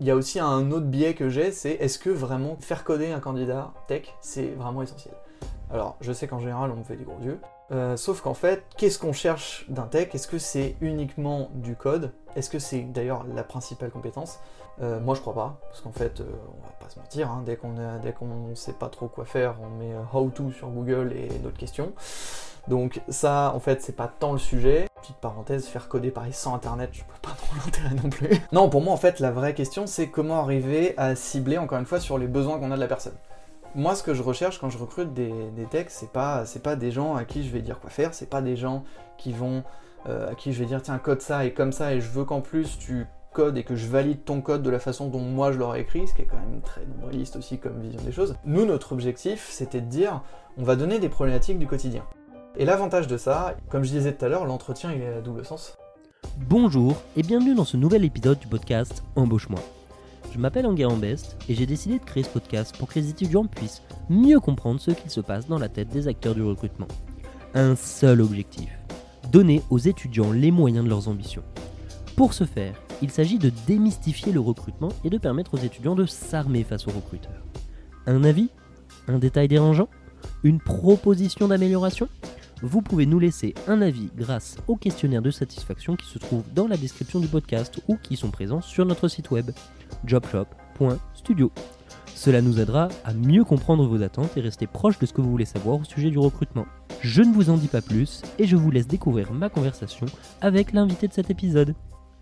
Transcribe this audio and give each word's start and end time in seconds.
il 0.00 0.06
y 0.06 0.10
a 0.10 0.16
aussi 0.16 0.38
un 0.40 0.70
autre 0.72 0.86
biais 0.86 1.14
que 1.14 1.28
j'ai, 1.28 1.52
c'est 1.52 1.72
est-ce 1.72 1.98
que 1.98 2.10
vraiment 2.10 2.56
faire 2.60 2.84
coder 2.84 3.12
un 3.12 3.20
candidat 3.20 3.72
tech, 3.88 4.14
c'est 4.20 4.48
vraiment 4.48 4.82
essentiel? 4.82 5.14
Alors, 5.70 5.96
je 6.00 6.12
sais 6.12 6.28
qu'en 6.28 6.38
général, 6.38 6.70
on 6.70 6.76
me 6.76 6.84
fait 6.84 6.96
des 6.96 7.04
gros 7.04 7.18
yeux, 7.24 7.40
euh, 7.72 7.96
sauf 7.96 8.20
qu'en 8.20 8.34
fait, 8.34 8.62
qu'est-ce 8.76 8.98
qu'on 8.98 9.12
cherche 9.12 9.64
d'un 9.68 9.86
tech? 9.86 10.14
Est-ce 10.14 10.28
que 10.28 10.38
c'est 10.38 10.76
uniquement 10.80 11.48
du 11.54 11.74
code? 11.74 12.12
Est-ce 12.36 12.50
que 12.50 12.58
c'est 12.58 12.82
d'ailleurs 12.82 13.24
la 13.34 13.42
principale 13.42 13.90
compétence? 13.90 14.38
Euh, 14.82 15.00
Moi, 15.00 15.14
je 15.14 15.22
crois 15.22 15.34
pas, 15.34 15.58
parce 15.68 15.80
qu'en 15.80 15.92
fait, 15.92 16.20
euh, 16.20 16.24
on 16.58 16.62
va 16.62 16.72
pas 16.78 16.88
se 16.88 16.98
mentir, 16.98 17.30
hein, 17.30 17.42
dès 17.44 17.56
qu'on 17.56 18.54
sait 18.54 18.74
pas 18.74 18.88
trop 18.88 19.08
quoi 19.08 19.24
faire, 19.24 19.56
on 19.62 19.78
met 19.78 19.94
how 20.12 20.30
to 20.30 20.52
sur 20.52 20.68
Google 20.68 21.12
et 21.16 21.28
d'autres 21.38 21.58
questions. 21.58 21.92
Donc 22.68 23.00
ça, 23.08 23.52
en 23.54 23.60
fait, 23.60 23.82
c'est 23.82 23.96
pas 23.96 24.08
tant 24.08 24.32
le 24.32 24.38
sujet. 24.38 24.86
Petite 25.06 25.20
parenthèse, 25.20 25.66
faire 25.66 25.88
coder 25.88 26.10
Paris 26.10 26.32
sans 26.32 26.52
internet, 26.52 26.90
je 26.92 27.02
peux 27.02 27.20
pas 27.22 27.30
trop 27.30 27.54
l'intérêt 27.64 27.94
non 27.94 28.10
plus. 28.10 28.28
non, 28.52 28.68
pour 28.68 28.82
moi, 28.82 28.92
en 28.92 28.96
fait, 28.96 29.20
la 29.20 29.30
vraie 29.30 29.54
question, 29.54 29.86
c'est 29.86 30.08
comment 30.08 30.40
arriver 30.40 30.94
à 30.96 31.14
cibler, 31.14 31.58
encore 31.58 31.78
une 31.78 31.86
fois, 31.86 32.00
sur 32.00 32.18
les 32.18 32.26
besoins 32.26 32.58
qu'on 32.58 32.72
a 32.72 32.74
de 32.74 32.80
la 32.80 32.88
personne. 32.88 33.12
Moi, 33.76 33.94
ce 33.94 34.02
que 34.02 34.14
je 34.14 34.22
recherche 34.24 34.58
quand 34.58 34.68
je 34.68 34.78
recrute 34.78 35.14
des, 35.14 35.32
des 35.54 35.66
techs, 35.66 35.90
c'est 35.90 36.10
pas, 36.10 36.42
pas 36.60 36.74
des 36.74 36.90
gens 36.90 37.14
à 37.14 37.24
qui 37.24 37.46
je 37.46 37.52
vais 37.52 37.60
dire 37.60 37.78
quoi 37.78 37.88
faire, 37.88 38.14
c'est 38.14 38.28
pas 38.28 38.42
des 38.42 38.56
gens 38.56 38.82
qui 39.16 39.32
vont, 39.32 39.62
euh, 40.08 40.32
à 40.32 40.34
qui 40.34 40.52
je 40.52 40.58
vais 40.58 40.66
dire 40.66 40.82
tiens, 40.82 40.98
code 40.98 41.22
ça 41.22 41.44
et 41.44 41.52
comme 41.52 41.70
ça, 41.70 41.94
et 41.94 42.00
je 42.00 42.10
veux 42.10 42.24
qu'en 42.24 42.40
plus 42.40 42.76
tu 42.76 43.06
codes 43.32 43.56
et 43.58 43.62
que 43.62 43.76
je 43.76 43.86
valide 43.86 44.24
ton 44.24 44.40
code 44.40 44.64
de 44.64 44.70
la 44.70 44.80
façon 44.80 45.06
dont 45.06 45.20
moi 45.20 45.52
je 45.52 45.58
l'aurais 45.58 45.82
écrit, 45.82 46.08
ce 46.08 46.14
qui 46.14 46.22
est 46.22 46.26
quand 46.26 46.38
même 46.38 46.62
très 46.62 46.84
nombriliste 46.84 47.36
aussi 47.36 47.60
comme 47.60 47.80
vision 47.80 48.00
des 48.00 48.10
choses. 48.10 48.34
Nous, 48.44 48.64
notre 48.64 48.90
objectif, 48.90 49.46
c'était 49.50 49.82
de 49.82 49.86
dire, 49.86 50.22
on 50.58 50.64
va 50.64 50.74
donner 50.74 50.98
des 50.98 51.08
problématiques 51.08 51.60
du 51.60 51.68
quotidien. 51.68 52.02
Et 52.58 52.64
l'avantage 52.64 53.06
de 53.06 53.18
ça, 53.18 53.54
comme 53.68 53.84
je 53.84 53.90
disais 53.90 54.14
tout 54.14 54.24
à 54.24 54.28
l'heure, 54.28 54.46
l'entretien 54.46 54.90
il 54.90 55.02
est 55.02 55.18
à 55.18 55.20
double 55.20 55.44
sens. 55.44 55.76
Bonjour 56.38 56.96
et 57.14 57.22
bienvenue 57.22 57.54
dans 57.54 57.66
ce 57.66 57.76
nouvel 57.76 58.02
épisode 58.02 58.38
du 58.38 58.46
podcast 58.46 59.02
Embauche-moi. 59.14 59.60
Je 60.32 60.38
m'appelle 60.38 60.66
Enguerrand 60.66 60.96
Best 60.96 61.36
et 61.50 61.54
j'ai 61.54 61.66
décidé 61.66 61.98
de 61.98 62.04
créer 62.04 62.22
ce 62.22 62.30
podcast 62.30 62.74
pour 62.78 62.88
que 62.88 62.98
les 62.98 63.10
étudiants 63.10 63.44
puissent 63.44 63.82
mieux 64.08 64.40
comprendre 64.40 64.80
ce 64.80 64.90
qu'il 64.90 65.10
se 65.10 65.20
passe 65.20 65.46
dans 65.48 65.58
la 65.58 65.68
tête 65.68 65.90
des 65.90 66.08
acteurs 66.08 66.34
du 66.34 66.42
recrutement. 66.42 66.88
Un 67.52 67.76
seul 67.76 68.22
objectif, 68.22 68.70
donner 69.30 69.62
aux 69.68 69.78
étudiants 69.78 70.32
les 70.32 70.50
moyens 70.50 70.84
de 70.86 70.88
leurs 70.88 71.08
ambitions. 71.08 71.44
Pour 72.16 72.32
ce 72.32 72.44
faire, 72.44 72.80
il 73.02 73.10
s'agit 73.10 73.38
de 73.38 73.52
démystifier 73.66 74.32
le 74.32 74.40
recrutement 74.40 74.92
et 75.04 75.10
de 75.10 75.18
permettre 75.18 75.52
aux 75.52 75.58
étudiants 75.58 75.94
de 75.94 76.06
s'armer 76.06 76.64
face 76.64 76.88
aux 76.88 76.92
recruteurs. 76.92 77.44
Un 78.06 78.24
avis? 78.24 78.48
Un 79.08 79.18
détail 79.18 79.46
dérangeant? 79.46 79.88
Une 80.42 80.58
proposition 80.58 81.48
d'amélioration? 81.48 82.08
Vous 82.62 82.82
pouvez 82.82 83.06
nous 83.06 83.18
laisser 83.18 83.54
un 83.66 83.82
avis 83.82 84.10
grâce 84.16 84.56
au 84.66 84.76
questionnaire 84.76 85.22
de 85.22 85.30
satisfaction 85.30 85.96
qui 85.96 86.06
se 86.06 86.18
trouve 86.18 86.42
dans 86.54 86.66
la 86.66 86.76
description 86.76 87.20
du 87.20 87.28
podcast 87.28 87.80
ou 87.88 87.96
qui 87.96 88.16
sont 88.16 88.30
présents 88.30 88.62
sur 88.62 88.86
notre 88.86 89.08
site 89.08 89.30
web 89.30 89.50
jobshop.studio. 90.04 91.52
Cela 92.14 92.40
nous 92.40 92.58
aidera 92.60 92.88
à 93.04 93.12
mieux 93.12 93.44
comprendre 93.44 93.86
vos 93.86 94.02
attentes 94.02 94.36
et 94.38 94.40
rester 94.40 94.66
proche 94.66 94.98
de 94.98 95.04
ce 95.04 95.12
que 95.12 95.20
vous 95.20 95.30
voulez 95.30 95.44
savoir 95.44 95.80
au 95.80 95.84
sujet 95.84 96.10
du 96.10 96.18
recrutement. 96.18 96.66
Je 97.02 97.22
ne 97.22 97.32
vous 97.32 97.50
en 97.50 97.58
dis 97.58 97.68
pas 97.68 97.82
plus 97.82 98.22
et 98.38 98.46
je 98.46 98.56
vous 98.56 98.70
laisse 98.70 98.86
découvrir 98.86 99.32
ma 99.32 99.50
conversation 99.50 100.06
avec 100.40 100.72
l'invité 100.72 101.08
de 101.08 101.12
cet 101.12 101.28
épisode. 101.28 101.74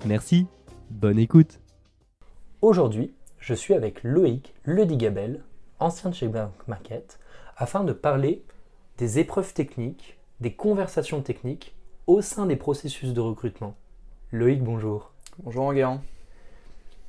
Merci, 0.04 0.46
bonne 0.90 1.18
écoute. 1.18 1.60
Aujourd'hui, 2.60 3.14
je 3.38 3.54
suis 3.54 3.74
avec 3.74 4.02
Loïc 4.02 4.52
Ledigabel, 4.64 5.44
ancien 5.78 6.10
de 6.10 6.14
chez 6.14 6.28
Bank 6.28 6.52
Market, 6.66 7.20
afin 7.56 7.84
de 7.84 7.92
parler 7.92 8.42
des 8.98 9.18
épreuves 9.18 9.54
techniques 9.54 10.13
des 10.40 10.52
conversations 10.52 11.22
techniques 11.22 11.74
au 12.06 12.20
sein 12.20 12.46
des 12.46 12.56
processus 12.56 13.12
de 13.12 13.20
recrutement. 13.20 13.74
Loïc, 14.32 14.62
bonjour. 14.62 15.12
Bonjour 15.42 15.64
Enguerrand. 15.64 16.00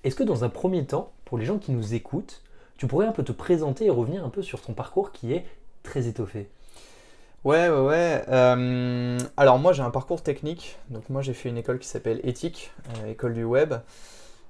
Est-ce 0.03 0.15
que 0.15 0.23
dans 0.23 0.43
un 0.43 0.49
premier 0.49 0.85
temps, 0.85 1.11
pour 1.25 1.37
les 1.37 1.45
gens 1.45 1.57
qui 1.57 1.71
nous 1.71 1.95
écoutent, 1.95 2.43
tu 2.77 2.87
pourrais 2.87 3.07
un 3.07 3.11
peu 3.11 3.23
te 3.23 3.31
présenter 3.31 3.85
et 3.85 3.89
revenir 3.89 4.23
un 4.23 4.29
peu 4.29 4.41
sur 4.41 4.61
ton 4.61 4.73
parcours 4.73 5.11
qui 5.11 5.33
est 5.33 5.45
très 5.81 6.07
étoffé? 6.07 6.49
Ouais, 7.43 7.69
ouais, 7.69 7.79
ouais. 7.79 8.23
Euh, 8.27 9.17
alors 9.37 9.59
moi 9.59 9.73
j'ai 9.73 9.81
un 9.81 9.91
parcours 9.91 10.21
technique. 10.21 10.77
Donc 10.89 11.09
moi 11.09 11.21
j'ai 11.21 11.33
fait 11.33 11.49
une 11.49 11.57
école 11.57 11.79
qui 11.79 11.87
s'appelle 11.87 12.19
Éthique, 12.23 12.71
euh, 12.97 13.11
école 13.11 13.33
du 13.33 13.43
web. 13.43 13.73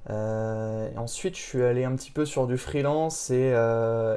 Euh, 0.10 0.90
ensuite 0.98 1.36
je 1.36 1.42
suis 1.42 1.64
allé 1.64 1.84
un 1.84 1.96
petit 1.96 2.12
peu 2.12 2.26
sur 2.26 2.46
du 2.46 2.58
freelance 2.58 3.32
et, 3.32 3.54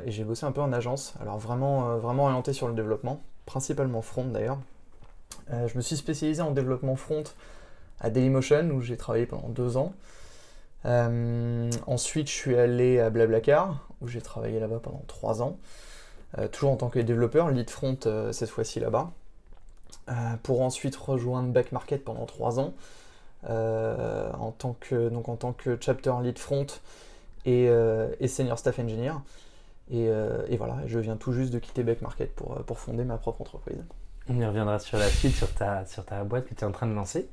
et 0.04 0.10
j'ai 0.10 0.24
bossé 0.24 0.46
un 0.46 0.52
peu 0.52 0.60
en 0.60 0.72
agence. 0.72 1.14
Alors 1.20 1.38
vraiment, 1.38 1.96
vraiment 1.98 2.24
orienté 2.24 2.52
sur 2.52 2.68
le 2.68 2.74
développement 2.74 3.22
principalement 3.48 4.02
front 4.02 4.26
d'ailleurs. 4.26 4.58
Euh, 5.52 5.66
je 5.68 5.76
me 5.76 5.82
suis 5.82 5.96
spécialisé 5.96 6.42
en 6.42 6.50
développement 6.50 6.96
front 6.96 7.24
à 7.98 8.10
Dailymotion 8.10 8.68
où 8.70 8.82
j'ai 8.82 8.98
travaillé 8.98 9.24
pendant 9.24 9.48
deux 9.48 9.78
ans. 9.78 9.94
Euh, 10.84 11.70
ensuite, 11.86 12.28
je 12.28 12.34
suis 12.34 12.56
allé 12.56 13.00
à 13.00 13.08
Blablacar 13.08 13.88
où 14.02 14.06
j'ai 14.06 14.20
travaillé 14.20 14.60
là-bas 14.60 14.80
pendant 14.82 15.02
trois 15.08 15.40
ans, 15.40 15.56
euh, 16.36 16.46
toujours 16.46 16.70
en 16.70 16.76
tant 16.76 16.90
que 16.90 16.98
développeur, 16.98 17.50
lead 17.50 17.70
front 17.70 17.98
cette 18.32 18.50
fois-ci 18.50 18.80
là-bas, 18.80 19.10
pour 20.42 20.60
ensuite 20.60 20.94
rejoindre 20.94 21.50
Back 21.50 21.72
Market 21.72 22.04
pendant 22.04 22.26
trois 22.26 22.60
ans 22.60 22.74
en 23.44 24.52
tant 24.58 24.76
que 24.78 25.08
donc 25.08 25.28
en 25.28 25.36
tant 25.36 25.52
que 25.52 25.78
chapter 25.80 26.12
lead 26.22 26.38
front 26.38 26.66
et, 27.46 27.64
et 28.20 28.28
senior 28.28 28.58
staff 28.58 28.78
engineer. 28.78 29.14
Euh, 29.92 30.44
et, 30.48 30.56
voilà, 30.56 30.78
je 30.86 30.98
viens 30.98 31.16
tout 31.16 31.32
juste 31.32 31.52
de 31.52 31.58
quitter 31.58 31.82
Beck 31.82 32.02
Market 32.02 32.34
pour, 32.34 32.56
euh, 32.56 32.62
pour 32.62 32.78
fonder 32.78 33.04
ma 33.04 33.16
propre 33.16 33.40
entreprise. 33.40 33.82
On 34.28 34.38
y 34.38 34.44
reviendra 34.44 34.78
sur 34.78 34.98
la 34.98 35.08
suite, 35.08 35.34
sur 35.34 35.52
ta, 35.54 35.86
sur 35.86 36.04
ta 36.04 36.22
boîte 36.24 36.46
que 36.46 36.54
tu 36.54 36.60
es 36.60 36.64
en 36.64 36.72
train 36.72 36.86
de 36.86 36.92
lancer. 36.92 37.28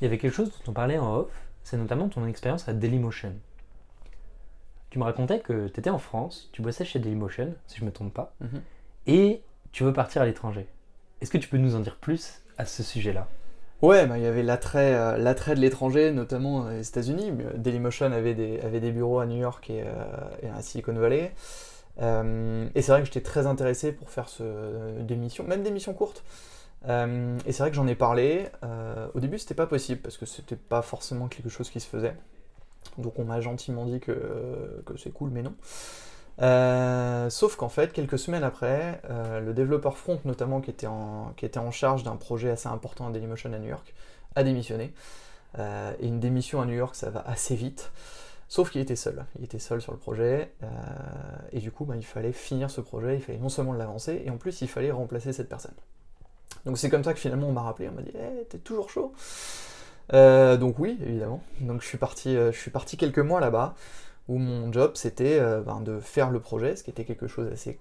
Il 0.00 0.04
y 0.04 0.06
avait 0.06 0.18
quelque 0.18 0.34
chose 0.34 0.50
dont 0.50 0.70
on 0.70 0.72
parlait 0.72 0.98
en 0.98 1.16
off, 1.16 1.30
c'est 1.64 1.76
notamment 1.76 2.08
ton 2.08 2.26
expérience 2.26 2.68
à 2.68 2.72
Dailymotion. 2.72 3.34
Tu 4.90 4.98
me 4.98 5.04
racontais 5.04 5.40
que 5.40 5.68
tu 5.68 5.80
étais 5.80 5.90
en 5.90 5.98
France, 5.98 6.48
tu 6.52 6.62
bossais 6.62 6.84
chez 6.84 6.98
Dailymotion, 6.98 7.54
si 7.66 7.78
je 7.78 7.82
ne 7.82 7.86
me 7.86 7.92
trompe 7.92 8.14
pas, 8.14 8.34
mhm. 8.40 8.62
et 9.06 9.42
tu 9.72 9.84
veux 9.84 9.92
partir 9.92 10.22
à 10.22 10.26
l'étranger. 10.26 10.66
Est-ce 11.20 11.30
que 11.30 11.38
tu 11.38 11.48
peux 11.48 11.58
nous 11.58 11.74
en 11.74 11.80
dire 11.80 11.96
plus 11.96 12.40
à 12.58 12.64
ce 12.64 12.82
sujet-là? 12.82 13.28
Ouais, 13.82 14.06
bah, 14.06 14.18
il 14.18 14.24
y 14.24 14.26
avait 14.26 14.42
l'attrait, 14.42 14.94
euh, 14.94 15.16
l'attrait 15.16 15.54
de 15.54 15.60
l'étranger, 15.60 16.12
notamment 16.12 16.66
aux 16.66 16.80
États-Unis. 16.80 17.32
Dailymotion 17.56 18.12
avait 18.12 18.34
des, 18.34 18.60
avait 18.60 18.80
des 18.80 18.90
bureaux 18.90 19.20
à 19.20 19.26
New 19.26 19.38
York 19.38 19.68
et, 19.70 19.84
et 20.42 20.48
à 20.48 20.62
Silicon 20.62 20.92
Valley. 20.92 21.32
Euh, 22.00 22.68
et 22.74 22.82
c'est 22.82 22.92
vrai 22.92 23.00
que 23.00 23.06
j'étais 23.06 23.20
très 23.20 23.46
intéressé 23.46 23.92
pour 23.92 24.10
faire 24.10 24.28
ce, 24.28 25.00
des 25.02 25.16
missions, 25.16 25.44
même 25.44 25.62
des 25.62 25.70
missions 25.70 25.94
courtes. 25.94 26.24
Euh, 26.88 27.38
et 27.44 27.52
c'est 27.52 27.62
vrai 27.62 27.70
que 27.70 27.76
j'en 27.76 27.86
ai 27.86 27.94
parlé. 27.94 28.48
Euh, 28.64 29.08
au 29.14 29.20
début, 29.20 29.38
c'était 29.38 29.54
pas 29.54 29.66
possible 29.66 30.00
parce 30.00 30.16
que 30.16 30.26
c'était 30.26 30.56
pas 30.56 30.82
forcément 30.82 31.28
quelque 31.28 31.48
chose 31.48 31.70
qui 31.70 31.80
se 31.80 31.86
faisait. 31.86 32.16
Donc 32.96 33.18
on 33.18 33.24
m'a 33.24 33.40
gentiment 33.40 33.84
dit 33.84 34.00
que, 34.00 34.82
que 34.86 34.96
c'est 34.96 35.10
cool, 35.10 35.30
mais 35.30 35.42
non. 35.42 35.54
sauf 37.30 37.56
qu'en 37.56 37.68
fait, 37.68 37.92
quelques 37.92 38.18
semaines 38.18 38.44
après, 38.44 39.02
le 39.08 39.52
développeur 39.52 39.98
front, 39.98 40.18
notamment 40.24 40.60
qui 40.60 40.70
était 40.70 40.86
en, 40.86 41.34
qui 41.36 41.44
était 41.44 41.58
en 41.58 41.70
charge 41.70 42.02
d'un 42.02 42.16
projet 42.16 42.50
assez 42.50 42.68
important 42.68 43.08
à 43.08 43.10
Dailymotion 43.10 43.52
à 43.52 43.58
New 43.58 43.68
York, 43.68 43.94
a 44.34 44.42
démissionné. 44.42 44.94
et 45.58 46.06
une 46.06 46.20
démission 46.20 46.62
à 46.62 46.64
New 46.64 46.74
York, 46.74 46.94
ça 46.94 47.10
va 47.10 47.22
assez 47.26 47.54
vite. 47.54 47.92
Sauf 48.50 48.72
qu'il 48.72 48.80
était 48.80 48.96
seul, 48.96 49.24
il 49.38 49.44
était 49.44 49.60
seul 49.60 49.80
sur 49.80 49.92
le 49.92 49.98
projet, 49.98 50.50
euh, 50.64 50.66
et 51.52 51.60
du 51.60 51.70
coup 51.70 51.84
bah, 51.84 51.94
il 51.94 52.04
fallait 52.04 52.32
finir 52.32 52.68
ce 52.68 52.80
projet, 52.80 53.14
il 53.14 53.20
fallait 53.22 53.38
non 53.38 53.48
seulement 53.48 53.72
l'avancer, 53.72 54.22
et 54.26 54.30
en 54.30 54.38
plus 54.38 54.60
il 54.60 54.66
fallait 54.66 54.90
remplacer 54.90 55.32
cette 55.32 55.48
personne. 55.48 55.74
Donc 56.66 56.76
c'est 56.76 56.90
comme 56.90 57.04
ça 57.04 57.14
que 57.14 57.20
finalement 57.20 57.46
on 57.46 57.52
m'a 57.52 57.62
rappelé, 57.62 57.88
on 57.88 57.92
m'a 57.92 58.02
dit 58.02 58.10
hey, 58.10 58.44
t'es 58.48 58.58
toujours 58.58 58.90
chaud 58.90 59.12
euh, 60.14 60.56
Donc 60.56 60.80
oui, 60.80 60.98
évidemment. 61.00 61.44
Donc 61.60 61.80
je 61.80 61.86
suis 61.86 61.96
parti, 61.96 62.36
euh, 62.36 62.50
je 62.50 62.58
suis 62.58 62.72
parti 62.72 62.96
quelques 62.96 63.20
mois 63.20 63.38
là-bas, 63.38 63.76
où 64.26 64.36
mon 64.36 64.72
job 64.72 64.92
c'était 64.96 65.38
ben, 65.64 65.80
de 65.80 66.00
faire 66.00 66.30
le 66.30 66.40
projet, 66.40 66.74
ce 66.74 66.82
qui 66.82 66.90
était 66.90 67.04
quelque 67.04 67.28
chose 67.28 67.48
d'assez 67.48 67.78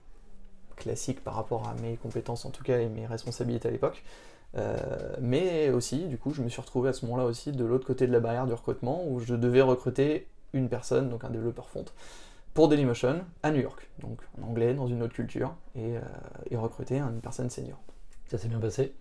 classique 0.75 1.23
par 1.23 1.33
rapport 1.33 1.67
à 1.67 1.73
mes 1.81 1.97
compétences 1.97 2.45
en 2.45 2.51
tout 2.51 2.63
cas 2.63 2.77
et 2.77 2.89
mes 2.89 3.07
responsabilités 3.07 3.69
à 3.69 3.71
l'époque. 3.71 4.03
mais 5.19 5.71
aussi, 5.71 6.05
du 6.05 6.19
coup, 6.19 6.31
je 6.31 6.43
me 6.43 6.49
suis 6.49 6.61
retrouvé 6.61 6.89
à 6.89 6.93
ce 6.93 7.07
moment-là 7.07 7.25
aussi 7.25 7.53
de 7.53 7.65
l'autre 7.65 7.87
côté 7.87 8.05
de 8.05 8.11
la 8.11 8.19
barrière 8.19 8.45
du 8.45 8.53
recrutement 8.53 9.03
où 9.07 9.19
je 9.19 9.33
devais 9.33 9.63
recruter 9.63 10.27
une 10.53 10.69
personne, 10.69 11.09
donc 11.09 11.23
un 11.23 11.29
développeur 11.29 11.69
front, 11.69 11.85
pour 12.53 12.67
Dailymotion 12.67 13.21
à 13.43 13.51
New 13.51 13.61
York, 13.61 13.89
donc 13.99 14.19
en 14.41 14.47
anglais, 14.47 14.73
dans 14.73 14.87
une 14.87 15.03
autre 15.03 15.13
culture, 15.13 15.53
et, 15.75 15.97
euh, 15.97 16.59
recruter 16.59 16.99
une 16.99 17.21
personne 17.21 17.49
senior. 17.49 17.79
Ça 18.27 18.37
s'est 18.37 18.47
bien 18.47 18.59
passé? 18.59 18.93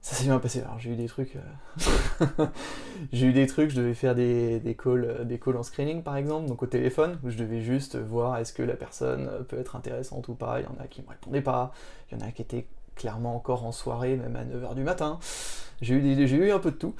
Ça 0.00 0.14
s'est 0.14 0.24
bien 0.24 0.38
passé. 0.38 0.60
Alors 0.60 0.78
j'ai 0.78 0.90
eu 0.90 0.96
des 0.96 1.06
trucs, 1.06 1.36
euh, 1.36 2.46
j'ai 3.12 3.26
eu 3.26 3.32
des 3.32 3.46
trucs. 3.46 3.70
Je 3.70 3.76
devais 3.76 3.94
faire 3.94 4.14
des, 4.14 4.60
des, 4.60 4.74
calls, 4.74 5.26
des 5.26 5.38
calls 5.38 5.56
en 5.56 5.62
screening 5.62 6.02
par 6.02 6.16
exemple, 6.16 6.46
donc 6.46 6.62
au 6.62 6.66
téléphone, 6.66 7.18
où 7.24 7.30
je 7.30 7.38
devais 7.38 7.62
juste 7.62 7.96
voir 7.96 8.36
est-ce 8.36 8.52
que 8.52 8.62
la 8.62 8.74
personne 8.74 9.30
peut 9.48 9.58
être 9.58 9.76
intéressante 9.76 10.28
ou 10.28 10.34
pas. 10.34 10.60
Il 10.60 10.64
y 10.64 10.66
en 10.66 10.76
a 10.78 10.88
qui 10.88 11.00
me 11.00 11.08
répondaient 11.08 11.40
pas, 11.40 11.72
il 12.10 12.18
y 12.18 12.22
en 12.22 12.26
a 12.26 12.32
qui 12.32 12.42
étaient 12.42 12.66
clairement 12.94 13.34
encore 13.34 13.64
en 13.64 13.72
soirée, 13.72 14.16
même 14.16 14.36
à 14.36 14.44
9h 14.44 14.74
du 14.74 14.82
matin. 14.82 15.18
J'ai 15.80 15.94
eu, 15.94 16.26
j'ai 16.26 16.36
eu 16.36 16.50
un 16.50 16.58
peu 16.58 16.70
de 16.70 16.76
tout, 16.76 16.94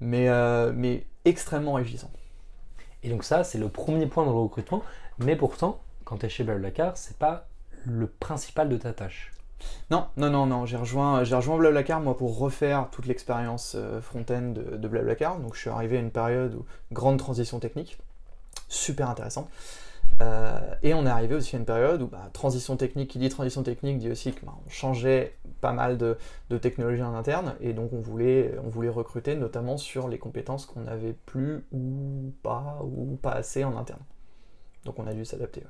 mais, 0.00 0.28
euh, 0.28 0.72
mais 0.74 1.06
extrêmement 1.24 1.74
enrichissant. 1.74 2.10
Et 3.02 3.10
donc 3.10 3.24
ça, 3.24 3.44
c'est 3.44 3.58
le 3.58 3.68
premier 3.68 4.06
point 4.06 4.24
dans 4.24 4.32
le 4.32 4.38
recrutement. 4.38 4.82
Mais 5.18 5.36
pourtant, 5.36 5.80
quand 6.04 6.18
tu 6.18 6.26
es 6.26 6.28
chez 6.28 6.44
Blablacar, 6.44 6.96
c'est 6.96 7.16
pas 7.16 7.46
le 7.84 8.06
principal 8.06 8.68
de 8.68 8.76
ta 8.76 8.92
tâche. 8.92 9.32
Non, 9.90 10.06
non, 10.16 10.30
non, 10.30 10.46
non. 10.46 10.66
J'ai 10.66 10.76
rejoint, 10.76 11.18
rejoint 11.18 11.58
Blablacar 11.58 12.00
moi 12.00 12.16
pour 12.16 12.38
refaire 12.38 12.88
toute 12.90 13.06
l'expérience 13.06 13.74
euh, 13.76 14.00
front-end 14.00 14.54
de, 14.54 14.88
Blablacar. 14.88 15.38
Donc 15.38 15.54
je 15.54 15.60
suis 15.60 15.70
arrivé 15.70 15.96
à 15.96 16.00
une 16.00 16.10
période 16.10 16.54
où 16.54 16.64
grande 16.92 17.18
transition 17.18 17.58
technique. 17.58 17.98
super 18.68 19.10
intéressante. 19.10 19.48
Et 20.82 20.94
on 20.94 21.06
est 21.06 21.10
arrivé 21.10 21.34
aussi 21.34 21.56
à 21.56 21.58
une 21.58 21.64
période 21.64 22.02
où 22.02 22.06
bah, 22.06 22.30
transition 22.32 22.76
technique, 22.76 23.10
qui 23.10 23.18
dit 23.18 23.28
transition 23.28 23.62
technique 23.62 23.98
dit 23.98 24.10
aussi 24.10 24.32
qu'on 24.32 24.46
bah, 24.46 24.58
changeait 24.68 25.36
pas 25.60 25.72
mal 25.72 25.98
de, 25.98 26.16
de, 26.50 26.58
technologies 26.58 27.02
en 27.02 27.14
interne, 27.14 27.54
et 27.60 27.72
donc 27.72 27.92
on 27.92 28.00
voulait, 28.00 28.54
on 28.64 28.68
voulait 28.68 28.88
recruter 28.88 29.34
notamment 29.34 29.76
sur 29.76 30.08
les 30.08 30.18
compétences 30.18 30.66
qu'on 30.66 30.80
n'avait 30.80 31.14
plus 31.26 31.64
ou 31.72 32.32
pas, 32.42 32.80
ou 32.82 33.16
pas 33.16 33.32
assez 33.32 33.64
en 33.64 33.76
interne. 33.76 34.02
Donc 34.84 34.98
on 34.98 35.06
a 35.06 35.14
dû 35.14 35.24
s'adapter. 35.24 35.62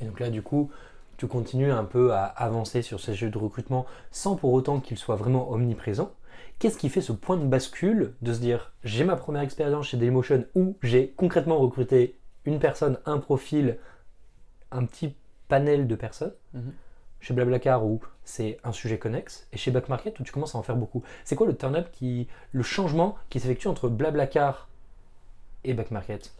Et 0.00 0.04
donc 0.04 0.20
là, 0.20 0.30
du 0.30 0.42
coup, 0.42 0.70
tu 1.16 1.26
continues 1.26 1.70
un 1.70 1.84
peu 1.84 2.12
à 2.12 2.24
avancer 2.24 2.82
sur 2.82 3.00
ces 3.00 3.14
jeux 3.14 3.30
de 3.30 3.38
recrutement 3.38 3.86
sans 4.10 4.36
pour 4.36 4.52
autant 4.52 4.80
qu'ils 4.80 4.98
soient 4.98 5.16
vraiment 5.16 5.50
omniprésents. 5.50 6.12
Qu'est-ce 6.58 6.78
qui 6.78 6.88
fait 6.88 7.00
ce 7.00 7.12
point 7.12 7.36
de 7.36 7.44
bascule 7.44 8.14
de 8.22 8.32
se 8.32 8.40
dire 8.40 8.72
j'ai 8.84 9.04
ma 9.04 9.16
première 9.16 9.42
expérience 9.42 9.88
chez 9.88 9.96
Dailymotion 9.96 10.44
où 10.54 10.76
j'ai 10.82 11.10
concrètement 11.10 11.58
recruté 11.58 12.19
une 12.44 12.58
personne, 12.58 12.98
un 13.06 13.18
profil, 13.18 13.78
un 14.70 14.84
petit 14.84 15.14
panel 15.48 15.86
de 15.86 15.94
personnes 15.94 16.34
mhm. 16.54 16.72
Chez 17.20 17.34
Blablacar 17.34 17.84
où 17.84 18.00
c'est 18.24 18.58
un 18.64 18.72
sujet 18.72 18.98
connexe 18.98 19.46
et 19.52 19.58
chez 19.58 19.70
Backmarket 19.70 20.18
où 20.20 20.22
tu 20.22 20.32
commences 20.32 20.54
à 20.54 20.58
en 20.58 20.62
faire 20.62 20.76
beaucoup. 20.76 21.02
C'est 21.24 21.36
quoi 21.36 21.46
le 21.46 21.54
turn-up 21.54 21.90
qui, 21.92 22.28
le 22.52 22.62
changement 22.62 23.14
qui 23.28 23.40
s'effectue 23.40 23.68
entre 23.68 23.90
Blablacar 23.90 24.70
et 25.64 25.74
Backmarket 25.74 26.32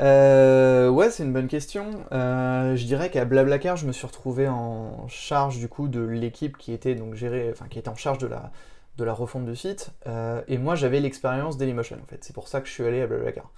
euh, 0.00 0.88
ouais, 0.88 1.10
c'est 1.10 1.22
une 1.22 1.32
bonne 1.32 1.48
question. 1.48 2.04
Euh, 2.12 2.74
je 2.76 2.84
dirais 2.86 3.10
qu'à 3.10 3.24
Blablacar, 3.24 3.76
je 3.76 3.86
me 3.86 3.92
suis 3.92 4.06
retrouvé 4.06 4.48
en 4.48 5.06
charge 5.08 5.58
du 5.58 5.68
coup 5.68 5.86
de 5.86 6.00
l'équipe 6.00 6.56
qui 6.56 6.72
était 6.72 6.94
donc 6.94 7.14
gérée, 7.14 7.50
enfin 7.52 7.66
qui 7.68 7.78
était 7.78 7.90
en 7.90 7.94
charge 7.94 8.18
de 8.18 8.26
la, 8.26 8.50
de 8.96 9.04
la 9.04 9.12
refonte 9.12 9.44
du 9.44 9.54
site. 9.54 9.90
Euh, 10.06 10.42
et 10.48 10.58
moi, 10.58 10.74
j'avais 10.74 10.98
l'expérience 10.98 11.56
Dailymotion 11.56 11.98
en 12.02 12.06
fait. 12.06 12.24
C'est 12.24 12.32
pour 12.32 12.48
ça 12.48 12.60
que 12.60 12.68
je 12.68 12.72
suis 12.72 12.84
allé 12.84 13.02
à 13.02 13.06
Blablacar. 13.06 13.50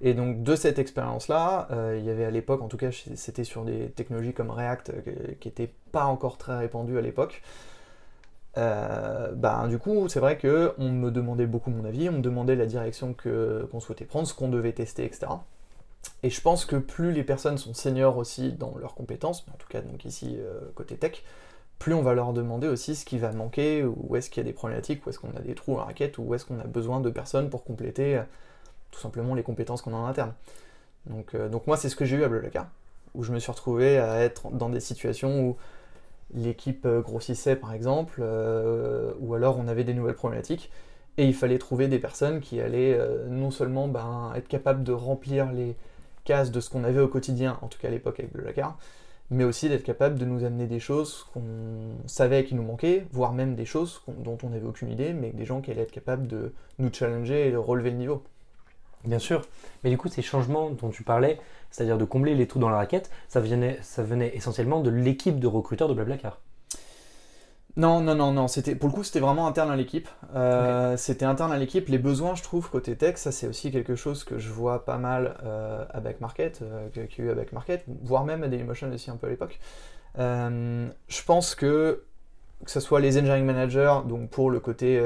Et 0.00 0.14
donc 0.14 0.42
de 0.42 0.54
cette 0.54 0.78
expérience-là, 0.78 1.68
il 1.96 2.04
y 2.04 2.10
avait 2.10 2.24
à 2.24 2.30
l'époque, 2.30 2.62
en 2.62 2.68
tout 2.68 2.76
cas, 2.76 2.90
c'était 3.16 3.44
sur 3.44 3.64
des 3.64 3.90
technologies 3.90 4.32
comme 4.32 4.50
React 4.50 4.92
qui 5.40 5.48
n'étaient 5.48 5.72
pas 5.90 6.04
encore 6.04 6.38
très 6.38 6.56
répandues 6.56 6.98
à 6.98 7.00
l'époque. 7.00 7.42
ben, 8.54 9.66
du 9.68 9.78
coup, 9.78 10.08
c'est 10.08 10.20
vrai 10.20 10.38
que 10.38 10.72
on 10.78 10.90
me 10.90 11.10
demandait 11.10 11.46
beaucoup 11.46 11.70
mon 11.70 11.84
avis, 11.84 12.08
on 12.08 12.12
me 12.12 12.20
demandait 12.20 12.54
la 12.54 12.66
direction 12.66 13.12
qu'on 13.12 13.80
souhaitait 13.80 14.04
prendre, 14.04 14.28
ce 14.28 14.34
qu'on 14.34 14.48
devait 14.48 14.72
tester, 14.72 15.04
etc. 15.04 15.26
Et 16.22 16.30
je 16.30 16.40
pense 16.40 16.64
que 16.64 16.76
plus 16.76 17.12
les 17.12 17.24
personnes 17.24 17.58
sont 17.58 17.74
seniors 17.74 18.16
aussi 18.16 18.52
dans 18.52 18.76
leurs 18.78 18.94
compétences, 18.94 19.46
en 19.52 19.56
tout 19.56 19.68
cas 19.68 19.80
donc 19.80 20.04
ici 20.04 20.36
euh, 20.38 20.60
côté 20.74 20.96
tech, 20.96 21.22
plus 21.78 21.94
on 21.94 22.02
va 22.02 22.14
leur 22.14 22.32
demander 22.32 22.66
aussi 22.66 22.96
ce 22.96 23.04
qui 23.04 23.18
va 23.18 23.32
manquer, 23.32 23.84
où 23.84 24.16
est-ce 24.16 24.30
qu'il 24.30 24.42
y 24.42 24.46
a 24.46 24.48
des 24.48 24.52
problématiques, 24.52 25.06
où 25.06 25.10
est-ce 25.10 25.18
qu'on 25.18 25.36
a 25.36 25.40
des 25.40 25.54
trous 25.54 25.78
en 25.78 25.84
raquette, 25.84 26.18
où 26.18 26.34
est-ce 26.34 26.44
qu'on 26.44 26.58
a 26.58 26.64
besoin 26.64 27.00
de 27.00 27.10
personnes 27.10 27.50
pour 27.50 27.64
compléter 27.64 28.16
euh, 28.16 28.22
tout 28.90 29.00
simplement 29.00 29.34
les 29.34 29.42
compétences 29.42 29.82
qu'on 29.82 29.94
a 29.94 29.96
en 29.96 30.06
interne. 30.06 30.32
Donc, 31.06 31.34
euh, 31.34 31.48
donc 31.48 31.66
moi 31.66 31.76
c'est 31.76 31.88
ce 31.88 31.96
que 31.96 32.04
j'ai 32.04 32.16
eu 32.16 32.24
à 32.24 32.28
Blablacar, 32.28 32.68
où 33.14 33.22
je 33.22 33.32
me 33.32 33.38
suis 33.38 33.50
retrouvé 33.50 33.98
à 33.98 34.20
être 34.20 34.50
dans 34.50 34.68
des 34.68 34.80
situations 34.80 35.40
où 35.40 35.56
l'équipe 36.34 36.86
grossissait 36.86 37.56
par 37.56 37.72
exemple, 37.72 38.22
ou 39.18 39.34
alors 39.34 39.58
on 39.58 39.66
avait 39.66 39.84
des 39.84 39.94
nouvelles 39.94 40.14
problématiques, 40.14 40.70
et 41.16 41.24
il 41.24 41.34
fallait 41.34 41.56
trouver 41.56 41.88
des 41.88 41.98
personnes 41.98 42.40
qui 42.40 42.60
allaient 42.60 43.00
non 43.28 43.50
seulement 43.50 43.88
ben, 43.88 44.32
être 44.36 44.46
capables 44.46 44.84
de 44.84 44.92
remplir 44.92 45.50
les, 45.50 45.74
de 46.28 46.60
ce 46.60 46.68
qu'on 46.68 46.84
avait 46.84 47.00
au 47.00 47.08
quotidien, 47.08 47.58
en 47.62 47.68
tout 47.68 47.78
cas 47.78 47.88
à 47.88 47.90
l'époque 47.90 48.20
avec 48.20 48.32
Blablacar, 48.32 48.76
mais 49.30 49.44
aussi 49.44 49.68
d'être 49.68 49.82
capable 49.82 50.18
de 50.18 50.24
nous 50.24 50.44
amener 50.44 50.66
des 50.66 50.80
choses 50.80 51.26
qu'on 51.32 51.42
savait 52.06 52.44
qui 52.44 52.54
nous 52.54 52.62
manquaient, 52.62 53.06
voire 53.12 53.32
même 53.32 53.54
des 53.54 53.64
choses 53.64 54.02
dont 54.06 54.36
on 54.42 54.50
n'avait 54.50 54.66
aucune 54.66 54.90
idée, 54.90 55.12
mais 55.12 55.30
des 55.30 55.44
gens 55.44 55.60
qui 55.60 55.70
allaient 55.70 55.82
être 55.82 55.92
capables 55.92 56.26
de 56.26 56.52
nous 56.78 56.92
challenger 56.92 57.48
et 57.48 57.50
de 57.50 57.56
relever 57.56 57.90
le 57.90 57.96
niveau. 57.96 58.22
Bien 59.04 59.18
sûr, 59.18 59.42
mais 59.84 59.90
du 59.90 59.96
coup 59.96 60.08
ces 60.08 60.22
changements 60.22 60.70
dont 60.70 60.90
tu 60.90 61.04
parlais, 61.04 61.38
c'est-à-dire 61.70 61.98
de 61.98 62.04
combler 62.04 62.34
les 62.34 62.46
trous 62.46 62.58
dans 62.58 62.68
la 62.68 62.78
raquette, 62.78 63.10
ça 63.28 63.40
venait, 63.40 63.78
ça 63.82 64.02
venait 64.02 64.34
essentiellement 64.34 64.80
de 64.80 64.90
l'équipe 64.90 65.38
de 65.38 65.46
recruteurs 65.46 65.88
de 65.88 65.94
Blablacar. 65.94 66.38
Non, 67.78 68.00
non, 68.00 68.16
non, 68.16 68.32
non. 68.32 68.48
C'était 68.48 68.74
pour 68.74 68.88
le 68.88 68.94
coup, 68.94 69.04
c'était 69.04 69.20
vraiment 69.20 69.46
interne 69.46 69.70
à 69.70 69.76
l'équipe. 69.76 70.08
Euh, 70.34 70.96
c'était 70.96 71.24
interne 71.24 71.52
à 71.52 71.58
l'équipe. 71.58 71.88
Les 71.88 71.98
besoins, 71.98 72.34
je 72.34 72.42
trouve, 72.42 72.68
côté 72.68 72.96
tech, 72.96 73.16
ça 73.18 73.30
c'est 73.30 73.46
aussi 73.46 73.70
quelque 73.70 73.94
chose 73.94 74.24
que 74.24 74.36
je 74.36 74.50
vois 74.50 74.84
pas 74.84 74.98
mal 74.98 75.36
euh, 75.44 75.84
à 75.90 76.00
Backmarket, 76.00 76.60
euh, 76.62 76.88
qu'il 76.88 77.24
y 77.24 77.28
a 77.28 77.30
eu 77.30 77.30
à 77.30 77.34
Backmarket, 77.34 77.84
voire 78.02 78.24
même 78.24 78.42
à 78.42 78.48
Dailymotion 78.48 78.90
aussi 78.92 79.12
un 79.12 79.16
peu 79.16 79.28
à 79.28 79.30
l'époque. 79.30 79.60
je 80.16 81.22
pense 81.24 81.54
que 81.54 82.02
que 82.64 82.72
ce 82.72 82.80
soit 82.80 82.98
les 82.98 83.16
engineering 83.16 83.44
managers, 83.44 84.00
donc 84.08 84.30
pour 84.30 84.50
le 84.50 84.58
côté, 84.58 85.00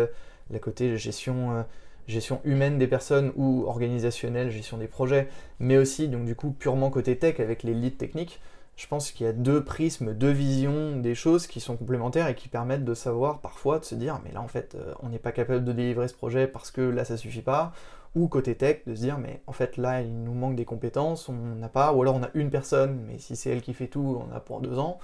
la 0.50 0.59
côté 0.59 0.97
gestion, 0.97 1.67
gestion 2.12 2.41
humaine 2.44 2.79
des 2.79 2.87
personnes 2.87 3.32
ou 3.37 3.64
organisationnelle, 3.67 4.50
gestion 4.50 4.79
des 4.79 4.87
projets, 4.87 5.29
mais 5.59 5.79
aussi 5.79 6.09
donc 6.09 6.25
du 6.25 6.35
coup 6.35 6.50
purement 6.50 6.91
côté 6.91 7.17
tech 7.17 7.41
avec 7.41 7.62
les 7.62 7.75
leads 7.75 7.97
techniques 7.97 8.41
je 8.76 8.87
pense 8.87 9.11
qu'il 9.11 9.26
y 9.26 9.29
a 9.29 9.32
deux 9.32 9.62
prismes, 9.62 10.14
deux 10.14 10.31
visions 10.31 10.97
des 10.97 11.14
choses 11.14 11.47
qui 11.47 11.61
sont 11.61 11.76
complémentaires 11.76 12.29
et 12.29 12.35
qui 12.35 12.49
permettent 12.49 12.85
de 12.85 12.94
savoir 12.94 13.41
parfois, 13.41 13.79
de 13.79 13.85
se 13.85 13.94
dire, 13.94 14.20
mais 14.25 14.32
là 14.32 14.41
en 14.41 14.49
fait, 14.49 14.75
euh, 14.75 14.94
on 15.03 15.09
n'est 15.09 15.19
pas 15.19 15.32
capable 15.32 15.64
de 15.64 15.73
délivrer 15.73 16.09
ce 16.09 16.14
projet 16.14 16.47
parce 16.47 16.70
que 16.70 16.81
là 16.81 17.05
ça 17.05 17.17
suffit 17.17 17.43
pas, 17.43 17.73
ou 18.14 18.29
côté 18.29 18.55
tech, 18.55 18.79
de 18.87 18.94
se 18.94 19.00
dire, 19.00 19.19
mais 19.19 19.43
en 19.47 19.53
fait 19.53 19.76
là 19.76 20.00
il 20.00 20.25
nous 20.25 20.35
manque 20.35 20.56
des 20.56 20.64
compétences, 20.64 21.29
on 21.29 21.32
n'a 21.32 21.69
pas, 21.69 21.93
ou 21.93 22.03
alors 22.03 22.17
on 22.17 22.23
a 22.23 22.31
une 22.35 22.50
personne, 22.50 23.05
mais 23.06 23.19
si 23.19 23.37
c'est 23.37 23.50
elle 23.50 23.62
qui 23.62 23.75
fait 23.75 23.88
tout, 23.88 24.23
on 24.29 24.35
a 24.35 24.41
pour 24.41 24.61
deux 24.61 24.79
ans. 24.79 24.99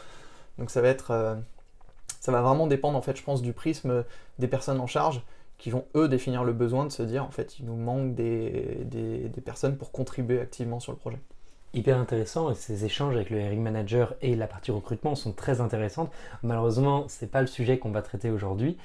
Donc 0.58 0.70
ça 0.70 0.80
va 0.80 0.88
être, 0.88 1.10
euh, 1.10 1.34
ça 2.20 2.32
va 2.32 2.40
vraiment 2.40 2.66
dépendre 2.66 2.96
en 2.96 3.02
fait, 3.02 3.16
je 3.16 3.22
pense, 3.22 3.42
du 3.42 3.52
prisme 3.52 4.04
des 4.38 4.48
personnes 4.48 4.80
en 4.80 4.86
charge 4.86 5.22
qui 5.58 5.70
vont 5.70 5.84
eux 5.96 6.08
définir 6.08 6.44
le 6.44 6.52
besoin 6.52 6.86
de 6.86 6.92
se 6.92 7.02
dire, 7.02 7.24
en 7.24 7.30
fait, 7.30 7.58
il 7.58 7.66
nous 7.66 7.76
manque 7.76 8.14
des, 8.14 8.84
des 8.84 9.40
personnes 9.40 9.76
pour 9.76 9.92
contribuer 9.92 10.40
activement 10.40 10.80
sur 10.80 10.92
le 10.92 10.98
projet 10.98 11.18
hyper 11.74 11.98
intéressant 11.98 12.50
et 12.50 12.54
ces 12.54 12.84
échanges 12.84 13.14
avec 13.14 13.30
le 13.30 13.40
hiring 13.40 13.62
manager 13.62 14.14
et 14.22 14.34
la 14.36 14.46
partie 14.46 14.70
recrutement 14.70 15.14
sont 15.14 15.32
très 15.32 15.60
intéressantes. 15.60 16.10
Malheureusement, 16.42 17.06
c'est 17.08 17.30
pas 17.30 17.40
le 17.40 17.46
sujet 17.46 17.78
qu'on 17.78 17.90
va 17.90 18.02
traiter 18.02 18.30
aujourd'hui. 18.30 18.78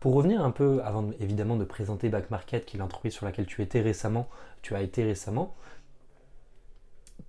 Pour 0.00 0.14
revenir 0.14 0.42
un 0.44 0.50
peu, 0.50 0.80
avant 0.84 1.10
évidemment 1.20 1.56
de 1.56 1.64
présenter 1.64 2.08
Back 2.08 2.30
Market, 2.30 2.64
qui 2.64 2.76
est 2.76 2.80
l'entreprise 2.80 3.12
sur 3.12 3.26
laquelle 3.26 3.46
tu 3.46 3.62
étais 3.62 3.80
récemment, 3.80 4.28
tu 4.62 4.74
as 4.74 4.82
été 4.82 5.04
récemment, 5.04 5.54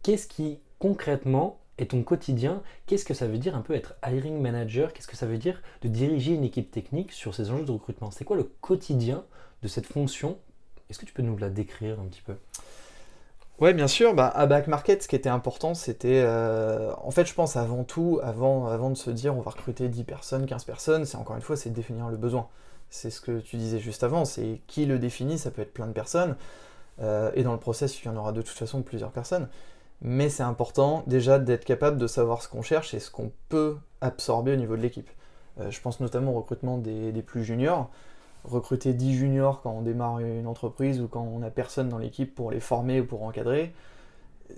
qu'est-ce 0.03 0.27
qui 0.27 0.59
concrètement 0.79 1.59
est 1.81 1.91
ton 1.91 2.03
quotidien 2.03 2.61
Qu'est-ce 2.85 3.05
que 3.05 3.13
ça 3.13 3.27
veut 3.27 3.37
dire 3.37 3.55
un 3.55 3.61
peu 3.61 3.73
être 3.73 3.95
hiring 4.05 4.39
manager? 4.39 4.93
Qu'est-ce 4.93 5.07
que 5.07 5.17
ça 5.17 5.25
veut 5.25 5.37
dire 5.37 5.61
de 5.81 5.87
diriger 5.87 6.33
une 6.33 6.43
équipe 6.43 6.71
technique 6.71 7.11
sur 7.11 7.35
ces 7.35 7.51
enjeux 7.51 7.65
de 7.65 7.71
recrutement? 7.71 8.11
C'est 8.11 8.25
quoi 8.25 8.37
le 8.37 8.43
quotidien 8.43 9.23
de 9.61 9.67
cette 9.67 9.85
fonction? 9.85 10.37
Est-ce 10.89 10.99
que 10.99 11.05
tu 11.05 11.13
peux 11.13 11.23
nous 11.23 11.37
la 11.37 11.49
décrire 11.49 11.99
un 11.99 12.05
petit 12.05 12.21
peu? 12.21 12.35
Ouais, 13.61 13.75
bien 13.75 13.87
sûr. 13.87 14.15
Bah, 14.15 14.27
à 14.27 14.47
Back 14.47 14.67
Market, 14.67 15.03
ce 15.03 15.07
qui 15.07 15.15
était 15.15 15.29
important, 15.29 15.75
c'était. 15.75 16.23
Euh, 16.25 16.91
en 17.03 17.11
fait, 17.11 17.25
je 17.25 17.33
pense 17.35 17.55
avant 17.55 17.83
tout, 17.83 18.19
avant, 18.23 18.89
de 18.89 18.95
se 18.95 19.11
dire 19.11 19.37
on 19.37 19.41
va 19.41 19.51
recruter 19.51 19.87
10 19.87 20.03
personnes, 20.03 20.45
15 20.47 20.63
personnes, 20.65 21.05
c'est 21.05 21.17
encore 21.17 21.35
une 21.35 21.43
fois, 21.43 21.55
c'est 21.55 21.69
définir 21.69 22.09
le 22.09 22.17
besoin. 22.17 22.47
C'est 22.89 23.11
ce 23.11 23.21
que 23.21 23.39
tu 23.39 23.57
disais 23.57 23.79
juste 23.79 24.03
avant, 24.03 24.25
c'est 24.25 24.61
qui 24.65 24.85
le 24.87 24.97
définit, 24.97 25.37
ça 25.37 25.51
peut 25.51 25.61
être 25.61 25.73
plein 25.73 25.85
de 25.85 25.93
personnes. 25.93 26.35
Euh, 27.01 27.31
et 27.35 27.43
dans 27.43 27.53
le 27.53 27.59
process, 27.59 28.01
il 28.01 28.05
y 28.05 28.09
en 28.09 28.17
aura 28.17 28.31
de 28.31 28.41
toute 28.41 28.57
façon 28.57 28.81
plusieurs 28.81 29.11
personnes. 29.11 29.47
Mais 30.01 30.29
c'est 30.29 30.43
important 30.43 31.03
déjà 31.07 31.37
d'être 31.39 31.65
capable 31.65 31.97
de 31.97 32.07
savoir 32.07 32.41
ce 32.41 32.47
qu'on 32.49 32.63
cherche 32.63 32.93
et 32.93 32.99
ce 32.99 33.11
qu'on 33.11 33.31
peut 33.49 33.77
absorber 34.01 34.53
au 34.53 34.55
niveau 34.55 34.75
de 34.75 34.81
l'équipe. 34.81 35.09
Euh, 35.59 35.69
je 35.69 35.79
pense 35.81 35.99
notamment 35.99 36.31
au 36.31 36.39
recrutement 36.39 36.77
des, 36.77 37.11
plus 37.21 37.43
juniors 37.43 37.89
recruter 38.43 38.93
10 38.93 39.15
juniors 39.15 39.61
quand 39.61 39.71
on 39.71 39.81
démarre 39.81 40.19
une 40.19 40.47
entreprise 40.47 40.99
ou 40.99 41.07
quand 41.07 41.21
on 41.21 41.39
n'a 41.39 41.51
personne 41.51 41.89
dans 41.89 41.97
l'équipe 41.97 42.33
pour 42.33 42.51
les 42.51 42.59
former 42.59 43.01
ou 43.01 43.05
pour 43.05 43.23
encadrer, 43.23 43.73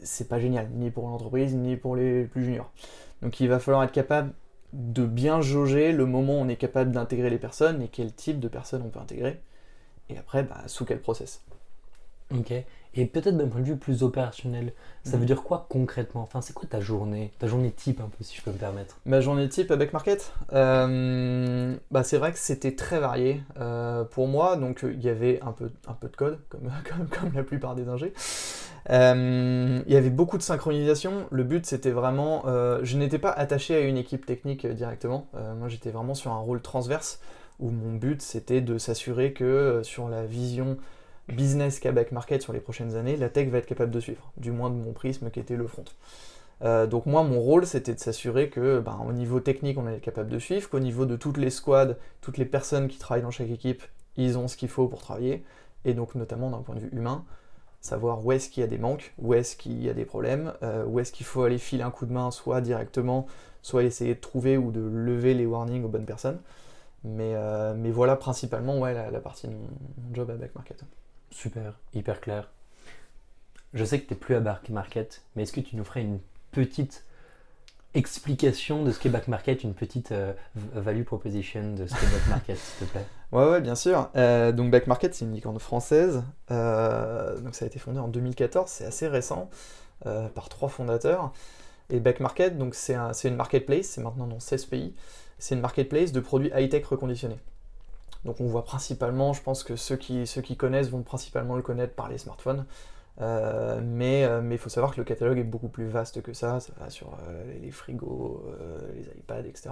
c'est 0.04 0.28
pas 0.28 0.40
génial, 0.40 0.70
ni 0.72 0.90
pour 0.90 1.08
l'entreprise, 1.08 1.54
ni 1.54 1.76
pour 1.76 1.96
les 1.96 2.24
plus 2.24 2.46
juniors. 2.46 2.72
Donc 3.22 3.40
il 3.40 3.50
va 3.50 3.60
falloir 3.60 3.84
être 3.84 3.92
capable 3.92 4.34
de 4.74 5.06
bien 5.06 5.42
jauger 5.42 5.92
le 5.92 6.06
moment 6.06 6.34
où 6.34 6.42
on 6.42 6.48
est 6.48 6.56
capable 6.56 6.92
d'intégrer 6.92 7.30
les 7.30 7.38
personnes 7.38 7.82
et 7.82 7.88
quel 7.88 8.14
type 8.14 8.40
de 8.40 8.48
personnes 8.48 8.84
on 8.86 8.90
peut 8.90 9.00
intégrer. 9.00 9.42
Et 10.10 10.18
après, 10.18 10.44
bah, 10.44 10.62
sous 10.68 10.86
quel 10.86 11.00
process. 11.00 11.42
Ok. 12.34 12.54
Et 12.96 13.06
peut-être 13.06 13.36
d'un 13.36 13.48
point 13.48 13.62
de 13.62 13.66
vue 13.66 13.78
plus 13.78 14.04
opérationnel, 14.04 14.74
ça 15.04 15.14
veut 15.14 15.22
mhm. 15.22 15.26
dire 15.26 15.44
quoi 15.44 15.66
concrètement? 15.68 16.22
Enfin, 16.22 16.42
c'est 16.42 16.54
quoi 16.54 16.68
ta 16.70 16.80
journée? 16.80 17.32
Ta 17.40 17.48
journée 17.48 17.72
type, 17.72 18.00
un 18.00 18.10
peu, 18.10 18.24
si 18.24 18.38
je 18.38 18.42
peux 18.44 18.52
me 18.52 18.58
permettre? 18.58 19.00
Ma 19.06 19.20
journée 19.20 19.50
type 19.50 19.72
avec 19.72 19.94
Market 19.94 20.32
euh, 20.54 21.76
bah, 21.90 22.04
C'est 22.04 22.18
vrai 22.18 22.32
que 22.32 22.38
c'était 22.38 22.76
très 22.76 23.00
varié 23.00 23.42
euh, 23.60 24.04
pour 24.04 24.28
moi. 24.28 24.58
Donc, 24.58 24.82
il 24.84 25.02
y 25.02 25.10
avait 25.10 25.40
un 25.42 25.52
peu, 25.52 25.72
un 25.88 25.94
peu 25.94 26.08
de 26.08 26.16
code, 26.16 26.40
comme, 26.50 26.70
comme, 27.10 27.34
la 27.34 27.44
plupart 27.44 27.74
des 27.74 27.88
ingés. 27.90 28.14
Euh, 28.90 29.82
il 29.88 29.94
y 29.94 29.98
avait 29.98 30.12
beaucoup 30.12 30.38
de 30.38 30.44
synchronisation. 30.44 31.26
Le 31.32 31.44
but, 31.44 31.66
c'était 31.66 31.92
vraiment. 31.92 32.44
je 32.84 32.98
n'étais 32.98 33.20
pas 33.20 33.32
attaché 33.32 33.76
à 33.76 33.80
une 33.80 33.98
équipe 33.98 34.26
technique 34.26 34.68
directement. 34.68 35.28
moi, 35.58 35.68
j'étais 35.68 35.90
vraiment 35.90 36.14
sur 36.14 36.32
un 36.32 36.40
rôle 36.40 36.62
transverse 36.62 37.20
où 37.60 37.70
mon 37.70 37.94
but, 37.94 38.22
c'était 38.22 38.62
de 38.62 38.78
s'assurer 38.78 39.34
que 39.34 39.82
sur 39.84 40.10
la 40.10 40.26
vision 40.26 40.78
business 41.30 41.82
back 41.82 42.12
market 42.12 42.42
sur 42.42 42.53
les 42.53 42.60
prochaines 42.60 42.96
années, 42.96 43.18
la 43.18 43.30
tech 43.30 43.50
va 43.50 43.58
être 43.58 43.65
capable 43.65 43.92
de 43.92 44.00
suivre, 44.00 44.32
du 44.38 44.51
moins 44.51 44.70
de 44.70 44.75
mon 44.75 44.94
prisme 44.94 45.30
qui 45.30 45.39
était 45.39 45.56
le 45.56 45.68
front. 45.68 45.86
Euh, 46.63 46.88
donc 46.88 47.06
moi, 47.06 47.24
mon 47.24 47.39
rôle, 47.39 47.65
c'était 47.65 47.94
de 47.94 48.00
s'assurer 48.00 48.50
que, 48.50 48.80
ben, 48.80 49.00
au 49.08 49.12
niveau 49.12 49.39
technique, 49.39 49.77
on 49.77 49.88
est 49.88 50.00
capable 50.00 50.30
de 50.30 50.39
suivre, 50.39 50.70
qu'au 50.70 50.80
niveau 50.80 51.06
de 51.06 51.15
toutes 51.15 51.38
les 51.38 51.50
squads, 51.50 51.96
toutes 52.22 52.38
les 52.38 52.46
personnes 52.46 52.88
qui 52.88 52.98
travaillent 52.98 53.24
dans 53.24 53.32
chaque 53.32 53.50
équipe, 53.50 53.84
ils 54.15 54.38
ont 54.38 54.48
ce 54.48 54.56
qu'il 54.56 54.70
faut 54.70 54.88
pour 54.88 55.01
travailler, 55.01 55.44
et 55.86 55.94
donc 55.94 56.15
notamment 56.15 56.50
d'un 56.50 56.60
point 56.60 56.75
de 56.75 56.82
vue 56.82 56.89
humain, 56.94 57.25
savoir 57.82 58.25
où 58.25 58.32
est-ce 58.32 58.50
qu'il 58.50 58.62
y 58.62 58.63
a 58.63 58.70
des 58.70 58.77
manques, 58.77 59.13
où 59.18 59.34
est-ce 59.34 59.58
qu'il 59.58 59.84
y 59.84 59.89
a 59.89 59.94
des 59.94 60.06
problèmes, 60.06 60.53
euh, 60.63 60.86
où 60.86 61.00
est-ce 61.00 61.12
qu'il 61.12 61.25
faut 61.25 61.44
aller 61.44 61.58
filer 61.58 61.84
un 61.84 61.92
coup 61.92 62.06
de 62.06 62.13
main, 62.13 62.32
soit 62.32 62.62
directement, 62.62 63.27
soit 63.62 63.84
essayer 63.84 64.15
de 64.15 64.20
trouver 64.20 64.58
ou 64.58 64.72
de 64.72 64.80
lever 64.80 65.34
les 65.34 65.46
warnings 65.46 65.84
aux 65.84 65.89
bonnes 65.89 66.06
personnes. 66.06 66.39
Mais, 67.03 67.34
euh, 67.36 67.74
mais 67.75 67.92
voilà 67.92 68.15
principalement 68.15 68.80
ouais, 68.80 68.94
la, 68.94 69.20
partie 69.20 69.48
de 69.48 69.53
mon, 69.53 69.68
job 70.13 70.30
à 70.30 70.36
Back 70.36 70.56
Market. 70.56 70.84
Super, 71.34 71.74
hyper 71.94 72.22
clair. 72.22 72.50
Je 73.74 73.84
sais 73.84 74.00
que 74.00 74.08
tu 74.08 74.13
n'es 74.13 74.20
plus 74.20 74.36
à 74.36 74.40
Back 74.40 74.70
Market, 74.70 75.24
mais 75.36 75.44
est-ce 75.44 75.52
que 75.52 75.62
tu 75.62 75.75
nous 75.75 75.84
ferais 75.84 76.02
une 76.02 76.20
petite 76.52 77.06
explication 77.96 78.84
de 78.84 78.92
ce 78.92 79.00
qu'est 79.00 79.10
back 79.10 79.28
market, 79.28 79.63
une 79.63 79.75
petite 79.75 80.12
euh, 80.12 80.34
value 80.56 81.04
proposition 81.04 81.74
de 81.74 81.86
ce 81.86 81.94
qu'est 81.94 82.12
back 82.12 82.28
market, 82.28 82.58
s'il 82.58 82.88
te 82.88 82.92
plaît? 82.92 83.06
Ouais, 83.32 83.50
ouais, 83.50 83.62
bien 83.62 83.74
sûr. 83.74 84.12
Euh, 84.16 84.52
donc 84.52 84.70
back 84.70 84.86
market, 84.86 85.16
c'est 85.16 85.25
une 85.25 85.34
licorne 85.34 85.58
française. 85.58 86.24
Euh, 86.52 87.40
donc 87.40 87.56
ça 87.56 87.66
a 87.66 87.68
été 87.68 87.80
fondé 87.80 87.98
en 87.98 88.08
2014, 88.08 88.70
c'est 88.70 88.86
assez 88.86 89.08
récent, 89.08 89.50
par 90.04 90.50
trois 90.50 90.70
fondateurs. 90.70 91.34
Et 91.90 92.00
back 92.00 92.20
market, 92.20 92.60
donc 92.60 92.75
c'est 92.75 92.94
un, 92.94 93.12
une 93.12 93.36
marketplace, 93.36 93.88
c'est 93.88 94.02
maintenant 94.02 94.28
dans 94.28 94.40
16 94.40 94.66
pays. 94.66 94.94
C'est 95.40 95.56
une 95.56 95.62
marketplace 95.62 96.12
de 96.12 96.20
produits 96.20 96.52
high-tech 96.56 96.86
reconditionnés. 96.86 97.40
Donc 98.25 98.39
on 98.39 98.48
voit 98.48 98.63
principalement, 98.63 99.34
je 99.34 99.42
pense 99.42 99.63
que 99.63 99.75
ceux 99.75 99.98
qui, 99.98 100.58
connaissent 100.58 100.89
vont 100.89 101.01
principalement 101.01 101.56
le 101.56 101.62
connaître 101.62 101.94
par 101.94 102.10
les 102.10 102.18
smartphones. 102.18 102.65
Euh, 103.22 103.80
mais 103.84 104.25
euh, 104.25 104.42
il 104.50 104.58
faut 104.58 104.70
savoir 104.70 104.94
que 104.94 105.00
le 105.00 105.03
catalogue 105.03 105.38
est 105.38 105.44
beaucoup 105.44 105.68
plus 105.68 105.88
vaste 105.88 106.24
que 106.24 106.34
ça, 106.34 106.60
ça 106.60 106.74
va 106.80 106.89
sur 106.89 107.15
euh, 107.27 107.60
les 107.62 107.70
frigos, 107.70 108.44
les 108.96 109.03
iPads, 109.20 109.46
etc. 109.48 109.70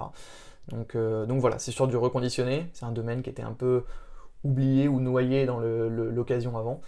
Donc, 0.68 0.94
voilà, 1.40 1.58
c'est 1.58 1.72
sur 1.72 1.88
du 1.88 1.96
reconditionné, 1.96 2.68
c'est 2.72 2.84
un 2.84 2.92
domaine 2.92 3.22
qui 3.22 3.30
était 3.30 3.42
un 3.42 3.52
peu 3.52 3.84
oublié 4.44 4.86
ou 4.88 5.00
noyé 5.00 5.44
dans 5.46 5.58
l'occasion 5.58 6.56
avant, 6.56 6.80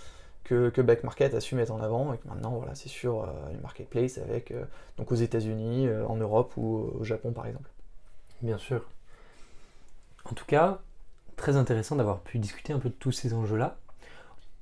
que, 0.44 0.68
que 0.68 0.80
Market 1.02 1.35
a 1.35 1.40
su 1.40 1.54
mettre 1.56 1.73
en 1.73 1.80
avant, 1.80 2.12
et 2.12 2.18
que 2.18 2.28
maintenant 2.28 2.50
voilà, 2.50 2.75
c'est 2.75 2.88
sur 2.88 3.28
une 3.52 3.61
marketplace 3.62 4.18
avec, 4.18 4.52
donc 4.97 5.11
aux 5.11 5.16
États-Unis, 5.16 5.88
en 6.09 6.16
Europe 6.16 6.52
ou 6.56 6.92
au 7.00 7.04
Japon 7.04 7.33
par 7.33 7.47
exemple. 7.47 7.68
Bien 8.42 8.59
sûr. 8.59 8.85
En 10.30 10.35
tout 10.35 10.47
cas, 10.47 10.80
très 11.37 11.57
intéressant 11.57 11.97
d'avoir 11.97 12.21
pu 12.21 12.38
discuter 12.38 12.73
un 12.73 12.79
peu 12.79 12.88
de 12.88 12.95
tous 12.95 13.12
ces 13.12 13.35
enjeux-là. 13.35 13.79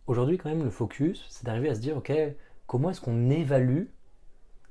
Aujourd'hui, 0.06 0.38
quand 0.38 0.48
même, 0.48 0.64
le 0.64 0.70
focus, 0.70 1.26
c'est 1.30 1.44
d'arriver 1.44 1.68
à 1.68 1.74
se 1.74 1.80
dire, 1.80 1.96
ok, 1.96 2.12
comment 2.66 2.90
est-ce 2.90 3.00
qu'on 3.00 3.30
évalue 3.30 3.84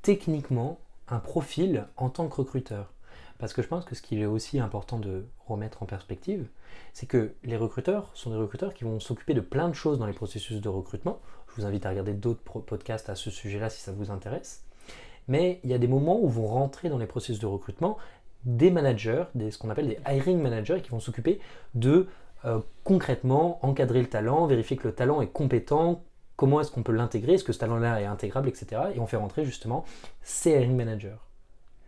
techniquement 0.01 0.79
un 1.07 1.19
profil 1.19 1.87
en 1.97 2.09
tant 2.09 2.27
que 2.27 2.35
recruteur? 2.35 2.93
Parce 3.37 3.53
que 3.53 3.61
je 3.61 3.67
pense 3.67 3.85
que 3.85 3.95
ce 3.95 4.01
qu'il 4.01 4.19
est 4.19 4.25
aussi 4.25 4.59
important 4.59 4.99
de 4.99 5.25
remettre 5.47 5.81
en 5.81 5.87
perspective, 5.87 6.47
c'est 6.93 7.07
que 7.07 7.33
les 7.43 7.57
recruteurs 7.57 8.11
sont 8.13 8.29
des 8.29 8.37
recruteurs 8.37 8.73
qui 8.73 8.83
vont 8.83 8.99
s'occuper 8.99 9.33
de 9.33 9.41
plein 9.41 9.67
de 9.67 9.73
choses 9.73 9.97
dans 9.97 10.05
les 10.05 10.13
processus 10.13 10.61
de 10.61 10.69
recrutement. 10.69 11.19
Je 11.49 11.55
vous 11.55 11.65
invite 11.65 11.85
à 11.85 11.89
regarder 11.89 12.13
d'autres 12.13 12.43
podcasts 12.59 13.09
à 13.09 13.15
ce 13.15 13.31
sujet-là 13.31 13.69
si 13.69 13.81
ça 13.81 13.91
vous 13.91 14.11
intéresse. 14.11 14.63
Mais 15.27 15.59
il 15.63 15.69
y 15.69 15.73
a 15.73 15.77
des 15.77 15.87
moments 15.87 16.21
où 16.21 16.27
vont 16.27 16.47
rentrer 16.47 16.89
dans 16.89 16.97
les 16.97 17.07
processus 17.07 17.39
de 17.39 17.47
recrutement 17.47 17.97
des 18.45 18.71
managers, 18.71 19.25
des, 19.35 19.51
ce 19.51 19.57
qu'on 19.57 19.69
appelle 19.69 19.87
des 19.87 19.99
hiring 20.07 20.41
managers, 20.41 20.81
qui 20.81 20.89
vont 20.89 20.99
s'occuper 20.99 21.39
de 21.75 22.07
euh, 22.45 22.59
concrètement 22.83 23.59
encadrer 23.65 24.01
le 24.01 24.07
talent, 24.07 24.45
vérifier 24.47 24.77
que 24.77 24.87
le 24.87 24.93
talent 24.93 25.21
est 25.21 25.27
compétent, 25.27 26.03
comment 26.35 26.59
est-ce 26.61 26.71
qu'on 26.71 26.83
peut 26.83 26.91
l'intégrer, 26.91 27.33
est-ce 27.33 27.43
que 27.43 27.53
ce 27.53 27.59
talent-là 27.59 28.01
est 28.01 28.05
intégrable, 28.05 28.49
etc. 28.49 28.81
Et 28.95 28.99
on 28.99 29.05
fait 29.05 29.17
rentrer 29.17 29.45
justement 29.45 29.85
ces 30.23 30.51
hiring 30.51 30.75
managers. 30.75 31.17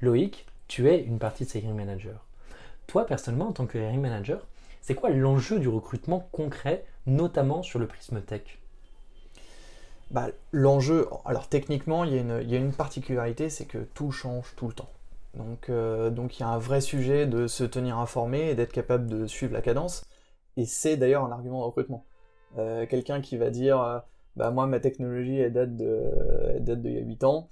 Loïc, 0.02 0.46
tu 0.68 0.90
es 0.90 1.02
une 1.02 1.18
partie 1.18 1.46
de 1.46 1.50
ces 1.50 1.60
hiring 1.60 1.76
managers. 1.76 2.20
Toi, 2.88 3.06
personnellement, 3.06 3.48
en 3.48 3.54
tant 3.54 3.66
que 3.66 3.78
hiring 3.78 4.02
manager, 4.02 4.46
c'est 4.82 4.96
quoi 4.96 5.10
l'enjeu 5.10 5.60
du 5.60 5.70
recrutement 5.70 6.28
concret, 6.32 6.86
notamment 7.08 7.64
sur 7.64 7.80
le 7.80 7.88
prisme 7.88 8.22
tech? 8.22 8.60
Bah, 10.12 10.28
L'enjeu, 10.52 11.08
alors 11.26 11.48
techniquement, 11.48 12.04
il 12.04 12.14
y, 12.14 12.56
a 12.56 12.58
une, 12.60 12.74
particularité, 12.74 13.50
c'est 13.50 13.66
que 13.66 13.80
tout 13.80 14.12
change 14.12 14.54
tout 14.56 14.68
le 14.68 14.74
temps. 14.74 14.90
Donc, 15.36 15.70
euh, 15.70 16.10
donc 16.10 16.38
il 16.40 16.42
y 16.42 16.44
a 16.44 16.50
un 16.50 16.60
vrai 16.60 16.82
sujet 16.82 17.26
de 17.26 17.48
se 17.48 17.64
tenir 17.64 17.98
informé 17.98 18.50
et 18.50 18.56
d'être 18.56 18.72
capable 18.72 19.08
de 19.08 19.26
suivre 19.26 19.54
la 19.54 19.62
cadence. 19.62 20.06
Et 20.58 20.66
c'est 20.66 20.98
d'ailleurs 20.98 21.24
un 21.26 21.32
argument 21.32 21.60
de 21.60 21.66
recrutement. 21.66 22.06
Euh, 22.58 22.86
quelqu'un 22.86 23.22
qui 23.22 23.38
va 23.38 23.50
dire 23.50 23.82
euh, 23.82 24.00
bah 24.36 24.52
moi 24.52 24.68
ma 24.68 24.80
technologie 24.80 25.38
elle 25.40 25.54
date 25.54 25.76
de 25.76 26.60
date 26.60 26.82
d'il 26.82 26.94
y 26.94 26.98
a 26.98 27.02
8 27.02 27.24
ans, 27.24 27.50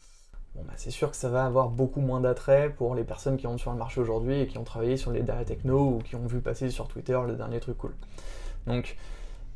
bah, 0.55 0.73
c'est 0.75 0.91
sûr 0.91 1.09
que 1.09 1.17
ça 1.17 1.29
va 1.29 1.45
avoir 1.45 1.69
beaucoup 1.69 2.01
moins 2.01 2.21
d'attrait 2.21 2.69
pour 2.69 2.93
les 2.93 3.03
personnes 3.03 3.38
qui 3.38 3.47
rentrent 3.47 3.61
sur 3.61 3.71
le 3.71 3.79
marché 3.79 4.00
aujourd'hui 4.00 4.41
et 4.41 4.47
qui 4.47 4.59
ont 4.59 4.63
travaillé 4.63 4.97
sur 4.97 5.11
les 5.11 5.23
derniers 5.23 5.45
techno 5.45 5.95
ou 5.95 5.97
qui 6.00 6.15
ont 6.15 6.27
vu 6.27 6.41
passer 6.41 6.69
sur 6.69 6.88
Twitter 6.88 7.19
le 7.25 7.35
dernier 7.35 7.59
truc 7.59 7.77
cool. 7.77 7.95
Donc 8.67 8.95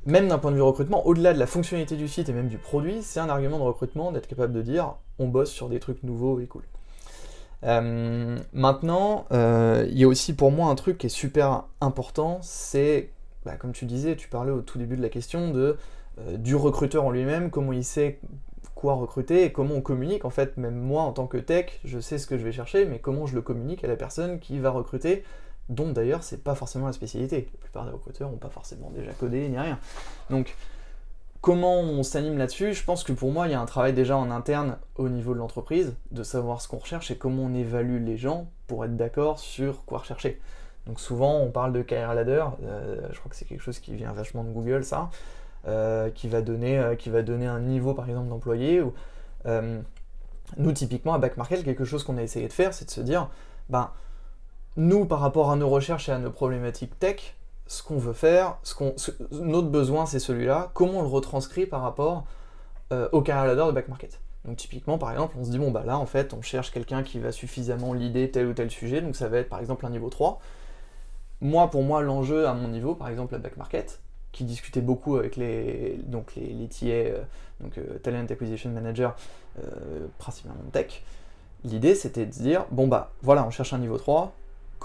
même 0.05 0.27
d'un 0.27 0.39
point 0.39 0.51
de 0.51 0.55
vue 0.55 0.61
recrutement, 0.63 1.05
au-delà 1.05 1.33
de 1.33 1.39
la 1.39 1.47
fonctionnalité 1.47 1.95
du 1.95 2.07
site 2.07 2.29
et 2.29 2.33
même 2.33 2.47
du 2.47 2.57
produit, 2.57 3.03
c'est 3.03 3.19
un 3.19 3.29
argument 3.29 3.59
de 3.59 3.63
recrutement 3.63 4.11
d'être 4.11 4.27
capable 4.27 4.53
de 4.53 4.61
dire 4.63 4.95
on 5.19 5.27
bosse 5.27 5.51
sur 5.51 5.69
des 5.69 5.79
trucs 5.79 6.01
nouveaux 6.03 6.39
et 6.39 6.47
cool. 6.47 6.63
Euh, 7.63 8.37
maintenant, 8.53 9.25
il 9.31 9.97
y 9.97 10.03
a 10.03 10.07
aussi 10.07 10.35
pour 10.35 10.51
moi 10.51 10.69
un 10.69 10.75
truc 10.75 10.97
qui 10.97 11.07
est 11.07 11.09
super 11.09 11.65
important, 11.81 12.39
c'est 12.41 13.09
bah, 13.45 13.55
comme 13.57 13.73
tu 13.73 13.85
disais, 13.85 14.15
tu 14.15 14.27
parlais 14.27 14.51
au 14.51 14.61
tout 14.61 14.79
début 14.79 14.97
de 14.97 15.03
la 15.03 15.09
question 15.09 15.53
euh, 15.55 15.75
du 16.37 16.55
recruteur 16.55 17.05
en 17.05 17.11
lui-même, 17.11 17.51
comment 17.51 17.73
il 17.73 17.83
sait 17.83 18.19
quoi 18.73 18.95
recruter 18.95 19.45
et 19.45 19.51
comment 19.51 19.75
on 19.75 19.81
communique. 19.81 20.25
En 20.25 20.31
fait, 20.31 20.57
même 20.57 20.75
moi 20.75 21.03
en 21.03 21.13
tant 21.13 21.27
que 21.27 21.37
tech, 21.37 21.79
je 21.85 21.99
sais 21.99 22.17
ce 22.17 22.25
que 22.25 22.37
je 22.37 22.43
vais 22.43 22.51
chercher, 22.51 22.85
mais 22.85 22.99
comment 22.99 23.27
je 23.27 23.35
le 23.35 23.41
communique 23.41 23.83
à 23.83 23.87
la 23.87 23.95
personne 23.95 24.39
qui 24.39 24.59
va 24.59 24.71
recruter, 24.71 25.23
dont 25.69 25.91
d'ailleurs 25.91 26.23
c'est 26.23 26.43
pas 26.43 26.55
forcément 26.55 26.87
la 26.87 26.93
spécialité. 26.93 27.47
La 27.53 27.59
plupart 27.59 27.85
des 27.85 27.91
recruteurs 27.91 28.31
n'ont 28.31 28.37
pas 28.37 28.49
forcément 28.49 28.89
déjà 28.89 29.11
codé 29.13 29.47
ni 29.47 29.59
rien. 29.59 29.77
Donc, 30.31 30.55
comment 31.45 31.79
on 31.79 32.01
s'anime 32.01 32.39
là-dessus 32.39 32.73
Je 32.73 32.83
pense 32.83 33.03
que 33.03 33.13
pour 33.13 33.31
moi, 33.31 33.47
il 33.47 33.51
y 33.51 33.53
a 33.53 33.61
un 33.61 33.67
travail 33.67 33.93
déjà 33.93 34.17
en 34.17 34.31
interne 34.31 34.79
au 34.95 35.09
niveau 35.09 35.35
de 35.35 35.37
l'entreprise, 35.37 35.93
de 36.09 36.23
savoir 36.23 36.59
ce 36.59 36.67
qu'on 36.67 36.79
recherche 36.79 37.11
et 37.11 37.17
comment 37.17 37.43
on 37.43 37.53
évalue 37.53 38.03
les 38.03 38.17
gens 38.17 38.47
pour 38.65 38.83
être 38.83 38.97
d'accord 38.97 39.37
sur 39.37 39.85
quoi 39.85 39.99
rechercher. 39.99 40.41
Donc 40.87 40.99
souvent 40.99 41.37
on 41.37 41.51
parle 41.51 41.71
de 41.71 41.83
career 41.83 42.15
ladder, 42.15 42.43
euh, 42.63 43.07
je 43.11 43.19
crois 43.19 43.29
que 43.29 43.35
c'est 43.35 43.45
quelque 43.45 43.61
chose 43.61 43.77
qui 43.77 43.93
vient 43.93 44.11
vachement 44.11 44.43
de 44.43 44.49
Google 44.49 44.83
ça, 44.83 45.11
euh, 45.67 46.09
qui, 46.09 46.27
va 46.27 46.41
donner, 46.41 46.79
euh, 46.79 46.95
qui 46.95 47.11
va 47.11 47.21
donner 47.21 47.45
un 47.45 47.59
niveau 47.59 47.93
par 47.93 48.09
exemple 48.09 48.29
d'employé. 48.29 48.81
nous 50.57 50.71
typiquement 50.71 51.13
à 51.13 51.19
Back 51.19 51.37
Market, 51.37 51.63
quelque 51.63 51.85
chose 51.85 52.03
qu'on 52.03 52.17
a 52.17 52.23
essayé 52.23 52.47
de 52.47 52.53
faire, 52.53 52.73
c'est 52.73 52.85
de 52.85 52.91
se 52.91 53.01
dire, 53.01 53.29
ben, 53.69 53.91
nous 54.77 55.05
par 55.05 55.19
rapport 55.19 55.51
à 55.51 55.55
nos 55.55 55.69
recherches 55.69 56.09
et 56.09 56.11
à 56.11 56.17
nos 56.17 56.31
problématiques 56.31 56.97
tech, 56.97 57.35
ce 57.67 57.83
qu'on 57.83 57.97
veut 57.97 58.13
faire, 58.13 58.57
ce 58.63 58.75
qu'on, 58.75 58.95
notre 59.31 59.69
besoin 59.69 60.05
c'est 60.05 60.19
celui-là, 60.19 60.71
comment 60.73 60.99
on 60.99 61.01
le 61.01 61.07
retranscrit 61.07 61.65
par 61.65 61.81
rapport 61.81 62.25
au 63.11 63.21
career 63.21 63.45
ladder 63.45 63.65
de 63.67 63.71
Back 63.71 63.87
Market? 63.87 64.21
Donc 64.45 64.57
typiquement, 64.57 64.99
par 64.99 65.11
exemple, 65.11 65.35
on 65.39 65.43
se 65.43 65.49
dit, 65.49 65.57
bon, 65.57 65.71
bah 65.71 65.83
là, 65.83 65.97
en 65.97 66.05
fait, 66.05 66.35
on 66.35 66.41
cherche 66.43 66.71
quelqu'un 66.71 67.01
qui 67.01 67.17
va 67.17 67.31
suffisamment 67.31 67.93
l'idée 67.93 68.29
tel 68.29 68.45
ou 68.45 68.53
tel 68.53 68.69
sujet, 68.69 69.01
donc 69.01 69.15
ça 69.15 69.27
va 69.27 69.39
être 69.39 69.49
par 69.49 69.59
exemple 69.59 69.87
un 69.87 69.89
niveau 69.89 70.09
3 70.09 70.39
moi, 71.41 71.69
pour 71.69 71.83
moi, 71.83 72.01
l'enjeu 72.01 72.47
à 72.47 72.53
mon 72.53 72.67
niveau, 72.67 72.95
par 72.95 73.09
exemple, 73.09 73.33
la 73.33 73.39
back 73.39 73.57
market, 73.57 73.99
qui 74.31 74.43
discutait 74.43 74.81
beaucoup 74.81 75.17
avec 75.17 75.35
les, 75.35 75.99
donc 76.05 76.35
les, 76.35 76.47
les 76.53 76.67
TA, 76.67 76.85
euh, 76.87 77.23
donc 77.61 77.77
euh, 77.77 77.99
Talent 77.99 78.25
Acquisition 78.29 78.69
Manager, 78.69 79.15
euh, 79.63 80.07
principalement 80.17 80.59
tech, 80.71 81.03
l'idée 81.63 81.95
c'était 81.95 82.25
de 82.25 82.31
dire 82.31 82.65
bon 82.71 82.87
bah 82.87 83.11
voilà, 83.21 83.45
on 83.45 83.49
cherche 83.49 83.71
un 83.73 83.77
niveau 83.77 83.97
3, 83.97 84.35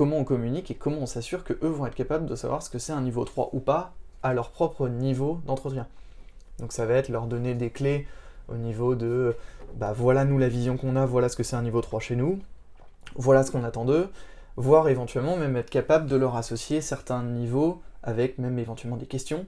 comment 0.00 0.16
on 0.16 0.24
communique 0.24 0.70
et 0.70 0.74
comment 0.76 1.00
on 1.00 1.06
s'assure 1.06 1.44
que 1.44 1.52
eux 1.62 1.68
vont 1.68 1.84
être 1.84 1.94
capables 1.94 2.24
de 2.24 2.34
savoir 2.34 2.62
ce 2.62 2.70
que 2.70 2.78
c'est 2.78 2.94
un 2.94 3.02
niveau 3.02 3.22
3 3.26 3.50
ou 3.52 3.60
pas 3.60 3.92
à 4.22 4.32
leur 4.32 4.48
propre 4.48 4.88
niveau 4.88 5.42
d'entretien. 5.44 5.86
Donc 6.58 6.72
ça 6.72 6.86
va 6.86 6.94
être 6.94 7.10
leur 7.10 7.26
donner 7.26 7.52
des 7.52 7.68
clés 7.68 8.06
au 8.48 8.54
niveau 8.54 8.94
de 8.94 9.36
bah 9.74 9.92
voilà 9.92 10.24
nous 10.24 10.38
la 10.38 10.48
vision 10.48 10.78
qu'on 10.78 10.96
a, 10.96 11.04
voilà 11.04 11.28
ce 11.28 11.36
que 11.36 11.42
c'est 11.42 11.54
un 11.54 11.60
niveau 11.60 11.82
3 11.82 12.00
chez 12.00 12.16
nous, 12.16 12.38
voilà 13.14 13.42
ce 13.42 13.50
qu'on 13.50 13.62
attend 13.62 13.84
d'eux, 13.84 14.08
voire 14.56 14.88
éventuellement 14.88 15.36
même 15.36 15.54
être 15.58 15.68
capable 15.68 16.06
de 16.06 16.16
leur 16.16 16.34
associer 16.34 16.80
certains 16.80 17.22
niveaux 17.22 17.82
avec 18.02 18.38
même 18.38 18.58
éventuellement 18.58 18.96
des 18.96 19.04
questions, 19.04 19.44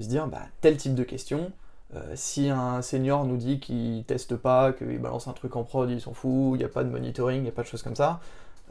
se 0.00 0.08
dire 0.08 0.26
bah, 0.26 0.42
tel 0.60 0.76
type 0.76 0.96
de 0.96 1.04
question, 1.04 1.52
euh, 1.94 2.14
si 2.16 2.50
un 2.50 2.82
senior 2.82 3.24
nous 3.24 3.36
dit 3.36 3.60
qu'il 3.60 4.02
teste 4.02 4.34
pas, 4.34 4.72
qu'il 4.72 4.98
balance 4.98 5.28
un 5.28 5.34
truc 5.34 5.54
en 5.54 5.62
prod, 5.62 5.88
il 5.88 6.00
s'en 6.00 6.14
fout, 6.14 6.56
il 6.56 6.58
n'y 6.58 6.64
a 6.64 6.68
pas 6.68 6.82
de 6.82 6.90
monitoring, 6.90 7.38
il 7.38 7.42
n'y 7.44 7.48
a 7.48 7.52
pas 7.52 7.62
de 7.62 7.68
choses 7.68 7.84
comme 7.84 7.94
ça, 7.94 8.18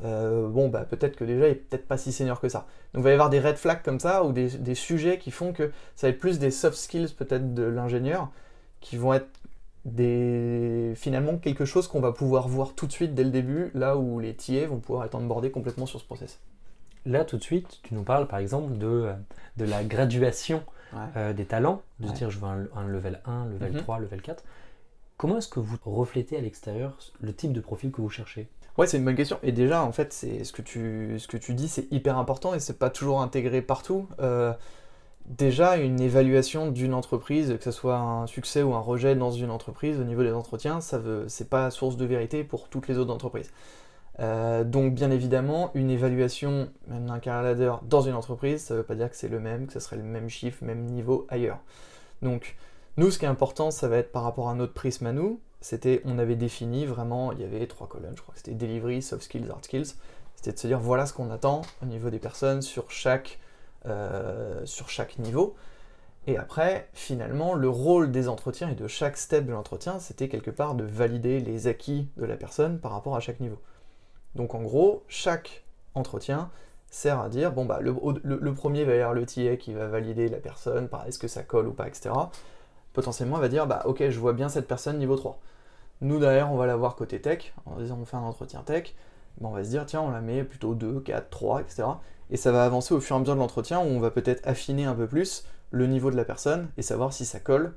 euh, 0.04 0.48
bon 0.48 0.70
bah 0.70 0.86
peut-être 0.90 1.16
que 1.16 1.24
déjà 1.24 1.48
il 1.48 1.52
est 1.52 1.56
peut-être 1.56 1.88
pas 1.88 1.98
si 1.98 2.12
senior 2.12 2.40
que 2.40 2.50
ça. 2.50 2.68
Donc 2.94 3.02
il 3.02 3.04
va 3.04 3.10
y 3.12 3.14
avoir 3.14 3.30
des 3.30 3.40
red 3.40 3.58
flags 3.58 3.82
comme 3.84 4.00
ça, 4.00 4.24
ou 4.24 4.32
des, 4.32 4.50
des 4.58 4.76
sujets 4.76 5.18
qui 5.18 5.32
font 5.32 5.54
que 5.54 5.72
ça 5.96 6.08
va 6.08 6.12
être 6.12 6.20
plus 6.20 6.40
des 6.40 6.52
soft 6.52 6.78
skills 6.78 7.14
peut-être 7.18 7.54
de 7.54 7.64
l'ingénieur, 7.64 8.30
qui 8.82 8.98
vont 8.98 9.14
être 9.14 9.30
des, 9.86 10.94
finalement 10.96 11.38
quelque 11.38 11.66
chose 11.66 11.88
qu'on 11.88 12.00
va 12.00 12.12
pouvoir 12.12 12.48
voir 12.48 12.74
tout 12.74 12.88
de 12.88 12.92
suite 12.92 13.14
dès 13.14 13.24
le 13.24 13.32
début, 13.32 13.72
là 13.74 13.98
où 13.98 14.20
les 14.20 14.34
TA 14.34 14.68
vont 14.68 14.80
pouvoir 14.80 15.06
être 15.06 15.16
onboardés 15.16 15.52
complètement 15.52 15.86
sur 15.86 16.00
ce 16.00 16.06
process. 16.06 16.40
Là, 17.06 17.26
tout 17.26 17.38
de 17.38 17.44
suite, 17.44 17.80
tu 17.84 17.94
nous 17.94 18.04
parles 18.04 18.28
par 18.28 18.40
exemple 18.40 18.78
de, 18.78 19.12
de 19.58 19.66
la 19.66 19.84
graduation 19.84 20.64
euh, 21.16 21.34
des 21.34 21.46
talents, 21.46 21.82
de 22.00 22.08
dire 22.10 22.30
je 22.30 22.40
veux 22.40 22.48
un, 22.48 22.88
level 22.88 23.20
1, 23.26 23.48
level 23.48 23.74
3, 23.74 23.98
mhm. 23.98 24.04
level 24.04 24.22
4. 24.22 24.44
Comment 25.18 25.38
est-ce 25.38 25.48
que 25.48 25.60
vous 25.60 25.78
reflétez 25.86 26.38
à 26.38 26.42
l'extérieur 26.42 26.98
le 27.22 27.34
type 27.34 27.52
de 27.52 27.62
profil 27.62 27.92
que 27.92 28.02
vous 28.02 28.10
cherchez? 28.10 28.48
Ouais, 28.78 28.88
c'est 28.88 28.98
une 28.98 29.06
bonne 29.06 29.16
question. 29.16 29.38
Et 29.44 29.52
déjà, 29.52 29.84
en 29.84 29.92
fait, 29.92 30.14
c'est 30.14 30.44
ce 30.44 30.52
que 30.52 30.64
tu, 30.64 31.16
ce 31.20 31.28
que 31.28 31.38
tu 31.38 31.54
dis, 31.54 31.68
c'est 31.68 31.92
hyper 31.92 32.18
important 32.18 32.54
et 32.56 32.60
c'est 32.60 32.80
pas 32.80 32.90
toujours 32.90 33.22
intégré 33.22 33.62
partout. 33.62 34.08
Euh, 34.20 34.54
déjà 35.26 35.78
une 35.78 36.00
évaluation 36.02 36.72
d'une 36.72 36.94
entreprise, 36.94 37.56
que 37.58 37.64
ce 37.64 37.72
soit 37.72 37.98
un 37.98 38.28
succès 38.28 38.64
ou 38.64 38.74
un 38.74 38.80
rejet 38.80 39.16
dans 39.16 39.32
une 39.32 39.52
entreprise 39.52 40.00
au 40.00 40.04
niveau 40.04 40.24
des 40.24 40.34
entretiens, 40.34 40.82
ça 40.82 40.98
veut, 40.98 41.26
c'est 41.28 41.50
pas 41.50 41.70
source 41.72 41.98
de 41.98 42.06
vérité 42.06 42.44
pour 42.44 42.68
toutes 42.70 42.88
les 42.88 42.98
autres 42.98 43.14
entreprises. 43.14 43.52
Euh, 44.20 44.64
donc 44.64 44.94
bien 44.94 45.12
évidemment, 45.12 45.72
une 45.74 45.90
évaluation 45.90 46.70
d'un 46.88 47.20
carrière 47.20 47.80
dans 47.84 48.02
une 48.02 48.14
entreprise, 48.14 48.64
ça 48.64 48.76
veut 48.76 48.84
pas 48.84 48.96
dire 48.96 49.10
que 49.10 49.16
c'est 49.16 49.30
le 49.30 49.40
même, 49.40 49.68
que 49.68 49.74
ce 49.74 49.80
serait 49.80 49.98
le 49.98 50.04
même 50.04 50.30
chiffre, 50.30 50.64
même 50.64 50.86
niveau 50.86 51.26
ailleurs. 51.30 51.60
Donc 52.22 52.56
nous, 52.98 53.10
ce 53.10 53.18
qui 53.18 53.26
est 53.26 53.30
important, 53.30 53.72
ça 53.72 53.88
va 53.88 53.98
être 53.98 54.12
par 54.12 54.24
rapport 54.24 54.50
à 54.50 54.56
notre 54.56 54.74
prisme 54.74 55.08
à 55.08 55.14
nous, 55.14 55.40
c'était, 55.64 56.02
on 56.04 56.20
avait 56.20 56.36
défini 56.36 56.86
vraiment, 56.86 57.32
il 57.32 57.40
y 57.40 57.44
avait 57.46 57.66
trois 57.68 57.88
colonnes, 57.88 58.18
je 58.18 58.22
crois 58.22 58.34
c'était 58.36 58.54
delivery, 58.54 59.02
soft 59.02 59.24
skills, 59.24 59.50
hard 59.50 59.64
skills, 59.64 59.96
c'était 60.36 60.52
de 60.52 60.60
se 60.60 60.68
dire 60.68 60.80
voilà 60.80 61.06
ce 61.06 61.14
qu'on 61.14 61.32
attend 61.32 61.62
au 61.82 61.86
niveau 61.86 62.10
des 62.10 62.20
personnes 62.20 62.62
sur 62.62 62.92
chaque, 62.92 63.40
euh, 63.86 64.66
sur 64.66 64.90
chaque 64.90 65.18
niveau. 65.20 65.56
Et 66.28 66.38
après, 66.38 66.90
finalement, 66.94 67.54
le 67.54 67.70
rôle 67.70 68.12
des 68.12 68.28
entretiens 68.28 68.70
et 68.70 68.76
de 68.76 68.88
chaque 68.88 69.18
step 69.18 69.46
de 69.46 69.54
l'entretien, 69.54 70.00
c'était 70.00 70.28
quelque 70.28 70.52
part 70.52 70.76
de 70.76 70.84
valider 70.84 71.40
les 71.40 71.68
acquis 71.68 72.10
de 72.18 72.26
la 72.26 72.36
personne 72.36 72.80
par 72.80 72.92
rapport 72.92 73.16
à 73.16 73.22
chaque 73.22 73.40
niveau. 73.40 73.60
Donc 74.36 74.56
en 74.56 74.64
gros, 74.64 75.04
chaque 75.08 75.64
entretien 75.96 76.50
sert 76.90 77.22
à 77.22 77.30
dire, 77.30 77.54
bon 77.54 77.64
bah 77.64 77.80
le, 77.82 78.54
premier 78.54 78.84
va 78.84 78.96
y 78.96 78.98
avoir 78.98 79.14
le 79.14 79.26
TA 79.26 79.56
qui 79.56 79.74
va 79.74 79.88
valider 79.88 80.28
la 80.28 80.40
personne, 80.40 80.90
est-ce 81.08 81.20
que 81.20 81.30
ça 81.30 81.44
colle 81.44 81.68
ou 81.68 81.74
pas, 81.74 81.88
etc. 81.88 82.12
Potentiellement, 82.92 83.38
elle 83.38 83.44
va 83.44 83.50
dire, 83.50 83.66
bah 83.66 83.84
ok, 83.86 84.10
je 84.10 84.20
vois 84.20 84.34
bien 84.34 84.50
cette 84.50 84.68
personne 84.68 85.00
niveau 85.00 85.16
3. 85.16 85.40
Nous 86.02 86.20
derrière, 86.20 86.52
on 86.52 86.58
va 86.58 86.66
la 86.66 86.76
voir 86.76 86.96
côté 86.96 87.22
tech, 87.22 87.54
en 87.66 87.78
disant 87.78 87.98
on 88.02 88.06
fait 88.06 88.18
un 88.18 88.22
entretien 88.22 88.62
tech, 88.62 88.94
bah, 89.40 89.48
on 89.50 89.54
va 89.54 89.64
se 89.64 89.70
dire, 89.70 89.86
tiens, 89.86 90.02
on 90.02 90.12
la 90.12 90.22
met 90.22 90.44
plutôt 90.44 90.76
2, 90.76 91.00
4, 91.02 91.30
3, 91.30 91.62
etc. 91.62 91.84
Et 92.30 92.38
ça 92.38 92.52
va 92.52 92.66
avancer 92.66 92.94
au 92.94 93.02
fur 93.02 93.16
et 93.16 93.18
à 93.18 93.20
mesure 93.20 93.36
de 93.36 93.40
l'entretien 93.40 93.80
où 93.80 93.84
on 93.84 94.00
va 94.00 94.12
peut-être 94.12 94.48
affiner 94.48 94.86
un 94.86 94.96
peu 94.96 95.08
plus 95.08 95.46
le 95.72 95.88
niveau 95.88 96.12
de 96.12 96.16
la 96.16 96.26
personne 96.26 96.70
et 96.78 96.82
savoir 96.82 97.14
si 97.14 97.26
ça 97.26 97.40
colle 97.40 97.74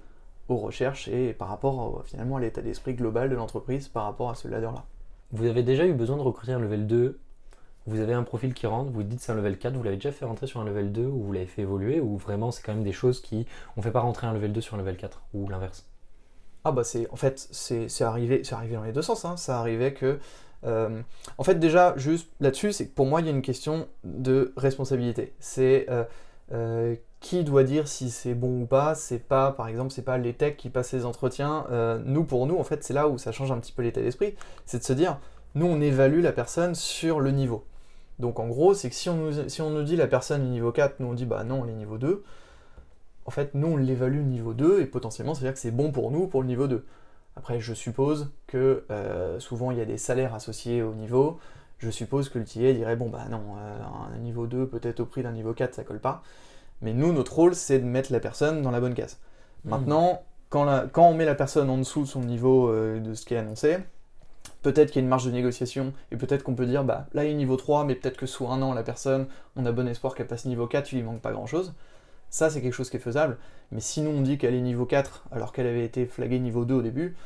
aux 0.48 0.56
recherches 0.56 1.08
et 1.08 1.32
par 1.32 1.48
rapport 1.48 2.02
finalement 2.04 2.36
à 2.36 2.40
l'état 2.40 2.62
d'esprit 2.62 2.94
global 2.94 3.28
de 3.28 3.34
l'entreprise 3.34 3.88
par 3.88 4.04
rapport 4.04 4.30
à 4.30 4.34
ce 4.34 4.48
ladder-là. 4.48 4.84
Vous 5.32 5.46
avez 5.46 5.62
déjà 5.62 5.86
eu 5.86 5.92
besoin 5.92 6.16
de 6.16 6.22
recruter 6.22 6.52
un 6.52 6.60
level 6.60 6.86
2 6.86 7.18
Vous 7.86 8.00
avez 8.00 8.12
un 8.12 8.22
profil 8.22 8.54
qui 8.54 8.66
rentre, 8.66 8.90
vous 8.90 9.02
dites 9.02 9.20
c'est 9.20 9.32
un 9.32 9.34
level 9.34 9.58
4, 9.58 9.74
vous 9.74 9.82
l'avez 9.82 9.96
déjà 9.96 10.12
fait 10.12 10.24
rentrer 10.24 10.46
sur 10.46 10.60
un 10.60 10.64
level 10.64 10.92
2 10.92 11.06
ou 11.06 11.22
vous 11.22 11.32
l'avez 11.32 11.46
fait 11.46 11.62
évoluer 11.62 12.00
ou 12.00 12.16
vraiment 12.16 12.50
c'est 12.52 12.62
quand 12.62 12.74
même 12.74 12.84
des 12.84 12.92
choses 12.92 13.20
qui 13.20 13.46
on 13.76 13.82
fait 13.82 13.90
pas 13.90 14.00
rentrer 14.00 14.26
un 14.26 14.32
level 14.34 14.52
2 14.52 14.60
sur 14.60 14.76
un 14.76 14.78
level 14.78 14.96
4 14.96 15.22
ou 15.34 15.48
l'inverse? 15.48 15.86
Ah 16.68 16.72
bah 16.72 16.82
c'est 16.82 17.08
en 17.12 17.16
fait 17.16 17.46
c'est 17.52 18.02
arrivé 18.02 18.42
arrivé 18.50 18.74
dans 18.74 18.82
les 18.82 18.90
deux 18.90 19.00
sens 19.00 19.24
hein. 19.24 19.36
ça 19.36 19.60
arrivait 19.60 19.94
que 19.94 20.18
euh, 20.64 21.00
en 21.38 21.44
fait 21.44 21.60
déjà 21.60 21.96
juste 21.96 22.28
là-dessus 22.40 22.72
c'est 22.72 22.88
que 22.88 22.92
pour 22.92 23.06
moi 23.06 23.20
il 23.20 23.26
y 23.26 23.28
a 23.28 23.32
une 23.32 23.40
question 23.40 23.86
de 24.02 24.52
responsabilité 24.56 25.32
c'est 25.38 25.86
euh, 25.90 26.02
euh, 26.50 26.96
qui 27.20 27.44
doit 27.44 27.62
dire 27.62 27.86
si 27.86 28.10
c'est 28.10 28.34
bon 28.34 28.62
ou 28.62 28.66
pas 28.66 28.94
C'est 28.96 29.18
pas, 29.18 29.52
par 29.52 29.68
exemple, 29.68 29.92
c'est 29.92 30.02
pas 30.02 30.18
les 30.18 30.32
techs 30.32 30.56
qui 30.56 30.70
passent 30.70 30.92
les 30.92 31.04
entretiens. 31.04 31.66
Nous, 32.04 32.22
pour 32.22 32.46
nous, 32.46 32.56
en 32.56 32.62
fait, 32.62 32.84
c'est 32.84 32.92
là 32.92 33.08
où 33.08 33.18
ça 33.18 33.32
change 33.32 33.50
un 33.50 33.58
petit 33.58 33.72
peu 33.72 33.82
l'état 33.82 34.00
d'esprit. 34.00 34.36
C'est 34.64 34.78
de 34.78 34.84
se 34.84 34.92
dire, 34.92 35.18
nous, 35.56 35.66
on 35.66 35.80
évalue 35.80 36.20
la 36.20 36.30
personne 36.30 36.76
sur 36.76 37.18
le 37.18 37.32
niveau. 37.32 37.64
Donc, 38.20 38.38
en 38.38 38.46
gros, 38.46 38.74
c'est 38.74 38.90
que 38.90 38.94
si 38.94 39.08
on, 39.08 39.16
nous, 39.16 39.48
si 39.48 39.60
on 39.60 39.70
nous 39.70 39.82
dit 39.82 39.96
la 39.96 40.06
personne 40.06 40.42
est 40.42 40.50
niveau 40.50 40.70
4, 40.70 41.00
nous 41.00 41.08
on 41.08 41.14
dit 41.14 41.26
bah 41.26 41.42
non, 41.42 41.64
elle 41.64 41.70
est 41.70 41.74
niveau 41.74 41.98
2. 41.98 42.22
En 43.26 43.30
fait, 43.30 43.54
nous, 43.54 43.68
on 43.68 43.76
l'évalue 43.76 44.22
niveau 44.22 44.54
2 44.54 44.80
et 44.80 44.86
potentiellement, 44.86 45.34
c'est-à-dire 45.34 45.54
que 45.54 45.58
c'est 45.58 45.70
bon 45.70 45.92
pour 45.92 46.10
nous 46.10 46.26
pour 46.26 46.42
le 46.42 46.48
niveau 46.48 46.68
2. 46.68 46.84
Après, 47.36 47.60
je 47.60 47.74
suppose 47.74 48.30
que 48.46 48.84
euh, 48.90 49.38
souvent 49.40 49.70
il 49.70 49.78
y 49.78 49.80
a 49.80 49.84
des 49.84 49.98
salaires 49.98 50.34
associés 50.34 50.82
au 50.82 50.94
niveau. 50.94 51.38
Je 51.78 51.90
suppose 51.90 52.30
que 52.30 52.38
le 52.38 52.44
dirait 52.44 52.96
bon 52.96 53.10
bah 53.10 53.26
non, 53.30 53.42
un 53.58 54.18
niveau 54.18 54.46
2 54.46 54.66
peut-être 54.66 55.00
au 55.00 55.04
prix 55.04 55.22
d'un 55.22 55.32
niveau 55.32 55.52
4 55.52 55.74
ça 55.74 55.84
colle 55.84 56.00
pas. 56.00 56.22
Mais 56.82 56.92
nous, 56.92 57.12
notre 57.12 57.34
rôle, 57.34 57.54
c'est 57.54 57.78
de 57.78 57.84
mettre 57.84 58.12
la 58.12 58.20
personne 58.20 58.62
dans 58.62 58.70
la 58.70 58.80
bonne 58.80 58.94
case. 58.94 59.18
Hmm. 59.64 59.70
Maintenant, 59.70 60.22
quand, 60.48 60.86
on 60.96 61.14
met 61.14 61.24
la 61.24 61.34
personne 61.34 61.70
en 61.70 61.78
dessous 61.78 62.02
de 62.02 62.06
son 62.06 62.20
niveau 62.20 62.68
euh, 62.68 63.00
de 63.00 63.14
ce 63.14 63.24
qui 63.24 63.34
est 63.34 63.38
annoncé, 63.38 63.78
peut-être 64.62 64.90
qu'il 64.90 65.00
y 65.00 65.02
a 65.02 65.04
une 65.04 65.08
marge 65.08 65.26
de 65.26 65.30
négociation, 65.30 65.92
et 66.10 66.16
peut-être 66.16 66.42
qu'on 66.42 66.54
peut 66.54 66.66
dire, 66.66 66.84
bah 66.84 67.06
là 67.12 67.24
il 67.24 67.30
est 67.30 67.34
niveau 67.34 67.56
3, 67.56 67.84
mais 67.84 67.94
peut-être 67.94 68.16
que 68.16 68.26
sous 68.26 68.46
un 68.48 68.62
an, 68.62 68.74
la 68.74 68.82
personne, 68.82 69.26
on 69.56 69.66
a 69.66 69.72
bon 69.72 69.88
espoir 69.88 70.14
qu'elle 70.14 70.26
passe 70.26 70.44
niveau 70.44 70.66
4, 70.66 70.92
il 70.92 70.96
lui 70.96 71.02
manque 71.02 71.20
pas 71.20 71.32
grand-chose. 71.32 71.74
Ça, 72.30 72.50
c'est 72.50 72.60
quelque 72.60 72.74
chose 72.74 72.90
qui 72.90 72.96
est 72.96 73.00
faisable. 73.00 73.38
Mais 73.72 73.80
sinon, 73.80 74.10
on 74.10 74.20
dit 74.20 74.38
qu'elle 74.38 74.54
est 74.54 74.60
niveau 74.60 74.86
4, 74.86 75.26
alors 75.32 75.52
qu'elle 75.52 75.66
avait 75.66 75.84
été 75.84 76.06
flaguée 76.06 76.38
niveau 76.38 76.64
2 76.64 76.74
au 76.74 76.82
début, 76.82 77.16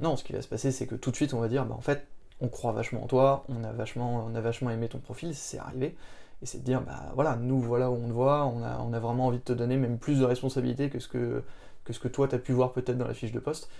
non, 0.00 0.16
ce 0.16 0.24
qui 0.24 0.32
va 0.32 0.42
se 0.42 0.48
passer, 0.48 0.72
c'est 0.72 0.86
que 0.86 0.94
tout 0.94 1.10
de 1.10 1.16
suite, 1.16 1.34
on 1.34 1.40
va 1.40 1.48
dire, 1.48 1.64
bah 1.64 1.74
en 1.76 1.80
fait, 1.80 2.06
on 2.40 2.48
croit 2.48 2.72
vachement 2.72 3.04
en 3.04 3.06
toi, 3.06 3.44
on 3.48 3.62
a 3.64 3.72
vachement, 3.72 4.26
on 4.26 4.34
a 4.34 4.40
vachement 4.40 4.70
aimé 4.70 4.88
ton 4.88 4.98
profil, 4.98 5.34
c'est 5.34 5.58
arrivé 5.58 5.96
et 6.42 6.46
c'est 6.46 6.58
de 6.58 6.64
dire, 6.64 6.82
bah 6.82 7.12
voilà, 7.14 7.36
nous 7.36 7.60
voilà 7.60 7.90
où 7.90 7.94
on 7.94 8.08
te 8.08 8.12
voit, 8.12 8.46
on 8.46 8.92
a, 8.92 8.98
vraiment 8.98 9.28
envie 9.28 9.38
de 9.38 9.44
te 9.44 9.52
donner 9.52 9.76
même 9.76 9.98
plus 9.98 10.18
de 10.18 10.24
responsabilités 10.24 10.90
que 10.90 10.98
ce 10.98 11.06
que, 11.06 11.44
que, 11.84 11.92
ce 11.92 12.00
que 12.00 12.08
toi 12.08 12.26
tu 12.26 12.34
as 12.34 12.38
pu 12.38 12.52
voir 12.52 12.72
peut-être 12.72 12.98
dans 12.98 13.06
la 13.06 13.14
fiche 13.14 13.32
de 13.32 13.38
poste. 13.38 13.70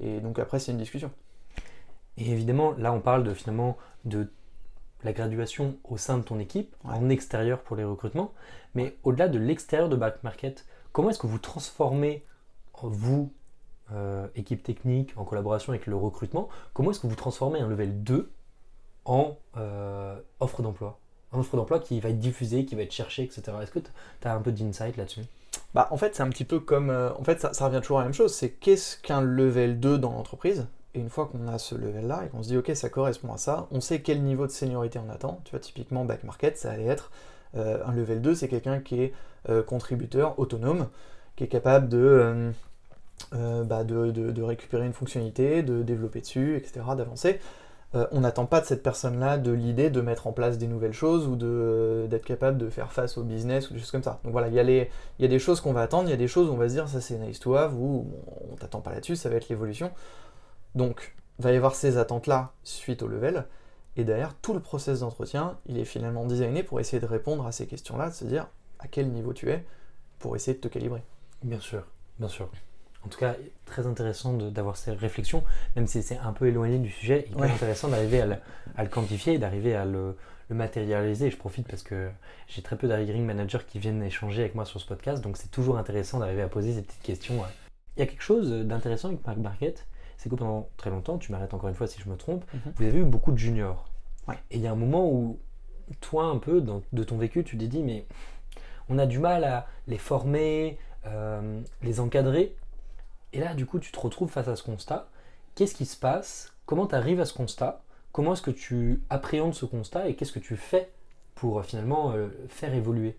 Et 0.00 0.20
donc 0.20 0.38
après, 0.38 0.58
c'est 0.58 0.72
une 0.72 0.78
discussion. 0.78 1.10
Et 2.18 2.30
évidemment, 2.30 2.74
là, 2.76 2.92
on 2.92 3.00
parle 3.00 3.24
de 3.24 3.32
finalement 3.32 3.78
de 4.04 4.28
la 5.04 5.12
graduation 5.12 5.76
au 5.84 5.96
sein 5.96 6.18
de 6.18 6.22
ton 6.22 6.38
équipe, 6.38 6.74
en 6.84 7.08
extérieur 7.08 7.60
pour 7.60 7.76
les 7.76 7.84
recrutements. 7.84 8.32
Mais 8.74 8.96
au-delà 9.02 9.28
de 9.28 9.38
l'extérieur 9.38 9.88
de 9.88 9.96
Back 9.96 10.22
Market, 10.22 10.66
comment 10.92 11.10
est-ce 11.10 11.18
que 11.18 11.26
vous 11.26 11.38
transformez, 11.38 12.24
vous, 12.82 13.32
euh, 13.92 14.28
équipe 14.36 14.62
technique, 14.62 15.12
en 15.16 15.24
collaboration 15.24 15.72
avec 15.72 15.86
le 15.86 15.96
recrutement, 15.96 16.48
comment 16.72 16.90
est-ce 16.90 17.00
que 17.00 17.06
vous 17.06 17.16
transformez 17.16 17.60
un 17.60 17.68
level 17.68 18.02
2 18.02 18.30
en 19.04 19.36
euh, 19.56 20.18
offre 20.38 20.62
d'emploi? 20.62 20.98
Un 21.32 21.38
offre 21.38 21.56
d'emploi 21.56 21.78
qui 21.80 22.00
va 22.00 22.10
être 22.10 22.18
diffusé, 22.18 22.64
qui 22.64 22.74
va 22.74 22.82
être 22.82 22.92
cherché, 22.92 23.22
etc. 23.22 23.42
Est-ce 23.62 23.70
que 23.70 23.78
tu 23.78 23.90
as 24.24 24.34
un 24.34 24.40
peu 24.40 24.52
d'insight 24.52 24.96
là-dessus? 24.96 25.22
Bah, 25.74 25.88
En 25.90 25.96
fait, 25.96 26.14
c'est 26.14 26.22
un 26.22 26.28
petit 26.28 26.44
peu 26.44 26.60
comme. 26.60 26.90
Euh, 26.90 27.12
en 27.14 27.24
fait, 27.24 27.40
ça, 27.40 27.66
revient 27.66 27.80
toujours 27.80 27.98
à 27.98 28.02
la 28.02 28.06
même 28.06 28.14
chose. 28.14 28.34
C'est 28.34 28.50
qu'est-ce 28.50 28.96
qu'un 28.98 29.20
level 29.20 29.78
2 29.80 29.98
dans 29.98 30.12
l'entreprise? 30.12 30.66
Et 30.94 31.00
une 31.00 31.08
fois 31.08 31.26
qu'on 31.26 31.46
a 31.48 31.58
ce 31.58 31.74
level-là 31.74 32.24
et 32.26 32.28
qu'on 32.28 32.42
se 32.42 32.48
dit, 32.48 32.56
OK, 32.56 32.70
ça 32.74 32.88
correspond 32.88 33.32
à 33.32 33.36
ça, 33.36 33.68
on 33.70 33.80
sait 33.80 34.00
quel 34.00 34.22
niveau 34.22 34.46
de 34.46 34.52
seniorité 34.52 34.98
on 34.98 35.10
attend. 35.10 35.40
Tu 35.44 35.52
vois, 35.52 35.60
typiquement, 35.60 36.04
back 36.04 36.24
market, 36.24 36.56
ça 36.56 36.70
allait 36.72 36.86
être 36.86 37.10
euh, 37.56 37.78
un 37.86 37.92
level 37.92 38.20
2, 38.20 38.34
c'est 38.34 38.48
quelqu'un 38.48 38.80
qui 38.80 39.02
est 39.02 39.12
euh, 39.48 39.62
contributeur 39.62 40.38
autonome, 40.38 40.88
qui 41.36 41.44
est 41.44 41.48
capable 41.48 41.88
de. 41.88 42.52
Bah, 43.32 43.84
de, 43.84 44.10
de, 44.10 44.42
récupérer 44.42 44.86
une 44.86 44.94
fonctionnalité, 44.94 45.62
de 45.62 45.82
développer 45.82 46.20
dessus, 46.20 46.56
etc., 46.56 46.80
d'avancer. 46.96 47.38
Euh, 47.96 48.06
on 48.12 48.20
n'attend 48.20 48.46
pas 48.46 48.60
de 48.60 48.66
cette 48.66 48.84
personne-là 48.84 49.36
de 49.36 49.50
l'idée 49.50 49.90
de 49.90 50.00
mettre 50.00 50.28
en 50.28 50.32
place 50.32 50.58
des 50.58 50.68
nouvelles 50.68 50.92
choses 50.92 51.26
ou 51.26 51.34
d'être 52.06 52.24
capable 52.24 52.56
de 52.56 52.70
faire 52.70 52.92
face 52.92 53.18
au 53.18 53.24
business 53.24 53.68
ou 53.68 53.74
des 53.74 53.80
choses 53.80 53.90
comme 53.90 54.04
ça. 54.04 54.20
Donc 54.22 54.32
voilà, 54.32 54.46
il 54.46 54.54
y, 54.54 55.24
a 55.24 55.28
des 55.28 55.38
choses 55.40 55.60
qu'on 55.60 55.72
va 55.72 55.82
attendre, 55.82 56.08
il 56.08 56.10
y 56.10 56.14
a 56.14 56.18
des 56.18 56.28
choses 56.28 56.48
où 56.48 56.52
on 56.52 56.56
va 56.56 56.68
se 56.68 56.74
dire 56.74 56.88
ça 56.88 57.00
c'est 57.00 57.18
nice 57.18 57.40
to 57.40 57.56
have 57.56 57.74
ou 57.74 58.06
on 58.52 58.54
t'attend 58.54 58.80
pas 58.80 58.92
là-dessus, 58.92 59.16
ça 59.16 59.28
va 59.28 59.36
être 59.36 59.48
l'évolution. 59.48 59.90
Donc 60.74 61.14
il 61.38 61.44
va 61.44 61.52
y 61.52 61.56
avoir 61.56 61.74
ces 61.74 61.96
attentes-là 61.96 62.52
suite 62.64 63.02
au 63.02 63.08
level. 63.08 63.46
Et 63.96 64.04
derrière, 64.04 64.34
tout 64.36 64.54
le 64.54 64.60
process 64.60 65.00
d'entretien, 65.00 65.58
il 65.66 65.78
est 65.78 65.84
finalement 65.84 66.24
designé 66.24 66.62
pour 66.62 66.80
essayer 66.80 67.00
de 67.00 67.06
répondre 67.06 67.46
à 67.46 67.52
ces 67.52 67.66
questions-là, 67.66 68.10
de 68.10 68.14
se 68.14 68.24
dire 68.24 68.46
à 68.78 68.86
quel 68.86 69.10
niveau 69.10 69.32
tu 69.32 69.50
es 69.50 69.64
pour 70.20 70.36
essayer 70.36 70.56
de 70.56 70.60
te 70.60 70.68
calibrer. 70.68 71.02
Bien 71.42 71.60
sûr, 71.60 71.84
bien 72.18 72.28
sûr 72.28 72.48
en 73.04 73.08
tout 73.08 73.18
cas 73.18 73.34
très 73.64 73.86
intéressant 73.86 74.34
d'avoir 74.34 74.76
ces 74.76 74.92
réflexions, 74.92 75.42
même 75.76 75.86
si 75.86 76.02
c'est 76.02 76.18
un 76.18 76.32
peu 76.32 76.46
éloigné 76.48 76.78
du 76.78 76.90
sujet, 76.90 77.26
il 77.30 77.42
est 77.42 77.50
intéressant 77.50 77.88
d'arriver 77.88 78.22
à, 78.76 78.82
le 78.82 78.88
quantifier, 78.88 79.38
d'arriver 79.38 79.74
à 79.74 79.84
le, 79.84 80.16
matérialiser. 80.50 81.30
je 81.30 81.36
profite 81.36 81.68
parce 81.68 81.84
que 81.84 82.10
j'ai 82.48 82.60
très 82.60 82.76
peu 82.76 82.88
d'hiring 82.88 83.24
managers 83.24 83.60
qui 83.68 83.78
viennent 83.78 84.02
échanger 84.02 84.40
avec 84.40 84.56
moi 84.56 84.64
sur 84.64 84.80
ce 84.80 84.86
podcast, 84.86 85.22
donc 85.22 85.36
c'est 85.36 85.50
toujours 85.50 85.78
intéressant 85.78 86.18
d'arriver 86.18 86.42
à 86.42 86.48
poser 86.48 86.74
ces 86.74 86.82
petites 86.82 87.02
questions. 87.02 87.40
Il 87.96 88.00
y 88.00 88.02
a 88.02 88.06
quelque 88.06 88.22
chose 88.22 88.50
d'intéressant 88.50 89.08
avec 89.08 89.24
Mark 89.24 89.38
Barquette, 89.38 89.86
c'est 90.20 90.28
que 90.28 90.34
pendant 90.34 90.68
très 90.76 90.90
longtemps, 90.90 91.16
tu 91.16 91.32
m'arrêtes 91.32 91.54
encore 91.54 91.70
une 91.70 91.74
fois 91.74 91.86
si 91.86 91.98
je 92.00 92.08
me 92.08 92.16
trompe, 92.16 92.44
mhm. 92.52 92.72
vous 92.76 92.84
avez 92.84 92.98
eu 92.98 93.04
beaucoup 93.04 93.32
de 93.32 93.38
juniors. 93.38 93.88
Et 94.50 94.56
il 94.56 94.60
y 94.60 94.68
a 94.68 94.70
un 94.70 94.76
moment 94.76 95.10
où 95.10 95.40
toi 96.00 96.24
un 96.26 96.36
peu 96.36 96.62
de 96.92 97.02
ton 97.02 97.16
vécu, 97.16 97.42
tu 97.42 97.58
t'es 97.58 97.66
dit 97.66 97.82
mais 97.82 98.06
on 98.88 98.98
a 98.98 99.06
du 99.06 99.18
mal 99.18 99.42
à 99.42 99.66
les 99.88 99.98
former, 99.98 100.78
euh, 101.06 101.60
les 101.82 101.98
encadrer 101.98 102.54
et 103.32 103.40
là, 103.40 103.54
du 103.54 103.66
coup, 103.66 103.78
tu 103.78 103.92
te 103.92 104.00
retrouves 104.00 104.30
face 104.30 104.48
à 104.48 104.56
ce 104.56 104.62
constat. 104.62 105.08
Qu'est-ce 105.54 105.74
qui 105.74 105.86
se 105.86 105.96
passe? 105.96 106.52
Comment 106.66 106.86
tu 106.86 106.94
arrives 106.94 107.20
à 107.20 107.24
ce 107.24 107.34
constat? 107.34 107.82
Comment 108.12 108.32
est-ce 108.32 108.42
que 108.42 108.50
tu 108.50 109.02
appréhendes 109.08 109.54
ce 109.54 109.64
constat? 109.64 110.08
Et 110.08 110.14
qu'est-ce 110.16 110.32
que 110.32 110.40
tu 110.40 110.56
fais 110.56 110.90
pour 111.34 111.60
euh, 111.60 111.62
finalement 111.62 112.12
euh, 112.12 112.28
faire 112.48 112.74
évoluer? 112.74 113.16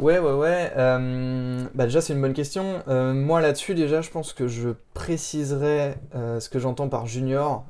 Ouais, 0.00 0.18
ouais, 0.18 0.32
ouais. 0.32 0.72
Euh, 0.76 1.64
bah 1.74 1.84
déjà, 1.84 2.00
c'est 2.00 2.12
une 2.14 2.20
bonne 2.20 2.32
question. 2.32 2.82
moi, 2.86 3.40
là-dessus, 3.40 3.74
déjà, 3.74 4.00
je 4.00 4.10
pense 4.10 4.32
que 4.32 4.48
je 4.48 4.70
préciserai 4.92 5.94
ce 6.12 6.48
que 6.48 6.58
j'entends 6.58 6.88
par 6.88 7.06
junior. 7.06 7.64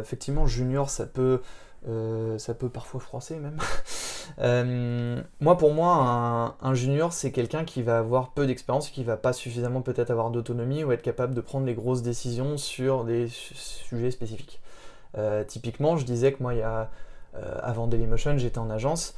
effectivement, 0.00 0.46
junior, 0.46 0.88
ça 0.90 1.06
peut 1.06 1.40
euh, 1.86 2.38
ça 2.38 2.54
peut 2.54 2.70
parfois 2.70 3.00
froisser 3.00 3.36
même. 3.36 3.58
Euh, 4.38 5.20
moi, 5.38 5.58
pour 5.58 5.74
moi, 5.74 6.56
un, 6.60 6.74
junior, 6.74 7.12
c'est 7.12 7.30
quelqu'un 7.30 7.64
qui 7.64 7.82
va 7.82 7.98
avoir 7.98 8.32
peu 8.32 8.46
d'expérience, 8.46 8.88
qui 8.88 9.04
va 9.04 9.18
pas 9.18 9.34
suffisamment 9.34 9.82
peut-être 9.82 10.10
avoir 10.10 10.30
d'autonomie 10.30 10.82
ou 10.82 10.90
être 10.92 11.02
capable 11.02 11.34
de 11.34 11.40
prendre 11.42 11.66
les 11.66 11.74
grosses 11.74 12.02
décisions 12.02 12.56
sur 12.56 13.04
des 13.04 13.28
sujets 13.28 14.10
spécifiques. 14.10 14.60
Euh, 15.18 15.44
typiquement, 15.44 15.98
je 15.98 16.06
disais 16.06 16.32
que 16.32 16.42
moi, 16.42 16.54
il 16.54 16.60
y 16.60 16.62
a, 16.62 16.90
avant 17.62 17.86
Dailymotion, 17.86 18.38
j'étais 18.38 18.58
en 18.58 18.70
agence. 18.70 19.14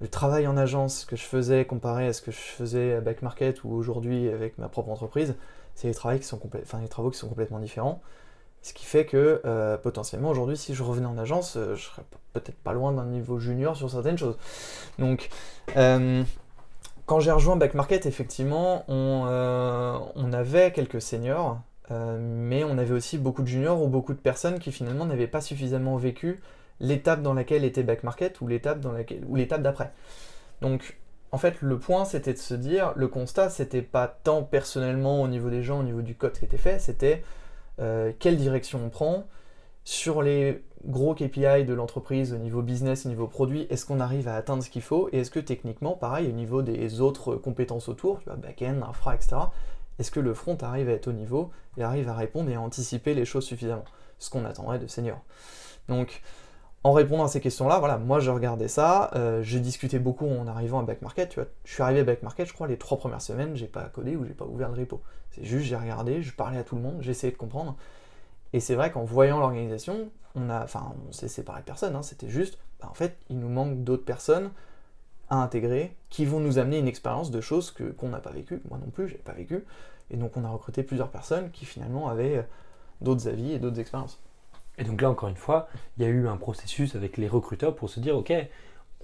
Le 0.00 0.08
travail 0.08 0.46
en 0.46 0.56
agence 0.56 1.04
que 1.04 1.16
je 1.16 1.24
faisais 1.24 1.64
comparé 1.64 2.06
à 2.06 2.12
ce 2.12 2.22
que 2.22 2.30
je 2.30 2.38
faisais 2.38 2.94
à 2.94 3.00
Back 3.00 3.22
Market 3.22 3.64
ou 3.64 3.70
aujourd'hui 3.72 4.28
avec 4.28 4.56
ma 4.58 4.68
propre 4.68 4.90
entreprise, 4.90 5.34
c'est 5.74 5.88
des, 5.88 5.94
travaux 5.94 6.18
qui 6.18 6.24
sont 6.24 6.40
enfin, 6.62 6.80
travaux 6.86 7.10
qui 7.10 7.18
sont 7.18 7.28
complètement 7.28 7.58
différents. 7.58 8.00
Ce 8.62 8.72
qui 8.74 8.84
fait 8.84 9.06
que 9.06 9.40
euh, 9.44 9.76
potentiellement 9.78 10.30
aujourd'hui, 10.30 10.56
si 10.56 10.74
je 10.74 10.82
revenais 10.82 11.06
en 11.06 11.16
agence, 11.16 11.56
euh, 11.56 11.74
je 11.76 11.84
serais 11.84 12.02
peut-être 12.32 12.58
pas 12.58 12.72
loin 12.72 12.92
d'un 12.92 13.06
niveau 13.06 13.38
junior 13.38 13.76
sur 13.76 13.90
certaines 13.90 14.18
choses. 14.18 14.36
Donc, 14.98 15.30
euh, 15.76 16.22
quand 17.06 17.20
j'ai 17.20 17.32
rejoint 17.32 17.56
Back 17.56 17.74
Market, 17.74 18.06
effectivement, 18.06 18.84
on, 18.88 19.24
on 20.14 20.32
avait 20.32 20.72
quelques 20.72 21.00
seniors, 21.00 21.60
mais 21.90 22.62
on 22.62 22.78
avait 22.78 22.94
aussi 22.94 23.18
beaucoup 23.18 23.42
de 23.42 23.48
juniors 23.48 23.82
ou 23.82 23.88
beaucoup 23.88 24.12
de 24.12 24.18
personnes 24.18 24.60
qui 24.60 24.70
finalement 24.70 25.06
n'avaient 25.06 25.26
pas 25.26 25.40
suffisamment 25.40 25.96
vécu 25.96 26.40
l'étape 26.80 27.22
dans 27.22 27.34
laquelle 27.34 27.64
était 27.64 27.82
Back 27.82 28.02
Market 28.02 28.40
ou 28.40 28.46
l'étape 28.46 28.80
dans 28.80 28.92
laquelle 28.92 29.24
ou 29.28 29.36
l'étape 29.36 29.62
d'après. 29.62 29.92
Donc 30.60 30.96
en 31.32 31.38
fait, 31.38 31.62
le 31.62 31.78
point, 31.78 32.04
c'était 32.04 32.32
de 32.32 32.38
se 32.38 32.54
dire, 32.54 32.92
le 32.96 33.06
constat, 33.06 33.50
c'était 33.50 33.82
pas 33.82 34.08
tant 34.08 34.42
personnellement 34.42 35.22
au 35.22 35.28
niveau 35.28 35.48
des 35.48 35.62
gens, 35.62 35.80
au 35.80 35.84
niveau 35.84 36.02
du 36.02 36.16
code 36.16 36.32
qui 36.32 36.44
était 36.44 36.56
fait, 36.56 36.80
c'était 36.80 37.22
euh, 37.78 38.12
quelle 38.18 38.36
direction 38.36 38.80
on 38.84 38.88
prend 38.88 39.26
sur 39.84 40.22
les 40.22 40.62
gros 40.84 41.14
KPI 41.14 41.64
de 41.64 41.74
l'entreprise 41.74 42.32
au 42.32 42.38
niveau 42.38 42.62
business, 42.62 43.06
au 43.06 43.08
niveau 43.08 43.26
produit, 43.26 43.66
est-ce 43.70 43.86
qu'on 43.86 44.00
arrive 44.00 44.28
à 44.28 44.34
atteindre 44.34 44.62
ce 44.62 44.70
qu'il 44.70 44.82
faut 44.82 45.08
et 45.12 45.20
est-ce 45.20 45.30
que 45.30 45.40
techniquement, 45.40 45.92
pareil, 45.92 46.28
au 46.28 46.32
niveau 46.32 46.62
des 46.62 47.00
autres 47.00 47.36
compétences 47.36 47.88
autour, 47.88 48.18
tu 48.20 48.24
vois, 48.26 48.36
back-end, 48.36 48.80
infra, 48.88 49.14
etc., 49.14 49.36
est-ce 49.98 50.10
que 50.10 50.20
le 50.20 50.32
front 50.32 50.56
arrive 50.62 50.88
à 50.88 50.92
être 50.92 51.08
au 51.08 51.12
niveau 51.12 51.50
et 51.76 51.82
arrive 51.82 52.08
à 52.08 52.14
répondre 52.14 52.48
et 52.50 52.54
à 52.54 52.60
anticiper 52.60 53.14
les 53.14 53.26
choses 53.26 53.44
suffisamment? 53.44 53.84
Ce 54.18 54.30
qu'on 54.30 54.46
attendrait 54.46 54.78
de 54.78 54.86
senior. 54.86 55.20
Donc, 55.88 56.22
en 56.82 56.92
répondant 56.92 57.24
à 57.24 57.28
ces 57.28 57.40
questions-là, 57.40 57.78
voilà, 57.78 57.98
moi 57.98 58.20
je 58.20 58.30
regardais 58.30 58.68
ça, 58.68 59.10
euh, 59.14 59.42
j'ai 59.42 59.60
discuté 59.60 59.98
beaucoup 59.98 60.26
en 60.26 60.46
arrivant 60.46 60.80
à 60.80 60.82
Back 60.82 61.02
Market, 61.02 61.28
tu 61.28 61.40
vois, 61.40 61.48
je 61.64 61.74
suis 61.74 61.82
arrivé 61.82 62.00
à 62.00 62.04
Back 62.04 62.22
Market, 62.22 62.48
je 62.48 62.54
crois, 62.54 62.66
les 62.66 62.78
trois 62.78 62.98
premières 62.98 63.20
semaines, 63.20 63.54
j'ai 63.54 63.66
pas 63.66 63.82
codé 63.84 64.16
ou 64.16 64.24
j'ai 64.24 64.32
pas 64.32 64.46
ouvert 64.46 64.70
le 64.70 64.80
repo. 64.80 65.02
C'est 65.30 65.44
juste, 65.44 65.66
j'ai 65.66 65.76
regardé, 65.76 66.22
je 66.22 66.34
parlais 66.34 66.58
à 66.58 66.64
tout 66.64 66.76
le 66.76 66.82
monde, 66.82 66.96
j'ai 67.00 67.10
essayé 67.10 67.32
de 67.32 67.36
comprendre. 67.36 67.76
Et 68.52 68.60
c'est 68.60 68.74
vrai 68.74 68.90
qu'en 68.90 69.04
voyant 69.04 69.38
l'organisation, 69.38 70.10
on 70.34 70.48
a, 70.48 70.64
enfin, 70.64 70.94
on 71.08 71.12
s'est 71.12 71.28
séparé 71.28 71.60
de 71.60 71.66
personne, 71.66 71.94
hein, 71.94 72.02
c'était 72.02 72.30
juste, 72.30 72.58
bah, 72.80 72.88
en 72.90 72.94
fait, 72.94 73.18
il 73.28 73.38
nous 73.38 73.50
manque 73.50 73.84
d'autres 73.84 74.04
personnes 74.04 74.50
à 75.28 75.36
intégrer 75.36 75.96
qui 76.08 76.24
vont 76.24 76.40
nous 76.40 76.58
amener 76.58 76.78
une 76.78 76.88
expérience 76.88 77.30
de 77.30 77.40
choses 77.40 77.70
que, 77.70 77.84
qu'on 77.84 78.08
n'a 78.08 78.20
pas 78.20 78.30
vécues, 78.30 78.62
moi 78.68 78.78
non 78.78 78.90
plus, 78.90 79.08
j'ai 79.08 79.18
pas 79.18 79.32
vécu. 79.32 79.64
Et 80.10 80.16
donc 80.16 80.36
on 80.36 80.44
a 80.44 80.48
recruté 80.48 80.82
plusieurs 80.82 81.10
personnes 81.10 81.50
qui 81.50 81.64
finalement 81.64 82.08
avaient 82.08 82.38
euh, 82.38 82.42
d'autres 83.00 83.28
avis 83.28 83.52
et 83.52 83.58
d'autres 83.58 83.78
expériences. 83.78 84.20
Et 84.80 84.84
donc 84.84 85.00
là, 85.02 85.10
encore 85.10 85.28
une 85.28 85.36
fois, 85.36 85.68
il 85.96 86.04
y 86.04 86.06
a 86.06 86.08
eu 86.08 86.26
un 86.26 86.36
processus 86.36 86.96
avec 86.96 87.18
les 87.18 87.28
recruteurs 87.28 87.76
pour 87.76 87.90
se 87.90 88.00
dire, 88.00 88.16
OK, 88.16 88.32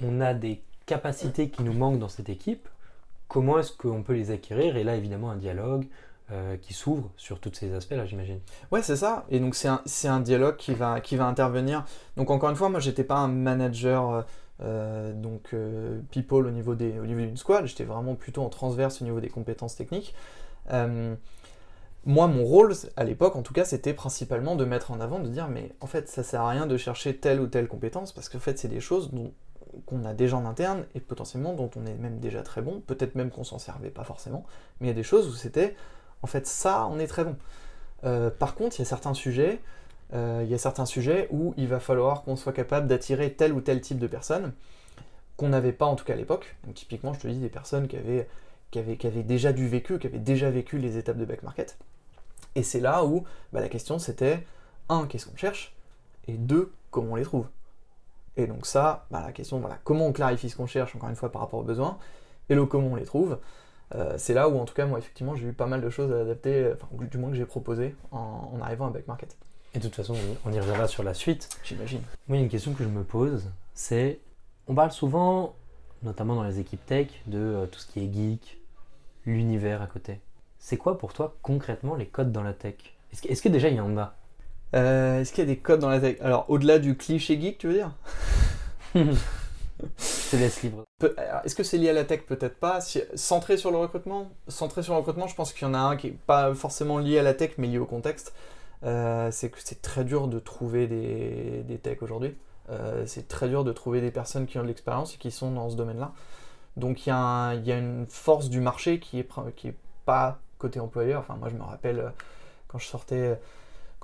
on 0.02 0.20
a 0.20 0.34
des 0.34 0.62
capacités 0.86 1.50
qui 1.50 1.62
nous 1.62 1.74
manquent 1.74 1.98
dans 1.98 2.08
cette 2.08 2.30
équipe, 2.30 2.68
comment 3.28 3.58
est-ce 3.58 3.72
qu'on 3.72 4.02
peut 4.02 4.14
les 4.14 4.30
acquérir? 4.30 4.76
Et 4.76 4.84
là, 4.84 4.96
évidemment, 4.96 5.30
un 5.30 5.36
dialogue 5.36 5.86
euh, 6.32 6.56
qui 6.56 6.72
s'ouvre 6.72 7.10
sur 7.16 7.40
tous 7.40 7.52
ces 7.52 7.74
aspects-là, 7.74 8.06
j'imagine. 8.06 8.40
Ouais, 8.72 8.82
c'est 8.82 8.96
ça. 8.96 9.26
Et 9.28 9.38
donc, 9.38 9.54
c'est 9.54 9.68
un, 9.68 9.82
un, 10.04 10.20
dialogue 10.20 10.56
qui 10.56 10.74
va, 10.74 11.00
qui 11.00 11.16
va 11.16 11.26
intervenir. 11.26 11.84
Donc, 12.16 12.30
encore 12.30 12.50
une 12.50 12.56
fois, 12.56 12.70
moi, 12.70 12.80
j'étais 12.80 13.04
pas 13.04 13.16
un 13.16 13.28
manager. 13.28 14.24
Euh, 14.62 15.12
donc 15.12 15.50
euh, 15.52 16.00
people 16.10 16.46
au 16.46 16.50
niveau 16.50 16.74
des 16.74 16.98
au 16.98 17.04
niveau 17.04 17.20
d'une 17.20 17.36
squad 17.36 17.66
j'étais 17.66 17.84
vraiment 17.84 18.14
plutôt 18.14 18.42
en 18.42 18.48
transverse 18.48 19.02
au 19.02 19.04
niveau 19.04 19.20
des 19.20 19.28
compétences 19.28 19.76
techniques 19.76 20.14
moi, 22.06 22.28
mon 22.28 22.44
rôle, 22.44 22.72
à 22.96 23.02
l'époque, 23.02 23.34
en 23.34 23.42
tout 23.42 23.52
cas, 23.52 23.64
c'était 23.64 23.92
principalement 23.92 24.54
de 24.54 24.64
mettre 24.64 24.92
en 24.92 25.00
avant, 25.00 25.18
de 25.18 25.28
dire, 25.28 25.48
mais 25.48 25.72
en 25.80 25.88
fait, 25.88 26.08
ça 26.08 26.22
sert 26.22 26.40
à 26.40 26.50
rien 26.50 26.66
de 26.66 26.76
chercher 26.76 27.16
telle 27.16 27.40
ou 27.40 27.48
telle 27.48 27.66
compétence, 27.66 28.12
parce 28.12 28.28
qu'en 28.28 28.38
fait, 28.38 28.58
c'est 28.58 28.68
des 28.68 28.80
choses 28.80 29.10
qu'on 29.86 30.04
a 30.04 30.14
déjà 30.14 30.36
en 30.36 30.46
interne, 30.46 30.86
et 30.94 31.00
potentiellement 31.00 31.52
dont 31.52 31.68
on 31.76 31.84
est 31.84 31.94
même 31.94 32.20
déjà 32.20 32.42
très 32.42 32.62
bon, 32.62 32.80
peut-être 32.80 33.16
même 33.16 33.30
qu'on 33.30 33.42
s'en 33.42 33.58
servait 33.58 33.90
pas 33.90 34.04
forcément, 34.04 34.46
mais 34.80 34.86
il 34.86 34.90
y 34.90 34.92
a 34.92 34.94
des 34.94 35.02
choses 35.02 35.26
où 35.28 35.32
c'était, 35.32 35.74
en 36.22 36.28
fait, 36.28 36.46
ça, 36.46 36.86
on 36.90 37.00
est 37.00 37.08
très 37.08 37.24
bon. 37.24 37.36
Euh, 38.04 38.30
par 38.30 38.54
contre, 38.54 38.76
il 38.76 38.80
y 38.80 38.82
a 38.82 38.88
certains 38.88 39.14
sujets, 39.14 39.60
euh, 40.14 40.42
il 40.44 40.48
y 40.50 40.54
a 40.54 40.58
certains 40.58 40.86
sujets 40.86 41.26
où 41.32 41.54
il 41.56 41.66
va 41.66 41.80
falloir 41.80 42.22
qu'on 42.22 42.36
soit 42.36 42.52
capable 42.52 42.86
d'attirer 42.86 43.32
tel 43.32 43.52
ou 43.52 43.60
tel 43.60 43.80
type 43.80 43.98
de 43.98 44.06
personnes, 44.06 44.52
qu'on 45.36 45.48
n'avait 45.48 45.72
pas 45.72 45.86
en 45.86 45.96
tout 45.96 46.04
cas 46.04 46.12
à 46.12 46.16
l'époque. 46.16 46.56
Donc 46.64 46.74
typiquement, 46.74 47.12
je 47.14 47.20
te 47.20 47.26
dis 47.26 47.40
des 47.40 47.48
personnes 47.48 47.88
qui 47.88 47.96
avaient, 47.96 48.28
qui 48.70 48.78
avaient, 48.78 48.96
qui 48.96 49.08
avaient 49.08 49.24
déjà 49.24 49.52
du 49.52 49.66
vécu, 49.66 49.98
qui 49.98 50.06
avaient 50.06 50.18
déjà 50.18 50.50
vécu 50.50 50.78
les 50.78 50.98
étapes 50.98 51.18
de 51.18 51.24
back 51.24 51.42
market. 51.42 51.76
Et 52.56 52.62
c'est 52.62 52.80
là 52.80 53.04
où 53.04 53.22
bah, 53.52 53.60
la 53.60 53.68
question 53.68 54.00
c'était, 54.00 54.44
un, 54.88 55.06
qu'est-ce 55.06 55.26
qu'on 55.26 55.36
cherche? 55.36 55.76
Et 56.26 56.32
deux, 56.32 56.72
comment 56.90 57.12
on 57.12 57.16
les 57.16 57.22
trouve? 57.22 57.46
Et 58.36 58.46
donc 58.46 58.66
ça, 58.66 59.06
bah, 59.10 59.22
la 59.24 59.32
question, 59.32 59.60
voilà, 59.60 59.78
comment 59.84 60.06
on 60.06 60.12
clarifie 60.12 60.50
ce 60.50 60.56
qu'on 60.56 60.66
cherche, 60.66 60.96
encore 60.96 61.08
une 61.08 61.16
fois, 61.16 61.30
par 61.30 61.42
rapport 61.42 61.60
aux 61.60 61.64
besoins, 61.64 61.98
et 62.48 62.54
le 62.54 62.66
comment 62.66 62.88
on 62.88 62.96
les 62.96 63.04
trouve, 63.04 63.38
euh, 63.94 64.14
c'est 64.16 64.34
là 64.34 64.48
où, 64.48 64.58
en 64.58 64.64
tout 64.64 64.74
cas, 64.74 64.86
moi, 64.86 64.98
effectivement, 64.98 65.36
j'ai 65.36 65.46
eu 65.46 65.52
pas 65.52 65.66
mal 65.66 65.80
de 65.80 65.90
choses 65.90 66.12
à 66.12 66.20
adapter, 66.20 66.72
enfin, 66.74 66.88
du 67.04 67.18
moins 67.18 67.30
que 67.30 67.36
j'ai 67.36 67.46
proposé 67.46 67.94
en, 68.10 68.58
arrivant 68.60 68.86
à 68.86 68.90
Back 68.90 69.06
Market. 69.06 69.36
Et 69.74 69.78
de 69.78 69.84
toute 69.84 69.94
façon, 69.94 70.14
on 70.44 70.52
y 70.52 70.58
reviendra 70.58 70.88
sur 70.88 71.02
la 71.02 71.14
suite. 71.14 71.48
J'imagine. 71.62 72.00
Moi, 72.28 72.36
il 72.36 72.40
y 72.40 72.40
a 72.40 72.44
une 72.44 72.50
question 72.50 72.72
que 72.72 72.82
je 72.82 72.88
me 72.88 73.04
pose, 73.04 73.50
c'est, 73.74 74.18
on 74.66 74.74
parle 74.74 74.92
souvent, 74.92 75.54
notamment 76.02 76.34
dans 76.34 76.44
les 76.44 76.58
équipes 76.58 76.84
tech, 76.86 77.08
de 77.26 77.38
euh, 77.38 77.66
tout 77.66 77.78
ce 77.78 77.86
qui 77.86 78.00
est 78.00 78.12
geek, 78.12 78.58
l'univers 79.26 79.82
à 79.82 79.86
côté. 79.86 80.20
C'est 80.68 80.78
quoi 80.78 80.98
pour 80.98 81.12
toi 81.12 81.36
concrètement 81.42 81.94
les 81.94 82.06
codes 82.06 82.32
dans 82.32 82.42
la 82.42 82.52
tech? 82.52 82.74
Est-ce 83.12 83.40
que, 83.40 83.48
déjà 83.48 83.68
il 83.68 83.76
y 83.76 83.80
en 83.80 83.96
a 83.96 84.16
euh, 84.74 85.20
Est-ce 85.20 85.32
qu'il 85.32 85.44
y 85.44 85.46
a 85.46 85.54
des 85.54 85.58
codes 85.58 85.78
dans 85.78 85.88
la 85.88 86.00
tech? 86.00 86.16
Alors 86.20 86.44
au-delà 86.48 86.80
du 86.80 86.96
cliché 86.96 87.40
geek, 87.40 87.58
tu 87.58 87.68
veux 87.68 87.74
dire? 87.74 87.92
Je 88.96 90.30
te 90.32 90.34
laisse 90.34 90.64
libre. 90.64 90.82
Est-ce 91.44 91.54
que 91.54 91.62
c'est 91.62 91.78
lié 91.78 91.90
à 91.90 91.92
la 91.92 92.02
tech? 92.02 92.22
Peut-être 92.26 92.58
pas. 92.58 92.80
centré 93.14 93.58
sur 93.58 93.70
le 93.70 93.76
recrutement? 93.76 94.32
Centré 94.48 94.82
sur 94.82 94.94
le 94.94 94.98
recrutement, 94.98 95.28
je 95.28 95.36
pense 95.36 95.52
qu'il 95.52 95.68
y 95.68 95.70
en 95.70 95.74
a 95.74 95.78
un 95.78 95.96
qui 95.96 96.08
n'est 96.08 96.18
pas 96.26 96.52
forcément 96.52 96.98
lié 96.98 97.20
à 97.20 97.22
la 97.22 97.34
tech, 97.34 97.52
mais 97.58 97.68
lié 97.68 97.78
au 97.78 97.86
contexte. 97.86 98.34
Euh, 98.82 99.30
c'est 99.30 99.50
que 99.50 99.58
c'est 99.62 99.82
très 99.82 100.02
dur 100.02 100.26
de 100.26 100.40
trouver 100.40 100.88
des, 100.88 101.62
des 101.62 101.78
techs 101.78 102.02
aujourd'hui. 102.02 102.36
Euh, 102.70 103.04
c'est 103.06 103.28
très 103.28 103.48
dur 103.48 103.62
de 103.62 103.70
trouver 103.70 104.00
des 104.00 104.10
personnes 104.10 104.46
qui 104.46 104.58
ont 104.58 104.62
de 104.62 104.66
l'expérience 104.66 105.14
et 105.14 105.18
qui 105.18 105.30
sont 105.30 105.52
dans 105.52 105.70
ce 105.70 105.76
domaine-là. 105.76 106.10
Donc 106.76 107.06
il 107.06 107.10
y, 107.10 107.12
y, 107.12 107.72
a 107.72 107.78
une 107.78 108.06
force 108.08 108.48
du 108.48 108.60
marché 108.60 108.98
qui 108.98 109.20
est, 109.20 109.28
qui 109.54 109.68
est 109.68 109.76
pas 110.04 110.40
côté 110.58 110.80
employeur. 110.80 111.20
Enfin, 111.20 111.36
moi, 111.36 111.48
je 111.48 111.56
me 111.56 111.62
rappelle 111.62 112.00
euh, 112.00 112.10
quand 112.68 112.78
je 112.78 112.86
sortais 112.86 113.38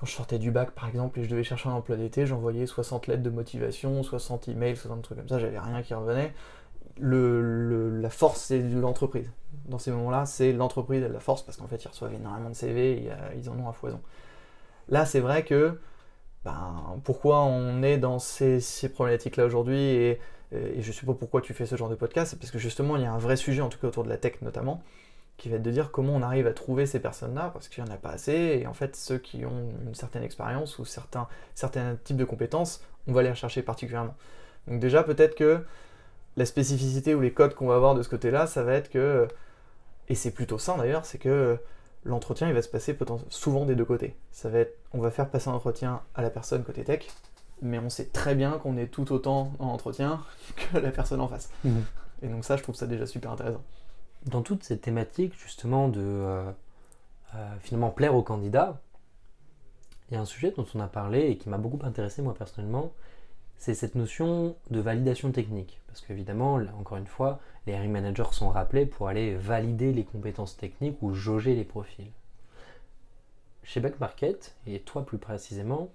quand 0.03 0.07
je 0.07 0.13
sortais 0.13 0.41
du 0.41 0.51
bac 0.51 0.73
par 0.73 0.89
exemple 0.89 1.21
et 1.21 1.25
je 1.25 1.31
devais 1.31 1.45
chercher 1.45 1.69
un 1.69 1.75
emploi 1.75 1.97
d'été, 1.97 2.27
j'envoyais 2.27 2.67
60 2.67 3.07
lettres 3.07 3.23
de 3.23 3.31
motivation, 3.31 4.03
60 4.03 4.49
emails, 4.49 4.75
60 4.75 5.03
trucs 5.03 5.19
comme 5.19 5.29
ça, 5.29 5.39
j'avais 5.39 5.61
rien 5.61 5.81
qui 5.83 5.95
revenait. 5.95 6.35
Le, 6.99 8.01
la 8.01 8.11
force 8.11 8.41
c'est 8.41 8.59
de 8.59 8.81
l'entreprise. 8.81 9.31
Dans 9.67 9.79
ces 9.79 9.93
moments-là, 9.93 10.27
c'est 10.27 10.53
l'entreprise 10.53 11.05
et 11.05 11.09
la 11.09 11.21
force 11.21 11.43
parce 11.43 11.57
qu'en 11.57 11.69
fait 11.69 11.85
ils 11.85 11.89
reçoivent 11.89 12.15
énormément 12.15 12.51
de 12.51 12.55
CV, 12.55 13.13
ils 13.37 13.49
en 13.49 13.57
ont 13.61 13.69
à 13.69 13.73
foison. 13.73 14.01
Là, 14.89 15.07
c'est 15.07 15.21
vrai 15.21 15.45
que 15.45 15.79
ben, 16.45 17.01
pourquoi 17.05 17.43
on 17.45 17.83
est 17.85 17.99
dans 17.99 18.19
ces, 18.19 18.61
problématiques-là 18.93 19.45
aujourd'hui 19.45 19.79
et, 19.79 20.21
et, 20.51 20.83
je 20.83 20.91
sais 20.91 21.07
pas 21.07 21.15
pourquoi 21.15 21.41
tu 21.41 21.55
fais 21.55 21.67
ce 21.67 21.77
genre 21.77 21.89
de 21.89 21.95
podcast, 21.95 22.33
c'est 22.33 22.39
parce 22.39 22.51
que 22.51 22.59
justement 22.59 22.97
il 22.97 23.03
y 23.03 23.07
a 23.07 23.13
un 23.13 23.19
vrai 23.19 23.37
sujet, 23.37 23.63
en 23.63 23.69
tout 23.69 23.79
cas 23.79 23.87
autour 23.87 24.03
de 24.03 24.09
la 24.09 24.17
tech 24.17 24.43
notamment, 24.43 24.83
qui 25.43 25.49
va 25.49 25.57
être 25.57 25.63
de 25.65 25.73
dire 25.73 25.91
comment 25.91 26.15
on 26.15 26.23
arrive 26.23 26.47
à 26.47 26.53
trouver 26.53 26.87
ces 26.87 27.01
personnes-là, 27.01 27.51
parce 27.53 27.67
qu'il 27.67 27.83
n'y 27.83 27.91
en 27.91 27.93
a 27.93 27.97
pas 27.97 28.11
assez, 28.11 28.61
et 28.63 28.67
en 28.69 28.75
fait, 28.75 28.95
ceux 28.95 29.19
qui 29.19 29.45
ont 29.45 29.71
une 29.85 29.95
certaine 29.97 30.23
expérience 30.23 30.79
ou 30.79 30.85
certains, 30.85 31.27
certains 31.57 31.97
types 32.05 32.17
de 32.17 32.25
compétences, 32.25 32.81
on 33.09 33.13
va 33.13 33.25
les 33.25 33.31
rechercher 33.31 33.63
particulièrement. 33.63 34.15
Donc 34.69 34.79
déjà, 34.79 35.03
peut-être 35.03 35.35
que 35.35 35.65
la 36.37 36.47
spécificité 36.47 37.17
ou 37.17 37.21
les 37.21 37.33
codes 37.33 37.55
qu'on 37.55 37.67
va 37.67 37.75
avoir 37.75 37.97
de 37.97 38.05
ce 38.05 38.09
côté-là, 38.09 38.47
ça 38.47 38.63
va 38.63 38.75
être 38.75 38.89
que, 38.89 39.27
et 40.09 40.15
c'est 40.15 40.31
plutôt 40.31 40.59
sain 40.59 40.77
d'ailleurs, 40.77 41.05
c'est 41.05 41.19
que 41.19 41.59
l'entretien, 42.05 42.47
il 42.47 42.55
va 42.55 42.63
se 42.63 42.69
passer 42.69 42.97
souvent 43.29 43.67
des 43.67 43.75
deux 43.75 43.85
côtés. 43.85 44.15
Ça 44.31 44.49
va 44.49 44.61
être, 44.61 44.79
on 44.93 45.01
va 45.01 45.11
faire 45.11 45.29
passer 45.29 45.49
un 45.49 45.55
entretien 45.55 46.03
à 46.15 46.23
la 46.23 46.31
personne 46.31 46.63
côté 46.63 46.85
tech, 46.85 47.09
mais 47.63 47.81
on 47.81 47.91
sait 47.91 48.07
très 48.07 48.37
bien 48.37 48.59
qu'on 48.59 48.77
est 48.77 48.87
tout 48.87 49.13
autant 49.13 49.55
en 49.59 49.67
entretien 49.67 50.21
que 50.55 50.79
la 50.79 50.93
personne 50.93 51.21
en 51.21 51.27
face. 51.27 51.51
Mmh. 51.65 51.81
Et 52.23 52.29
donc 52.29 52.45
ça, 52.45 52.57
je 52.57 52.63
trouve 52.63 52.77
ça 52.77 52.87
déjà 52.87 53.07
super 53.07 53.33
intéressant 53.33 53.65
dans 54.27 54.43
toute 54.43 54.63
cette 54.65 54.83
thématique 54.83 55.35
justement 55.39 55.89
de 55.89 56.01
euh, 56.01 56.51
euh, 57.35 57.55
finalement 57.61 57.91
plaire 57.91 58.15
aux 58.15 58.23
candidats, 58.23 58.81
il 60.11 60.15
y 60.15 60.17
a 60.17 60.21
un 60.21 60.27
sujet 60.27 60.53
dont 60.57 60.67
on 60.75 60.81
a 60.81 60.89
parlé 60.89 61.29
et 61.29 61.39
qui 61.39 61.49
m'a 61.49 61.59
beaucoup 61.59 61.85
intéressé 61.85 62.23
moi 62.23 62.35
personnellement, 62.35 62.93
c'est 63.57 63.75
cette 63.75 63.95
notion 63.95 64.57
de 64.71 64.81
validation 64.81 65.31
technique. 65.31 65.81
Parce 65.87 66.01
qu'évidemment, 66.01 66.55
encore 66.79 66.99
une 66.99 67.07
fois, 67.07 67.39
les 67.67 67.75
hiring 67.75 67.93
managers 67.93 68.33
sont 68.33 68.51
rappelés 68.51 68.87
pour 68.87 69.09
aller 69.09 69.37
valider 69.37 69.93
les 69.93 70.05
compétences 70.05 70.57
techniques 70.57 71.01
ou 71.01 71.15
jauger 71.15 71.55
les 71.55 71.65
profils. 71.65 72.11
Chez 73.63 73.79
Back 73.79 74.01
Market, 74.01 74.57
et 74.67 74.81
toi 74.81 75.07
plus 75.07 75.19
précisément, 75.19 75.91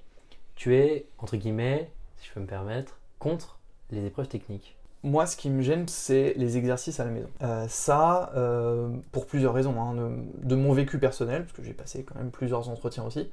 tu 0.56 0.76
es, 0.76 1.08
entre 1.18 1.36
guillemets, 1.36 1.92
si 2.16 2.30
je 2.30 2.34
peux 2.34 2.40
me 2.40 2.48
permettre, 2.48 3.00
contre 3.20 3.60
les 3.92 4.06
épreuves 4.06 4.30
techniques 4.30 4.77
moi, 5.08 5.26
ce 5.26 5.38
qui 5.38 5.50
me 5.50 5.62
gêne, 5.62 5.88
c'est 5.88 6.34
les 6.36 6.58
exercices 6.58 7.00
à 7.00 7.06
la 7.06 7.12
maison. 7.12 7.30
Euh, 7.42 7.66
ça, 7.70 8.32
euh, 8.36 8.90
pour 9.12 9.26
plusieurs 9.26 9.54
raisons. 9.54 9.82
Hein, 9.82 9.96
de, 10.44 10.56
mon 10.56 10.74
vécu 10.74 11.00
personnel, 11.00 11.44
parce 11.44 11.54
que 11.54 11.64
j'ai 11.64 11.74
passé 11.74 12.04
quand 12.04 12.16
même 12.16 12.30
plusieurs 12.30 12.70
entretiens 12.70 13.04
aussi. 13.04 13.30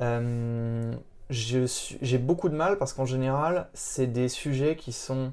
Euh, 0.00 0.94
j'ai 1.30 2.18
beaucoup 2.18 2.48
de 2.48 2.56
mal 2.56 2.78
parce 2.78 2.92
qu'en 2.92 3.04
général, 3.04 3.68
c'est 3.74 4.06
des 4.06 4.28
sujets 4.28 4.76
qui 4.76 4.92
sont 4.92 5.32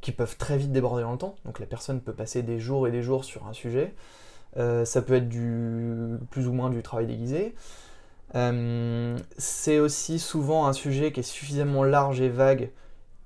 qui 0.00 0.12
peuvent 0.12 0.36
très 0.36 0.56
vite 0.56 0.70
déborder 0.70 1.02
dans 1.02 1.12
le 1.12 1.18
temps. 1.18 1.34
Donc 1.44 1.58
la 1.58 1.66
personne 1.66 2.00
peut 2.00 2.12
passer 2.12 2.42
des 2.42 2.60
jours 2.60 2.86
et 2.86 2.92
des 2.92 3.02
jours 3.02 3.24
sur 3.24 3.46
un 3.46 3.52
sujet. 3.52 3.94
Ça 4.56 5.02
peut 5.02 5.14
être 5.14 5.28
du 5.28 6.16
plus 6.30 6.48
ou 6.48 6.52
moins 6.52 6.70
du 6.70 6.82
travail 6.82 7.06
déguisé. 7.06 7.54
C'est 9.38 9.78
aussi 9.78 10.18
souvent 10.18 10.66
un 10.66 10.72
sujet 10.72 11.12
qui 11.12 11.20
est 11.20 11.24
suffisamment 11.24 11.84
large 11.84 12.20
et 12.20 12.28
vague 12.28 12.70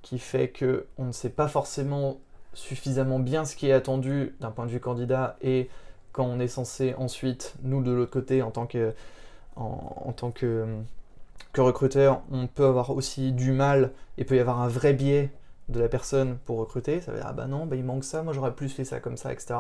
qui 0.03 0.19
fait 0.19 0.49
que 0.49 0.87
on 0.99 1.07
ne 1.07 1.13
sait 1.13 1.31
pas 1.31 1.49
forcément 1.49 2.19
suffisamment 2.55 3.19
bien 3.19 3.45
ce 3.45 3.57
qui 3.57 3.69
est 3.69 3.73
attendu 3.73 4.35
d'un 4.41 4.51
point 4.51 4.67
de 4.67 4.71
vue 4.71 4.81
candidat 4.81 5.37
et 5.41 5.71
quand 6.13 6.25
on 6.25 6.39
est 6.39 6.49
censé 6.49 6.95
ensuite, 6.99 7.55
nous 7.63 7.83
de 7.83 7.91
l'autre 7.91 8.11
côté, 8.11 8.43
en 8.43 8.51
tant 8.51 8.67
que, 8.67 8.93
en, 9.57 10.13
tant 10.13 10.31
que, 10.31 10.67
que 11.53 11.61
recruteur, 11.61 12.23
on 12.31 12.47
peut 12.47 12.67
avoir 12.67 12.91
aussi 12.91 13.33
du 13.33 13.53
mal 13.53 13.93
et 14.19 14.25
peut 14.25 14.37
y 14.37 14.41
avoir 14.41 14.61
un 14.61 14.69
vrai 14.69 14.93
biais 14.93 15.31
de 15.69 15.81
la 15.81 15.89
personne 15.89 16.37
pour 16.45 16.59
recruter. 16.59 17.01
Ça 17.01 17.13
veut 17.13 17.19
dire, 17.19 17.27
ah 17.29 17.33
bah 17.33 17.47
non, 17.47 17.67
bah 17.67 17.77
il 17.77 17.85
manque 17.85 18.05
ça, 18.05 18.23
moi 18.23 18.33
j'aurais 18.33 18.55
plus 18.55 18.69
fait 18.69 18.85
ça 18.85 19.01
comme 19.01 19.17
ça, 19.17 19.33
etc. 19.33 19.55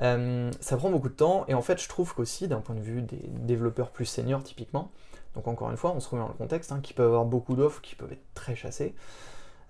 Euh, 0.00 0.50
ça 0.60 0.76
prend 0.76 0.90
beaucoup 0.90 1.10
de 1.10 1.14
temps 1.14 1.44
et 1.48 1.54
en 1.54 1.60
fait 1.60 1.80
je 1.80 1.86
trouve 1.86 2.14
qu'aussi 2.14 2.48
d'un 2.48 2.60
point 2.60 2.74
de 2.74 2.80
vue 2.80 3.02
des 3.02 3.20
développeurs 3.28 3.90
plus 3.90 4.06
seniors 4.06 4.42
typiquement, 4.42 4.90
donc 5.34 5.46
encore 5.46 5.70
une 5.70 5.76
fois 5.76 5.92
on 5.94 6.00
se 6.00 6.08
remet 6.08 6.22
dans 6.22 6.28
le 6.28 6.34
contexte, 6.34 6.72
hein, 6.72 6.80
qui 6.82 6.94
peuvent 6.94 7.08
avoir 7.08 7.26
beaucoup 7.26 7.54
d'offres 7.54 7.82
qui 7.82 7.94
peuvent 7.94 8.10
être 8.10 8.24
très 8.34 8.56
chassées 8.56 8.94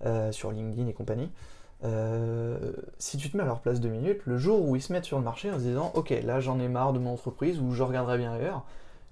euh, 0.05 0.31
sur 0.31 0.51
LinkedIn 0.51 0.87
et 0.87 0.93
compagnie, 0.93 1.31
euh, 1.83 2.57
si 2.97 3.17
tu 3.17 3.29
te 3.29 3.35
mets 3.37 3.43
à 3.43 3.45
leur 3.45 3.59
place 3.59 3.79
deux 3.79 3.89
minutes, 3.89 4.21
le 4.25 4.37
jour 4.37 4.67
où 4.67 4.75
ils 4.75 4.81
se 4.81 4.93
mettent 4.93 5.05
sur 5.05 5.17
le 5.17 5.23
marché 5.23 5.51
en 5.51 5.55
se 5.55 5.63
disant 5.63 5.91
ok 5.95 6.13
là 6.23 6.39
j'en 6.39 6.59
ai 6.59 6.69
marre 6.69 6.93
de 6.93 6.99
mon 6.99 7.13
entreprise 7.13 7.59
ou 7.59 7.71
je 7.71 7.83
regarderai 7.83 8.17
bien 8.17 8.33
ailleurs, 8.33 8.63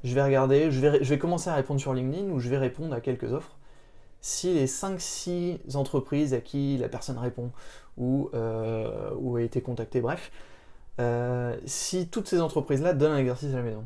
je 0.03 0.15
vais 0.15 0.23
regarder, 0.23 0.71
je 0.71 0.79
vais, 0.79 1.03
je 1.03 1.09
vais 1.09 1.19
commencer 1.19 1.49
à 1.49 1.55
répondre 1.55 1.79
sur 1.79 1.93
LinkedIn 1.93 2.29
ou 2.29 2.39
je 2.39 2.49
vais 2.49 2.57
répondre 2.57 2.93
à 2.93 3.01
quelques 3.01 3.33
offres. 3.33 3.57
Si 4.21 4.53
les 4.53 4.67
5-6 4.67 5.75
entreprises 5.75 6.33
à 6.33 6.41
qui 6.41 6.77
la 6.77 6.87
personne 6.87 7.17
répond 7.17 7.51
ou, 7.97 8.29
ou 8.33 9.35
a 9.35 9.41
été 9.41 9.61
contactée, 9.61 9.99
bref, 9.99 10.31
euh, 10.99 11.57
si 11.65 12.07
toutes 12.07 12.27
ces 12.27 12.41
entreprises-là 12.41 12.93
donnent 12.93 13.13
un 13.13 13.17
exercice 13.17 13.53
à 13.53 13.57
la 13.57 13.63
maison. 13.63 13.85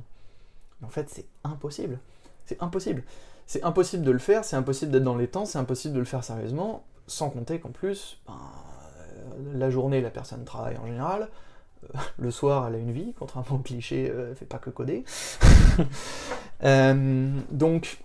En 0.84 0.90
fait, 0.90 1.10
c'est 1.10 1.26
impossible. 1.44 2.00
C'est 2.46 2.62
impossible. 2.62 3.04
C'est 3.48 3.64
impossible 3.64 4.04
de 4.04 4.12
le 4.12 4.20
faire, 4.20 4.44
c'est 4.44 4.56
impossible 4.56 4.92
d'être 4.92 5.04
dans 5.04 5.16
les 5.16 5.28
temps, 5.28 5.46
c'est 5.46 5.60
impossible 5.60 5.94
de 5.94 6.00
le 6.00 6.06
faire 6.06 6.24
sérieusement, 6.24 6.84
sans 7.08 7.30
compter 7.30 7.60
qu'en 7.60 7.70
plus, 7.70 8.20
ben, 8.28 8.34
euh, 8.34 9.58
la 9.58 9.70
journée, 9.70 10.02
la 10.02 10.10
personne 10.10 10.44
travaille 10.46 10.78
en 10.78 10.88
général, 10.88 11.30
euh, 11.84 11.98
le 12.18 12.32
soir, 12.32 12.68
elle 12.68 12.76
a 12.76 12.78
une 12.78 12.92
vie, 12.92 13.14
contrairement 13.18 13.58
au 13.58 13.60
cliché, 13.60 14.06
elle 14.06 14.36
fait 14.36 14.46
pas 14.46 14.58
que 14.58 14.70
coder. 14.70 15.04
donc, 17.52 18.00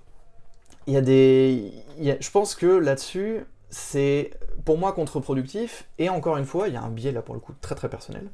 il 0.87 0.95
y 0.95 0.97
a 0.97 1.01
des. 1.01 1.73
je 1.99 2.31
pense 2.31 2.55
que 2.55 2.67
là-dessus, 2.67 3.45
c'est 3.71 4.33
pour 4.65 4.79
moi 4.79 4.93
contre-productif, 4.93 5.89
et 5.99 6.09
encore 6.09 6.37
une 6.37 6.45
fois, 6.45 6.69
il 6.69 6.75
y 6.75 6.77
a 6.77 6.83
un 6.83 6.91
biais 6.91 7.13
là 7.13 7.23
pour 7.23 7.35
le 7.35 7.41
coup 7.41 7.55
très 7.61 7.75
très 7.75 7.89
personnel. 7.89 8.29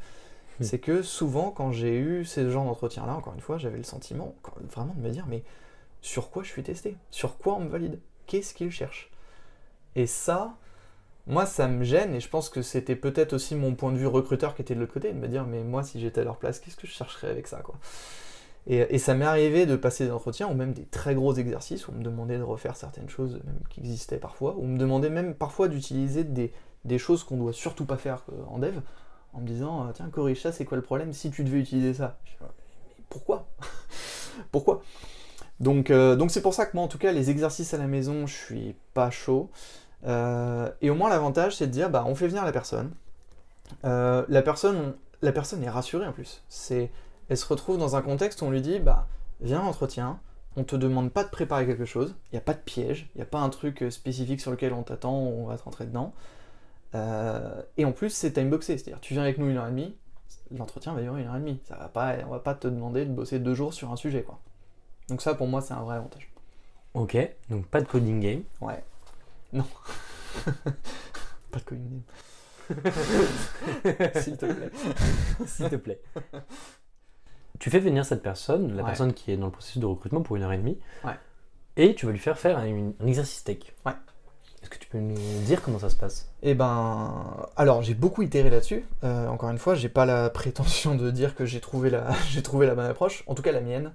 Hmm. 0.59 0.65
c'est 0.65 0.79
que 0.79 1.03
souvent, 1.03 1.51
quand 1.51 1.73
j'ai 1.73 1.99
eu 1.99 2.25
ces 2.25 2.51
genres 2.51 2.65
d'entretien-là, 2.65 3.15
encore 3.15 3.35
une 3.35 3.41
fois, 3.41 3.59
j'avais 3.59 3.77
le 3.77 3.85
sentiment 3.85 4.35
vraiment 4.75 4.95
de 4.95 5.03
me 5.03 5.11
dire, 5.11 5.27
mais 5.29 5.43
sur 6.01 6.31
quoi 6.31 6.43
je 6.43 6.49
suis 6.49 6.63
testé? 6.63 6.97
Sur 7.11 7.37
quoi 7.37 7.57
on 7.57 7.61
me 7.61 7.69
valide? 7.69 7.99
Qu'est-ce 8.27 8.55
qu'ils 8.55 8.71
cherchent? 8.71 9.11
Et 9.97 10.07
ça, 10.07 10.55
moi, 11.27 11.47
ça 11.47 11.67
me 11.67 11.83
gêne, 11.83 12.15
et 12.15 12.21
je 12.21 12.29
pense 12.29 12.51
que 12.51 12.63
c'était 12.63 12.95
peut-être 12.95 13.33
aussi 13.33 13.57
mon 13.57 13.75
point 13.75 13.91
de 13.91 13.97
vue 13.97 14.07
recruteur 14.07 14.55
qui 14.55 14.63
était 14.63 14.75
de 14.75 14.81
l'autre 14.81 14.93
côté, 14.93 15.13
de 15.13 15.19
me 15.19 15.27
dire, 15.27 15.45
mais 15.45 15.65
moi, 15.65 15.83
si 15.83 15.99
j'étais 15.99 16.21
à 16.21 16.25
leur 16.25 16.37
place, 16.37 16.61
qu'est-ce 16.61 16.77
que 16.77 16.87
je 16.87 16.93
chercherais 16.93 17.29
avec 17.29 17.49
ça 17.49 17.59
quoi? 17.63 17.75
Et, 18.69 18.99
ça 18.99 19.15
m'est 19.15 19.25
arrivé 19.25 19.65
de 19.65 19.77
passer 19.77 20.07
des 20.07 20.11
entretiens, 20.11 20.49
ou 20.49 20.55
même 20.55 20.73
des 20.73 20.85
très 20.85 21.15
gros 21.15 21.33
exercices, 21.35 21.87
où 21.87 21.93
on 21.93 21.99
me 21.99 22.03
demandait 22.03 22.37
de 22.37 22.43
refaire 22.43 22.77
certaines 22.77 23.09
choses 23.09 23.41
même 23.45 23.61
qui 23.71 23.81
existaient 23.81 24.19
parfois, 24.19 24.57
ou 24.57 24.65
on 24.65 24.69
me 24.69 24.79
demandait 24.79 25.09
même 25.09 25.35
parfois 25.35 25.69
d'utiliser 25.69 26.25
des, 26.25 26.53
choses 26.99 27.25
qu'on 27.25 27.37
doit 27.37 27.53
surtout 27.53 27.87
pas 27.87 27.97
faire 27.97 28.25
euh, 28.33 28.43
en 28.49 28.59
dev, 28.59 28.81
en 29.33 29.41
me 29.41 29.47
disant 29.47 29.87
euh, 29.87 29.93
tiens 29.95 30.09
corrige 30.11 30.49
c'est 30.51 30.65
quoi 30.65 30.77
le 30.77 30.83
problème 30.83 31.13
si 31.13 31.31
tu 31.31 31.45
devais 31.45 31.59
utiliser 31.59 31.95
ça? 31.95 32.19
Mais 32.41 33.05
pourquoi? 33.09 33.47
Pourquoi? 34.53 34.83
Donc 35.61 35.91
euh, 35.91 36.17
donc 36.17 36.31
c'est 36.31 36.43
pour 36.43 36.53
ça 36.53 36.67
que 36.67 36.77
moi 36.77 36.85
en 36.85 36.89
tout 36.89 36.99
cas 36.99 37.13
les 37.13 37.31
exercices 37.31 37.73
à 37.73 37.79
la 37.79 37.87
maison 37.87 38.27
je 38.27 38.35
suis 38.35 38.77
pas 38.93 39.11
chaud 39.11 39.51
euh, 40.05 40.71
et 40.83 40.91
au 40.91 40.95
moins 40.95 41.09
l'avantage 41.09 41.57
c'est 41.57 41.67
de 41.67 41.73
dire 41.73 41.91
bah 41.91 42.05
on 42.07 42.15
fait 42.15 42.29
venir 42.29 42.45
la 42.45 42.53
personne 42.53 42.93
la 43.83 44.43
personne 44.43 44.95
la 45.23 45.33
personne 45.33 45.63
est 45.63 45.71
rassurée 45.71 46.07
en 46.07 46.13
plus 46.13 46.43
c'est 46.49 46.91
elle 47.29 47.37
se 47.37 47.47
retrouve 47.47 47.79
dans 47.79 47.97
un 47.97 48.03
contexte 48.03 48.43
où 48.43 48.45
on 48.45 48.51
lui 48.51 48.61
dit 48.61 48.79
bah 48.79 49.07
viens 49.41 49.61
à 49.61 49.65
l'entretien 49.65 50.21
on 50.57 50.65
te 50.65 50.75
demande 50.75 51.13
pas 51.13 51.23
de 51.23 51.29
préparer 51.29 51.67
quelque 51.67 51.85
chose, 51.85 52.17
il 52.33 52.35
n'y 52.35 52.39
a 52.39 52.43
pas 52.43 52.55
de 52.55 52.59
piège, 52.59 53.11
il 53.15 53.19
n'y 53.19 53.23
a 53.23 53.27
pas 53.27 53.41
un 53.41 53.51
truc 53.51 53.85
spécifique 53.91 54.41
sur 54.41 54.51
lequel 54.51 54.73
on 54.73 54.83
t'attend, 54.83 55.15
on 55.15 55.47
va 55.47 55.59
te 55.59 55.63
rentrer 55.63 55.85
dedans. 55.85 56.15
Euh, 56.95 57.63
et 57.77 57.85
en 57.85 57.93
plus, 57.93 58.11
c'est 58.11 58.33
timeboxé, 58.33 58.79
c'est-à-dire 58.79 59.01
tu 59.01 59.13
viens 59.13 59.23
avec 59.23 59.37
nous 59.37 59.49
une 59.51 59.59
heure 59.59 59.67
et 59.67 59.71
demie, 59.71 59.95
l'entretien 60.57 60.95
va 60.95 61.03
durer 61.03 61.21
une 61.21 61.29
heure 61.29 61.37
et 61.37 61.41
demie. 61.41 61.61
Ça 61.65 61.77
va 61.77 61.89
pas, 61.89 62.15
on 62.27 62.31
va 62.31 62.39
pas 62.39 62.55
te 62.55 62.69
demander 62.69 63.05
de 63.05 63.13
bosser 63.13 63.39
deux 63.39 63.55
jours 63.55 63.75
sur 63.75 63.93
un 63.93 63.97
sujet, 63.97 64.23
quoi. 64.23 64.41
Donc 65.09 65.21
ça, 65.21 65.35
pour 65.35 65.47
moi, 65.47 65.61
c'est 65.61 65.75
un 65.75 65.83
vrai 65.83 65.97
avantage. 65.97 66.33
Ok, 66.95 67.19
donc 67.51 67.67
pas 67.67 67.83
de 67.83 67.87
coding 67.87 68.21
game. 68.21 68.43
Ouais. 68.63 68.83
Non. 69.53 69.65
pas 71.51 71.59
de 71.59 71.77
game. 71.77 72.03
S'il 74.23 74.37
te 74.37 74.47
plaît. 74.47 74.71
S'il 75.47 75.69
te 75.69 75.77
plaît. 75.77 76.01
Tu 77.59 77.71
fais 77.71 77.79
venir 77.79 78.05
cette 78.05 78.23
personne, 78.23 78.77
la 78.77 78.85
personne 78.85 79.15
qui 79.15 79.33
est 79.33 79.37
dans 79.37 79.47
le 79.47 79.53
processus 79.53 79.79
de 79.79 79.87
recrutement 79.87 80.23
pour 80.23 80.37
une 80.37 80.43
heure 80.43 80.53
et 80.53 80.59
demie, 80.59 80.79
ouais. 81.05 81.15
et 81.77 81.95
tu 81.95 82.07
vas 82.07 82.13
lui 82.13 82.19
faire 82.19 82.39
faire 82.39 82.59
un, 82.59 82.93
un 83.01 83.07
exercice 83.07 83.45
tech. 83.45 83.59
Ouais. 83.87 83.93
Est-ce 84.67 84.71
que 84.71 84.79
tu 84.79 84.89
peux 84.89 84.99
nous 84.99 85.15
dire 85.45 85.63
comment 85.63 85.79
ça 85.79 85.89
se 85.89 85.95
passe? 85.95 86.29
Eh 86.43 86.55
ben, 86.55 87.47
alors 87.57 87.83
j'ai 87.83 87.95
beaucoup 87.95 88.23
itéré 88.23 88.51
là-dessus. 88.51 88.85
Euh, 89.05 89.29
encore 89.29 89.51
une 89.51 89.59
fois, 89.59 89.77
j'ai 89.77 89.89
pas 89.89 90.07
la 90.07 90.29
prétention 90.29 90.97
de 90.97 91.13
dire 91.13 91.37
que 91.37 91.45
j'ai 91.47 91.61
trouvé 91.61 91.89
la, 91.89 92.11
j'ai 92.31 92.43
trouvé 92.43 92.67
la 92.67 92.75
bonne 92.75 92.87
approche, 92.87 93.23
en 93.29 93.37
tout 93.37 93.43
cas 93.43 93.53
la 93.53 93.61
mienne. 93.61 93.93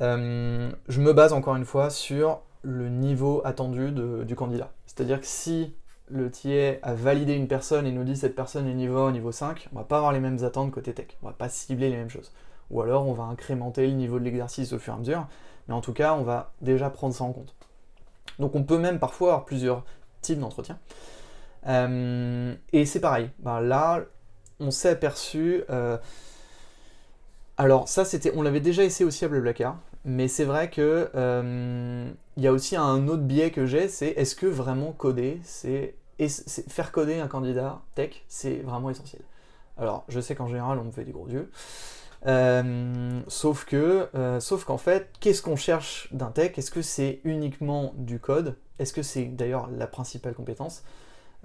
Euh, 0.00 0.70
je 0.86 1.00
me 1.00 1.12
base 1.12 1.32
encore 1.32 1.56
une 1.56 1.64
fois 1.64 1.90
sur 1.90 2.42
le 2.62 2.88
niveau 2.88 3.40
attendu 3.44 3.92
du 3.92 4.34
candidat. 4.34 4.72
C'est-à-dire 4.86 5.20
que 5.20 5.26
si 5.26 5.74
le 6.10 6.30
TIE 6.30 6.78
a 6.82 6.94
validé 6.94 7.34
une 7.34 7.48
personne 7.48 7.86
et 7.86 7.92
nous 7.92 8.04
dit 8.04 8.16
cette 8.16 8.34
personne 8.34 8.66
est 8.66 8.74
niveau 8.74 9.10
niveau 9.10 9.32
5, 9.32 9.68
on 9.72 9.78
va 9.78 9.84
pas 9.84 9.98
avoir 9.98 10.12
les 10.12 10.20
mêmes 10.20 10.42
attentes 10.44 10.70
côté 10.70 10.92
tech. 10.94 11.08
On 11.22 11.26
va 11.26 11.32
pas 11.32 11.48
cibler 11.48 11.90
les 11.90 11.96
mêmes 11.96 12.10
choses. 12.10 12.32
Ou 12.70 12.82
alors 12.82 13.06
on 13.06 13.12
va 13.12 13.24
incrémenter 13.24 13.86
le 13.86 13.92
niveau 13.94 14.18
de 14.18 14.24
l'exercice 14.24 14.72
au 14.72 14.78
fur 14.78 14.94
et 14.94 14.96
à 14.96 14.98
mesure. 14.98 15.26
Mais 15.68 15.74
en 15.74 15.80
tout 15.80 15.92
cas, 15.92 16.14
on 16.14 16.22
va 16.22 16.52
déjà 16.60 16.90
prendre 16.90 17.14
ça 17.14 17.24
en 17.24 17.32
compte. 17.32 17.54
Donc 18.38 18.54
on 18.54 18.64
peut 18.64 18.78
même 18.78 18.98
parfois 18.98 19.28
avoir 19.28 19.44
plusieurs 19.44 19.84
types 20.22 20.38
d'entretiens. 20.38 20.78
Euh, 21.66 22.54
et 22.72 22.86
c'est 22.86 23.00
pareil. 23.00 23.30
Ben 23.40 23.60
là, 23.60 24.02
on 24.60 24.70
s'est 24.70 24.90
aperçu. 24.90 25.62
Euh, 25.70 25.98
alors 27.56 27.88
ça, 27.88 28.04
c'était, 28.04 28.32
on 28.34 28.42
l'avait 28.42 28.60
déjà 28.60 28.84
essayé 28.84 29.04
aussi 29.04 29.24
à 29.24 29.28
Blablacar, 29.28 29.78
mais 30.04 30.28
c'est 30.28 30.44
vrai 30.44 30.70
que 30.70 31.10
euh, 31.14 32.10
il 32.36 32.42
y 32.42 32.46
a 32.46 32.52
aussi 32.52 32.76
un 32.76 33.08
autre 33.08 33.22
biais 33.22 33.50
que 33.50 33.66
j'ai, 33.66 33.88
c'est 33.88 34.08
est-ce 34.08 34.34
que 34.34 34.46
vraiment 34.46 34.92
coder, 34.92 35.40
c'est, 35.42 35.94
faire 36.68 36.92
coder 36.92 37.20
un 37.20 37.28
candidat 37.28 37.80
tech, 37.94 38.24
c'est 38.28 38.56
vraiment 38.56 38.90
essentiel. 38.90 39.22
Alors, 39.76 40.04
je 40.08 40.20
sais 40.20 40.34
qu'en 40.34 40.48
général, 40.48 40.78
on 40.78 40.84
me 40.84 40.90
fait 40.90 41.04
des 41.04 41.12
gros 41.12 41.28
yeux. 41.28 41.50
Euh, 42.26 43.20
sauf 43.28 43.64
que, 43.64 44.08
euh, 44.14 44.40
sauf 44.40 44.64
qu'en 44.64 44.78
fait, 44.78 45.10
qu'est-ce 45.20 45.40
qu'on 45.40 45.56
cherche 45.56 46.08
d'un 46.12 46.30
tech? 46.30 46.58
Est-ce 46.58 46.72
que 46.72 46.82
c'est 46.82 47.20
uniquement 47.24 47.92
du 47.96 48.18
code? 48.18 48.56
Est-ce 48.78 48.92
que 48.92 49.02
c'est 49.02 49.24
d'ailleurs 49.24 49.68
la 49.70 49.86
principale 49.86 50.34
compétence? 50.34 50.82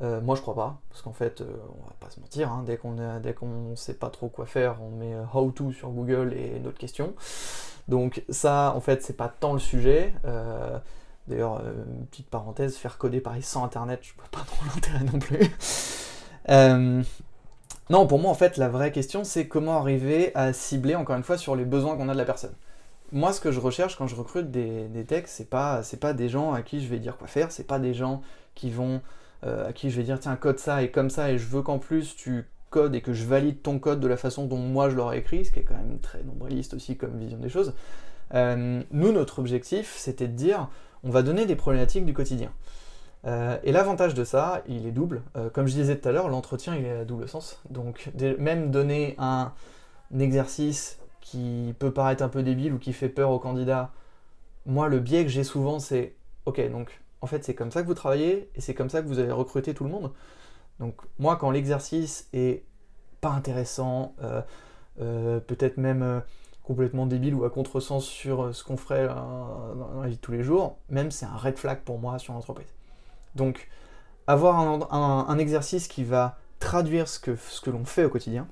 Moi, 0.02 0.36
je 0.36 0.42
crois 0.42 0.56
pas, 0.56 0.82
parce 0.90 1.02
qu'en 1.02 1.14
fait, 1.14 1.42
on 1.42 1.86
va 1.86 1.94
pas 2.02 2.10
se 2.10 2.20
mentir. 2.20 2.52
Hein, 2.52 2.64
dès 2.66 2.76
qu'on 2.76 2.96
dès 3.22 3.34
qu'on 3.34 3.74
sait 3.78 3.94
pas 3.94 4.10
trop 4.10 4.28
quoi 4.28 4.46
faire, 4.46 4.82
on 4.82 4.90
met 4.90 5.16
how 5.34 5.50
to 5.52 5.72
sur 5.72 5.92
Google 5.92 6.34
et 6.34 6.60
notre 6.60 6.78
question. 6.78 7.14
Donc 7.88 8.24
ça, 8.30 8.74
en 8.76 8.80
fait, 8.82 9.04
c'est 9.04 9.18
pas 9.18 9.28
tant 9.28 9.54
le 9.54 9.60
sujet. 9.60 10.14
D'ailleurs, 11.28 11.62
petite 12.12 12.30
parenthèse, 12.30 12.76
faire 12.76 12.98
coder 12.98 13.22
pareil 13.22 13.42
sans 13.42 13.64
Internet, 13.64 14.00
je 14.04 14.14
vois 14.16 14.26
pas 14.32 14.42
trop 14.46 14.66
l'intérêt 14.74 15.04
non 15.04 15.20
plus. 15.20 17.04
Non, 17.90 18.08
pour 18.08 18.20
moi, 18.20 18.32
en 18.32 18.36
fait, 18.36 18.58
la 18.58 18.70
vraie 18.70 18.92
question, 18.92 19.24
c'est 19.24 19.48
comment 19.48 19.78
arriver 19.78 20.32
à 20.36 20.54
cibler, 20.54 20.96
encore 20.96 21.18
une 21.18 21.24
fois, 21.24 21.38
sur 21.38 21.56
les 21.56 21.66
besoins 21.66 21.98
qu'on 21.98 22.08
a 22.10 22.14
de 22.14 22.18
la 22.18 22.26
personne. 22.26 22.54
Moi, 23.12 23.34
ce 23.34 23.42
que 23.42 23.52
je 23.52 23.60
recherche 23.60 23.98
quand 23.98 24.08
je 24.08 24.16
recrute 24.16 24.50
des, 24.52 24.88
des 24.88 25.04
techs, 25.06 25.28
c'est 25.28 25.50
pas, 25.50 25.82
pas 26.00 26.14
des 26.14 26.30
gens 26.30 26.54
à 26.54 26.62
qui 26.62 26.82
je 26.82 26.88
vais 26.88 27.00
dire 27.00 27.18
quoi 27.18 27.28
faire, 27.28 27.52
c'est 27.52 27.68
pas 27.68 27.80
des 27.80 27.94
gens 27.94 28.22
qui 28.56 28.72
vont, 28.72 29.02
euh, 29.46 29.70
à 29.70 29.74
qui 29.74 29.90
je 29.92 29.98
vais 29.98 30.04
dire, 30.04 30.20
tiens, 30.20 30.36
code 30.36 30.60
ça 30.60 30.82
et 30.82 30.90
comme 30.90 31.10
ça, 31.10 31.32
et 31.32 31.38
je 31.38 31.46
veux 31.46 31.62
qu'en 31.62 31.78
plus 31.78 32.16
tu 32.16 32.48
et 32.94 33.02
que 33.02 33.14
je 33.14 33.26
valide 33.26 33.62
ton 33.62 33.80
code 33.80 34.00
de 34.00 34.08
la 34.08 34.18
façon 34.18 34.46
dont 34.46 34.58
moi 34.58 34.90
je 34.90 34.96
l'aurais 34.96 35.20
écrit, 35.20 35.46
ce 35.46 35.52
qui 35.52 35.60
est 35.60 35.64
quand 35.64 35.76
même 35.76 36.00
très 36.00 36.24
nombriliste 36.24 36.74
aussi 36.74 36.98
comme 36.98 37.18
vision 37.18 37.38
des 37.38 37.50
choses. 37.50 37.74
Euh, 38.34 38.82
nous, 38.92 39.12
notre 39.12 39.40
objectif, 39.40 39.94
c'était 39.98 40.28
de 40.28 40.34
dire, 40.34 40.70
on 41.04 41.10
va 41.10 41.22
donner 41.22 41.46
des 41.46 41.56
problématiques 41.56 42.06
du 42.06 42.14
quotidien. 42.14 42.52
Euh, 43.26 43.58
et 43.64 43.72
l'avantage 43.72 44.14
de 44.14 44.24
ça, 44.24 44.64
il 44.68 44.86
est 44.86 44.92
double. 44.92 45.22
Euh, 45.38 45.50
comme 45.50 45.68
je 45.68 45.74
disais 45.74 45.98
tout 45.98 46.10
à 46.10 46.12
l'heure, 46.12 46.30
l'entretien, 46.30 46.76
il 46.76 46.86
est 46.86 46.92
à 46.92 47.06
double 47.06 47.28
sens. 47.28 47.62
Donc, 47.70 48.12
même 48.40 48.72
donner 48.72 49.16
un, 49.18 49.54
exercice 50.20 51.00
qui 51.22 51.74
peut 51.80 51.92
paraître 51.92 52.24
un 52.24 52.30
peu 52.30 52.44
débile 52.44 52.74
ou 52.74 52.78
qui 52.78 52.94
fait 52.94 53.10
peur 53.10 53.32
au 53.32 53.40
candidat, 53.40 53.92
moi, 54.66 54.88
le 54.88 55.00
biais 55.00 55.24
que 55.24 55.30
j'ai 55.30 55.44
souvent, 55.44 55.80
c'est 55.80 56.14
ok, 56.46 56.70
donc 56.72 57.00
en 57.22 57.28
fait, 57.28 57.44
c'est 57.44 57.54
comme 57.54 57.72
ça 57.72 57.82
que 57.82 57.88
vous 57.88 57.94
travaillez 57.94 58.50
et 58.56 58.62
c'est 58.62 58.74
comme 58.74 58.90
ça 58.90 59.02
que 59.02 59.08
vous 59.08 59.20
allez 59.20 59.32
recruter 59.32 59.74
tout 59.74 59.86
le 59.86 59.90
monde. 59.90 60.12
Donc 60.80 61.02
moi, 61.20 61.36
quand 61.36 61.52
l'exercice 61.52 62.28
est 62.34 62.66
pas 63.22 63.30
intéressant, 63.30 64.16
euh, 64.22 64.42
euh, 65.00 65.40
peut-être 65.40 65.78
même 65.78 66.22
complètement 66.64 67.06
débile 67.06 67.36
ou 67.36 67.46
à 67.46 67.50
contresens 67.50 68.06
sur 68.06 68.54
ce 68.56 68.64
qu'on 68.64 68.78
ferait 68.78 69.08
dans 69.08 70.02
la 70.02 70.08
vie 70.08 70.16
de 70.16 70.22
tous 70.22 70.32
les 70.32 70.44
jours, 70.44 70.78
même 70.90 71.12
c'est 71.12 71.26
un 71.26 71.36
red 71.36 71.58
flag 71.58 71.80
pour 71.80 72.00
moi 72.00 72.20
sur 72.20 72.34
l'entreprise. 72.34 72.68
Donc 73.36 73.70
avoir 74.28 74.60
un, 74.94 75.38
exercice 75.38 75.88
qui 75.90 76.06
va 76.06 76.38
traduire 76.60 77.10
ce 77.10 77.20
que, 77.20 77.36
ce 77.36 77.60
que 77.60 77.70
l'on 77.70 77.84
fait 77.84 78.06
au 78.06 78.10
quotidien. 78.10 78.48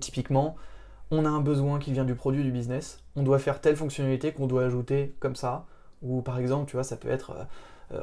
typiquement, 0.00 0.56
on 1.10 1.26
a 1.26 1.28
un 1.28 1.40
besoin 1.40 1.78
qui 1.78 1.92
vient 1.92 2.04
du 2.04 2.14
produit 2.14 2.42
du 2.42 2.50
business, 2.50 3.02
on 3.16 3.22
doit 3.22 3.38
faire 3.38 3.60
telle 3.60 3.76
fonctionnalité 3.76 4.32
qu'on 4.32 4.46
doit 4.46 4.64
ajouter 4.64 5.14
comme 5.20 5.36
ça, 5.36 5.66
ou 6.00 6.22
par 6.22 6.38
exemple, 6.38 6.70
tu 6.70 6.76
vois, 6.76 6.84
ça 6.84 6.96
peut 6.96 7.10
être, 7.10 7.46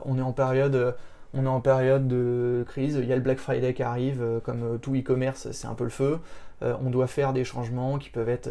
on 0.03 0.19
est 0.19 0.23
en 0.23 0.33
période 0.33 0.95
on 1.33 1.45
est 1.45 1.49
en 1.49 1.61
période 1.61 2.07
de 2.07 2.63
crise, 2.67 2.97
il 3.01 3.07
y 3.07 3.13
a 3.13 3.15
le 3.15 3.21
Black 3.21 3.39
Friday 3.39 3.73
qui 3.73 3.83
arrive, 3.83 4.21
euh, 4.21 4.39
comme 4.39 4.63
euh, 4.63 4.77
tout 4.77 4.95
e-commerce, 4.95 5.51
c'est 5.51 5.67
un 5.67 5.73
peu 5.73 5.83
le 5.83 5.89
feu. 5.89 6.19
Euh, 6.61 6.75
on 6.81 6.89
doit 6.89 7.07
faire 7.07 7.33
des 7.33 7.43
changements 7.43 7.97
qui 7.97 8.09
peuvent 8.09 8.29
être 8.29 8.49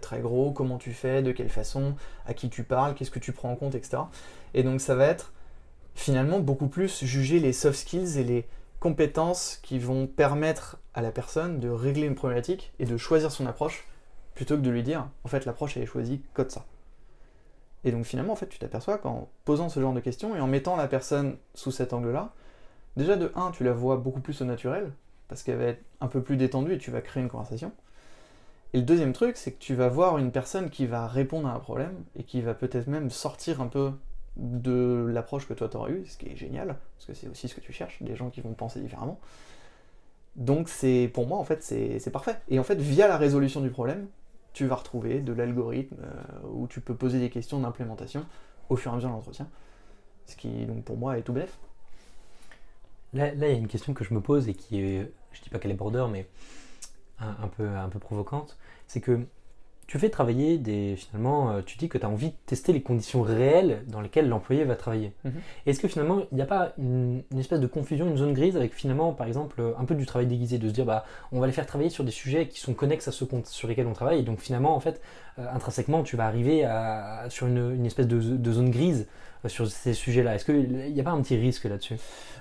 très 0.00 0.20
gros, 0.20 0.50
comment 0.50 0.78
tu 0.78 0.92
fais, 0.92 1.22
de 1.22 1.30
quelle 1.30 1.48
façon, 1.48 1.94
à 2.26 2.34
qui 2.34 2.50
tu 2.50 2.64
parles, 2.64 2.94
qu'est-ce 2.94 3.10
que 3.10 3.20
tu 3.20 3.32
prends 3.32 3.52
en 3.52 3.56
compte, 3.56 3.74
etc. 3.74 3.98
Et 4.54 4.62
donc 4.62 4.80
ça 4.80 4.94
va 4.94 5.06
être 5.06 5.32
finalement 5.94 6.40
beaucoup 6.40 6.68
plus 6.68 7.04
juger 7.04 7.38
les 7.38 7.52
soft 7.52 7.78
skills 7.78 8.18
et 8.18 8.24
les 8.24 8.46
compétences 8.80 9.60
qui 9.62 9.78
vont 9.78 10.08
permettre 10.08 10.78
à 10.94 11.02
la 11.02 11.12
personne 11.12 11.60
de 11.60 11.68
régler 11.68 12.06
une 12.06 12.16
problématique 12.16 12.72
et 12.80 12.84
de 12.84 12.96
choisir 12.96 13.30
son 13.30 13.46
approche, 13.46 13.86
plutôt 14.34 14.56
que 14.56 14.62
de 14.62 14.70
lui 14.70 14.82
dire, 14.82 15.08
en 15.22 15.28
fait 15.28 15.44
l'approche 15.44 15.76
elle 15.76 15.84
est 15.84 15.86
choisie, 15.86 16.22
code 16.34 16.50
ça. 16.50 16.64
Et 17.84 17.90
donc 17.90 18.04
finalement, 18.04 18.32
en 18.32 18.36
fait, 18.36 18.48
tu 18.48 18.58
t'aperçois 18.58 18.98
qu'en 18.98 19.28
posant 19.44 19.68
ce 19.68 19.80
genre 19.80 19.92
de 19.92 20.00
questions 20.00 20.36
et 20.36 20.40
en 20.40 20.46
mettant 20.46 20.76
la 20.76 20.86
personne 20.86 21.36
sous 21.54 21.70
cet 21.70 21.92
angle-là, 21.92 22.32
déjà 22.96 23.16
de 23.16 23.32
1, 23.34 23.50
tu 23.50 23.64
la 23.64 23.72
vois 23.72 23.96
beaucoup 23.96 24.20
plus 24.20 24.40
au 24.40 24.44
naturel, 24.44 24.92
parce 25.28 25.42
qu'elle 25.42 25.58
va 25.58 25.64
être 25.64 25.82
un 26.00 26.08
peu 26.08 26.22
plus 26.22 26.36
détendue 26.36 26.74
et 26.74 26.78
tu 26.78 26.90
vas 26.90 27.00
créer 27.00 27.22
une 27.22 27.28
conversation. 27.28 27.72
Et 28.74 28.78
le 28.78 28.84
deuxième 28.84 29.12
truc, 29.12 29.36
c'est 29.36 29.52
que 29.52 29.58
tu 29.58 29.74
vas 29.74 29.88
voir 29.88 30.18
une 30.18 30.30
personne 30.30 30.70
qui 30.70 30.86
va 30.86 31.06
répondre 31.06 31.48
à 31.48 31.52
un 31.52 31.58
problème 31.58 31.94
et 32.16 32.22
qui 32.22 32.40
va 32.40 32.54
peut-être 32.54 32.86
même 32.86 33.10
sortir 33.10 33.60
un 33.60 33.66
peu 33.66 33.92
de 34.36 35.06
l'approche 35.10 35.46
que 35.46 35.52
toi 35.52 35.68
t'aurais 35.68 35.92
eu, 35.92 36.06
ce 36.06 36.16
qui 36.16 36.26
est 36.26 36.36
génial, 36.36 36.76
parce 36.96 37.06
que 37.06 37.14
c'est 37.14 37.28
aussi 37.28 37.48
ce 37.48 37.54
que 37.54 37.60
tu 37.60 37.72
cherches, 37.72 38.02
des 38.02 38.16
gens 38.16 38.30
qui 38.30 38.40
vont 38.40 38.54
penser 38.54 38.80
différemment. 38.80 39.20
Donc 40.36 40.70
c'est 40.70 41.10
pour 41.12 41.26
moi 41.26 41.36
en 41.36 41.44
fait 41.44 41.62
c'est 41.62 42.10
parfait. 42.10 42.38
Et 42.48 42.58
en 42.58 42.62
fait 42.62 42.78
via 42.80 43.08
la 43.08 43.18
résolution 43.18 43.60
du 43.60 43.68
problème, 43.68 44.06
tu 44.52 44.66
vas 44.66 44.76
retrouver 44.76 45.20
de 45.20 45.32
l'algorithme 45.32 45.96
euh, 46.02 46.48
où 46.52 46.66
tu 46.66 46.80
peux 46.80 46.94
poser 46.94 47.18
des 47.18 47.30
questions 47.30 47.60
d'implémentation 47.60 48.26
au 48.68 48.76
fur 48.76 48.90
et 48.90 48.94
à 48.94 48.96
mesure 48.96 49.10
de 49.10 49.14
l'entretien. 49.14 49.48
Ce 50.26 50.36
qui, 50.36 50.66
donc, 50.66 50.84
pour 50.84 50.96
moi, 50.96 51.18
est 51.18 51.22
tout 51.22 51.32
bref. 51.32 51.58
Là, 53.12 53.32
il 53.32 53.40
y 53.40 53.44
a 53.44 53.50
une 53.50 53.68
question 53.68 53.92
que 53.92 54.04
je 54.04 54.14
me 54.14 54.20
pose 54.20 54.48
et 54.48 54.54
qui 54.54 54.80
est, 54.80 55.12
je 55.32 55.42
dis 55.42 55.50
pas 55.50 55.58
qu'elle 55.58 55.70
est 55.70 55.74
border, 55.74 56.06
mais 56.10 56.26
un, 57.18 57.48
peu, 57.48 57.68
un 57.68 57.88
peu 57.88 57.98
provocante. 57.98 58.56
C'est 58.86 59.00
que 59.00 59.26
tu 59.92 59.98
fais 59.98 60.08
travailler 60.08 60.56
des. 60.56 60.96
Finalement, 60.96 61.50
euh, 61.50 61.60
tu 61.60 61.76
dis 61.76 61.90
que 61.90 61.98
tu 61.98 62.06
as 62.06 62.08
envie 62.08 62.28
de 62.28 62.34
tester 62.46 62.72
les 62.72 62.80
conditions 62.80 63.20
réelles 63.20 63.84
dans 63.88 64.00
lesquelles 64.00 64.26
l'employé 64.26 64.64
va 64.64 64.74
travailler. 64.74 65.12
Mhm. 65.24 65.32
Est-ce 65.66 65.80
que 65.80 65.86
finalement, 65.86 66.22
il 66.32 66.36
n'y 66.36 66.40
a 66.40 66.46
pas 66.46 66.72
une, 66.78 67.22
espèce 67.38 67.60
de 67.60 67.66
confusion, 67.66 68.08
une 68.08 68.16
zone 68.16 68.32
grise 68.32 68.56
avec 68.56 68.72
finalement, 68.72 69.12
par 69.12 69.26
exemple, 69.26 69.62
un 69.78 69.84
peu 69.84 69.94
du 69.94 70.06
travail 70.06 70.26
déguisé, 70.26 70.56
de 70.56 70.66
se 70.66 70.72
dire, 70.72 70.86
bah, 70.86 71.04
on 71.30 71.40
va 71.40 71.46
les 71.46 71.52
faire 71.52 71.66
travailler 71.66 71.90
sur 71.90 72.04
des 72.04 72.10
sujets 72.10 72.48
qui 72.48 72.58
sont 72.58 72.72
connexes 72.72 73.06
à 73.06 73.12
ceux 73.12 73.28
sur 73.44 73.68
lesquels 73.68 73.86
on 73.86 73.92
travaille, 73.92 74.20
et 74.20 74.22
donc 74.22 74.40
finalement, 74.40 74.74
en 74.74 74.80
fait, 74.80 75.02
euh, 75.38 75.44
intrinsèquement, 75.52 76.02
tu 76.04 76.16
vas 76.16 76.24
arriver 76.24 76.64
à, 76.64 77.26
sur 77.28 77.46
une, 77.46 77.84
espèce 77.84 78.08
de, 78.08 78.50
zone 78.50 78.70
grise 78.70 79.06
euh, 79.44 79.50
sur 79.50 79.70
ces 79.70 79.92
sujets-là. 79.92 80.36
Est-ce 80.36 80.46
qu'il 80.46 80.70
n'y 80.70 81.00
a 81.02 81.04
pas 81.04 81.10
un 81.10 81.20
petit 81.20 81.36
risque 81.36 81.64
là-dessus? 81.64 81.98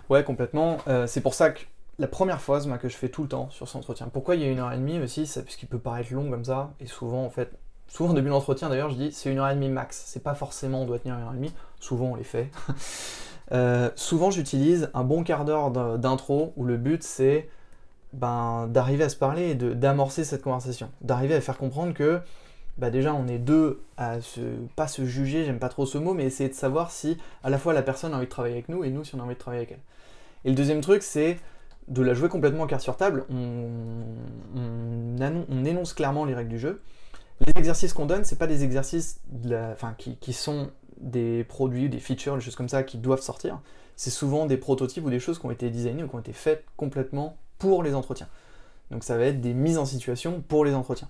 Ouais, 0.10 0.24
complètement. 0.24 0.78
c'est 1.06 1.22
pour 1.22 1.34
ça 1.34 1.50
que 1.50 1.60
la 2.02 2.08
première 2.08 2.42
phase 2.42 2.68
que 2.82 2.90
je 2.90 2.98
fais 2.98 3.10
tout 3.10 3.22
le 3.22 3.30
temps 3.30 3.50
sur 3.52 3.68
cet 3.68 3.76
entretien. 3.76 4.10
Pourquoi 4.12 4.36
il 4.36 4.42
y 4.42 4.44
a 4.44 4.48
une 4.48 4.58
heure 4.58 4.74
et 4.74 4.78
demie 4.78 5.00
aussi 5.00 5.32
Parce 5.36 5.56
qu'il 5.56 5.70
peut 5.70 5.78
paraître 5.78 6.12
long 6.14 6.30
comme 6.32 6.44
ça, 6.44 6.72
et 6.80 6.88
souvent 6.88 7.24
en 7.24 7.30
fait, 7.30 7.52
souvent 7.88 8.10
au 8.10 8.14
début 8.16 8.26
de 8.26 8.32
l'entretien 8.32 8.70
d'ailleurs, 8.70 8.90
je 8.90 8.96
dis 8.96 9.12
c'est 9.12 9.32
une 9.32 9.38
heure 9.38 9.50
et 9.50 9.54
demie 9.54 9.70
max. 9.70 10.02
C'est 10.08 10.24
pas 10.24 10.34
forcément 10.34 10.82
on 10.82 10.86
doit 10.86 10.98
tenir 10.98 11.16
une 11.16 11.22
heure 11.22 11.34
et 11.34 11.36
demie. 11.36 11.54
Souvent 11.80 12.08
on 12.08 12.16
les 12.16 12.24
fait. 12.24 12.50
Euh, 13.54 13.90
souvent 13.98 14.32
j'utilise 14.32 14.90
un 14.94 15.04
bon 15.04 15.26
quart 15.26 15.44
d'heure 15.44 15.72
d'intro 15.72 16.54
où 16.56 16.64
le 16.64 16.78
but 16.78 17.04
c'est 17.04 17.50
ben, 18.14 18.68
d'arriver 18.70 19.04
à 19.04 19.10
se 19.10 19.18
parler 19.18 19.50
et 19.50 19.56
d'amorcer 19.56 20.24
cette 20.24 20.42
conversation, 20.42 20.90
d'arriver 21.02 21.36
à 21.36 21.42
faire 21.42 21.58
comprendre 21.58 21.94
que 21.94 22.22
bah 22.78 22.90
déjà 22.90 23.14
on 23.14 23.28
est 23.28 23.40
deux 23.40 23.82
à 23.98 24.22
se, 24.22 24.40
pas 24.78 24.88
se 24.88 25.04
juger, 25.04 25.44
j'aime 25.44 25.60
pas 25.60 25.68
trop 25.68 25.86
ce 25.86 25.98
mot, 25.98 26.14
mais 26.14 26.24
essayer 26.24 26.48
de 26.48 26.54
savoir 26.54 26.92
si 26.92 27.18
à 27.44 27.50
la 27.50 27.58
fois 27.58 27.74
la 27.74 27.82
personne 27.82 28.14
a 28.14 28.16
envie 28.16 28.26
de 28.26 28.32
travailler 28.32 28.54
avec 28.54 28.70
nous 28.70 28.86
et 28.86 28.90
nous 28.90 29.04
si 29.04 29.16
on 29.16 29.20
a 29.20 29.24
envie 29.24 29.34
de 29.34 29.40
travailler 29.40 29.64
avec 29.64 29.74
elle. 29.74 29.84
Et 30.46 30.50
le 30.50 30.56
deuxième 30.56 30.80
truc 30.80 31.04
c'est 31.04 31.38
de 31.92 32.02
la 32.02 32.14
jouer 32.14 32.30
complètement 32.30 32.64
en 32.64 32.68
carte 32.68 32.82
sur 32.82 32.96
table, 32.96 33.26
on, 33.30 33.56
énonce 35.66 35.94
clairement 35.94 36.26
les 36.26 36.34
règles 36.34 36.50
du 36.50 36.58
jeu. 36.58 36.82
Les 37.42 37.54
exercices 37.56 37.94
qu'on 37.94 38.06
donne, 38.06 38.24
c'est 38.24 38.38
pas 38.38 38.48
des 38.48 38.64
exercices 38.64 39.20
qui, 40.20 40.34
sont 40.34 40.72
des 41.00 41.44
produits, 41.44 41.90
des 41.90 42.00
features, 42.00 42.36
des 42.36 42.42
choses 42.42 42.56
comme 42.56 42.70
ça 42.70 42.84
qui 42.84 42.98
doivent 42.98 43.22
sortir. 43.22 43.60
C'est 43.96 44.10
souvent 44.10 44.46
des 44.46 44.58
prototypes 44.58 45.06
ou 45.06 45.10
des 45.10 45.20
choses 45.20 45.38
qui 45.38 45.46
ont 45.46 45.52
été 45.52 45.70
designées 45.70 46.04
ou 46.04 46.08
qui 46.08 46.16
ont 46.16 46.20
été 46.20 46.34
faites 46.34 46.66
complètement 46.78 47.38
pour 47.60 47.84
les 47.84 47.94
entretiens. 47.94 48.28
Donc 48.90 49.04
ça 49.04 49.18
va 49.18 49.26
être 49.26 49.42
des 49.42 49.54
mises 49.54 49.78
en 49.78 49.86
situation 49.86 50.42
pour 50.48 50.66
les 50.66 50.74
entretiens. 50.74 51.10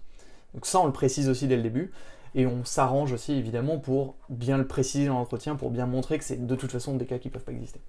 Donc 0.54 0.66
ça, 0.66 0.80
on 0.80 0.86
le 0.86 0.92
précise 0.92 1.30
aussi 1.30 1.48
dès 1.48 1.56
le 1.56 1.64
début. 1.64 1.92
Et 2.34 2.46
on 2.46 2.66
s'arrange 2.66 3.12
aussi 3.12 3.34
évidemment 3.34 3.78
pour 3.78 4.16
bien 4.30 4.58
le 4.58 4.66
préciser 4.66 5.08
dans 5.08 5.20
l'entretien, 5.20 5.56
pour 5.56 5.70
bien 5.70 5.86
montrer 5.86 6.18
que 6.18 6.24
c'est 6.24 6.46
de 6.46 6.56
toute 6.56 6.72
façon 6.72 6.96
des 6.96 7.06
cas 7.06 7.18
qui 7.18 7.28
ne 7.28 7.34
peuvent 7.34 7.44
pas 7.44 7.52
exister. 7.52 7.82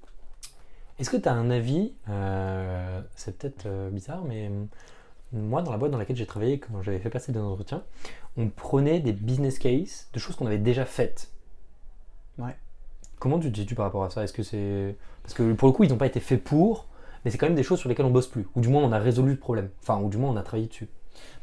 Est-ce 1.03 1.11
que 1.11 1.17
tu 1.17 1.29
as 1.29 1.33
un 1.33 1.51
avis 1.51 1.95
euh, 2.09 3.01
C'est 3.17 3.37
peut-être 3.37 3.67
euh, 3.67 3.91
bizarre, 3.91 4.23
mais 4.25 4.47
euh, 4.47 4.65
moi, 5.33 5.61
dans 5.61 5.73
la 5.73 5.77
boîte 5.77 5.91
dans 5.91 5.99
laquelle 5.99 6.15
j'ai 6.15 6.27
travaillé, 6.27 6.61
quand 6.61 6.81
j'avais 6.81 7.01
fait 7.01 7.11
passer 7.11 7.33
des 7.33 7.41
entretiens, 7.41 7.83
on 8.37 8.49
prenait 8.49 9.01
des 9.01 9.12
business 9.12 9.59
cases 9.59 10.09
de 10.12 10.21
choses 10.21 10.37
qu'on 10.37 10.47
avait 10.47 10.59
déjà 10.59 10.85
faites. 10.85 11.33
Ouais. 12.38 12.55
Comment 13.19 13.41
tu 13.41 13.49
te 13.49 13.53
dis-tu 13.53 13.75
par 13.75 13.87
rapport 13.87 14.05
à 14.05 14.11
ça? 14.11 14.23
Est-ce 14.23 14.33
que 14.33 14.45
c'est. 14.45 14.95
Parce 15.25 15.35
que 15.35 15.55
pour 15.55 15.67
le 15.67 15.75
coup, 15.75 15.83
ils 15.83 15.91
n'ont 15.91 15.97
pas 15.97 16.07
été 16.07 16.21
faits 16.21 16.45
pour, 16.45 16.87
mais 17.25 17.33
c'est 17.33 17.38
quand 17.38 17.47
même 17.47 17.57
des 17.57 17.65
choses 17.65 17.81
sur 17.81 17.88
lesquelles 17.88 18.07
on 18.07 18.12
bosse 18.12 18.29
plus. 18.29 18.47
Ou 18.55 18.61
du 18.61 18.69
moins, 18.69 18.85
on 18.85 18.93
a 18.93 19.01
résolu 19.01 19.33
le 19.33 19.38
problème. 19.38 19.71
Enfin, 19.83 20.01
ou 20.01 20.09
du 20.09 20.19
moins, 20.19 20.31
on 20.31 20.37
a 20.37 20.43
travaillé 20.45 20.69
dessus. 20.69 20.87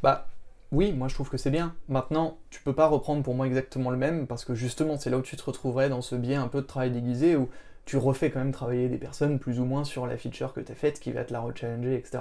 Bah, 0.02 0.30
oui, 0.72 0.93
moi 0.93 1.10
je 1.10 1.15
trouve 1.15 1.30
que 1.30 1.38
c'est 1.38 1.52
bien. 1.52 1.76
Maintenant, 1.89 2.38
tu 2.50 2.62
peux 2.62 2.74
pas 2.74 2.88
reprendre 2.88 3.24
pour 3.24 3.36
moi 3.36 3.45
exactement 3.45 3.89
le 3.89 3.98
même, 3.98 4.26
parce 4.26 4.45
que 4.45 4.56
justement, 4.56 4.98
c'est 4.98 5.10
là 5.10 5.17
où 5.17 5.22
tu 5.22 5.36
te 5.36 5.43
retrouverais 5.43 5.89
dans 5.89 6.02
ce 6.02 6.15
biais 6.15 6.36
un 6.36 6.48
peu 6.48 6.62
de 6.62 6.65
travail 6.65 6.91
déguisé, 6.91 7.36
où 7.36 7.50
tu 7.89 7.97
refais 7.97 8.30
quand 8.30 8.38
même 8.38 8.52
travailler 8.52 8.88
des 8.88 8.99
personnes 8.99 9.39
plus 9.39 9.60
ou 9.60 9.65
moins 9.65 9.84
sur 9.84 10.06
la 10.06 10.15
feature 10.15 10.54
que 10.54 10.60
tu 10.60 10.71
as 10.71 10.75
faite, 10.75 10.99
qui 10.99 11.12
va 11.12 11.23
te 11.23 11.34
la 11.34 11.39
rechallenger, 11.39 11.95
etc. 11.95 12.19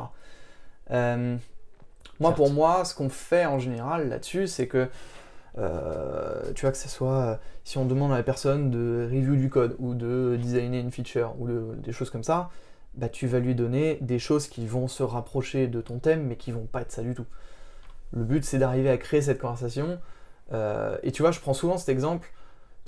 Euh, 0.90 1.36
moi, 2.20 2.34
pour 2.34 2.50
moi, 2.50 2.86
ce 2.86 2.94
qu'on 2.94 3.10
fait 3.10 3.44
en 3.44 3.58
général 3.58 4.08
là-dessus, 4.08 4.46
c'est 4.46 4.66
que, 4.66 4.88
euh, 5.58 6.52
tu 6.54 6.62
vois, 6.62 6.72
que 6.72 6.78
ce 6.78 6.88
soit, 6.88 7.20
euh, 7.20 7.36
si 7.64 7.76
on 7.76 7.84
demande 7.84 8.12
à 8.12 8.16
la 8.16 8.22
personne 8.22 8.70
de 8.70 9.10
review 9.12 9.36
du 9.36 9.50
code, 9.50 9.76
ou 9.78 9.92
de 9.92 10.38
designer 10.40 10.80
une 10.80 10.90
feature, 10.90 11.34
ou 11.38 11.48
des 11.74 11.92
choses 11.92 12.08
comme 12.08 12.24
ça, 12.24 12.48
bah, 12.94 13.10
tu 13.10 13.26
vas 13.26 13.38
lui 13.38 13.54
donner 13.54 13.98
des 14.00 14.18
choses 14.18 14.48
qui 14.48 14.66
vont 14.66 14.88
se 14.88 15.02
rapprocher 15.02 15.66
de 15.66 15.82
ton 15.82 15.98
thème, 15.98 16.22
mais 16.28 16.36
qui 16.36 16.50
vont 16.50 16.64
pas 16.64 16.80
être 16.80 16.92
ça 16.92 17.02
du 17.02 17.14
tout. 17.14 17.26
Le 18.14 18.24
but, 18.24 18.42
c'est 18.42 18.58
d'arriver 18.58 18.88
à 18.88 18.96
créer 18.96 19.20
cette 19.20 19.38
conversation. 19.38 20.00
et 21.02 21.12
tu 21.12 21.20
vois, 21.20 21.30
je 21.30 21.40
prends 21.40 21.52
souvent 21.52 21.76
cet 21.76 21.90
exemple 21.90 22.32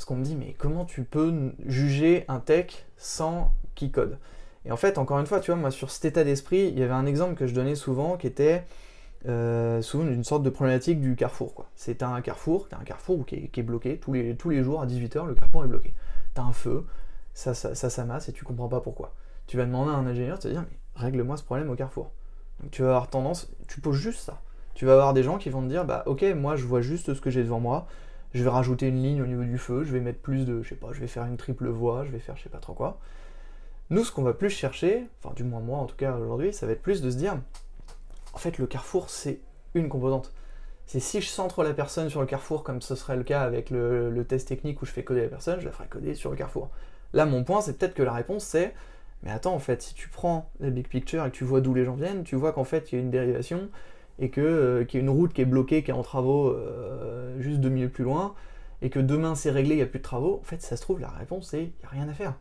parce 0.00 0.06
qu'on 0.06 0.16
me 0.16 0.24
dit, 0.24 0.34
mais 0.34 0.54
comment 0.56 0.86
tu 0.86 1.04
peux 1.04 1.52
juger 1.66 2.24
un 2.28 2.40
tech 2.40 2.86
sans 2.96 3.52
qui 3.74 3.90
code? 3.90 4.16
Et 4.64 4.72
en 4.72 4.78
fait, 4.78 4.96
encore 4.96 5.18
une 5.18 5.26
fois, 5.26 5.40
tu 5.40 5.50
vois, 5.50 5.60
moi, 5.60 5.70
sur 5.70 5.90
cet 5.90 6.06
état 6.06 6.24
d'esprit, 6.24 6.68
il 6.68 6.78
y 6.78 6.82
avait 6.82 6.94
un 6.94 7.04
exemple 7.04 7.34
que 7.34 7.46
je 7.46 7.52
donnais 7.52 7.74
souvent 7.74 8.16
qui 8.16 8.26
était 8.26 8.64
euh, 9.28 9.82
souvent 9.82 10.06
une 10.06 10.24
sorte 10.24 10.42
de 10.42 10.48
problématique 10.48 11.02
du 11.02 11.16
carrefour. 11.16 11.66
C'est 11.76 12.02
un 12.02 12.18
carrefour, 12.22 12.66
as 12.72 12.80
un 12.80 12.84
carrefour 12.84 13.26
qui 13.26 13.50
est, 13.54 13.62
bloqué 13.62 13.98
tous 13.98 14.14
les, 14.14 14.64
jours 14.64 14.80
à 14.80 14.86
18h, 14.86 15.26
le 15.26 15.34
carrefour 15.34 15.66
est 15.66 15.68
bloqué. 15.68 15.92
Tu 16.34 16.40
as 16.40 16.44
un 16.44 16.52
feu, 16.52 16.86
ça, 17.34 17.52
ça, 17.52 17.90
s'amasse 17.90 18.30
et 18.30 18.32
tu 18.32 18.42
comprends 18.42 18.68
pas 18.68 18.80
pourquoi. 18.80 19.12
Tu 19.48 19.58
vas 19.58 19.66
demander 19.66 19.90
à 19.90 19.96
un 19.96 20.06
ingénieur, 20.06 20.38
tu 20.38 20.48
vas 20.48 20.54
dire, 20.54 20.62
mais 20.62 20.78
règle-moi 20.94 21.36
ce 21.36 21.42
problème 21.42 21.68
au 21.68 21.74
carrefour. 21.74 22.10
Tu 22.70 22.80
vas 22.80 22.88
avoir 22.88 23.10
tendance, 23.10 23.50
tu 23.68 23.82
poses 23.82 23.98
juste 23.98 24.20
ça. 24.20 24.40
Tu 24.72 24.86
vas 24.86 24.94
avoir 24.94 25.12
des 25.12 25.22
gens 25.22 25.36
qui 25.36 25.50
vont 25.50 25.60
te 25.60 25.68
dire, 25.68 25.84
bah 25.84 26.04
ok, 26.06 26.24
moi 26.34 26.56
je 26.56 26.64
vois 26.64 26.80
juste 26.80 27.12
ce 27.12 27.20
que 27.20 27.28
j'ai 27.28 27.42
devant 27.42 27.60
moi, 27.60 27.86
je 28.34 28.42
vais 28.44 28.50
rajouter 28.50 28.88
une 28.88 29.02
ligne 29.02 29.22
au 29.22 29.26
niveau 29.26 29.42
du 29.42 29.58
feu, 29.58 29.84
je 29.84 29.92
vais 29.92 30.00
mettre 30.00 30.20
plus 30.20 30.44
de, 30.44 30.62
je 30.62 30.68
sais 30.68 30.74
pas, 30.76 30.92
je 30.92 31.00
vais 31.00 31.06
faire 31.06 31.24
une 31.24 31.36
triple 31.36 31.68
voie, 31.68 32.04
je 32.04 32.10
vais 32.10 32.18
faire 32.18 32.36
je 32.36 32.42
sais 32.44 32.48
pas 32.48 32.58
trop 32.58 32.74
quoi. 32.74 32.98
Nous, 33.90 34.04
ce 34.04 34.12
qu'on 34.12 34.22
va 34.22 34.34
plus 34.34 34.50
chercher, 34.50 35.06
enfin 35.22 35.34
du 35.34 35.42
moins 35.42 35.60
moi 35.60 35.78
en 35.78 35.86
tout 35.86 35.96
cas 35.96 36.16
aujourd'hui, 36.16 36.52
ça 36.52 36.66
va 36.66 36.72
être 36.72 36.82
plus 36.82 37.02
de 37.02 37.10
se 37.10 37.16
dire, 37.16 37.38
en 38.32 38.38
fait 38.38 38.58
le 38.58 38.66
carrefour 38.66 39.10
c'est 39.10 39.40
une 39.74 39.88
composante. 39.88 40.32
C'est 40.86 41.00
si 41.00 41.20
je 41.20 41.28
centre 41.28 41.62
la 41.62 41.72
personne 41.72 42.08
sur 42.08 42.20
le 42.20 42.26
carrefour 42.26 42.64
comme 42.64 42.82
ce 42.82 42.94
serait 42.94 43.16
le 43.16 43.22
cas 43.22 43.42
avec 43.42 43.70
le, 43.70 44.24
test 44.28 44.48
technique 44.48 44.82
où 44.82 44.86
je 44.86 44.90
fais 44.92 45.04
coder 45.04 45.22
la 45.22 45.28
personne, 45.28 45.60
je 45.60 45.66
la 45.66 45.72
ferai 45.72 45.86
coder 45.88 46.14
sur 46.14 46.30
le 46.30 46.36
carrefour. 46.36 46.70
Là 47.12 47.26
mon 47.26 47.44
point 47.44 47.60
c'est 47.60 47.78
peut-être 47.78 47.94
que 47.94 48.02
la 48.02 48.12
réponse 48.12 48.44
c'est, 48.44 48.74
mais 49.22 49.30
attends 49.30 49.54
en 49.54 49.58
fait 49.58 49.82
si 49.82 49.94
tu 49.94 50.08
prends 50.08 50.50
la 50.60 50.70
big 50.70 50.88
picture 50.88 51.24
et 51.24 51.30
que 51.30 51.36
tu 51.36 51.44
vois 51.44 51.60
d'où 51.60 51.74
les 51.74 51.84
gens 51.84 51.94
viennent, 51.94 52.22
tu 52.22 52.36
vois 52.36 52.52
qu'en 52.52 52.64
fait 52.64 52.92
il 52.92 52.94
y 52.96 52.98
a 52.98 53.02
une 53.02 53.10
dérivation, 53.10 53.68
et 54.20 54.30
que 54.30 54.40
euh, 54.40 54.84
qu'il 54.84 55.00
y 55.00 55.02
a 55.02 55.04
une 55.04 55.10
route 55.10 55.32
qui 55.32 55.40
est 55.40 55.46
bloquée, 55.46 55.82
qui 55.82 55.90
est 55.90 55.94
en 55.94 56.02
travaux 56.02 56.48
euh, 56.48 57.40
juste 57.40 57.60
deux 57.60 57.70
minutes 57.70 57.92
plus 57.92 58.04
loin, 58.04 58.34
et 58.82 58.90
que 58.90 59.00
demain 59.00 59.34
c'est 59.34 59.50
réglé, 59.50 59.74
il 59.74 59.78
n'y 59.78 59.82
a 59.82 59.86
plus 59.86 59.98
de 59.98 60.04
travaux, 60.04 60.38
en 60.40 60.44
fait, 60.44 60.62
ça 60.62 60.76
se 60.76 60.82
trouve, 60.82 61.00
la 61.00 61.08
réponse 61.08 61.48
c'est 61.48 61.64
il 61.64 61.72
n'y 61.80 61.84
a 61.84 61.88
rien 61.88 62.08
à 62.08 62.12
faire. 62.12 62.34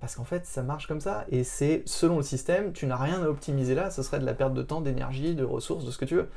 Parce 0.00 0.14
qu'en 0.14 0.24
fait, 0.24 0.46
ça 0.46 0.62
marche 0.62 0.86
comme 0.86 1.00
ça, 1.00 1.24
et 1.30 1.42
c'est 1.42 1.82
selon 1.86 2.16
le 2.18 2.22
système, 2.22 2.72
tu 2.72 2.86
n'as 2.86 2.96
rien 2.96 3.22
à 3.22 3.28
optimiser 3.28 3.74
là, 3.74 3.90
ce 3.90 4.02
serait 4.02 4.20
de 4.20 4.26
la 4.26 4.34
perte 4.34 4.54
de 4.54 4.62
temps, 4.62 4.80
d'énergie, 4.80 5.34
de 5.34 5.44
ressources, 5.44 5.84
de 5.84 5.90
ce 5.90 5.98
que 5.98 6.04
tu 6.04 6.14
veux. 6.14 6.28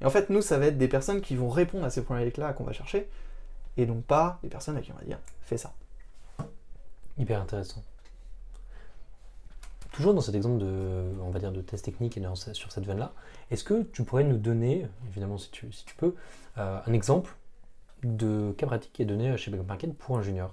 Et 0.00 0.04
en 0.04 0.10
fait, 0.10 0.30
nous, 0.30 0.42
ça 0.42 0.58
va 0.58 0.66
être 0.66 0.78
des 0.78 0.88
personnes 0.88 1.20
qui 1.20 1.34
vont 1.34 1.48
répondre 1.48 1.84
à 1.84 1.90
ces 1.90 2.02
problématiques-là 2.02 2.52
qu'on 2.52 2.64
va 2.64 2.72
chercher, 2.72 3.08
et 3.76 3.86
donc 3.86 4.04
pas 4.04 4.38
des 4.42 4.48
personnes 4.48 4.76
à 4.76 4.80
qui 4.80 4.92
on 4.92 4.98
va 4.98 5.04
dire, 5.04 5.18
fais 5.42 5.56
ça. 5.56 5.72
Hyper 7.18 7.40
intéressant. 7.40 7.82
Toujours 9.96 10.12
dans 10.12 10.20
cet 10.20 10.34
exemple 10.34 10.58
de, 10.58 11.04
on 11.22 11.30
va 11.30 11.38
dire, 11.38 11.52
de 11.52 11.62
test 11.62 11.86
technique 11.86 12.18
et 12.18 12.22
sur 12.34 12.70
cette 12.70 12.84
veine-là, 12.84 13.12
est-ce 13.50 13.64
que 13.64 13.82
tu 13.82 14.04
pourrais 14.04 14.24
nous 14.24 14.36
donner, 14.36 14.86
évidemment 15.08 15.38
si 15.38 15.50
tu, 15.50 15.66
peux, 15.96 16.14
euh, 16.58 16.78
un 16.84 16.92
exemple 16.92 17.34
de 18.02 18.52
cas 18.58 18.66
pratique 18.66 18.92
qui 18.92 19.00
est 19.00 19.06
donné 19.06 19.34
chez 19.38 19.50
Backmarket 19.50 19.96
pour 19.96 20.18
un 20.18 20.22
junior? 20.22 20.52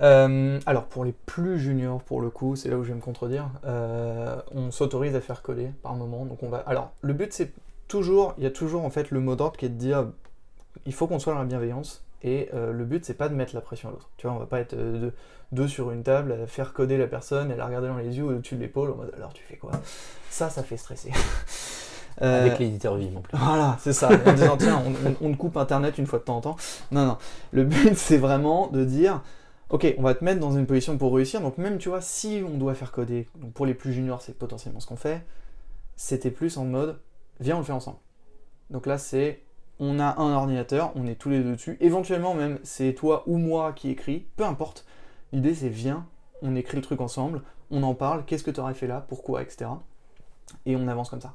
Euh, 0.00 0.58
alors 0.66 0.86
pour 0.86 1.04
les 1.04 1.12
plus 1.12 1.60
juniors, 1.60 2.02
pour 2.02 2.20
le 2.20 2.28
coup, 2.28 2.56
c'est 2.56 2.70
là 2.70 2.76
où 2.76 2.82
je 2.82 2.88
vais 2.88 2.96
me 2.96 3.00
contredire, 3.00 3.48
euh, 3.64 4.42
on 4.50 4.72
s'autorise 4.72 5.14
à 5.14 5.20
faire 5.20 5.40
coder 5.40 5.70
par 5.84 5.94
moment. 5.94 6.24
Donc 6.24 6.42
on 6.42 6.48
va. 6.48 6.58
Alors 6.66 6.90
le 7.02 7.12
but 7.12 7.32
c'est 7.32 7.52
toujours, 7.86 8.34
il 8.36 8.42
y 8.42 8.48
a 8.48 8.50
toujours 8.50 8.84
en 8.84 8.90
fait 8.90 9.12
le 9.12 9.20
mot 9.20 9.36
d'ordre 9.36 9.56
qui 9.56 9.66
est 9.66 9.68
de 9.68 9.74
dire, 9.74 10.08
il 10.86 10.92
faut 10.92 11.06
qu'on 11.06 11.20
soit 11.20 11.34
dans 11.34 11.38
la 11.38 11.44
bienveillance. 11.44 12.04
Et 12.22 12.48
euh, 12.54 12.72
le 12.72 12.84
but 12.84 13.04
c'est 13.04 13.14
pas 13.14 13.28
de 13.28 13.34
mettre 13.34 13.54
la 13.54 13.60
pression 13.60 13.88
à 13.88 13.92
l'autre. 13.92 14.10
Tu 14.16 14.26
vois, 14.26 14.36
on 14.36 14.38
va 14.38 14.46
pas 14.46 14.60
être 14.60 14.76
deux, 15.52 15.68
sur 15.68 15.90
une 15.90 16.02
table, 16.02 16.32
à 16.32 16.46
faire 16.46 16.72
coder 16.72 16.96
la 16.96 17.06
personne, 17.06 17.50
et 17.50 17.56
la 17.56 17.66
regarder 17.66 17.88
dans 17.88 17.96
les 17.96 18.16
yeux 18.16 18.24
ou 18.24 18.30
au-dessus 18.30 18.56
de 18.56 18.60
l'épaule, 18.60 18.90
en 18.90 18.96
mode 18.96 19.12
alors 19.16 19.32
tu 19.32 19.42
fais 19.42 19.56
quoi? 19.56 19.72
Ça, 20.28 20.50
ça 20.50 20.62
fait 20.62 20.76
stresser. 20.76 21.10
Avec 22.20 22.58
l'éditeur 22.58 22.96
vivant. 22.96 23.22
Voilà, 23.32 23.78
c'est 23.80 23.94
ça. 23.94 24.10
En 24.26 24.32
disant 24.32 24.56
tiens, 24.58 24.82
on, 24.84 25.26
on, 25.26 25.34
coupe 25.34 25.56
internet 25.56 25.96
une 25.96 26.06
fois 26.06 26.18
de 26.18 26.24
temps 26.24 26.36
en 26.36 26.40
temps. 26.42 26.56
Non, 26.90 27.06
non. 27.06 27.16
Le 27.52 27.64
but 27.64 27.94
c'est 27.96 28.18
vraiment 28.18 28.66
de 28.66 28.84
dire 28.84 29.22
ok, 29.70 29.94
on 29.98 30.02
va 30.02 30.14
te 30.14 30.22
mettre 30.24 30.40
dans 30.40 30.52
une 30.52 30.66
position 30.66 30.98
pour 30.98 31.14
réussir. 31.14 31.40
Donc 31.40 31.56
même, 31.56 31.78
tu 31.78 31.88
vois, 31.88 32.00
si 32.00 32.42
on 32.46 32.58
doit 32.58 32.74
faire 32.74 32.92
coder, 32.92 33.28
donc 33.36 33.52
pour 33.52 33.66
les 33.66 33.74
plus 33.74 33.92
juniors, 33.92 34.20
c'est 34.20 34.36
potentiellement 34.36 34.80
ce 34.80 34.86
qu'on 34.86 34.96
fait, 34.96 35.24
c'était 35.96 36.30
plus 36.30 36.58
en 36.58 36.64
mode, 36.64 37.00
viens, 37.38 37.56
on 37.56 37.60
le 37.60 37.64
fait 37.64 37.72
ensemble. 37.72 37.98
Donc 38.68 38.86
là, 38.86 38.98
c'est, 38.98 39.42
on 39.80 39.98
a 39.98 40.20
un 40.20 40.32
ordinateur, 40.32 40.92
on 40.94 41.06
est 41.06 41.16
tous 41.16 41.30
les 41.30 41.40
deux 41.40 41.52
dessus. 41.52 41.76
Éventuellement 41.80 42.34
même, 42.34 42.58
c'est 42.62 42.92
toi 42.92 43.24
ou 43.26 43.38
moi 43.38 43.72
qui 43.72 43.90
écris, 43.90 44.26
peu 44.36 44.44
importe. 44.44 44.86
L'idée, 45.32 45.54
c'est 45.54 45.68
viens, 45.68 46.06
on 46.42 46.54
écrit 46.54 46.76
le 46.76 46.82
truc 46.82 47.00
ensemble, 47.00 47.42
on 47.70 47.82
en 47.82 47.94
parle, 47.94 48.24
qu'est-ce 48.24 48.44
que 48.44 48.50
tu 48.50 48.60
aurais 48.60 48.74
fait 48.74 48.86
là, 48.86 49.04
pourquoi, 49.08 49.42
etc. 49.42 49.70
Et 50.66 50.76
on 50.76 50.86
avance 50.86 51.10
comme 51.10 51.20
ça. 51.20 51.34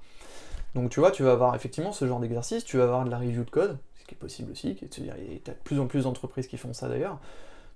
Donc 0.76 0.90
tu 0.90 1.00
vois, 1.00 1.12
tu 1.12 1.24
vas 1.24 1.32
avoir 1.32 1.56
effectivement 1.56 1.92
ce 1.92 2.08
genre 2.08 2.20
d'exercice, 2.20 2.64
tu 2.64 2.78
vas 2.78 2.84
avoir 2.84 3.04
de 3.04 3.10
la 3.10 3.18
review 3.18 3.44
de 3.44 3.50
code, 3.50 3.78
ce 4.00 4.06
qui 4.06 4.16
est 4.16 4.18
possible 4.18 4.52
aussi, 4.52 4.76
qui 4.76 4.86
est 4.86 5.02
dire, 5.02 5.16
il 5.18 5.34
y 5.34 5.42
a 5.50 5.54
de 5.54 5.58
plus 5.64 5.80
en 5.80 5.88
plus 5.88 6.04
d'entreprises 6.04 6.48
qui 6.48 6.58
font 6.58 6.74
ça 6.74 6.88
d'ailleurs 6.88 7.20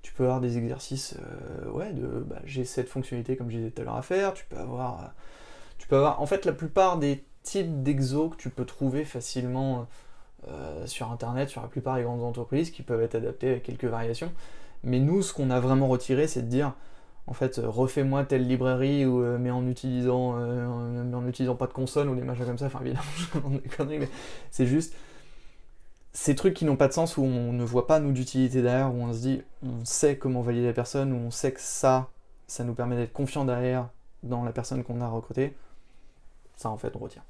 tu 0.01 0.13
peux 0.13 0.23
avoir 0.23 0.41
des 0.41 0.57
exercices, 0.57 1.15
euh, 1.19 1.69
ouais, 1.71 1.91
de 1.91 2.07
bah, 2.25 2.39
j'ai 2.45 2.65
cette 2.65 2.89
fonctionnalité 2.89 3.35
comme 3.35 3.49
je 3.49 3.57
disais 3.57 3.71
tout 3.71 3.81
à 3.81 3.85
l'heure 3.85 3.95
à 3.95 4.01
faire, 4.01 4.33
tu 4.33 4.45
peux 4.45 4.57
avoir, 4.57 5.03
euh, 5.03 5.07
tu 5.77 5.87
peux 5.87 5.97
avoir, 5.97 6.21
en 6.21 6.25
fait 6.25 6.45
la 6.45 6.53
plupart 6.53 6.97
des 6.97 7.23
types 7.43 7.83
d'exos 7.83 8.31
que 8.31 8.37
tu 8.37 8.49
peux 8.49 8.65
trouver 8.65 9.03
facilement 9.05 9.79
euh, 9.79 9.83
sur 10.85 11.11
internet, 11.11 11.49
sur 11.49 11.61
la 11.61 11.67
plupart 11.67 11.97
des 11.97 12.03
grandes 12.03 12.23
entreprises, 12.23 12.71
qui 12.71 12.81
peuvent 12.81 13.01
être 13.01 13.15
adaptés 13.15 13.49
avec 13.49 13.63
quelques 13.63 13.85
variations. 13.85 14.31
Mais 14.83 14.99
nous, 14.99 15.21
ce 15.21 15.33
qu'on 15.33 15.49
a 15.49 15.59
vraiment 15.59 15.87
retiré, 15.87 16.27
c'est 16.27 16.41
de 16.43 16.47
dire, 16.47 16.73
en 17.27 17.33
fait, 17.33 17.61
refais-moi 17.63 18.23
telle 18.23 18.47
librairie, 18.47 19.05
ou, 19.05 19.19
mais 19.37 19.51
en 19.51 19.67
utilisant, 19.67 20.35
en 20.37 21.27
utilisant 21.27 21.55
pas 21.55 21.67
de 21.67 21.73
console 21.73 22.09
ou 22.09 22.15
des 22.15 22.23
machins 22.23 22.45
comme 22.45 22.57
ça, 22.57 22.67
enfin 22.67 22.79
évidemment, 22.81 24.07
c'est 24.51 24.65
juste, 24.65 24.93
ces 26.13 26.35
trucs 26.35 26.53
qui 26.53 26.65
n'ont 26.65 26.75
pas 26.75 26.87
de 26.87 26.93
sens, 26.93 27.17
où 27.17 27.23
on 27.23 27.53
ne 27.53 27.63
voit 27.63 27.87
pas 27.87 27.99
nous 27.99 28.11
d'utilité 28.11 28.61
derrière, 28.61 28.93
où 28.93 28.97
on 28.97 29.13
se 29.13 29.19
dit, 29.19 29.41
on 29.63 29.85
sait 29.85 30.17
comment 30.17 30.41
valider 30.41 30.67
la 30.67 30.73
personne, 30.73 31.13
où 31.13 31.17
on 31.17 31.31
sait 31.31 31.51
que 31.51 31.61
ça, 31.61 32.09
ça 32.47 32.63
nous 32.63 32.73
permet 32.73 32.95
d'être 32.95 33.13
confiant 33.13 33.45
derrière 33.45 33.89
dans 34.23 34.43
la 34.43 34.51
personne 34.51 34.83
qu'on 34.83 35.01
a 35.01 35.07
recrutée, 35.07 35.55
ça 36.55 36.69
en 36.69 36.77
fait 36.77 36.95
on 36.95 36.99
retient. 36.99 37.23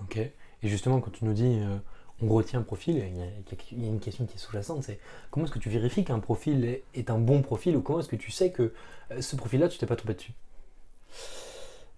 Ok. 0.00 0.16
Et 0.16 0.68
justement, 0.68 1.00
quand 1.00 1.10
tu 1.10 1.24
nous 1.24 1.32
dis 1.32 1.58
euh, 1.60 1.76
on 2.22 2.28
retient 2.28 2.60
un 2.60 2.62
profil, 2.62 2.96
il 2.96 3.78
y, 3.80 3.84
a, 3.84 3.86
une 3.86 4.00
question 4.00 4.26
qui 4.26 4.36
est 4.36 4.38
sous-jacente, 4.38 4.84
c'est 4.84 4.98
comment 5.30 5.46
est-ce 5.46 5.52
que 5.52 5.58
tu 5.58 5.70
vérifies 5.70 6.04
qu'un 6.04 6.18
profil 6.18 6.80
est, 6.94 7.10
un 7.10 7.18
bon 7.18 7.42
profil 7.42 7.76
ou 7.76 7.80
comment 7.80 8.00
est-ce 8.00 8.08
que 8.08 8.16
tu 8.16 8.30
sais 8.30 8.50
que 8.50 8.72
euh, 9.12 9.20
ce 9.20 9.36
profil-là, 9.36 9.68
tu 9.68 9.78
t'es 9.78 9.86
pas 9.86 9.96
trompé 9.96 10.14
dessus? 10.14 10.32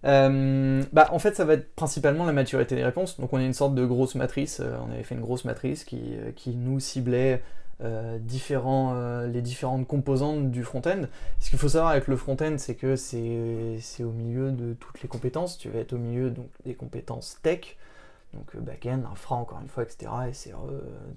Euh, 0.05 0.83
bah, 0.91 1.09
en 1.11 1.19
fait, 1.19 1.35
ça 1.35 1.45
va 1.45 1.53
être 1.53 1.73
principalement 1.75 2.25
la 2.25 2.33
maturité 2.33 2.75
des 2.75 2.83
réponses. 2.83 3.19
Donc, 3.19 3.31
on 3.31 3.37
a 3.37 3.43
une 3.43 3.53
sorte 3.53 3.73
de 3.75 3.85
grosse 3.85 4.15
matrice. 4.15 4.59
Euh, 4.59 4.77
on 4.85 4.91
avait 4.91 5.03
fait 5.03 5.15
une 5.15 5.21
grosse 5.21 5.45
matrice 5.45 5.83
qui, 5.83 6.17
nous 6.47 6.79
ciblait 6.79 7.41
différents, 8.19 9.23
les 9.25 9.41
différentes 9.41 9.85
composantes 9.87 10.51
du 10.51 10.63
front-end. 10.63 11.01
Ce 11.41 11.49
qu'il 11.49 11.59
faut 11.59 11.67
savoir 11.67 11.91
avec 11.91 12.07
le 12.07 12.15
front-end, 12.15 12.55
c'est 12.57 12.75
que 12.75 12.95
c'est 12.95 14.03
au 14.03 14.11
milieu 14.11 14.51
de 14.51 14.73
toutes 14.73 15.01
les 15.01 15.09
compétences. 15.09 15.57
Tu 15.57 15.69
vas 15.69 15.79
être 15.79 15.91
au 15.91 15.97
milieu 15.97 16.33
des 16.65 16.75
compétences 16.75 17.39
tech, 17.41 17.75
donc 18.33 18.55
back-end, 18.57 19.01
infra, 19.11 19.35
encore 19.35 19.59
une 19.61 19.67
fois, 19.67 19.83
etc. 19.83 20.11
Et 20.29 20.33
c'est 20.33 20.53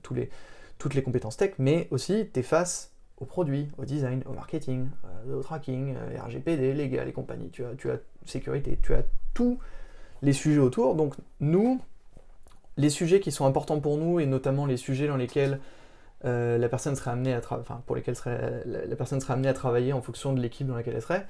tous 0.03 0.15
les, 0.15 0.31
toutes 0.79 0.95
les 0.95 1.03
compétences 1.03 1.37
tech, 1.37 1.55
mais 1.59 1.89
aussi 1.91 2.29
tu 2.33 2.41
es 2.41 2.43
face 2.43 2.93
au 3.19 3.25
produit, 3.25 3.69
au 3.79 3.85
design, 3.85 4.23
au 4.27 4.33
marketing, 4.33 4.89
euh, 5.05 5.39
au 5.39 5.43
tracking, 5.43 5.95
euh, 5.97 6.23
RGPD, 6.23 6.75
légal 6.75 7.09
et 7.09 7.13
compagnie. 7.13 7.51
Tu 7.51 7.65
as, 7.65 7.75
tu 7.77 7.91
as 7.91 7.99
sécurité, 8.27 8.79
tu 8.83 8.95
as 8.95 9.03
tous 9.35 9.59
les 10.23 10.33
sujets 10.33 10.61
autour. 10.61 10.95
Donc 10.95 11.15
nous, 11.41 11.81
les 12.77 12.91
sujets 12.91 13.21
qui 13.21 13.33
sont 13.33 13.47
importants 13.47 13.81
pour 13.81 13.97
nous 13.97 14.21
et 14.21 14.27
notamment 14.27 14.67
les 14.67 14.77
sujets 14.77 15.09
dans 15.09 15.17
lesquels 15.17 15.61
euh, 16.25 16.59
la 16.59 16.69
personne 16.69 16.95
serait 16.95 17.11
amenée 17.11 17.35
à 17.35 17.41
enfin, 17.51 17.83
pour 17.87 17.97
lesquels 17.97 18.17
serait, 18.17 18.63
la, 18.67 18.97
personne 18.97 19.21
serait 19.21 19.35
amenée 19.35 19.49
à 19.49 19.55
travailler 19.55 19.93
en 19.93 20.03
fonction 20.03 20.33
de 20.33 20.41
l'équipe 20.41 20.67
dans 20.67 20.77
laquelle 20.77 20.95
elle 20.95 21.03
serait, 21.03 21.27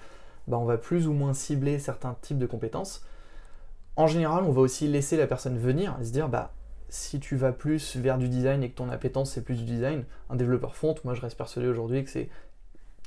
bah, 0.49 0.59
on 0.59 0.65
va 0.65 0.79
plus 0.79 1.07
ou 1.07 1.13
moins 1.13 1.35
cibler 1.35 1.79
certains 1.79 2.17
types 2.21 2.39
de 2.39 2.47
compétences. 2.47 3.05
En 3.97 4.07
général, 4.07 4.45
on 4.45 4.53
va 4.53 4.61
aussi 4.61 4.89
laisser 4.89 5.17
la 5.17 5.27
personne 5.27 5.59
venir 5.59 5.97
et 6.01 6.05
se 6.05 6.13
dire 6.13 6.29
bah 6.29 6.53
si 6.89 7.19
tu 7.19 7.37
vas 7.37 7.53
plus 7.53 7.97
vers 7.97 8.19
du 8.19 8.29
design 8.29 8.63
et 8.63 8.71
que 8.71 8.77
ton 8.77 8.91
appétence 8.91 9.33
c'est 9.33 9.43
plus 9.43 9.57
du 9.57 9.65
design, 9.65 10.05
un 10.31 10.37
développeur 10.37 10.77
front, 10.77 10.95
moi 11.05 11.15
je 11.15 11.21
reste 11.21 11.37
persuadé 11.37 11.67
aujourd'hui 11.67 12.05
que 12.05 12.11
c'est 12.11 12.29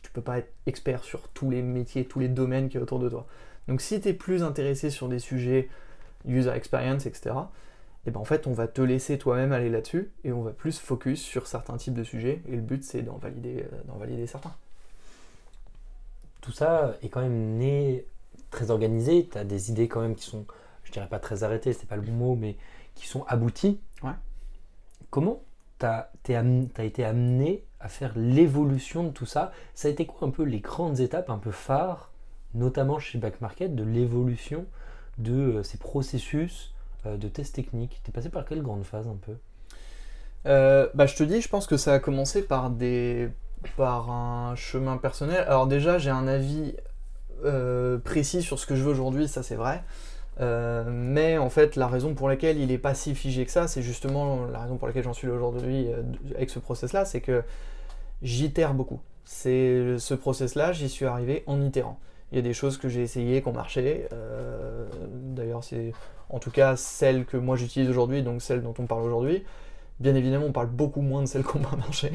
tu 0.01 0.11
peux 0.11 0.21
pas 0.21 0.39
être 0.39 0.51
expert 0.65 1.03
sur 1.03 1.27
tous 1.29 1.49
les 1.49 1.61
métiers, 1.61 2.05
tous 2.05 2.19
les 2.19 2.29
domaines 2.29 2.69
qui 2.69 2.77
est 2.77 2.81
autour 2.81 2.99
de 2.99 3.09
toi. 3.09 3.27
Donc 3.67 3.81
si 3.81 4.01
tu 4.01 4.09
es 4.09 4.13
plus 4.13 4.43
intéressé 4.43 4.89
sur 4.89 5.07
des 5.07 5.19
sujets 5.19 5.69
user 6.25 6.51
experience, 6.51 7.05
etc., 7.05 7.35
et 8.05 8.09
eh 8.09 8.11
ben 8.11 8.21
en 8.21 8.25
fait 8.25 8.47
on 8.47 8.53
va 8.53 8.67
te 8.67 8.81
laisser 8.81 9.17
toi-même 9.17 9.51
aller 9.51 9.69
là-dessus 9.69 10.09
et 10.23 10.31
on 10.31 10.41
va 10.41 10.51
plus 10.51 10.79
focus 10.79 11.21
sur 11.21 11.47
certains 11.47 11.75
types 11.75 11.93
de 11.93 12.05
sujets 12.05 12.41
et 12.47 12.55
le 12.55 12.61
but 12.61 12.81
c'est 12.81 13.01
d'en 13.01 13.17
valider, 13.17 13.65
euh, 13.71 13.83
d'en 13.87 13.97
valider 13.97 14.25
certains. 14.25 14.55
Tout 16.39 16.53
ça 16.53 16.95
est 17.03 17.09
quand 17.09 17.19
même 17.19 17.57
né 17.57 18.05
très 18.51 18.71
organisé, 18.71 19.27
tu 19.29 19.37
as 19.37 19.43
des 19.43 19.69
idées 19.69 19.89
quand 19.89 19.99
même 19.99 20.15
qui 20.15 20.23
sont, 20.23 20.45
je 20.89 20.93
dirais 20.93 21.07
pas 21.07 21.19
très 21.19 21.43
arrêtées, 21.43 21.73
c'est 21.73 21.87
pas 21.87 21.95
le 21.95 22.01
bon 22.01 22.13
mot, 22.13 22.35
mais 22.35 22.57
qui 22.95 23.07
sont 23.07 23.23
aboutis. 23.27 23.79
Comment 25.11 25.41
tu 25.79 25.85
as, 25.85 26.11
été 26.79 27.03
amené 27.03 27.63
à 27.79 27.87
faire 27.87 28.13
l'évolution 28.15 29.03
de 29.03 29.09
tout 29.09 29.25
ça? 29.25 29.51
Ça 29.73 29.87
a 29.87 29.91
été 29.91 30.05
quoi 30.05 30.27
un 30.27 30.31
peu 30.31 30.43
les 30.43 30.59
grandes 30.59 30.99
étapes 30.99 31.29
un 31.29 31.37
peu 31.37 31.51
phares, 31.51 32.11
notamment 32.53 32.99
chez 32.99 33.17
Back 33.17 33.41
Market, 33.41 33.75
de 33.75 33.83
l'évolution 33.83 34.65
de 35.17 35.33
euh, 35.33 35.63
ces 35.63 35.77
processus 35.77 36.73
euh, 37.05 37.17
de 37.17 37.27
tests 37.27 37.55
techniques? 37.55 38.01
Tu 38.03 38.11
es 38.11 38.13
passé 38.13 38.29
par 38.29 38.45
quelle 38.45 38.61
grande 38.61 38.83
phase 38.83 39.07
un 39.07 39.15
peu? 39.15 39.35
Euh, 40.45 40.87
bah, 40.93 41.07
Je 41.07 41.15
te 41.15 41.23
dis, 41.23 41.41
je 41.41 41.49
pense 41.49 41.65
que 41.65 41.77
ça 41.77 41.93
a 41.93 41.99
commencé 41.99 42.43
par, 42.43 42.69
des, 42.69 43.29
par 43.77 44.11
un 44.11 44.55
chemin 44.55 44.97
personnel. 44.97 45.43
Alors 45.47 45.65
déjà, 45.65 45.97
j'ai 45.97 46.11
un 46.11 46.27
avis 46.27 46.75
précis 48.03 48.41
sur 48.41 48.59
ce 48.59 48.65
que 48.65 48.75
je 48.75 48.83
veux 48.83 48.91
aujourd'hui, 48.91 49.29
ça 49.29 49.43
c'est 49.43 49.55
vrai. 49.55 49.81
Euh, 50.41 50.85
mais 50.87 51.37
en 51.37 51.49
fait, 51.49 51.75
la 51.75 51.87
raison 51.87 52.13
pour 52.13 52.29
laquelle 52.29 52.57
il 52.57 52.67
n'est 52.67 52.77
pas 52.77 52.93
si 52.93 53.13
figé 53.15 53.45
que 53.45 53.51
ça, 53.51 53.67
c'est 53.67 53.81
justement 53.81 54.45
la 54.45 54.59
raison 54.59 54.77
pour 54.77 54.87
laquelle 54.87 55.03
j'en 55.03 55.13
suis 55.13 55.27
aujourd'hui 55.27 55.87
euh, 55.87 56.01
avec 56.35 56.49
ce 56.49 56.59
process-là, 56.59 57.05
c'est 57.05 57.21
que 57.21 57.43
j'itère 58.21 58.73
beaucoup. 58.73 58.99
C'est 59.25 59.97
ce 59.99 60.13
process-là, 60.13 60.71
j'y 60.71 60.89
suis 60.89 61.05
arrivé 61.05 61.43
en 61.45 61.61
itérant. 61.61 61.99
Il 62.31 62.35
y 62.35 62.39
a 62.39 62.41
des 62.41 62.53
choses 62.53 62.77
que 62.77 62.89
j'ai 62.89 63.01
essayées, 63.01 63.41
qui 63.41 63.47
ont 63.47 63.53
marché. 63.53 64.07
Euh, 64.13 64.87
d'ailleurs, 65.07 65.63
c'est 65.63 65.93
en 66.29 66.39
tout 66.39 66.51
cas 66.51 66.75
celles 66.75 67.25
que 67.25 67.37
moi 67.37 67.55
j'utilise 67.55 67.89
aujourd'hui, 67.89 68.23
donc 68.23 68.41
celles 68.41 68.61
dont 68.61 68.73
on 68.77 68.85
parle 68.85 69.03
aujourd'hui. 69.03 69.43
Bien 69.99 70.15
évidemment, 70.15 70.45
on 70.45 70.51
parle 70.51 70.67
beaucoup 70.67 71.01
moins 71.01 71.21
de 71.21 71.27
celles 71.27 71.43
qui 71.43 71.57
n'ont 71.57 71.63
pas 71.63 71.75
marché. 71.75 72.11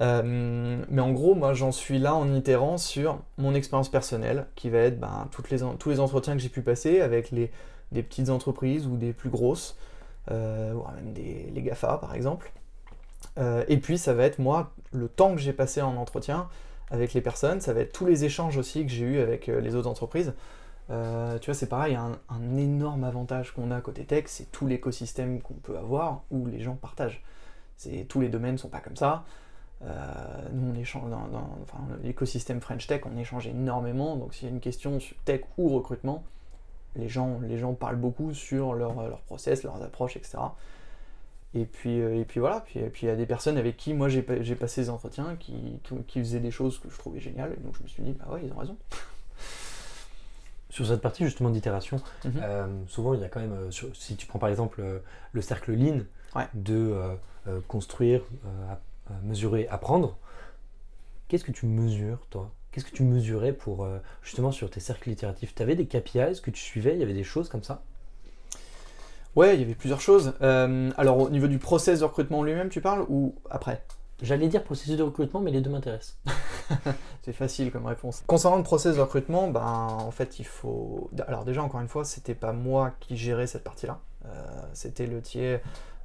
Euh, 0.00 0.82
mais 0.88 1.02
en 1.02 1.12
gros, 1.12 1.34
moi 1.34 1.52
j'en 1.54 1.72
suis 1.72 1.98
là 1.98 2.14
en 2.14 2.32
itérant 2.34 2.78
sur 2.78 3.18
mon 3.36 3.54
expérience 3.54 3.90
personnelle, 3.90 4.46
qui 4.54 4.70
va 4.70 4.78
être 4.78 4.98
ben, 4.98 5.28
toutes 5.30 5.50
les, 5.50 5.58
tous 5.78 5.90
les 5.90 6.00
entretiens 6.00 6.34
que 6.34 6.40
j'ai 6.40 6.48
pu 6.48 6.62
passer 6.62 7.00
avec 7.00 7.30
les, 7.30 7.50
des 7.92 8.02
petites 8.02 8.30
entreprises 8.30 8.86
ou 8.86 8.96
des 8.96 9.12
plus 9.12 9.30
grosses, 9.30 9.76
euh, 10.30 10.72
ou 10.72 10.84
même 10.94 11.12
des, 11.12 11.50
les 11.52 11.62
GAFA 11.62 11.98
par 11.98 12.14
exemple. 12.14 12.52
Euh, 13.38 13.64
et 13.68 13.78
puis 13.78 13.98
ça 13.98 14.14
va 14.14 14.24
être 14.24 14.38
moi, 14.38 14.72
le 14.92 15.08
temps 15.08 15.34
que 15.34 15.40
j'ai 15.40 15.52
passé 15.52 15.82
en 15.82 15.96
entretien 15.96 16.48
avec 16.90 17.14
les 17.14 17.20
personnes, 17.20 17.60
ça 17.60 17.72
va 17.72 17.80
être 17.80 17.92
tous 17.92 18.06
les 18.06 18.24
échanges 18.24 18.56
aussi 18.56 18.84
que 18.84 18.92
j'ai 18.92 19.04
eu 19.04 19.18
avec 19.20 19.46
les 19.46 19.74
autres 19.74 19.88
entreprises. 19.88 20.34
tu 20.88 21.46
vois, 21.46 21.54
c'est 21.54 21.68
pareil, 21.68 21.94
un, 21.94 22.18
un, 22.28 22.56
énorme 22.58 23.04
avantage 23.04 23.52
qu'on 23.52 23.70
a 23.70 23.80
côté 23.80 24.04
tech, 24.04 24.24
c'est 24.26 24.50
tout 24.52 24.66
l'écosystème 24.66 25.40
qu'on 25.40 25.54
peut 25.54 25.78
avoir 25.78 26.24
où 26.30 26.44
les 26.46 26.60
gens 26.60 26.74
partagent. 26.74 27.22
Tous 28.08 28.20
les 28.20 28.28
domaines 28.28 28.52
ne 28.52 28.58
sont 28.58 28.68
pas 28.68 28.80
comme 28.80 28.96
ça. 28.96 29.24
Nous, 30.52 30.72
on 30.72 30.74
échange 30.78 31.10
dans, 31.10 31.28
l'écosystème 32.02 32.60
French 32.60 32.86
Tech, 32.86 33.02
on 33.04 33.18
échange 33.18 33.46
énormément. 33.46 34.16
Donc, 34.16 34.34
s'il 34.34 34.48
y 34.48 34.50
a 34.50 34.54
une 34.54 34.60
question 34.60 35.00
sur 35.00 35.16
tech 35.24 35.42
ou 35.58 35.68
recrutement, 35.68 36.22
les 36.96 37.08
gens, 37.08 37.40
les 37.40 37.58
gens 37.58 37.72
parlent 37.74 37.96
beaucoup 37.96 38.34
sur 38.34 38.74
leur, 38.74 38.94
leur 39.02 39.20
process, 39.20 39.62
leurs 39.62 39.82
approches, 39.82 40.16
etc. 40.16 40.38
Et 41.54 41.66
puis, 41.66 42.00
euh, 42.00 42.18
et 42.18 42.24
puis 42.24 42.40
voilà, 42.40 42.60
puis, 42.60 42.80
et 42.80 42.88
puis 42.88 43.06
il 43.06 43.10
y 43.10 43.12
a 43.12 43.16
des 43.16 43.26
personnes 43.26 43.58
avec 43.58 43.76
qui 43.76 43.92
moi 43.92 44.08
j'ai 44.08 44.22
passé 44.22 44.82
des 44.82 44.90
entretiens 44.90 45.36
qui, 45.38 45.78
qui, 46.06 46.20
faisaient 46.20 46.40
des 46.40 46.50
choses 46.50 46.78
que 46.78 46.88
je 46.88 46.96
trouvais 46.96 47.20
géniales, 47.20 47.52
et 47.52 47.60
donc 47.60 47.76
je 47.76 47.82
me 47.82 47.88
suis 47.88 48.02
dit, 48.02 48.12
bah 48.12 48.26
ouais, 48.32 48.40
ils 48.44 48.52
ont 48.52 48.58
raison. 48.58 48.76
Sur 50.70 50.86
cette 50.86 51.02
partie 51.02 51.24
justement 51.24 51.50
d'itération, 51.50 52.00
mhm. 52.24 52.32
euh, 52.42 52.66
souvent 52.88 53.12
il 53.12 53.20
y 53.20 53.24
a 53.24 53.28
quand 53.28 53.40
même, 53.40 53.52
euh, 53.52 53.70
si 53.92 54.16
tu 54.16 54.26
prends 54.26 54.38
par 54.38 54.48
exemple 54.48 54.82
le 55.32 55.42
cercle 55.42 55.72
Lean, 55.72 56.00
de 56.54 56.96
construire, 57.68 58.22
mesurer, 59.22 59.68
apprendre, 59.68 60.16
qu'est-ce 61.28 61.44
que 61.44 61.52
tu 61.52 61.66
mesures 61.66 62.26
toi? 62.30 62.50
Qu'est-ce 62.70 62.86
que 62.86 62.94
tu 62.94 63.02
mesurais 63.02 63.52
pour 63.52 63.86
justement 64.22 64.50
sur 64.50 64.70
tes 64.70 64.80
cercles 64.80 65.10
itératifs? 65.10 65.54
Tu 65.54 65.62
avais 65.62 65.74
des 65.74 65.86
KPIs 65.86 66.40
que 66.42 66.50
tu 66.50 66.62
suivais? 66.62 66.94
Il 66.94 67.00
y 67.00 67.02
avait 67.02 67.12
des 67.12 67.24
choses 67.24 67.48
comme 67.48 67.62
ça? 67.62 67.82
Ouais, 69.34 69.54
il 69.54 69.60
y 69.60 69.64
avait 69.64 69.74
plusieurs 69.74 70.00
choses. 70.00 70.34
Euh, 70.42 70.90
alors, 70.96 71.18
au 71.18 71.30
niveau 71.30 71.46
du 71.46 71.58
process 71.58 72.00
de 72.00 72.04
recrutement 72.04 72.42
lui-même, 72.42 72.68
tu 72.68 72.80
parles 72.80 73.06
ou 73.08 73.34
après? 73.48 73.82
J'allais 74.20 74.48
dire 74.48 74.62
processus 74.62 74.96
de 74.96 75.02
recrutement, 75.02 75.40
mais 75.40 75.50
les 75.50 75.62
deux 75.62 75.70
m'intéressent. 75.70 76.18
c'est 77.24 77.32
facile 77.32 77.72
comme 77.72 77.86
réponse. 77.86 78.22
Concernant 78.26 78.58
le 78.58 78.62
process 78.62 78.96
de 78.96 79.00
recrutement, 79.00 79.48
ben, 79.48 79.62
en 79.62 80.10
fait, 80.10 80.38
il 80.38 80.44
faut. 80.44 81.10
Alors, 81.26 81.44
déjà, 81.44 81.62
encore 81.62 81.80
une 81.80 81.88
fois, 81.88 82.04
c'était 82.04 82.34
pas 82.34 82.52
moi 82.52 82.92
qui 83.00 83.16
gérais 83.16 83.46
cette 83.46 83.64
partie-là. 83.64 84.00
Euh, 84.26 84.62
c'était 84.72 85.06
le 85.06 85.20
tiers, 85.20 85.60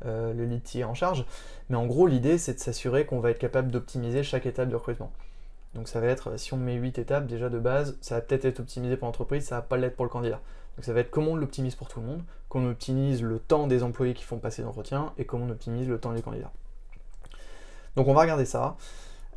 euh, 0.06 0.34
le 0.34 0.46
lead 0.46 0.84
en 0.84 0.94
charge. 0.94 1.26
Mais 1.70 1.78
en 1.78 1.86
gros, 1.86 2.08
l'idée, 2.08 2.38
c'est 2.38 2.54
de 2.54 2.60
s'assurer 2.60 3.06
qu'on 3.06 3.20
va 3.20 3.32
être 3.32 3.40
capable 3.40 3.72
d'optimiser 3.72 4.24
chaque 4.24 4.46
étape 4.46 4.70
de 4.70 4.76
recrutement. 4.76 5.12
Donc, 5.74 5.88
ça 5.88 6.00
va 6.00 6.08
être, 6.08 6.38
si 6.38 6.54
on 6.54 6.58
met 6.58 6.76
8 6.76 6.98
étapes 6.98 7.28
déjà 7.28 7.50
de 7.50 7.60
base, 7.60 7.98
ça 8.02 8.16
va 8.16 8.22
peut-être 8.22 8.46
être 8.46 8.60
optimisé 8.60 8.98
pour 8.98 9.08
l'entreprise, 9.08 9.46
ça 9.46 9.56
va 9.56 9.62
pas 9.62 9.78
l'être 9.78 9.96
pour 9.96 10.06
le 10.06 10.10
candidat. 10.10 10.42
Donc, 10.76 10.86
ça 10.86 10.94
va 10.94 11.02
être 11.02 11.12
comment 11.12 11.32
on 11.32 11.36
l'optimise 11.36 11.76
pour 11.76 11.88
tout 11.88 12.00
le 12.00 12.08
monde, 12.08 12.24
qu'on 12.50 12.68
optimise 12.70 13.22
le 13.22 13.40
temps 13.40 13.68
des 13.68 13.84
employés 13.84 14.14
qui 14.14 14.24
font 14.24 14.38
passer 14.38 14.62
l'entretien 14.62 15.14
et 15.18 15.26
comment 15.26 15.46
on 15.46 15.50
optimise 15.50 15.88
le 15.88 16.00
temps 16.00 16.14
des 16.14 16.22
candidats. 16.22 16.52
Donc 17.98 18.08
on 18.08 18.14
va 18.14 18.22
regarder 18.22 18.46
ça. 18.46 18.78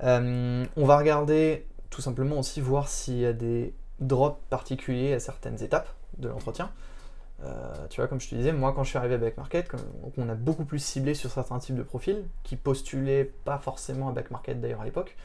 Euh, 0.03 0.65
on 0.77 0.85
va 0.85 0.99
regarder 0.99 1.67
tout 1.89 2.03
simplement 2.03 2.39
aussi 2.39 2.61
voir 2.61 2.89
s'il 2.89 3.17
y 3.17 3.25
a 3.25 3.33
des 3.33 3.75
drops 4.01 4.39
particuliers 4.51 5.15
à 5.15 5.19
certaines 5.19 5.63
étapes 5.63 5.89
de 6.19 6.29
l'entretien. 6.29 6.71
Euh, 7.45 7.87
tu 7.89 8.01
vois, 8.01 8.09
comme 8.09 8.21
je 8.21 8.29
te 8.29 8.35
disais, 8.35 8.53
moi 8.53 8.73
quand 8.75 8.85
je 8.85 8.91
suis 8.91 8.99
arrivé 8.99 9.15
à 9.15 9.19
Back 9.19 9.37
Market, 9.37 9.71
on 10.19 10.29
a 10.29 10.35
beaucoup 10.35 10.65
plus 10.65 10.79
ciblé 10.79 11.15
sur 11.15 11.31
certains 11.31 11.59
types 11.59 11.77
de 11.77 11.83
profils 11.83 12.25
qui 12.43 12.57
postulaient 12.57 13.25
pas 13.45 13.59
forcément 13.59 14.11
à 14.11 14.13
Back 14.13 14.31
Market 14.31 14.61
d'ailleurs 14.61 14.83
à 14.83 14.85
l'époque. 14.85 15.17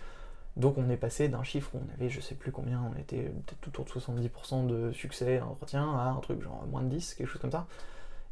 Donc 0.55 0.78
on 0.78 0.89
est 0.89 0.97
passé 0.97 1.28
d'un 1.28 1.43
chiffre 1.43 1.72
où 1.74 1.80
on 1.86 1.93
avait 1.93 2.09
je 2.09 2.22
sais 2.22 2.36
plus 2.36 2.51
combien, 2.51 2.82
on 2.93 2.97
était 2.97 3.32
peut-être 3.45 3.68
autour 3.68 3.86
de 3.86 3.89
70% 3.89 4.68
de 4.68 4.91
succès 4.93 5.39
à 5.39 5.45
entretien 5.45 5.84
à 5.84 6.03
un 6.05 6.20
truc 6.22 6.41
genre 6.41 6.66
moins 6.72 6.82
de 6.82 6.88
10, 6.88 7.16
quelque 7.16 7.28
chose 7.28 7.41
comme 7.41 7.51
ça. 7.51 7.68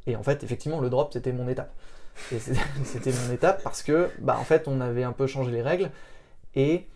Et 0.07 0.15
en 0.15 0.23
fait, 0.23 0.43
effectivement, 0.43 0.79
le 0.79 0.89
drop 0.89 1.11
c'était 1.11 1.33
mon 1.33 1.47
étape. 1.49 1.73
Et 2.31 2.39
c'était 2.85 3.11
mon 3.11 3.33
étape 3.33 3.61
parce 3.63 3.83
que, 3.83 4.09
bah 4.19 4.37
en 4.39 4.43
fait, 4.43 4.67
on 4.67 4.79
avait 4.79 5.03
un 5.03 5.11
peu 5.11 5.27
changé 5.27 5.51
les 5.51 5.61
règles. 5.61 5.91
Et 6.55 6.87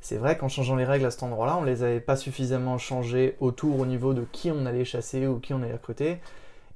c'est 0.00 0.16
vrai 0.16 0.36
qu'en 0.38 0.48
changeant 0.48 0.76
les 0.76 0.84
règles 0.84 1.06
à 1.06 1.10
cet 1.10 1.22
endroit-là, 1.22 1.56
on 1.58 1.64
les 1.64 1.82
avait 1.82 2.00
pas 2.00 2.16
suffisamment 2.16 2.78
changées 2.78 3.36
autour 3.40 3.78
au 3.78 3.86
niveau 3.86 4.14
de 4.14 4.24
qui 4.32 4.50
on 4.50 4.66
allait 4.66 4.84
chasser 4.84 5.26
ou 5.26 5.38
qui 5.38 5.52
on 5.54 5.62
allait 5.62 5.72
recruter. 5.72 6.18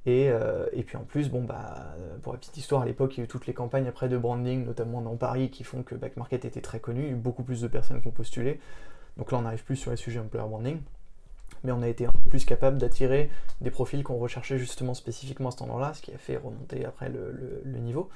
Euh, 0.07 0.67
et, 0.73 0.83
puis 0.83 0.97
en 0.97 1.03
plus, 1.03 1.29
bon 1.29 1.43
bah, 1.43 1.95
pour 2.21 2.33
la 2.33 2.39
petite 2.39 2.57
histoire, 2.57 2.83
à 2.83 2.85
l'époque, 2.85 3.17
il 3.17 3.19
y 3.19 3.21
a 3.21 3.25
eu 3.25 3.27
toutes 3.27 3.47
les 3.47 3.53
campagnes 3.53 3.87
après 3.87 4.07
de 4.07 4.17
branding, 4.17 4.65
notamment 4.65 5.01
dans 5.01 5.15
Paris, 5.15 5.49
qui 5.49 5.63
font 5.63 5.81
que 5.83 5.95
Back 5.95 6.17
Market 6.17 6.45
était 6.45 6.61
très 6.61 6.79
connu, 6.79 7.01
il 7.01 7.07
y 7.07 7.09
a 7.09 7.13
eu 7.13 7.15
beaucoup 7.15 7.43
plus 7.43 7.61
de 7.61 7.67
personnes 7.67 8.01
qui 8.01 8.07
ont 8.07 8.11
postulé. 8.11 8.59
Donc 9.17 9.31
là, 9.31 9.39
on 9.39 9.41
n'arrive 9.41 9.63
plus 9.63 9.77
sur 9.77 9.91
les 9.91 9.97
sujets 9.97 10.19
employer 10.19 10.47
branding. 10.47 10.79
Mais 11.63 11.71
on 11.71 11.81
a 11.81 11.87
été 11.87 12.05
un 12.05 12.11
peu 12.11 12.29
plus 12.29 12.45
capable 12.45 12.77
d'attirer 12.77 13.29
des 13.61 13.71
profils 13.71 14.03
qu'on 14.03 14.17
recherchait 14.17 14.57
justement 14.57 14.93
spécifiquement 14.93 15.49
à 15.49 15.51
cet 15.51 15.63
endroit-là, 15.63 15.93
ce 15.93 16.01
qui 16.01 16.13
a 16.13 16.17
fait 16.17 16.37
remonter 16.37 16.85
après 16.85 17.09
le, 17.09 17.79
niveau. 17.79 18.09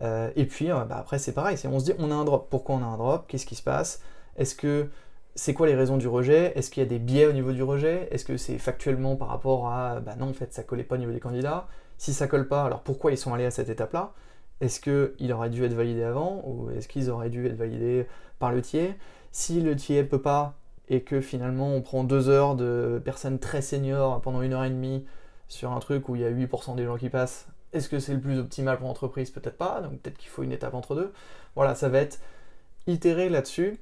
Euh, 0.00 0.30
et 0.36 0.46
puis 0.46 0.70
euh, 0.70 0.84
bah, 0.84 0.96
après, 0.96 1.18
c'est 1.18 1.32
pareil, 1.32 1.58
on 1.66 1.78
se 1.78 1.84
dit 1.84 1.92
on 1.98 2.10
a 2.10 2.14
un 2.14 2.24
drop. 2.24 2.48
Pourquoi 2.48 2.76
on 2.76 2.82
a 2.82 2.86
un 2.86 2.96
drop? 2.96 3.26
Qu'est-ce 3.28 3.44
qui 3.44 3.56
se 3.56 3.62
passe? 3.62 4.00
Est-ce 4.40 4.54
que 4.56 4.88
c'est 5.34 5.54
quoi 5.54 5.66
les 5.66 5.74
raisons 5.74 5.98
du 5.98 6.08
rejet? 6.08 6.52
Est-ce 6.56 6.70
qu'il 6.70 6.82
y 6.82 6.86
a 6.86 6.88
des 6.88 6.98
biais 6.98 7.26
au 7.26 7.32
niveau 7.32 7.52
du 7.52 7.62
rejet? 7.62 8.08
Est-ce 8.10 8.24
que 8.24 8.36
c'est 8.38 8.58
factuellement 8.58 9.14
par 9.14 9.28
rapport 9.28 9.68
à 9.68 10.00
bah 10.00 10.16
non 10.18 10.30
en 10.30 10.32
fait 10.32 10.52
ça 10.52 10.64
collait 10.64 10.82
pas 10.82 10.96
au 10.96 10.98
niveau 10.98 11.12
des 11.12 11.20
candidats? 11.20 11.68
Si 11.98 12.14
ça 12.14 12.26
colle 12.26 12.48
pas, 12.48 12.64
alors 12.64 12.80
pourquoi 12.80 13.12
ils 13.12 13.18
sont 13.18 13.34
allés 13.34 13.44
à 13.44 13.50
cette 13.50 13.68
étape-là? 13.68 14.14
Est-ce 14.62 14.80
qu'il 14.80 15.32
aurait 15.32 15.50
dû 15.50 15.62
être 15.64 15.74
validé 15.74 16.02
avant 16.02 16.42
ou 16.46 16.70
est-ce 16.70 16.88
qu'ils 16.88 17.10
auraient 17.10 17.28
dû 17.30 17.46
être 17.46 17.56
validés 17.56 18.06
par 18.38 18.50
le 18.50 18.62
tiers? 18.62 18.94
Si 19.30 19.60
le 19.60 19.76
tiers 19.76 20.08
peut 20.08 20.22
pas 20.22 20.54
et 20.88 21.02
que 21.02 21.20
finalement 21.20 21.74
on 21.74 21.82
prend 21.82 22.02
deux 22.02 22.30
heures 22.30 22.56
de 22.56 23.00
personnes 23.04 23.38
très 23.38 23.62
seniors 23.62 24.22
pendant 24.22 24.40
une 24.42 24.54
heure 24.54 24.64
et 24.64 24.70
demie 24.70 25.04
sur 25.48 25.72
un 25.72 25.80
truc 25.80 26.08
où 26.08 26.16
il 26.16 26.22
y 26.22 26.24
a 26.24 26.30
8% 26.30 26.76
des 26.76 26.84
gens 26.84 26.96
qui 26.96 27.10
passent, 27.10 27.46
est-ce 27.74 27.90
que 27.90 27.98
c'est 27.98 28.14
le 28.14 28.20
plus 28.20 28.38
optimal 28.38 28.78
pour 28.78 28.88
l'entreprise? 28.88 29.30
Peut-être 29.30 29.58
pas, 29.58 29.82
donc 29.82 30.00
peut-être 30.00 30.16
qu'il 30.16 30.30
faut 30.30 30.42
une 30.42 30.52
étape 30.52 30.74
entre 30.74 30.94
deux. 30.94 31.12
Voilà, 31.56 31.74
ça 31.74 31.90
va 31.90 31.98
être 31.98 32.18
itérer 32.86 33.28
là-dessus 33.28 33.78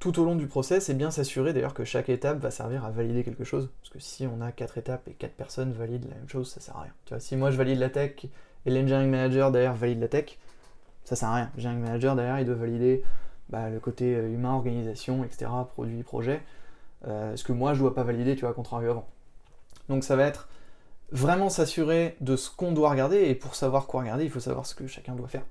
tout 0.00 0.18
au 0.18 0.24
long 0.24 0.34
du 0.34 0.46
process 0.46 0.88
et 0.88 0.94
bien 0.94 1.10
s'assurer 1.10 1.52
d'ailleurs 1.52 1.74
que 1.74 1.84
chaque 1.84 2.08
étape 2.08 2.38
va 2.38 2.50
servir 2.50 2.86
à 2.86 2.90
valider 2.90 3.22
quelque 3.22 3.44
chose. 3.44 3.70
Parce 3.80 3.92
que 3.92 4.00
si 4.00 4.26
on 4.26 4.40
a 4.40 4.50
quatre 4.50 4.78
étapes 4.78 5.06
et 5.06 5.12
quatre 5.12 5.34
personnes 5.34 5.72
valident 5.72 6.08
la 6.08 6.16
même 6.16 6.28
chose, 6.28 6.50
ça 6.50 6.60
sert 6.60 6.76
à 6.76 6.82
rien. 6.82 6.92
Tu 7.04 7.14
vois, 7.14 7.20
si 7.20 7.36
moi 7.36 7.50
je 7.50 7.56
valide 7.58 7.78
la 7.78 7.90
tech 7.90 8.24
et 8.24 8.70
l'engineering 8.70 9.10
manager 9.10 9.52
derrière 9.52 9.74
valide 9.74 10.00
la 10.00 10.08
tech, 10.08 10.38
ça 11.04 11.16
sert 11.16 11.28
à 11.28 11.34
rien. 11.34 11.50
L'engineering 11.54 11.82
manager 11.82 12.16
derrière 12.16 12.40
il 12.40 12.46
doit 12.46 12.54
valider 12.54 13.04
bah, 13.50 13.68
le 13.68 13.78
côté 13.78 14.16
euh, 14.16 14.32
humain, 14.32 14.54
organisation, 14.54 15.22
etc., 15.22 15.50
produit, 15.68 16.02
projet. 16.02 16.40
Euh, 17.06 17.36
ce 17.36 17.44
que 17.44 17.52
moi 17.52 17.74
je 17.74 17.80
dois 17.80 17.94
pas 17.94 18.02
valider, 18.02 18.34
tu 18.36 18.46
vois, 18.46 18.54
contrairement 18.54 18.90
avant. 18.90 19.08
Donc 19.90 20.02
ça 20.02 20.16
va 20.16 20.24
être 20.24 20.48
vraiment 21.12 21.50
s'assurer 21.50 22.16
de 22.20 22.36
ce 22.36 22.50
qu'on 22.50 22.72
doit 22.72 22.90
regarder 22.90 23.24
et 23.24 23.34
pour 23.34 23.54
savoir 23.54 23.86
quoi 23.86 24.00
regarder, 24.00 24.24
il 24.24 24.30
faut 24.30 24.40
savoir 24.40 24.64
ce 24.64 24.74
que 24.74 24.86
chacun 24.86 25.14
doit 25.14 25.28
faire. 25.28 25.44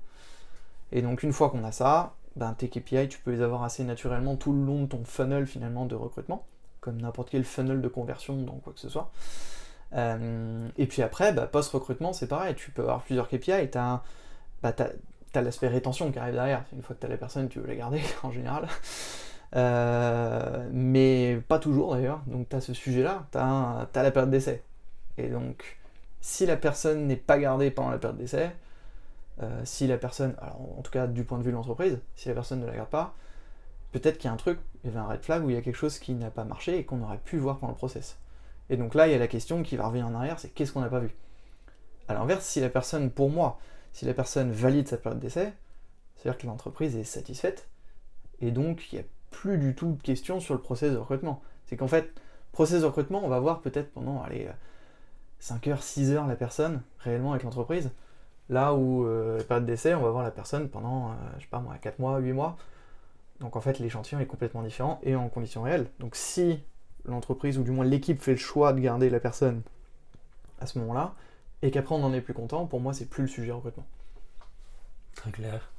Et 0.90 1.02
donc 1.02 1.22
une 1.22 1.32
fois 1.32 1.50
qu'on 1.50 1.62
a 1.62 1.70
ça, 1.70 2.14
ben, 2.36 2.54
tes 2.54 2.68
KPI, 2.68 3.08
tu 3.08 3.18
peux 3.18 3.32
les 3.32 3.42
avoir 3.42 3.64
assez 3.64 3.84
naturellement 3.84 4.36
tout 4.36 4.52
le 4.52 4.64
long 4.64 4.82
de 4.82 4.86
ton 4.86 5.04
funnel 5.04 5.46
finalement 5.46 5.86
de 5.86 5.94
recrutement, 5.94 6.46
comme 6.80 7.00
n'importe 7.00 7.30
quel 7.30 7.44
funnel 7.44 7.80
de 7.80 7.88
conversion 7.88 8.36
dans 8.36 8.56
quoi 8.56 8.72
que 8.72 8.80
ce 8.80 8.88
soit. 8.88 9.10
Euh, 9.94 10.68
et 10.76 10.86
puis 10.86 11.02
après, 11.02 11.32
bah, 11.32 11.46
post-recrutement, 11.46 12.12
c'est 12.12 12.28
pareil, 12.28 12.54
tu 12.54 12.70
peux 12.70 12.82
avoir 12.82 13.02
plusieurs 13.02 13.28
KPI 13.28 13.52
et 13.52 13.70
tu 13.70 13.78
as, 13.78 14.02
bah, 14.62 14.74
l'aspect 15.34 15.68
rétention 15.68 16.12
qui 16.12 16.18
arrive 16.18 16.34
derrière. 16.34 16.64
Une 16.72 16.82
fois 16.82 16.94
que 16.94 17.00
tu 17.00 17.06
as 17.06 17.10
la 17.10 17.16
personne, 17.16 17.48
tu 17.48 17.60
veux 17.60 17.66
la 17.66 17.76
garder 17.76 18.00
en 18.22 18.30
général. 18.30 18.68
Euh, 19.56 20.68
mais 20.72 21.40
pas 21.48 21.58
toujours 21.58 21.94
d'ailleurs. 21.94 22.22
Donc 22.26 22.48
tu 22.48 22.56
as 22.56 22.60
ce 22.60 22.74
sujet-là, 22.74 23.26
tu 23.32 23.38
as, 23.38 23.88
la 23.94 24.10
période 24.10 24.30
d'essai. 24.30 24.62
Et 25.18 25.28
donc, 25.28 25.78
si 26.20 26.46
la 26.46 26.56
personne 26.56 27.06
n'est 27.06 27.16
pas 27.16 27.38
gardée 27.38 27.70
pendant 27.70 27.90
la 27.90 27.98
période 27.98 28.18
d'essai, 28.18 28.52
euh, 29.42 29.60
si 29.64 29.86
la 29.86 29.96
personne, 29.96 30.34
alors 30.38 30.60
en 30.78 30.82
tout 30.82 30.90
cas 30.90 31.06
du 31.06 31.24
point 31.24 31.38
de 31.38 31.42
vue 31.42 31.50
de 31.50 31.56
l'entreprise, 31.56 31.98
si 32.14 32.28
la 32.28 32.34
personne 32.34 32.60
ne 32.60 32.66
la 32.66 32.74
garde 32.74 32.90
pas, 32.90 33.14
peut-être 33.92 34.18
qu'il 34.18 34.26
y 34.26 34.28
a 34.28 34.32
un 34.32 34.36
truc, 34.36 34.58
il 34.82 34.88
y 34.88 34.90
avait 34.90 35.00
un 35.00 35.08
red 35.08 35.22
flag 35.22 35.44
où 35.44 35.50
il 35.50 35.54
y 35.54 35.58
a 35.58 35.62
quelque 35.62 35.76
chose 35.76 35.98
qui 35.98 36.12
n'a 36.14 36.30
pas 36.30 36.44
marché 36.44 36.78
et 36.78 36.84
qu'on 36.84 37.02
aurait 37.02 37.18
pu 37.18 37.38
voir 37.38 37.58
pendant 37.58 37.72
le 37.72 37.78
process. 37.78 38.18
Et 38.68 38.76
donc 38.76 38.94
là, 38.94 39.08
il 39.08 39.12
y 39.12 39.14
a 39.14 39.18
la 39.18 39.28
question 39.28 39.62
qui 39.62 39.76
va 39.76 39.86
revenir 39.86 40.06
en 40.06 40.14
arrière, 40.14 40.38
c'est 40.38 40.48
qu'est-ce 40.48 40.72
qu'on 40.72 40.80
n'a 40.80 40.88
pas 40.88 41.00
vu? 41.00 41.10
A 42.08 42.14
l'inverse, 42.14 42.44
si 42.44 42.60
la 42.60 42.68
personne, 42.68 43.10
pour 43.10 43.30
moi, 43.30 43.58
si 43.92 44.04
la 44.04 44.14
personne 44.14 44.52
valide 44.52 44.88
sa 44.88 44.96
période 44.96 45.20
d'essai, 45.20 45.52
c'est-à-dire 46.16 46.38
que 46.38 46.46
l'entreprise 46.46 46.96
est 46.96 47.04
satisfaite, 47.04 47.68
et 48.40 48.50
donc 48.50 48.92
il 48.92 48.96
n'y 48.96 49.00
a 49.02 49.04
plus 49.30 49.58
du 49.58 49.74
tout 49.74 49.92
de 49.92 50.02
questions 50.02 50.40
sur 50.40 50.54
le 50.54 50.60
process 50.60 50.92
de 50.92 50.96
recrutement. 50.96 51.42
C'est 51.66 51.76
qu'en 51.76 51.88
fait, 51.88 52.12
process 52.52 52.82
de 52.82 52.86
recrutement, 52.86 53.24
on 53.24 53.28
va 53.28 53.40
voir 53.40 53.60
peut-être 53.60 53.90
pendant 53.92 54.22
allez, 54.22 54.48
5 55.38 55.66
heures, 55.68 55.82
6 55.82 56.12
heures 56.12 56.26
la 56.26 56.36
personne, 56.36 56.82
réellement 56.98 57.32
avec 57.32 57.44
l'entreprise, 57.44 57.90
Là 58.50 58.74
où, 58.74 59.06
euh, 59.06 59.40
période 59.44 59.64
d'essai, 59.64 59.94
on 59.94 60.02
va 60.02 60.10
voir 60.10 60.24
la 60.24 60.32
personne 60.32 60.68
pendant, 60.68 61.10
euh, 61.10 61.14
je 61.36 61.42
sais 61.42 61.48
pas 61.48 61.60
moi, 61.60 61.76
4 61.80 62.00
mois, 62.00 62.18
8 62.18 62.32
mois. 62.32 62.56
Donc 63.38 63.54
en 63.54 63.60
fait, 63.60 63.78
l'échantillon 63.78 64.18
est 64.18 64.26
complètement 64.26 64.62
différent 64.62 64.98
et 65.04 65.14
en 65.14 65.28
conditions 65.28 65.62
réelles. 65.62 65.86
Donc 66.00 66.16
si 66.16 66.60
l'entreprise, 67.04 67.58
ou 67.58 67.62
du 67.62 67.70
moins 67.70 67.84
l'équipe, 67.84 68.20
fait 68.20 68.32
le 68.32 68.38
choix 68.38 68.72
de 68.72 68.80
garder 68.80 69.08
la 69.08 69.20
personne 69.20 69.62
à 70.60 70.66
ce 70.66 70.80
moment-là, 70.80 71.14
et 71.62 71.70
qu'après 71.70 71.94
on 71.94 72.00
n'en 72.00 72.12
est 72.12 72.20
plus 72.20 72.34
content, 72.34 72.66
pour 72.66 72.80
moi, 72.80 72.92
c'est 72.92 73.06
plus 73.06 73.22
le 73.22 73.28
sujet 73.28 73.52
recrutement. 73.52 73.86
Très 75.14 75.30
clair. 75.30 75.70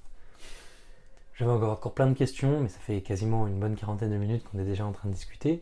J'avais 1.35 1.51
encore, 1.51 1.73
encore 1.73 1.93
plein 1.93 2.07
de 2.07 2.13
questions, 2.13 2.61
mais 2.61 2.69
ça 2.69 2.79
fait 2.79 3.01
quasiment 3.01 3.47
une 3.47 3.59
bonne 3.59 3.75
quarantaine 3.75 4.11
de 4.11 4.17
minutes 4.17 4.45
qu'on 4.49 4.59
est 4.59 4.65
déjà 4.65 4.85
en 4.85 4.93
train 4.93 5.09
de 5.09 5.13
discuter. 5.13 5.61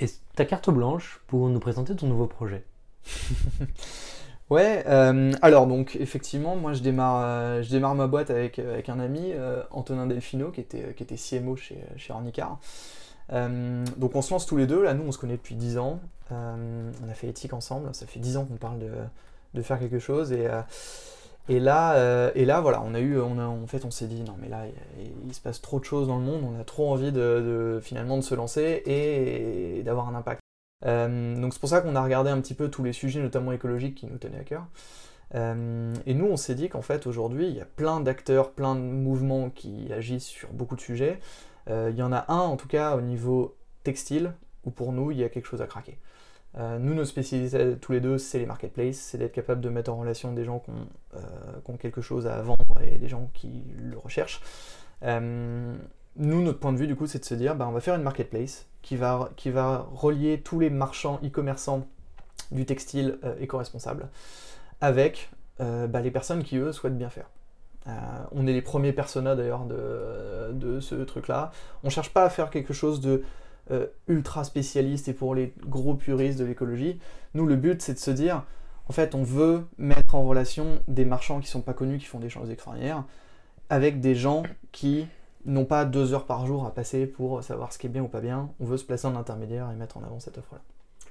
Et 0.00 0.06
ta 0.34 0.44
carte 0.44 0.70
blanche 0.70 1.20
pour 1.28 1.48
nous 1.48 1.60
présenter 1.60 1.94
ton 1.94 2.08
nouveau 2.08 2.26
projet? 2.26 2.64
Ouais, 4.48 4.84
euh, 4.86 5.32
alors 5.42 5.66
donc 5.66 5.96
effectivement, 5.96 6.54
moi 6.54 6.72
je 6.72 6.80
démarre, 6.80 7.20
euh, 7.24 7.62
je 7.62 7.70
démarre 7.70 7.96
ma 7.96 8.06
boîte 8.06 8.30
avec, 8.30 8.60
euh, 8.60 8.74
avec 8.74 8.88
un 8.88 9.00
ami, 9.00 9.32
Antonin 9.72 10.06
Delfino, 10.06 10.50
qui 10.50 10.60
était, 10.60 10.94
qui 10.94 11.02
était 11.02 11.16
CMO 11.16 11.56
chez, 11.56 11.78
chez 11.96 12.12
Ornicar. 12.12 12.60
donc 13.30 14.14
on 14.14 14.22
se 14.22 14.30
lance 14.30 14.46
tous 14.46 14.56
les 14.56 14.68
deux, 14.68 14.82
là 14.82 14.94
nous 14.94 15.04
on 15.04 15.12
se 15.12 15.18
connaît 15.18 15.36
depuis 15.36 15.56
10 15.56 15.78
ans, 15.78 16.00
on 16.30 17.10
a 17.10 17.14
fait 17.14 17.28
éthique 17.28 17.54
ensemble, 17.54 17.92
ça 17.92 18.06
fait 18.06 18.20
10 18.20 18.36
ans 18.36 18.44
qu'on 18.44 18.56
parle 18.56 18.78
de, 18.78 18.90
de, 19.54 19.62
faire 19.62 19.80
quelque 19.80 19.98
chose, 19.98 20.32
et, 20.32 20.48
Et 21.48 21.60
là, 21.60 22.30
et 22.34 22.44
là, 22.44 22.60
voilà, 22.60 22.82
on 22.84 22.94
a 22.94 23.00
eu, 23.00 23.18
on 23.20 23.38
a, 23.38 23.46
en 23.46 23.66
fait, 23.66 23.84
on 23.84 23.90
s'est 23.90 24.06
dit, 24.06 24.22
non, 24.22 24.34
mais 24.40 24.48
là, 24.48 24.64
il, 25.26 25.34
se 25.34 25.40
passe 25.40 25.60
trop 25.60 25.80
de 25.80 25.84
choses 25.84 26.06
dans 26.08 26.18
le 26.18 26.24
monde, 26.24 26.42
on 26.44 26.60
a 26.60 26.64
trop 26.64 26.92
envie 26.92 27.12
de, 27.12 27.80
finalement 27.82 28.16
de 28.16 28.22
se 28.22 28.34
lancer 28.34 28.82
et, 28.86 29.82
d'avoir 29.84 30.08
un 30.08 30.14
impact. 30.14 30.40
Donc 30.82 31.52
c'est 31.52 31.60
pour 31.60 31.68
ça 31.68 31.80
qu'on 31.80 31.96
a 31.96 32.02
regardé 32.02 32.30
un 32.30 32.40
petit 32.40 32.54
peu 32.54 32.68
tous 32.70 32.84
les 32.84 32.92
sujets, 32.92 33.20
notamment 33.20 33.52
écologiques, 33.52 33.96
qui 33.96 34.06
nous 34.06 34.18
tenaient 34.18 34.40
à 34.40 34.44
cœur. 34.44 34.66
et 35.34 36.14
nous, 36.14 36.26
on 36.26 36.36
s'est 36.36 36.54
dit 36.54 36.68
qu'en 36.68 36.82
fait, 36.82 37.06
aujourd'hui, 37.06 37.48
il 37.48 37.56
y 37.56 37.60
a 37.60 37.64
plein 37.64 38.00
d'acteurs, 38.00 38.52
plein 38.52 38.74
de 38.74 38.80
mouvements 38.80 39.50
qui 39.50 39.92
agissent 39.92 40.26
sur 40.26 40.52
beaucoup 40.52 40.76
de 40.76 40.80
sujets. 40.80 41.18
il 41.68 41.96
y 41.96 42.02
en 42.02 42.12
a 42.12 42.26
un, 42.28 42.38
en 42.38 42.56
tout 42.56 42.68
cas, 42.68 42.96
au 42.96 43.00
niveau 43.00 43.56
textile, 43.84 44.32
où 44.64 44.70
pour 44.70 44.92
nous, 44.92 45.10
il 45.10 45.18
y 45.18 45.24
a 45.24 45.28
quelque 45.28 45.46
chose 45.46 45.62
à 45.62 45.66
craquer. 45.66 45.98
Euh, 46.58 46.78
nous, 46.78 46.94
nos 46.94 47.04
spécialités 47.04 47.76
tous 47.78 47.92
les 47.92 48.00
deux, 48.00 48.18
c'est 48.18 48.38
les 48.38 48.46
marketplaces, 48.46 48.96
c'est 48.96 49.18
d'être 49.18 49.32
capable 49.32 49.60
de 49.60 49.68
mettre 49.68 49.92
en 49.92 49.96
relation 49.96 50.32
des 50.32 50.44
gens 50.44 50.60
qui 50.60 50.70
ont, 50.70 50.88
euh, 51.14 51.76
quelque 51.78 52.00
chose 52.00 52.26
à 52.26 52.40
vendre 52.40 52.64
et 52.82 52.98
des 52.98 53.08
gens 53.08 53.30
qui 53.34 53.62
le 53.78 53.98
recherchent. 53.98 54.40
Euh, 56.18 56.22
nous, 56.24 56.42
notre 56.42 56.58
point 56.58 56.72
de 56.72 56.78
vue, 56.78 56.86
du 56.86 56.96
coup, 56.96 57.06
c'est 57.06 57.18
de 57.18 57.24
se 57.24 57.34
dire, 57.34 57.54
bah, 57.54 57.66
on 57.68 57.72
va 57.72 57.80
faire 57.80 57.94
une 57.94 58.02
marketplace 58.02 58.66
qui 58.82 58.96
va, 58.96 59.30
relier 59.92 60.40
tous 60.42 60.60
les 60.60 60.70
marchands 60.70 61.20
e-commerçants 61.24 61.86
du 62.52 62.64
textile 62.64 63.18
éco-responsable 63.40 64.08
avec 64.80 65.30
bah, 65.58 66.00
les 66.00 66.12
personnes 66.12 66.44
qui, 66.44 66.56
eux, 66.58 66.70
souhaitent 66.70 66.96
bien 66.96 67.10
faire. 67.10 67.28
on 68.30 68.46
est 68.46 68.52
les 68.52 68.62
premiers 68.62 68.92
personas, 68.92 69.34
d'ailleurs, 69.34 69.64
de, 69.64 70.78
ce 70.78 70.94
truc-là. 70.94 71.50
On 71.82 71.90
cherche 71.90 72.10
pas 72.10 72.24
à 72.24 72.30
faire 72.30 72.50
quelque 72.50 72.72
chose 72.72 73.00
de 73.00 73.24
euh, 73.72 73.88
ultra 74.06 74.44
spécialiste 74.44 75.08
et 75.08 75.12
pour 75.12 75.34
les 75.34 75.52
gros 75.66 75.94
puristes 75.94 76.38
de 76.38 76.44
l'écologie. 76.44 77.00
Nous, 77.34 77.46
le 77.46 77.56
but, 77.56 77.82
c'est 77.82 77.94
de 77.94 77.98
se 77.98 78.12
dire, 78.12 78.44
en 78.88 78.92
fait, 78.92 79.16
on 79.16 79.24
veut 79.24 79.66
mettre 79.76 80.14
en 80.14 80.24
relation 80.24 80.80
des 80.86 81.04
marchands 81.04 81.40
qui 81.40 81.48
sont 81.48 81.62
pas 81.62 81.72
connus, 81.72 81.98
qui 81.98 82.04
font 82.04 82.20
des 82.20 82.28
choses 82.28 82.48
extraordinaires, 82.48 83.02
avec 83.68 84.00
des 84.00 84.14
gens 84.14 84.44
qui 84.70 85.08
n'ont 85.46 85.64
pas 85.64 85.84
deux 85.84 86.12
heures 86.12 86.26
par 86.26 86.46
jour 86.46 86.66
à 86.66 86.74
passer 86.74 87.06
pour 87.06 87.42
savoir 87.42 87.72
ce 87.72 87.78
qui 87.78 87.86
est 87.86 87.90
bien 87.90 88.02
ou 88.02 88.08
pas 88.08 88.20
bien. 88.20 88.50
On 88.60 88.64
veut 88.64 88.76
se 88.76 88.84
placer 88.84 89.06
en 89.06 89.16
intermédiaire 89.16 89.70
et 89.70 89.76
mettre 89.76 89.96
en 89.96 90.02
avant 90.02 90.20
cette 90.20 90.38
offre-là. 90.38 90.60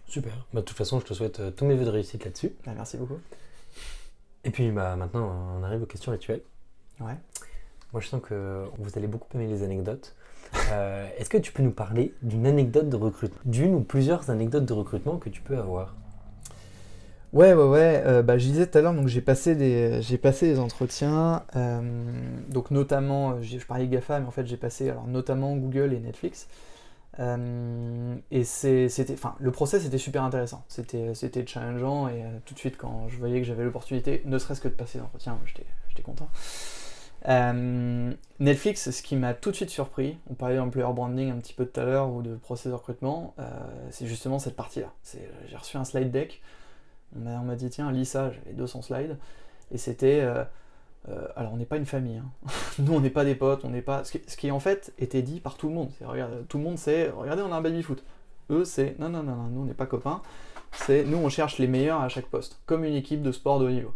Super. 0.07 0.33
Bah, 0.53 0.61
de 0.61 0.65
toute 0.65 0.77
façon, 0.77 0.99
je 0.99 1.05
te 1.05 1.13
souhaite 1.13 1.39
euh, 1.39 1.51
tous 1.51 1.65
mes 1.65 1.75
vœux 1.75 1.86
de 1.86 1.89
réussite 1.89 2.23
là-dessus. 2.23 2.53
Bah, 2.65 2.73
merci 2.75 2.97
beaucoup. 2.97 3.19
Et 4.43 4.51
puis 4.51 4.71
bah, 4.71 4.95
maintenant, 4.95 5.57
on 5.59 5.63
arrive 5.63 5.81
aux 5.81 5.88
questions 5.88 6.11
rituelles. 6.11 6.41
Ouais. 6.99 7.15
Moi, 7.91 8.01
je 8.01 8.07
sens 8.07 8.21
que 8.21 8.65
vous 8.77 8.91
allez 8.95 9.07
beaucoup 9.07 9.27
aimer 9.36 9.47
les 9.47 9.63
anecdotes. 9.63 10.15
Euh, 10.71 11.09
est-ce 11.17 11.29
que 11.29 11.38
tu 11.38 11.51
peux 11.51 11.63
nous 11.63 11.71
parler 11.71 12.13
d'une 12.21 12.45
anecdote 12.47 12.88
de 12.88 12.95
recrutement 12.95 13.41
D'une 13.43 13.75
ou 13.75 13.81
plusieurs 13.81 14.29
anecdotes 14.29 14.63
de 14.63 14.71
recrutement 14.71 15.17
que 15.17 15.29
tu 15.29 15.41
peux 15.41 15.57
avoir? 15.57 15.95
Ouais, 17.36 17.53
ouais, 17.53 17.65
ouais. 17.65 18.01
Euh, 18.05 18.23
bah, 18.23 18.38
je 18.38 18.45
disais 18.45 18.65
tout 18.65 18.77
à 18.77 18.81
l'heure, 18.81 18.93
donc 18.93 19.07
j'ai 19.07 19.21
passé 19.21 19.55
des, 19.55 20.01
j'ai 20.01 20.17
passé 20.17 20.47
des 20.47 20.57
entretiens, 20.57 21.43
euh, 21.57 21.81
donc 22.49 22.71
notamment, 22.71 23.41
je 23.41 23.57
parlais 23.65 23.88
GAFA, 23.88 24.21
mais 24.21 24.25
en 24.25 24.31
fait 24.31 24.47
j'ai 24.47 24.55
passé 24.55 24.89
alors 24.89 25.05
notamment 25.05 25.55
Google 25.57 25.93
et 25.93 25.99
Netflix. 25.99 26.47
et 27.19 28.43
c'était, 28.45 29.13
enfin, 29.13 29.36
le 29.39 29.51
process 29.51 29.86
était 29.86 29.97
super 29.97 30.23
intéressant. 30.23 30.63
C'était, 30.69 31.13
c'était 31.13 31.45
challengeant 31.45 32.07
et 32.07 32.23
tout 32.45 32.53
de 32.53 32.59
suite 32.59 32.77
quand 32.77 33.09
je 33.09 33.17
voyais 33.17 33.41
que 33.41 33.47
j'avais 33.47 33.65
l'opportunité, 33.65 34.21
ne 34.25 34.38
serait-ce 34.38 34.61
que 34.61 34.69
de 34.69 34.73
passer 34.73 34.97
l'entretien, 34.99 35.38
j'étais, 35.45 35.65
j'étais 35.89 36.03
content. 36.03 36.29
Euh, 37.27 38.13
Netflix, 38.39 38.91
ce 38.91 39.01
qui 39.01 39.15
m'a 39.15 39.33
tout 39.33 39.51
de 39.51 39.55
suite 39.55 39.69
surpris, 39.69 40.17
on 40.29 40.36
parlait 40.36 40.57
d'employer 40.57 40.91
branding 40.93 41.31
un 41.31 41.38
petit 41.38 41.53
peu 41.53 41.65
tout 41.65 41.79
à 41.79 41.83
l'heure 41.83 42.09
ou 42.13 42.21
de 42.21 42.36
process 42.36 42.67
de 42.67 42.73
recrutement, 42.77 43.33
euh, 43.39 43.49
c'est 43.89 44.07
justement 44.07 44.39
cette 44.39 44.55
partie-là. 44.55 44.93
J'ai 45.49 45.57
reçu 45.57 45.77
un 45.77 45.83
slide 45.83 46.11
deck, 46.11 46.41
on 47.16 47.43
m'a 47.43 47.55
dit 47.55 47.70
tiens, 47.70 47.91
lis 47.91 48.05
ça, 48.05 48.32
j'avais 48.32 48.53
200 48.53 48.82
slides, 48.84 49.18
et 49.72 49.78
c'était. 49.78 50.22
Euh, 51.07 51.28
alors 51.36 51.53
on 51.53 51.57
n'est 51.57 51.66
pas 51.66 51.78
une 51.78 51.86
famille, 51.86 52.18
hein. 52.18 52.49
nous 52.80 52.93
on 52.93 52.99
n'est 52.99 53.11
pas 53.11 53.26
des 53.26 53.36
potes, 53.36 53.63
on 53.63 53.70
n'est 53.70 53.82
pas. 53.82 54.03
Ce 54.03 54.18
qui, 54.18 54.51
en 54.51 54.59
fait 54.59 54.93
était 54.97 55.22
dit 55.22 55.39
par 55.39 55.55
tout 55.55 55.68
le 55.68 55.74
monde. 55.76 55.91
Regarde, 56.01 56.47
tout 56.47 56.57
le 56.57 56.63
monde 56.63 56.78
c'est 56.78 57.09
regardez, 57.09 57.43
on 57.43 57.51
a 57.51 57.57
un 57.57 57.61
baby 57.61 57.84
foot. 57.84 58.03
Eux 58.49 58.66
c'est 58.66 58.97
non, 58.99 59.09
non, 59.09 59.24
non, 59.24 59.36
non, 59.36 59.47
nous 59.49 59.61
on 59.61 59.66
n'est 59.66 59.74
pas 59.74 59.86
copains, 59.86 60.22
c'est 60.72 61.03
nous 61.03 61.18
on 61.18 61.30
cherche 61.30 61.59
les 61.59 61.68
meilleurs 61.68 62.01
à 62.01 62.09
chaque 62.09 62.26
poste, 62.26 62.59
comme 62.66 62.84
une 62.84 62.95
équipe 62.95 63.22
de 63.22 63.32
sport 63.32 63.59
de 63.59 63.66
haut 63.66 63.72
niveau. 63.72 63.93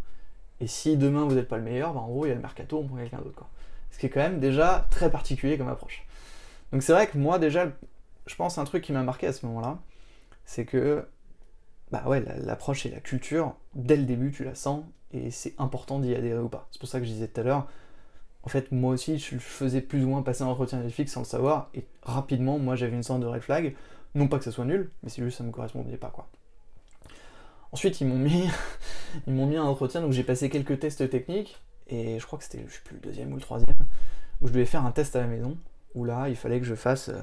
Et 0.60 0.66
si 0.66 0.96
demain 0.96 1.24
vous 1.24 1.34
n'êtes 1.34 1.48
pas 1.48 1.56
le 1.56 1.64
meilleur, 1.64 1.94
bah 1.94 2.00
en 2.00 2.08
gros 2.08 2.26
il 2.26 2.28
y 2.28 2.32
a 2.32 2.34
le 2.36 2.40
mercato, 2.40 2.78
on 2.78 2.86
prend 2.86 2.96
quelqu'un 2.96 3.18
d'autre. 3.18 3.44
Ce 3.90 3.98
qui 3.98 4.06
est 4.06 4.10
quand 4.10 4.20
même 4.20 4.38
déjà 4.38 4.86
très 4.90 5.10
particulier 5.10 5.58
comme 5.58 5.68
approche. 5.68 6.06
Donc 6.72 6.82
c'est 6.82 6.92
vrai 6.92 7.08
que 7.08 7.18
moi 7.18 7.38
déjà, 7.38 7.66
je 8.26 8.36
pense 8.36 8.58
un 8.58 8.64
truc 8.64 8.84
qui 8.84 8.92
m'a 8.92 9.02
marqué 9.02 9.26
à 9.26 9.32
ce 9.32 9.44
moment-là, 9.46 9.78
c'est 10.44 10.64
que 10.64 11.04
bah 11.92 12.02
ouais, 12.06 12.22
l'approche 12.38 12.86
et 12.86 12.90
la 12.90 13.00
culture, 13.00 13.54
dès 13.74 13.96
le 13.96 14.04
début 14.04 14.30
tu 14.30 14.44
la 14.44 14.54
sens, 14.54 14.84
et 15.12 15.30
c'est 15.30 15.54
important 15.58 15.98
d'y 15.98 16.14
adhérer 16.14 16.40
ou 16.40 16.48
pas. 16.48 16.68
C'est 16.70 16.80
pour 16.80 16.88
ça 16.88 17.00
que 17.00 17.04
je 17.06 17.10
disais 17.10 17.28
tout 17.28 17.40
à 17.40 17.44
l'heure, 17.44 17.66
en 18.42 18.48
fait 18.48 18.72
moi 18.72 18.92
aussi 18.92 19.18
je 19.18 19.38
faisais 19.38 19.80
plus 19.80 20.04
ou 20.04 20.08
moins 20.08 20.22
passer 20.22 20.42
un 20.42 20.46
entretien 20.46 20.80
Netflix 20.80 21.12
sans 21.12 21.20
le 21.20 21.26
savoir, 21.26 21.70
et 21.74 21.84
rapidement 22.02 22.58
moi 22.58 22.76
j'avais 22.76 22.96
une 22.96 23.02
sorte 23.02 23.20
de 23.20 23.26
red 23.26 23.42
flag, 23.42 23.74
non 24.14 24.28
pas 24.28 24.38
que 24.38 24.44
ça 24.44 24.52
soit 24.52 24.64
nul, 24.64 24.90
mais 25.02 25.08
c'est 25.08 25.22
juste 25.22 25.36
que 25.36 25.38
ça 25.38 25.44
me 25.44 25.52
correspondait 25.52 25.96
pas 25.96 26.10
quoi. 26.10 26.28
Ensuite, 27.72 28.00
ils 28.00 28.06
m'ont 28.06 28.18
mis, 28.18 28.48
ils 29.26 29.32
m'ont 29.32 29.46
mis 29.46 29.56
un 29.56 29.64
entretien, 29.64 30.00
donc 30.00 30.12
j'ai 30.12 30.24
passé 30.24 30.50
quelques 30.50 30.80
tests 30.80 31.08
techniques, 31.08 31.60
et 31.88 32.18
je 32.18 32.26
crois 32.26 32.38
que 32.38 32.44
c'était, 32.44 32.64
je 32.66 32.74
sais 32.74 32.80
plus, 32.84 32.96
le 32.96 33.00
deuxième 33.00 33.32
ou 33.32 33.36
le 33.36 33.40
troisième, 33.40 33.76
où 34.40 34.48
je 34.48 34.52
devais 34.52 34.66
faire 34.66 34.84
un 34.84 34.90
test 34.90 35.14
à 35.16 35.20
la 35.20 35.26
maison, 35.26 35.56
où 35.94 36.04
là, 36.04 36.28
il 36.28 36.36
fallait 36.36 36.58
que 36.58 36.66
je 36.66 36.74
fasse, 36.74 37.10
euh, 37.10 37.20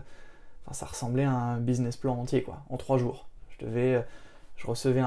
enfin, 0.65 0.74
ça 0.74 0.86
ressemblait 0.86 1.26
à 1.26 1.32
un 1.32 1.59
business 1.59 1.97
plan 1.97 2.15
entier, 2.15 2.43
quoi, 2.43 2.63
en 2.70 2.78
trois 2.78 2.97
jours. 2.97 3.28
Je 3.49 3.65
devais, 3.65 3.95
euh, 3.95 4.01
je 4.58 4.68
recevais 4.68 4.99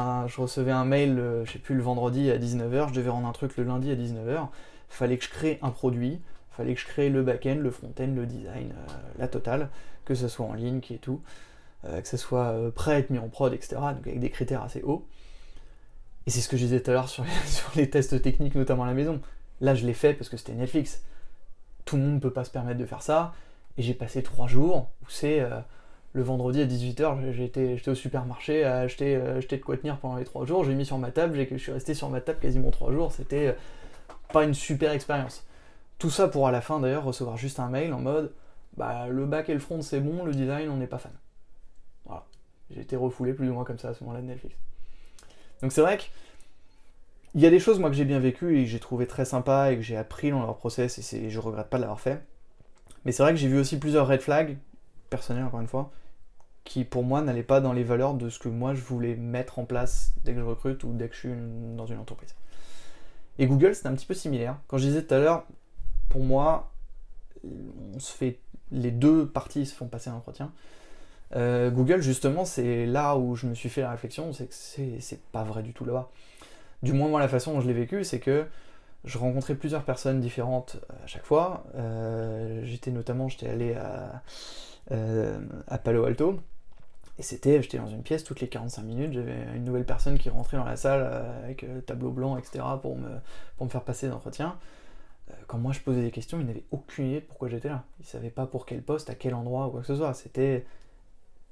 un, 0.72 0.84
mail, 0.84 1.18
euh, 1.18 1.44
je 1.44 1.53
sais 1.53 1.59
plus, 1.59 1.74
le 1.74 1.82
vendredi 1.82 2.30
à 2.30 2.38
19h, 2.38 2.88
je 2.88 2.94
devais 2.94 3.11
rendre 3.11 3.26
un 3.26 3.32
truc 3.32 3.57
le 3.57 3.64
lundi 3.64 3.90
à 3.90 3.96
19h, 3.96 4.48
fallait 4.88 5.18
que 5.18 5.24
je 5.24 5.30
crée 5.30 5.59
un 5.62 5.70
produit, 5.70 6.20
fallait 6.53 6.74
que 6.74 6.80
je 6.80 6.86
crée 6.86 7.11
le 7.11 7.22
back-end, 7.22 7.57
le 7.57 7.70
front-end, 7.70 8.12
le 8.14 8.26
design, 8.26 8.72
la 9.18 9.28
totale, 9.28 9.68
que 10.05 10.14
ce 10.14 10.28
soit 10.28 10.46
en 10.46 10.55
ligne, 10.55 10.80
qui 10.80 10.94
est 10.94 10.98
tout, 10.98 11.20
que 11.84 12.07
ce 12.07 12.16
soit 12.16 12.55
prêt 12.74 12.94
à 12.94 12.98
être 12.98 13.11
mis 13.11 13.18
en 13.18 13.28
prod, 13.28 13.53
etc., 13.53 13.76
donc 13.94 14.07
avec 14.07 14.20
des 14.20 14.30
critères 14.30 14.62
assez 14.62 14.82
hauts. 14.82 15.07
Et 16.26 16.30
c'est 16.30 16.40
ce 16.40 16.48
que 16.48 16.57
je 16.57 16.64
disais 16.64 16.80
tout 16.80 16.90
à 16.90 16.94
l'heure 16.94 17.09
sur, 17.09 17.24
les, 17.76 17.88
tests 17.90 18.20
techniques, 18.22 18.55
notamment 18.55 18.84
à 18.84 18.86
la 18.86 18.94
maison. 18.94 19.20
Là, 19.61 19.74
je 19.74 19.86
l'ai 19.86 19.94
fait 19.94 20.14
parce 20.14 20.28
que 20.28 20.36
c'était 20.36 20.55
Netflix. 20.55 21.03
Tout 21.84 21.96
le 21.96 22.03
monde 22.03 22.14
ne 22.14 22.20
peut 22.20 22.32
pas 22.32 22.44
se 22.44 22.51
permettre 22.51 22.78
de 22.78 22.86
faire 22.86 23.03
ça. 23.03 23.34
Et 23.76 23.82
j'ai 23.82 23.94
passé 23.94 24.22
trois 24.22 24.46
jours 24.46 24.90
où 25.03 25.07
c'est 25.09 25.40
euh, 25.40 25.61
le 26.12 26.22
vendredi 26.22 26.61
à 26.61 26.66
18h, 26.66 27.32
j'étais 27.32 27.88
au 27.88 27.94
supermarché 27.94 28.64
à 28.64 28.78
acheter, 28.78 29.14
euh, 29.14 29.38
acheter, 29.38 29.58
de 29.58 29.62
quoi 29.62 29.76
tenir 29.76 29.98
pendant 29.98 30.16
les 30.16 30.24
trois 30.24 30.44
jours. 30.44 30.64
J'ai 30.64 30.74
mis 30.74 30.84
sur 30.84 30.98
ma 30.98 31.11
table, 31.12 31.46
je 31.50 31.56
suis 31.56 31.72
resté 31.72 31.94
sur 31.94 32.11
ma 32.11 32.20
table 32.20 32.40
quasiment 32.40 32.70
trois 32.70 32.92
jours. 32.92 33.12
C'était 33.12 33.48
euh, 33.48 33.52
pas 34.32 34.44
une 34.44 34.54
super 34.54 34.92
expérience. 34.92 35.46
Tout 35.98 36.11
ça 36.11 36.28
pour 36.28 36.48
à 36.48 36.50
la 36.50 36.61
fin 36.61 36.80
d'ailleurs 36.80 37.04
recevoir 37.04 37.36
juste 37.36 37.61
un 37.61 37.68
mail 37.68 37.92
en 37.92 38.00
mode 38.00 38.32
bah, 38.76 39.06
le 39.08 39.26
back 39.26 39.48
et 39.48 39.54
le 39.54 39.61
front 39.61 39.82
c'est 39.82 40.00
bon, 40.00 40.24
le 40.24 40.32
design 40.32 40.70
on 40.70 40.76
n'est 40.76 40.86
pas 40.86 40.98
fan. 40.98 41.12
Voilà. 42.06 42.24
J'ai 42.70 42.80
été 42.80 42.96
refoulé 42.96 43.32
plus 43.32 43.50
ou 43.50 43.54
moins 43.54 43.64
comme 43.64 43.78
ça 43.78 43.90
à 43.90 43.94
ce 43.94 44.02
moment-là 44.04 44.22
de 44.22 44.26
Netflix. 44.26 44.56
Donc 45.62 45.72
c'est 45.72 45.82
vrai 45.82 45.98
que 45.98 46.04
il 47.34 47.40
y 47.40 47.46
a 47.46 47.50
des 47.50 47.61
choses 47.61 47.78
moi 47.78 47.90
que 47.90 47.96
j'ai 47.96 48.04
bien 48.04 48.18
vécues 48.18 48.58
et 48.58 48.64
que 48.64 48.70
j'ai 48.70 48.80
trouvé 48.80 49.06
très 49.06 49.24
sympa 49.24 49.70
et 49.70 49.76
que 49.76 49.82
j'ai 49.82 49.96
appris 49.96 50.30
dans 50.30 50.40
leur 50.40 50.56
process 50.56 51.12
et, 51.12 51.30
je 51.30 51.38
regrette 51.38 51.68
pas 51.68 51.76
de 51.76 51.82
l'avoir 51.82 52.00
fait. 52.00 52.20
Mais 53.04 53.12
c'est 53.12 53.22
vrai 53.22 53.32
que 53.32 53.38
j'ai 53.38 53.48
vu 53.48 53.58
aussi 53.58 53.78
plusieurs 53.78 54.08
red 54.08 54.20
flags, 54.20 54.58
personnels 55.11 55.44
encore 55.44 55.61
une 55.61 55.68
fois, 55.68 55.90
qui 56.64 56.84
pour 56.84 57.04
moi 57.04 57.20
n'allaient 57.22 57.42
pas 57.42 57.61
dans 57.61 57.72
les 57.72 57.84
valeurs 57.84 58.14
de 58.14 58.28
ce 58.28 58.38
que 58.38 58.48
moi 58.48 58.74
je 58.74 58.80
voulais 58.80 59.16
mettre 59.16 59.58
en 59.58 59.64
place 59.64 60.12
dès 60.24 60.32
que 60.32 60.40
je 60.40 60.44
recrute 60.44 60.84
ou 60.84 60.92
dès 60.92 61.08
que 61.08 61.14
je 61.14 61.20
suis 61.20 61.34
dans 61.76 61.86
une 61.86 61.98
entreprise. 61.98 62.34
Et 63.38 63.46
Google 63.46 63.74
c'est 63.74 63.86
un 63.86 63.94
petit 63.94 64.06
peu 64.06 64.14
similaire. 64.14 64.56
Quand 64.68 64.78
je 64.78 64.86
disais 64.86 65.02
tout 65.02 65.14
à 65.14 65.18
l'heure, 65.18 65.44
pour 66.08 66.22
moi, 66.22 66.72
on 67.44 67.98
se 67.98 68.12
fait 68.12 68.38
les 68.72 68.90
deux 68.90 69.26
parties 69.26 69.66
se 69.66 69.74
font 69.74 69.88
passer 69.88 70.11
un 70.11 70.14
entretien. 70.14 70.52
Euh, 71.36 71.70
Google, 71.70 72.00
justement, 72.00 72.44
c'est 72.44 72.86
là 72.86 73.16
où 73.16 73.36
je 73.36 73.46
me 73.46 73.54
suis 73.54 73.68
fait 73.68 73.82
la 73.82 73.90
réflexion, 73.90 74.32
c'est 74.32 74.46
que 74.46 74.54
c'est 74.54 75.22
pas 75.32 75.44
vrai 75.44 75.62
du 75.62 75.72
tout 75.72 75.84
là-bas. 75.84 76.11
Du 76.82 76.92
moins, 76.92 77.08
moi, 77.08 77.20
la 77.20 77.28
façon 77.28 77.52
dont 77.52 77.61
je 77.61 77.68
l'ai 77.68 77.74
vécu, 77.74 78.04
c'est 78.04 78.20
que 78.20 78.46
je 79.04 79.18
rencontrais 79.18 79.54
plusieurs 79.54 79.84
personnes 79.84 80.20
différentes 80.20 80.76
euh, 80.90 81.04
à 81.04 81.06
chaque 81.06 81.24
fois. 81.24 81.64
Euh, 81.74 82.62
j'étais 82.64 82.90
notamment, 82.90 83.28
j'étais 83.28 83.48
allé 83.48 83.74
à, 83.74 84.22
à, 84.91 85.78
Palo 85.78 86.05
Alto, 86.05 86.41
et 87.18 87.22
c'était, 87.22 87.62
j'étais 87.62 87.78
dans 87.78 87.88
une 87.88 88.03
pièce 88.03 88.24
toutes 88.24 88.41
les 88.41 88.49
45 88.49 88.82
minutes, 88.82 89.12
j'avais 89.12 89.36
une 89.55 89.64
nouvelle 89.64 89.84
personne 89.84 90.18
qui 90.18 90.30
rentrait 90.30 90.57
dans 90.57 90.64
la 90.64 90.76
salle 90.76 91.03
avec 91.45 91.66
tableau 91.86 92.11
blanc, 92.11 92.36
etc., 92.36 92.64
pour 92.80 92.97
me, 92.97 93.09
pour 93.57 93.66
me 93.66 93.70
faire 93.70 93.82
passer 93.82 94.09
l'entretien. 94.09 94.57
Quand 95.47 95.59
moi 95.59 95.72
je 95.72 95.80
posais 95.80 96.03
des 96.03 96.11
questions, 96.11 96.41
ils 96.41 96.47
n'avaient 96.47 96.64
aucune 96.72 97.07
idée 97.07 97.20
de 97.20 97.26
pourquoi 97.26 97.49
j'étais 97.49 97.68
là. 97.68 97.84
Ils 98.01 98.03
ne 98.03 98.09
savaient 98.09 98.30
pas 98.30 98.47
pour 98.47 98.66
quel 98.66 98.82
poste, 98.82 99.11
à 99.11 99.14
quel 99.14 99.34
endroit 99.34 99.68
ou 99.68 99.70
quoi 99.70 99.80
que 99.80 99.86
ce 99.86 99.95
soit. 99.95 100.12
C'était 100.14 100.64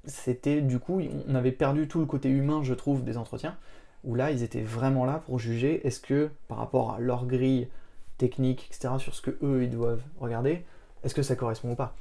c'était 0.04 0.60
du 0.60 0.78
coup, 0.78 1.00
on 1.28 1.34
avait 1.34 1.52
perdu 1.52 1.88
tout 1.88 2.00
le 2.00 2.06
côté 2.06 2.28
humain, 2.28 2.62
je 2.62 2.74
trouve, 2.74 3.04
des 3.04 3.16
entretiens, 3.16 3.56
où 4.04 4.14
là, 4.14 4.30
ils 4.30 4.42
étaient 4.42 4.62
vraiment 4.62 5.04
là 5.04 5.22
pour 5.26 5.38
juger 5.38 5.86
est-ce 5.86 6.00
que, 6.00 6.30
par 6.48 6.58
rapport 6.58 6.92
à 6.92 6.98
leur 6.98 7.26
grille 7.26 7.68
technique, 8.16 8.68
etc., 8.70 8.94
sur 8.98 9.14
ce 9.14 9.22
que 9.22 9.36
eux, 9.42 9.64
ils 9.64 9.70
doivent 9.70 10.02
regarder, 10.18 10.64
est-ce 11.04 11.14
que 11.14 11.22
ça 11.22 11.36
correspond 11.36 11.72
ou 11.72 11.74
pas. 11.74 11.94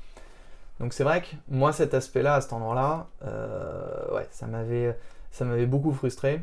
Donc 0.80 0.94
c'est 0.94 1.04
vrai 1.04 1.22
que 1.22 1.28
moi, 1.50 1.74
cet 1.74 1.94
aspect-là, 1.94 2.36
à 2.36 2.42
cet 2.42 2.54
endroit-là, 2.54 3.08
euh, 3.24 4.16
ouais, 4.16 4.28
ça 4.32 4.48
m'avait, 4.48 4.98
ça 5.32 5.46
m'avait 5.46 5.66
beaucoup 5.66 5.92
frustré. 5.92 6.42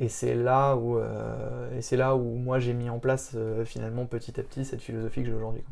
Et 0.00 0.08
c'est 0.08 0.34
là 0.34 0.76
où, 0.76 1.00
et 1.76 1.82
c'est 1.82 1.96
là 1.96 2.14
où 2.14 2.36
moi 2.36 2.60
j'ai 2.60 2.72
mis 2.72 2.88
en 2.88 3.00
place 3.00 3.34
finalement 3.64 4.06
petit 4.06 4.38
à 4.38 4.44
petit 4.44 4.64
cette 4.64 4.80
philosophie 4.80 5.22
que 5.22 5.26
j'ai 5.26 5.34
aujourd'hui. 5.34 5.64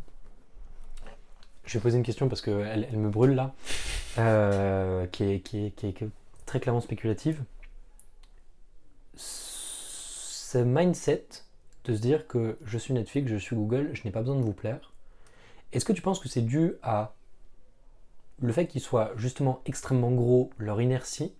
Je 1.64 1.79
vais 1.79 1.83
poser 1.83 1.97
une 1.97 2.03
question 2.03 2.29
parce 2.29 2.41
qu'elle 2.41 2.89
elle 2.91 2.99
me 2.99 3.09
brûle 3.09 3.37
là, 3.37 3.55
qui 5.12 5.22
est, 5.22 5.41
qui, 5.41 5.70
qui, 5.70 5.87
est, 5.87 6.09
très 6.45 6.59
clairement 6.59 6.81
spéculative. 6.81 7.45
Ce 9.14 10.59
mindset 10.59 11.27
de 11.85 11.95
se 11.95 12.01
dire 12.01 12.27
que 12.27 12.59
je 12.64 12.79
suis 12.79 12.95
Netflix, 12.95 13.31
je 13.31 13.37
suis 13.37 13.55
Google, 13.55 13.91
je 13.93 14.03
n'ai 14.05 14.11
pas 14.11 14.20
besoin 14.20 14.37
de 14.37 14.43
vous 14.43 14.53
plaire, 14.53 14.93
est-ce 15.72 15.85
que 15.85 15.93
tu 15.93 16.03
penses 16.03 16.20
que 16.20 16.29
c'est 16.29 16.43
dû 16.43 16.74
à 16.83 17.14
le 18.41 18.53
fait 18.53 18.66
qu'ils 18.66 18.80
soient 18.80 19.12
justement 19.16 19.61
extrêmement 19.66 20.11
gros, 20.11 20.51
leur 20.59 20.80
inertie, 20.80 21.34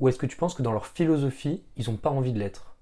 ou 0.00 0.08
est-ce 0.08 0.18
que 0.18 0.26
tu 0.26 0.36
penses 0.36 0.54
que 0.54 0.62
dans 0.62 0.72
leur 0.72 0.86
philosophie, 0.86 1.62
ils 1.76 1.90
n'ont 1.90 1.96
pas 1.96 2.10
envie 2.10 2.32
de 2.32 2.38
l'être? 2.38 2.76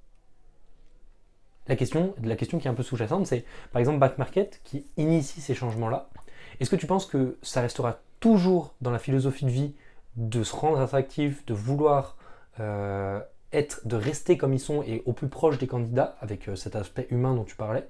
La 1.69 1.77
question, 1.77 2.15
qui 2.17 2.67
est 2.67 2.67
un 2.67 2.75
peu 2.75 2.83
sous-jacente, 2.83 3.27
c'est 3.27 3.45
par 3.73 3.81
exemple 3.81 3.99
Back 3.99 4.19
Market 4.19 4.61
qui 4.65 4.85
initie 4.97 5.41
ces 5.41 5.55
changements-là. 5.55 6.11
Est-ce 6.59 6.71
que 6.71 6.77
tu 6.77 6.87
penses 6.87 7.07
que 7.07 7.39
ça 7.43 7.61
restera 7.61 8.01
toujours 8.21 8.75
dans 8.81 8.91
la 8.91 8.99
philosophie 8.99 9.45
de 9.45 9.51
vie 9.51 9.75
de 10.17 10.43
se 10.43 10.55
rendre 10.55 10.81
attractif, 10.81 11.47
de 11.47 11.55
vouloir 11.55 12.17
euh, 12.61 13.21
être, 13.53 13.87
de 13.87 13.97
rester 13.97 14.37
comme 14.37 14.53
ils 14.53 14.61
sont 14.61 14.83
et 14.83 15.03
au 15.07 15.13
plus 15.13 15.29
proche 15.29 15.59
des 15.59 15.67
candidats, 15.67 16.17
avec 16.21 16.49
euh, 16.49 16.57
cet 16.57 16.77
aspect 16.77 17.07
humain 17.11 17.35
dont 17.35 17.45
tu 17.45 17.57
parlais 17.57 17.89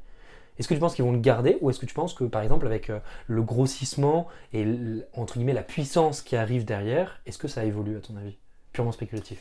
Est-ce 0.58 0.68
que 0.68 0.74
tu 0.74 0.80
penses 0.80 0.94
qu'ils 0.94 1.04
vont 1.04 1.12
le 1.12 1.18
garder 1.18 1.58
ou 1.60 1.70
est-ce 1.70 1.78
que 1.78 1.86
tu 1.86 1.94
penses 1.94 2.14
que 2.14 2.24
par 2.24 2.42
exemple 2.42 2.66
avec 2.66 2.90
euh, 2.90 2.98
le 3.26 3.42
grossissement 3.42 4.28
et 4.52 4.66
entre 5.14 5.34
guillemets 5.34 5.54
la 5.54 5.62
puissance 5.62 6.22
qui 6.22 6.36
arrive 6.36 6.64
derrière, 6.64 7.20
est-ce 7.26 7.38
que 7.38 7.48
ça 7.48 7.64
évolue 7.64 7.96
à 7.96 8.00
ton 8.00 8.16
avis? 8.16 8.36
Purement 8.72 8.92
spéculatif. 8.92 9.38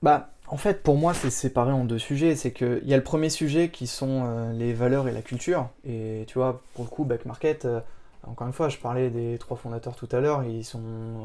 Bah, 0.00 0.30
en 0.46 0.56
fait, 0.56 0.82
pour 0.82 0.96
moi, 0.96 1.12
c'est 1.12 1.30
séparé 1.30 1.72
en 1.72 1.84
deux 1.84 1.98
sujets. 1.98 2.36
C'est 2.36 2.52
qu'il 2.52 2.86
y 2.86 2.94
a 2.94 2.96
le 2.96 3.02
premier 3.02 3.30
sujet 3.30 3.68
qui 3.68 3.86
sont 3.86 4.22
euh, 4.24 4.52
les 4.52 4.72
valeurs 4.72 5.08
et 5.08 5.12
la 5.12 5.22
culture. 5.22 5.68
Et 5.84 6.24
tu 6.28 6.38
vois, 6.38 6.62
pour 6.74 6.84
le 6.84 6.90
coup, 6.90 7.04
Back 7.04 7.26
Market, 7.26 7.66
encore 8.26 8.46
une 8.46 8.52
fois, 8.52 8.68
je 8.68 8.78
parlais 8.78 9.10
des 9.10 9.38
trois 9.38 9.56
fondateurs 9.56 9.94
tout 9.94 10.08
à 10.12 10.20
l'heure. 10.20 10.44
Ils 10.44 10.64
sont, 10.64 10.80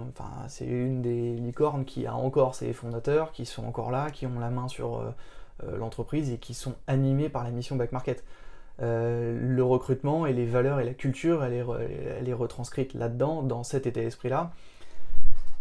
enfin, 0.09 0.29
c'est 0.47 0.65
une 0.65 1.01
des 1.01 1.35
licornes 1.35 1.85
qui 1.85 2.05
a 2.05 2.15
encore 2.15 2.55
ses 2.55 2.71
fondateurs, 2.73 3.31
qui 3.31 3.45
sont 3.45 3.65
encore 3.65 3.91
là, 3.91 4.11
qui 4.11 4.25
ont 4.25 4.39
la 4.39 4.49
main 4.49 4.67
sur 4.67 4.97
euh, 4.97 5.05
euh, 5.05 5.11
l'entreprise 5.77 6.31
et 6.31 6.37
qui 6.37 6.53
sont 6.53 6.75
animés 6.87 7.29
par 7.29 7.43
la 7.43 7.51
mission 7.51 7.75
Back 7.75 7.91
Market. 7.91 8.23
Euh, 8.81 9.37
le 9.39 9.63
recrutement 9.63 10.25
et 10.25 10.33
les 10.33 10.45
valeurs 10.45 10.79
et 10.79 10.83
la 10.83 10.93
culture, 10.93 11.43
elle 11.43 11.53
est, 11.53 11.65
elle 12.19 12.27
est 12.27 12.33
retranscrite 12.33 12.93
là-dedans, 12.93 13.43
dans 13.43 13.63
cet 13.63 13.87
état 13.87 14.01
d'esprit-là. 14.01 14.51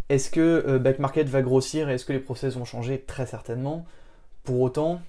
Est-ce 0.08 0.30
que 0.30 0.78
Back 0.78 0.98
Market 0.98 1.28
va 1.28 1.42
grossir 1.42 1.88
et 1.88 1.94
est-ce 1.94 2.04
que 2.04 2.12
les 2.12 2.18
process 2.18 2.56
vont 2.56 2.64
changer? 2.64 3.00
Très 3.00 3.26
certainement. 3.26 3.86
Pour 4.44 4.60
autant, 4.60 5.00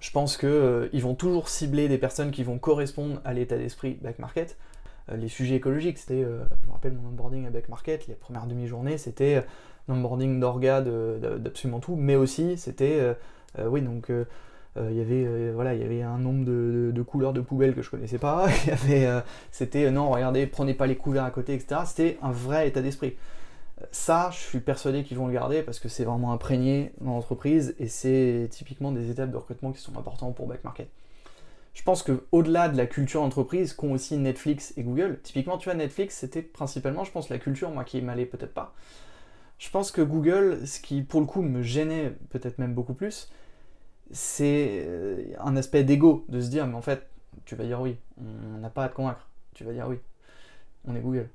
je 0.00 0.10
pense 0.10 0.36
qu'ils 0.36 1.02
vont 1.02 1.14
toujours 1.14 1.48
cibler 1.48 1.88
des 1.88 1.98
personnes 1.98 2.30
qui 2.30 2.44
vont 2.44 2.58
correspondre 2.58 3.20
à 3.24 3.32
l'état 3.32 3.56
d'esprit 3.56 3.98
Back 4.02 4.18
Market. 4.18 4.56
Euh, 5.10 5.16
les 5.16 5.28
sujets 5.28 5.56
écologiques. 5.56 5.98
C'était, 5.98 6.22
euh, 6.22 6.44
je 6.62 6.66
me 6.66 6.72
rappelle 6.72 6.92
mon 6.92 7.08
onboarding 7.08 7.46
avec 7.46 7.68
Market, 7.68 8.06
les 8.06 8.14
premières 8.14 8.46
demi-journées, 8.46 8.98
c'était 8.98 9.36
euh, 9.36 9.42
l'onboarding 9.88 10.38
d'orga 10.38 10.82
d'absolument 10.82 11.80
tout, 11.80 11.96
mais 11.96 12.16
aussi 12.16 12.58
c'était, 12.58 13.16
oui, 13.66 13.82
donc 13.82 14.10
il 14.76 14.94
y 14.94 15.00
avait 15.00 15.50
voilà 15.50 15.74
il 15.74 15.80
y 15.80 15.84
avait 15.84 16.02
un 16.02 16.18
nombre 16.18 16.44
de, 16.44 17.02
couleurs 17.02 17.32
de 17.32 17.40
poubelles 17.40 17.74
que 17.74 17.82
je 17.82 17.90
connaissais 17.90 18.18
pas. 18.18 18.46
C'était 19.50 19.90
non 19.90 20.10
regardez 20.10 20.46
prenez 20.46 20.74
pas 20.74 20.86
les 20.86 20.96
couverts 20.96 21.24
à 21.24 21.30
côté 21.30 21.54
etc 21.54 21.80
c'était 21.84 22.18
un 22.22 22.30
vrai 22.30 22.68
état 22.68 22.80
d'esprit. 22.80 23.16
Ça 23.90 24.30
je 24.32 24.38
suis 24.38 24.60
persuadé 24.60 25.02
qu'ils 25.02 25.18
vont 25.18 25.26
le 25.26 25.32
garder 25.32 25.62
parce 25.62 25.80
que 25.80 25.88
c'est 25.88 26.04
vraiment 26.04 26.32
imprégné 26.32 26.92
dans 27.00 27.14
l'entreprise 27.14 27.74
et 27.80 27.88
c'est 27.88 28.48
typiquement 28.50 28.92
des 28.92 29.10
étapes 29.10 29.30
de 29.32 29.36
recrutement 29.36 29.72
qui 29.72 29.80
sont 29.80 29.98
importantes 29.98 30.36
pour 30.36 30.46
back 30.46 30.62
market. 30.62 30.88
Je 31.78 31.84
pense 31.84 32.02
que 32.02 32.24
au-delà 32.32 32.68
de 32.68 32.76
la 32.76 32.86
culture 32.86 33.22
entreprise 33.22 33.72
qu'ont 33.72 33.92
aussi 33.92 34.16
Netflix 34.16 34.74
et 34.76 34.82
Google, 34.82 35.20
typiquement, 35.22 35.58
tu 35.58 35.66
vois, 35.66 35.74
Netflix, 35.74 36.16
c'était 36.16 36.42
principalement, 36.42 37.04
je 37.04 37.12
pense, 37.12 37.28
la 37.28 37.38
culture, 37.38 37.70
moi, 37.70 37.84
qui 37.84 38.02
m'allait 38.02 38.26
peut-être 38.26 38.52
pas. 38.52 38.74
Je 39.58 39.70
pense 39.70 39.92
que 39.92 40.02
Google, 40.02 40.66
ce 40.66 40.80
qui, 40.80 41.02
pour 41.02 41.20
le 41.20 41.26
coup, 41.26 41.40
me 41.40 41.62
gênait 41.62 42.14
peut-être 42.30 42.58
même 42.58 42.74
beaucoup 42.74 42.94
plus, 42.94 43.30
c'est 44.10 44.84
euh, 44.86 45.34
un 45.40 45.56
aspect 45.56 45.84
d'ego, 45.84 46.24
de 46.28 46.40
se 46.40 46.48
dire, 46.48 46.66
mais 46.66 46.74
en 46.74 46.82
fait, 46.82 47.08
tu 47.44 47.54
vas 47.54 47.64
dire 47.64 47.80
oui, 47.80 47.96
on 48.18 48.58
n'a 48.58 48.70
pas 48.70 48.84
à 48.84 48.88
te 48.88 48.94
convaincre, 48.94 49.28
tu 49.54 49.64
vas 49.64 49.72
dire 49.72 49.86
oui, 49.88 49.98
on 50.86 50.94
est 50.94 51.00
Google. 51.00 51.28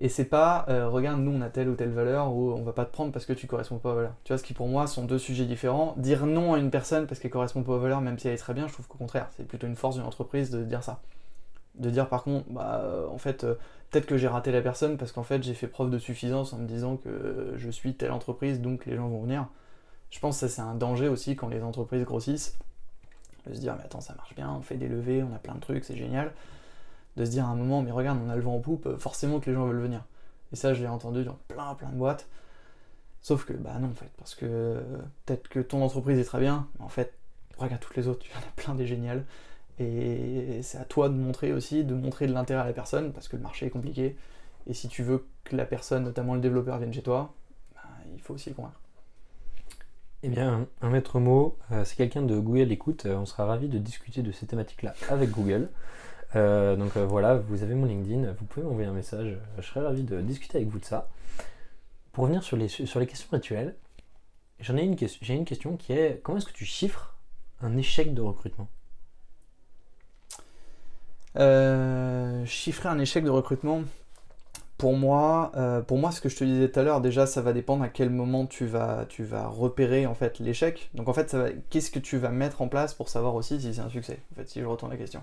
Et 0.00 0.08
c'est 0.08 0.24
pas, 0.24 0.66
euh, 0.68 0.88
regarde, 0.88 1.20
nous 1.20 1.30
on 1.30 1.40
a 1.40 1.48
telle 1.50 1.68
ou 1.68 1.76
telle 1.76 1.90
valeur, 1.90 2.32
ou 2.32 2.52
on 2.52 2.62
va 2.62 2.72
pas 2.72 2.84
te 2.84 2.92
prendre 2.92 3.12
parce 3.12 3.26
que 3.26 3.32
tu 3.32 3.46
corresponds 3.46 3.78
pas 3.78 3.92
aux 3.92 3.96
valeurs. 3.96 4.14
Tu 4.24 4.32
vois, 4.32 4.38
ce 4.38 4.42
qui 4.44 4.52
pour 4.52 4.66
moi 4.66 4.86
sont 4.86 5.04
deux 5.04 5.18
sujets 5.18 5.44
différents. 5.44 5.94
Dire 5.98 6.26
non 6.26 6.54
à 6.54 6.58
une 6.58 6.70
personne 6.70 7.06
parce 7.06 7.20
qu'elle 7.20 7.30
correspond 7.30 7.62
pas 7.62 7.72
aux 7.72 7.78
valeurs, 7.78 8.00
même 8.00 8.18
si 8.18 8.26
elle 8.26 8.34
est 8.34 8.38
très 8.38 8.54
bien, 8.54 8.66
je 8.66 8.72
trouve 8.72 8.88
qu'au 8.88 8.98
contraire, 8.98 9.28
c'est 9.36 9.46
plutôt 9.46 9.66
une 9.68 9.76
force 9.76 9.96
d'une 9.96 10.04
entreprise 10.04 10.50
de 10.50 10.64
dire 10.64 10.82
ça. 10.82 11.00
De 11.76 11.90
dire 11.90 12.08
par 12.08 12.24
contre, 12.24 12.46
bah 12.50 12.80
euh, 12.84 13.06
en 13.08 13.18
fait, 13.18 13.46
peut-être 13.90 14.06
que 14.06 14.16
j'ai 14.16 14.28
raté 14.28 14.50
la 14.52 14.62
personne 14.62 14.96
parce 14.96 15.12
qu'en 15.12 15.22
fait 15.24 15.42
j'ai 15.42 15.54
fait 15.54 15.68
preuve 15.68 15.90
de 15.90 15.98
suffisance 15.98 16.52
en 16.52 16.58
me 16.58 16.66
disant 16.66 16.96
que 16.96 17.54
je 17.56 17.70
suis 17.70 17.94
telle 17.94 18.12
entreprise, 18.12 18.60
donc 18.60 18.86
les 18.86 18.96
gens 18.96 19.08
vont 19.08 19.22
venir. 19.22 19.46
Je 20.14 20.20
pense 20.20 20.36
que 20.36 20.46
ça 20.46 20.54
c'est 20.54 20.62
un 20.62 20.76
danger 20.76 21.08
aussi 21.08 21.34
quand 21.34 21.48
les 21.48 21.62
entreprises 21.62 22.04
grossissent. 22.04 22.56
De 23.46 23.52
se 23.52 23.58
dire, 23.60 23.74
mais 23.76 23.82
attends, 23.82 24.00
ça 24.00 24.14
marche 24.14 24.34
bien, 24.34 24.50
on 24.50 24.62
fait 24.62 24.76
des 24.76 24.88
levées, 24.88 25.22
on 25.22 25.34
a 25.34 25.38
plein 25.38 25.56
de 25.56 25.60
trucs, 25.60 25.84
c'est 25.84 25.96
génial 25.96 26.32
de 27.16 27.24
se 27.24 27.30
dire 27.30 27.44
à 27.44 27.48
un 27.48 27.56
moment, 27.56 27.82
mais 27.82 27.90
regarde, 27.90 28.18
on 28.24 28.30
a 28.30 28.36
le 28.36 28.42
vent 28.42 28.54
en 28.56 28.60
poupe, 28.60 28.96
forcément 28.96 29.40
que 29.40 29.50
les 29.50 29.54
gens 29.54 29.66
veulent 29.66 29.80
venir. 29.80 30.04
Et 30.52 30.56
ça, 30.56 30.72
je 30.72 30.82
l'ai 30.82 30.88
entendu 30.88 31.24
dans 31.24 31.38
plein 31.48 31.74
plein 31.74 31.90
de 31.90 31.96
boîtes. 31.96 32.26
Sauf 33.22 33.44
que, 33.44 33.52
bah 33.52 33.78
non, 33.80 33.88
en 33.88 33.94
fait, 33.94 34.10
parce 34.16 34.34
que 34.34 34.82
peut-être 35.24 35.48
que 35.48 35.60
ton 35.60 35.82
entreprise 35.82 36.18
est 36.18 36.24
très 36.24 36.40
bien, 36.40 36.68
mais 36.78 36.84
en 36.84 36.88
fait, 36.88 37.14
regarde 37.58 37.80
toutes 37.80 37.96
les 37.96 38.08
autres, 38.08 38.24
y 38.26 38.36
en 38.36 38.40
a 38.40 38.52
plein 38.56 38.74
des 38.74 38.86
géniales. 38.86 39.24
Et 39.78 40.60
c'est 40.62 40.78
à 40.78 40.84
toi 40.84 41.08
de 41.08 41.14
montrer 41.14 41.52
aussi, 41.52 41.84
de 41.84 41.94
montrer 41.94 42.26
de 42.26 42.32
l'intérêt 42.32 42.62
à 42.62 42.66
la 42.66 42.72
personne, 42.72 43.12
parce 43.12 43.28
que 43.28 43.36
le 43.36 43.42
marché 43.42 43.66
est 43.66 43.70
compliqué. 43.70 44.16
Et 44.66 44.74
si 44.74 44.88
tu 44.88 45.02
veux 45.02 45.26
que 45.44 45.56
la 45.56 45.64
personne, 45.66 46.04
notamment 46.04 46.34
le 46.34 46.40
développeur, 46.40 46.78
vienne 46.78 46.92
chez 46.92 47.02
toi, 47.02 47.34
bah, 47.74 47.82
il 48.12 48.20
faut 48.20 48.34
aussi 48.34 48.50
le 48.50 48.54
convaincre. 48.54 48.80
Eh 50.26 50.30
bien, 50.30 50.66
un 50.80 50.88
maître 50.88 51.20
mot, 51.20 51.58
euh, 51.70 51.84
c'est 51.84 51.96
quelqu'un 51.96 52.22
de 52.22 52.38
Google 52.38 52.72
Écoute, 52.72 53.04
euh, 53.04 53.14
on 53.14 53.26
sera 53.26 53.44
ravi 53.44 53.68
de 53.68 53.76
discuter 53.76 54.22
de 54.22 54.32
ces 54.32 54.46
thématiques-là 54.46 54.94
avec 55.10 55.30
Google. 55.30 55.68
Euh, 56.34 56.76
donc 56.76 56.96
euh, 56.96 57.04
voilà, 57.04 57.34
vous 57.36 57.62
avez 57.62 57.74
mon 57.74 57.84
LinkedIn, 57.84 58.32
vous 58.32 58.46
pouvez 58.46 58.64
m'envoyer 58.64 58.88
un 58.88 58.94
message, 58.94 59.36
je 59.58 59.62
serais 59.62 59.80
ravi 59.80 60.02
de 60.02 60.22
discuter 60.22 60.56
avec 60.56 60.70
vous 60.70 60.78
de 60.78 60.84
ça. 60.86 61.10
Pour 62.12 62.24
revenir 62.24 62.42
sur 62.42 62.56
les, 62.56 62.68
questions 62.68 63.28
rituelles, 63.32 63.76
j'en 64.60 64.78
ai 64.78 64.84
une, 64.84 64.96
j'ai 64.98 65.34
une 65.34 65.44
question 65.44 65.76
qui 65.76 65.92
est 65.92 66.22
comment 66.22 66.38
est-ce 66.38 66.46
que 66.46 66.52
tu 66.52 66.64
chiffres 66.64 67.18
un 67.60 67.76
échec 67.76 68.14
de 68.14 68.22
recrutement? 68.22 68.68
Chiffrer 72.46 72.88
un 72.88 72.98
échec 72.98 73.24
de 73.24 73.30
recrutement, 73.30 73.82
pour 74.84 74.98
moi, 74.98 75.50
pour 75.86 75.96
moi, 75.96 76.12
ce 76.12 76.20
que 76.20 76.28
je 76.28 76.36
te 76.36 76.44
disais 76.44 76.68
tout 76.68 76.78
à 76.78 76.82
l'heure, 76.82 77.00
déjà, 77.00 77.24
ça 77.26 77.40
va 77.40 77.54
dépendre 77.54 77.82
à 77.82 77.88
quel 77.88 78.10
moment 78.10 78.44
tu 78.44 78.66
vas, 78.66 79.06
tu 79.08 79.24
vas 79.24 79.46
repérer 79.46 80.04
en 80.04 80.14
fait 80.14 80.40
l'échec. 80.40 80.90
Donc 80.92 81.08
en 81.08 81.14
fait, 81.14 81.34
qu'est-ce 81.70 81.90
que 81.90 81.98
tu 81.98 82.18
vas 82.18 82.28
mettre 82.28 82.60
en 82.60 82.68
place 82.68 82.92
pour 82.92 83.08
savoir 83.08 83.34
aussi 83.34 83.58
si 83.58 83.72
c'est 83.72 83.80
un 83.80 83.88
succès 83.88 84.18
En 84.32 84.34
fait, 84.34 84.46
si 84.46 84.60
je 84.60 84.66
retourne 84.66 84.92
la 84.92 84.98
question. 84.98 85.22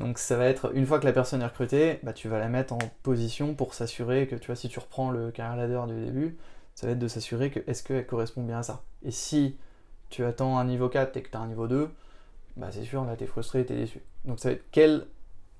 Donc 0.00 0.18
ça 0.18 0.36
va 0.36 0.46
être, 0.46 0.74
une 0.74 0.86
fois 0.86 0.98
que 0.98 1.04
la 1.04 1.12
personne 1.12 1.40
est 1.40 1.46
recrutée, 1.46 2.00
bah, 2.02 2.12
tu 2.12 2.28
vas 2.28 2.40
la 2.40 2.48
mettre 2.48 2.74
en 2.74 2.80
position 3.04 3.54
pour 3.54 3.74
s'assurer 3.74 4.26
que, 4.26 4.34
tu 4.34 4.48
vois, 4.48 4.56
si 4.56 4.68
tu 4.68 4.80
reprends 4.80 5.12
le 5.12 5.30
carrière 5.30 5.54
ladder 5.54 5.94
du 5.94 6.04
début, 6.06 6.36
ça 6.74 6.88
va 6.88 6.94
être 6.94 6.98
de 6.98 7.06
s'assurer 7.06 7.52
que 7.52 7.60
est-ce 7.68 7.84
qu'elle 7.84 8.06
correspond 8.06 8.42
bien 8.42 8.58
à 8.58 8.62
ça. 8.64 8.82
Et 9.04 9.12
si 9.12 9.56
tu 10.10 10.24
attends 10.24 10.58
un 10.58 10.64
niveau 10.64 10.88
4 10.88 11.16
et 11.16 11.22
que 11.22 11.30
tu 11.30 11.36
as 11.36 11.40
un 11.40 11.46
niveau 11.46 11.68
2, 11.68 11.88
bah 12.56 12.70
c'est 12.72 12.82
sûr, 12.82 13.04
là 13.04 13.14
tu 13.14 13.22
es 13.22 13.28
frustré, 13.28 13.64
tu 13.64 13.74
es 13.74 13.76
déçu. 13.76 14.00
Donc 14.24 14.40
ça 14.40 14.48
va 14.48 14.56
être 14.56 14.64
quels 14.72 15.06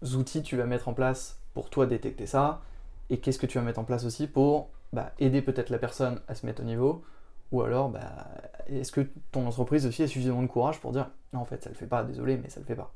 outils 0.02 0.42
tu 0.42 0.56
vas 0.56 0.66
mettre 0.66 0.88
en 0.88 0.94
place 0.94 1.38
pour 1.54 1.70
toi 1.70 1.86
détecter 1.86 2.26
ça, 2.26 2.60
et 3.10 3.18
qu'est-ce 3.20 3.38
que 3.38 3.46
tu 3.46 3.58
vas 3.58 3.64
mettre 3.64 3.78
en 3.78 3.84
place 3.84 4.04
aussi 4.04 4.26
pour 4.26 4.70
bah, 4.92 5.12
aider 5.18 5.42
peut-être 5.42 5.70
la 5.70 5.78
personne 5.78 6.20
à 6.28 6.34
se 6.34 6.46
mettre 6.46 6.62
au 6.62 6.64
niveau, 6.64 7.04
ou 7.52 7.62
alors 7.62 7.88
bah, 7.88 8.28
est-ce 8.68 8.92
que 8.92 9.06
ton 9.32 9.46
entreprise 9.46 9.86
aussi 9.86 10.02
a 10.02 10.08
suffisamment 10.08 10.42
de 10.42 10.48
courage 10.48 10.80
pour 10.80 10.92
dire 10.92 11.10
non 11.32 11.40
en 11.40 11.44
fait 11.44 11.62
ça 11.62 11.70
le 11.70 11.76
fait 11.76 11.86
pas, 11.86 12.04
désolé 12.04 12.36
mais 12.36 12.48
ça 12.48 12.60
le 12.60 12.66
fait 12.66 12.74
pas. 12.74 12.92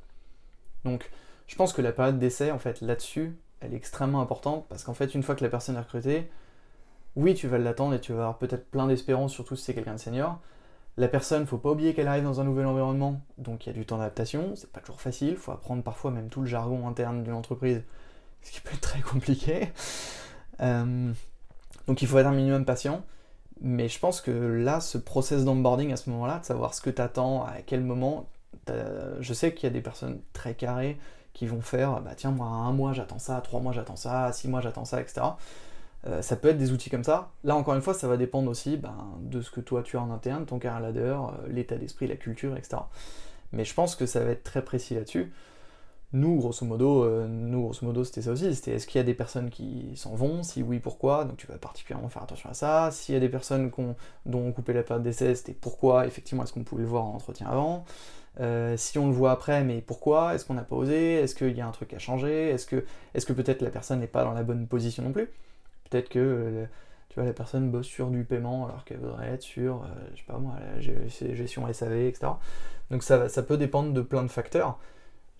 Donc 0.84 1.10
je 1.46 1.56
pense 1.56 1.72
que 1.72 1.82
la 1.82 1.92
période 1.92 2.18
d'essai, 2.18 2.50
en 2.50 2.58
fait, 2.58 2.80
là-dessus, 2.80 3.36
elle 3.60 3.74
est 3.74 3.76
extrêmement 3.76 4.20
importante 4.20 4.66
parce 4.68 4.84
qu'en 4.84 4.94
fait, 4.94 5.14
une 5.14 5.22
fois 5.22 5.34
que 5.34 5.44
la 5.44 5.50
personne 5.50 5.76
est 5.76 5.80
recrutée, 5.80 6.30
oui, 7.14 7.34
tu 7.34 7.46
vas 7.46 7.58
l'attendre 7.58 7.94
et 7.94 8.00
tu 8.00 8.12
vas 8.12 8.20
avoir 8.20 8.38
peut-être 8.38 8.70
plein 8.70 8.86
d'espérance, 8.86 9.32
surtout 9.32 9.54
si 9.54 9.64
c'est 9.64 9.74
quelqu'un 9.74 9.94
de 9.94 10.00
senior. 10.00 10.40
La 10.96 11.08
personne, 11.08 11.46
faut 11.46 11.58
pas 11.58 11.70
oublier 11.70 11.94
qu'elle 11.94 12.08
arrive 12.08 12.24
dans 12.24 12.40
un 12.40 12.44
nouvel 12.44 12.66
environnement, 12.66 13.20
donc 13.38 13.66
il 13.66 13.68
y 13.68 13.70
a 13.70 13.74
du 13.74 13.86
temps 13.86 13.98
d'adaptation, 13.98 14.56
c'est 14.56 14.70
pas 14.72 14.80
toujours 14.80 15.00
facile, 15.00 15.36
faut 15.36 15.52
apprendre 15.52 15.82
parfois 15.82 16.10
même 16.10 16.28
tout 16.28 16.40
le 16.40 16.46
jargon 16.46 16.86
interne 16.88 17.22
d'une 17.22 17.32
entreprise, 17.34 17.82
ce 18.42 18.52
qui 18.52 18.60
peut 18.60 18.74
être 18.74 18.80
très 18.80 19.00
compliqué. 19.00 19.68
Euh, 20.60 21.12
donc 21.86 22.02
il 22.02 22.08
faut 22.08 22.18
être 22.18 22.26
un 22.26 22.32
minimum 22.32 22.64
patient, 22.64 23.04
mais 23.60 23.88
je 23.88 23.98
pense 23.98 24.20
que 24.20 24.30
là, 24.30 24.80
ce 24.80 24.98
process 24.98 25.44
d'onboarding 25.44 25.92
à 25.92 25.96
ce 25.96 26.10
moment-là, 26.10 26.38
de 26.38 26.44
savoir 26.44 26.74
ce 26.74 26.80
que 26.80 26.90
tu 26.90 27.02
attends, 27.02 27.44
à 27.44 27.62
quel 27.64 27.82
moment, 27.82 28.28
je 29.20 29.34
sais 29.34 29.54
qu'il 29.54 29.64
y 29.64 29.66
a 29.66 29.72
des 29.72 29.80
personnes 29.80 30.20
très 30.32 30.54
carrées 30.54 30.98
qui 31.32 31.46
vont 31.46 31.60
faire, 31.60 32.00
bah 32.00 32.12
tiens, 32.16 32.30
moi, 32.30 32.46
un 32.46 32.72
mois 32.72 32.92
j'attends 32.92 33.18
ça, 33.18 33.40
trois 33.40 33.60
mois 33.60 33.72
j'attends 33.72 33.96
ça, 33.96 34.32
six 34.32 34.48
mois 34.48 34.60
j'attends 34.60 34.84
ça, 34.84 35.00
etc. 35.00 35.22
Euh, 36.06 36.20
ça 36.20 36.36
peut 36.36 36.48
être 36.48 36.58
des 36.58 36.72
outils 36.72 36.90
comme 36.90 37.04
ça. 37.04 37.30
Là, 37.44 37.54
encore 37.54 37.74
une 37.74 37.82
fois, 37.82 37.94
ça 37.94 38.08
va 38.08 38.16
dépendre 38.16 38.50
aussi 38.50 38.76
ben, 38.76 38.96
de 39.20 39.40
ce 39.40 39.50
que 39.50 39.60
toi 39.60 39.82
tu 39.82 39.96
as 39.96 40.02
en 40.02 40.10
interne, 40.10 40.46
ton 40.46 40.58
carrière 40.58 40.80
ladder, 40.80 41.16
euh, 41.16 41.48
l'état 41.48 41.76
d'esprit, 41.76 42.06
la 42.08 42.16
culture, 42.16 42.56
etc. 42.56 42.82
Mais 43.52 43.64
je 43.64 43.74
pense 43.74 43.94
que 43.94 44.06
ça 44.06 44.20
va 44.20 44.30
être 44.30 44.42
très 44.42 44.62
précis 44.62 44.94
là-dessus. 44.94 45.32
Nous, 46.12 46.36
grosso 46.36 46.66
modo, 46.66 47.04
euh, 47.04 47.26
nous, 47.26 47.62
grosso 47.62 47.86
modo, 47.86 48.04
c'était 48.04 48.22
ça 48.22 48.32
aussi. 48.32 48.54
C'était 48.54 48.72
est-ce 48.72 48.86
qu'il 48.86 48.98
y 48.98 49.00
a 49.00 49.04
des 49.04 49.14
personnes 49.14 49.48
qui 49.50 49.92
s'en 49.96 50.14
vont? 50.14 50.42
Si 50.42 50.62
oui, 50.62 50.78
pourquoi? 50.78 51.24
Donc 51.24 51.38
tu 51.38 51.46
vas 51.46 51.56
particulièrement 51.56 52.08
faire 52.08 52.22
attention 52.22 52.50
à 52.50 52.54
ça. 52.54 52.90
S'il 52.90 53.14
y 53.14 53.16
a 53.16 53.20
des 53.20 53.30
personnes 53.30 53.70
dont 54.26 54.38
on 54.38 54.52
coupait 54.52 54.74
la 54.74 54.82
période 54.82 55.02
d'essai, 55.02 55.34
c'était 55.34 55.54
pourquoi? 55.54 56.06
Effectivement, 56.06 56.44
est-ce 56.44 56.52
qu'on 56.52 56.64
pouvait 56.64 56.82
le 56.82 56.88
voir 56.88 57.04
en 57.04 57.14
entretien 57.14 57.46
avant? 57.48 57.84
Si 58.76 58.98
on 58.98 59.06
le 59.08 59.12
voit 59.12 59.30
après, 59.32 59.62
mais 59.64 59.80
pourquoi? 59.80 60.34
Est-ce 60.34 60.44
qu'on 60.46 60.54
n'a 60.54 60.62
pas 60.62 60.76
osé? 60.76 61.14
Est-ce 61.14 61.34
qu'il 61.34 61.56
y 61.56 61.60
a 61.60 61.66
un 61.66 61.70
truc 61.70 61.92
à 61.94 61.98
changer? 61.98 62.48
Est-ce 62.50 62.66
que, 62.66 62.84
est 63.14 63.24
que 63.24 63.32
peut-être 63.32 63.62
la 63.62 63.70
personne 63.70 64.00
n'est 64.00 64.06
pas 64.06 64.24
dans 64.24 64.32
la 64.32 64.42
bonne 64.42 64.66
position 64.66 65.02
non 65.02 65.12
plus? 65.12 65.28
Peut-être 65.90 66.08
que 66.08 66.18
euh, 66.18 66.64
tu 67.10 67.16
vois, 67.16 67.24
la 67.24 67.34
personne 67.34 67.70
bosse 67.70 67.86
sur 67.86 68.08
du 68.08 68.24
paiement 68.24 68.66
alors 68.66 68.84
qu'elle 68.84 68.98
voudrait 68.98 69.28
être 69.28 69.42
sur, 69.42 69.82
euh, 69.82 69.86
je 70.14 70.20
sais 70.20 70.26
pas 70.26 70.38
moi, 70.38 70.54
la 70.74 70.80
gestion 71.34 71.70
SAV, 71.70 71.92
etc. 72.06 72.32
Donc 72.90 73.02
ça, 73.02 73.28
ça 73.28 73.42
peut 73.42 73.58
dépendre 73.58 73.92
de 73.92 74.00
plein 74.00 74.22
de 74.22 74.28
facteurs. 74.28 74.78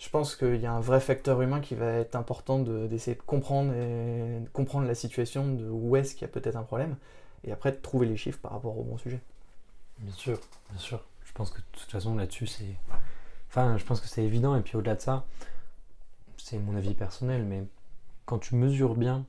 Je 0.02 0.08
pense 0.08 0.34
qu'il 0.34 0.56
y 0.56 0.66
a 0.66 0.72
un 0.72 0.80
vrai 0.80 0.98
facteur 0.98 1.40
humain 1.42 1.60
qui 1.60 1.76
va 1.76 1.86
être 1.92 2.16
important 2.16 2.58
d'essayer 2.58 3.14
de, 3.16 3.22
comprendre, 3.22 3.72
et, 3.72 4.42
comprendre 4.52 4.84
la 4.88 4.96
situation, 4.96 5.54
de 5.54 5.70
où 5.70 5.94
est-ce 5.94 6.14
qu'il 6.14 6.22
y 6.22 6.24
a 6.24 6.28
peut-être 6.28 6.56
un 6.56 6.64
problème, 6.64 6.96
et 7.44 7.52
après 7.52 7.70
de 7.70 7.76
trouver 7.76 8.08
les 8.08 8.16
chiffres 8.16 8.40
par 8.40 8.50
rapport 8.50 8.76
au 8.76 8.82
bon 8.82 8.98
sujet. 8.98 9.20
Bien 10.00 10.12
sûr, 10.12 10.40
bien 10.70 10.80
sûr. 10.80 11.04
Je 11.24 11.32
pense 11.32 11.52
que 11.52 11.58
de 11.58 11.64
toute 11.78 11.90
façon 11.90 12.16
là-dessus 12.16 12.48
c'est... 12.48 12.74
Enfin, 13.48 13.76
je 13.76 13.84
pense 13.84 14.00
que 14.00 14.08
c'est 14.08 14.24
évident, 14.24 14.56
et 14.56 14.60
puis 14.60 14.76
au-delà 14.76 14.96
de 14.96 15.00
ça, 15.00 15.24
c'est 16.36 16.58
mon 16.58 16.74
avis 16.74 16.94
personnel, 16.94 17.44
mais 17.44 17.62
quand 18.26 18.40
tu 18.40 18.56
mesures 18.56 18.96
bien 18.96 19.24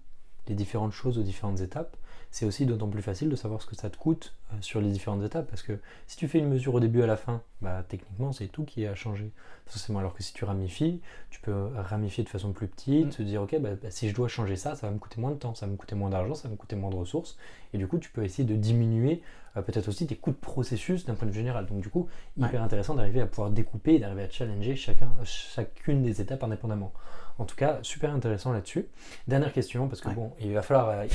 les 0.47 0.55
différentes 0.55 0.93
choses 0.93 1.19
aux 1.19 1.23
différentes 1.23 1.61
étapes, 1.61 1.95
c'est 2.33 2.47
aussi 2.47 2.65
d'autant 2.65 2.87
plus 2.89 3.03
facile 3.03 3.29
de 3.29 3.35
savoir 3.35 3.61
ce 3.61 3.67
que 3.67 3.75
ça 3.75 3.91
te 3.91 3.95
coûte 3.95 4.33
euh, 4.51 4.55
sur 4.59 4.81
les 4.81 4.89
différentes 4.89 5.23
étapes. 5.23 5.47
Parce 5.47 5.61
que 5.61 5.77
si 6.07 6.17
tu 6.17 6.27
fais 6.27 6.39
une 6.39 6.49
mesure 6.49 6.73
au 6.73 6.79
début 6.79 7.03
à 7.03 7.05
la 7.05 7.15
fin, 7.15 7.43
bah, 7.61 7.85
techniquement, 7.87 8.31
c'est 8.31 8.47
tout 8.47 8.63
qui 8.63 8.87
a 8.87 8.95
changé. 8.95 9.29
Forcément, 9.67 9.99
alors 9.99 10.15
que 10.15 10.23
si 10.23 10.33
tu 10.33 10.43
ramifies, 10.43 10.99
tu 11.29 11.39
peux 11.41 11.67
ramifier 11.75 12.23
de 12.23 12.29
façon 12.29 12.51
plus 12.51 12.67
petite, 12.67 13.05
mm. 13.05 13.11
te 13.11 13.21
dire, 13.21 13.43
ok, 13.43 13.59
bah, 13.59 13.69
bah, 13.79 13.91
si 13.91 14.09
je 14.09 14.15
dois 14.15 14.27
changer 14.27 14.55
ça, 14.55 14.73
ça 14.73 14.87
va 14.87 14.93
me 14.93 14.97
coûter 14.97 15.21
moins 15.21 15.29
de 15.29 15.35
temps, 15.35 15.53
ça 15.53 15.67
va 15.67 15.71
me 15.71 15.77
coûter 15.77 15.93
moins 15.93 16.09
d'argent, 16.09 16.33
ça 16.33 16.47
va 16.47 16.53
me 16.53 16.57
coûter 16.57 16.75
moins 16.75 16.89
de 16.89 16.95
ressources. 16.95 17.37
Et 17.71 17.77
du 17.77 17.87
coup, 17.87 17.99
tu 17.99 18.09
peux 18.09 18.23
essayer 18.23 18.45
de 18.45 18.55
diminuer 18.55 19.21
euh, 19.55 19.61
peut-être 19.61 19.87
aussi 19.87 20.07
tes 20.07 20.15
coûts 20.15 20.31
de 20.31 20.37
processus 20.37 21.05
d'un 21.05 21.13
point 21.13 21.27
de 21.27 21.31
vue 21.31 21.37
général. 21.37 21.67
Donc 21.67 21.81
du 21.81 21.89
coup, 21.89 22.07
hyper 22.35 22.63
intéressant 22.63 22.95
d'arriver 22.95 23.21
à 23.21 23.27
pouvoir 23.27 23.51
découper 23.51 23.93
et 23.93 23.99
d'arriver 23.99 24.23
à 24.23 24.29
challenger 24.29 24.75
chacun, 24.75 25.11
chacune 25.23 26.01
des 26.01 26.19
étapes 26.19 26.43
indépendamment. 26.43 26.91
En 27.39 27.45
tout 27.45 27.55
cas, 27.55 27.79
super 27.81 28.13
intéressant 28.13 28.51
là-dessus. 28.51 28.87
Dernière 29.27 29.53
question, 29.53 29.87
parce 29.87 30.01
que 30.01 30.09
bon, 30.09 30.33
il 30.39 30.53
va 30.53 30.61
falloir. 30.61 30.89
Euh, 30.89 31.07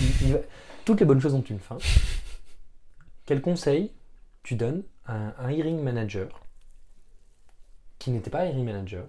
toutes 0.84 1.00
les 1.00 1.06
bonnes 1.06 1.20
choses 1.20 1.34
ont 1.34 1.42
une 1.42 1.60
fin. 1.60 1.78
Quel 3.26 3.40
conseil 3.40 3.92
tu 4.42 4.56
donnes 4.56 4.82
à 5.04 5.14
un, 5.14 5.50
hiring 5.50 5.80
manager 5.80 6.42
qui 7.98 8.10
n'était 8.10 8.30
pas 8.30 8.46
hiring 8.46 8.64
manager, 8.64 9.06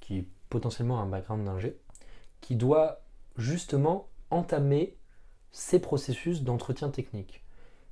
qui 0.00 0.18
est 0.18 0.26
potentiellement 0.48 1.00
un 1.00 1.06
background 1.06 1.44
d'ingé, 1.44 1.76
qui 2.40 2.56
doit 2.56 3.00
justement 3.36 4.08
entamer 4.30 4.96
ses 5.50 5.78
processus 5.78 6.42
d'entretien 6.42 6.90
technique? 6.90 7.42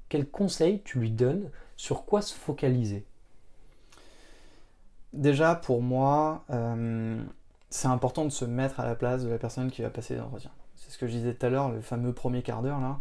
Quel 0.08 0.28
conseil 0.28 0.82
tu 0.82 0.98
lui 0.98 1.10
donnes? 1.10 1.50
Sur 1.76 2.04
quoi 2.04 2.20
se 2.20 2.34
focaliser? 2.34 3.06
Déjà, 5.12 5.54
pour 5.54 5.80
moi, 5.80 6.44
euh, 6.50 7.24
c'est 7.70 7.88
important 7.88 8.24
de 8.24 8.30
se 8.30 8.44
mettre 8.44 8.80
à 8.80 8.84
la 8.84 8.96
place 8.96 9.24
de 9.24 9.28
la 9.28 9.38
personne 9.38 9.70
qui 9.70 9.82
va 9.82 9.90
passer 9.90 10.16
l'entretien. 10.16 10.50
C'est 10.74 10.90
ce 10.90 10.98
que 10.98 11.06
je 11.06 11.12
disais 11.12 11.34
tout 11.34 11.46
à 11.46 11.50
l'heure, 11.50 11.70
le 11.70 11.80
fameux 11.80 12.12
premier 12.12 12.42
quart 12.42 12.62
d'heure 12.62 12.80
là. 12.80 13.00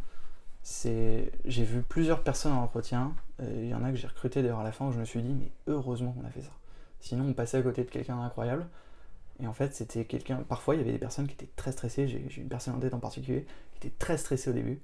C'est, 0.61 1.31
j'ai 1.45 1.63
vu 1.63 1.81
plusieurs 1.81 2.21
personnes 2.21 2.51
en 2.51 2.63
entretien. 2.63 3.13
Il 3.41 3.67
y 3.67 3.73
en 3.73 3.83
a 3.83 3.89
que 3.89 3.95
j'ai 3.95 4.07
recruté 4.07 4.41
d'ailleurs 4.41 4.59
à 4.59 4.63
la 4.63 4.71
fin 4.71 4.87
où 4.87 4.91
je 4.91 4.99
me 4.99 5.05
suis 5.05 5.21
dit 5.21 5.33
mais 5.33 5.51
heureusement 5.67 6.11
qu'on 6.11 6.25
a 6.25 6.29
fait 6.29 6.41
ça. 6.41 6.51
Sinon 6.99 7.25
on 7.29 7.33
passait 7.33 7.57
à 7.57 7.61
côté 7.61 7.83
de 7.83 7.89
quelqu'un 7.89 8.17
d'incroyable. 8.17 8.67
Et 9.41 9.47
en 9.47 9.53
fait 9.53 9.73
c'était 9.73 10.05
quelqu'un. 10.05 10.43
Parfois 10.47 10.75
il 10.75 10.79
y 10.79 10.81
avait 10.81 10.91
des 10.91 10.99
personnes 10.99 11.27
qui 11.27 11.33
étaient 11.33 11.49
très 11.55 11.71
stressées. 11.71 12.07
J'ai, 12.07 12.23
j'ai 12.29 12.41
une 12.41 12.49
personne 12.49 12.75
en 12.75 12.79
tête 12.79 12.93
en 12.93 12.99
particulier 12.99 13.47
qui 13.73 13.87
était 13.87 13.95
très 13.97 14.17
stressée 14.17 14.51
au 14.51 14.53
début 14.53 14.81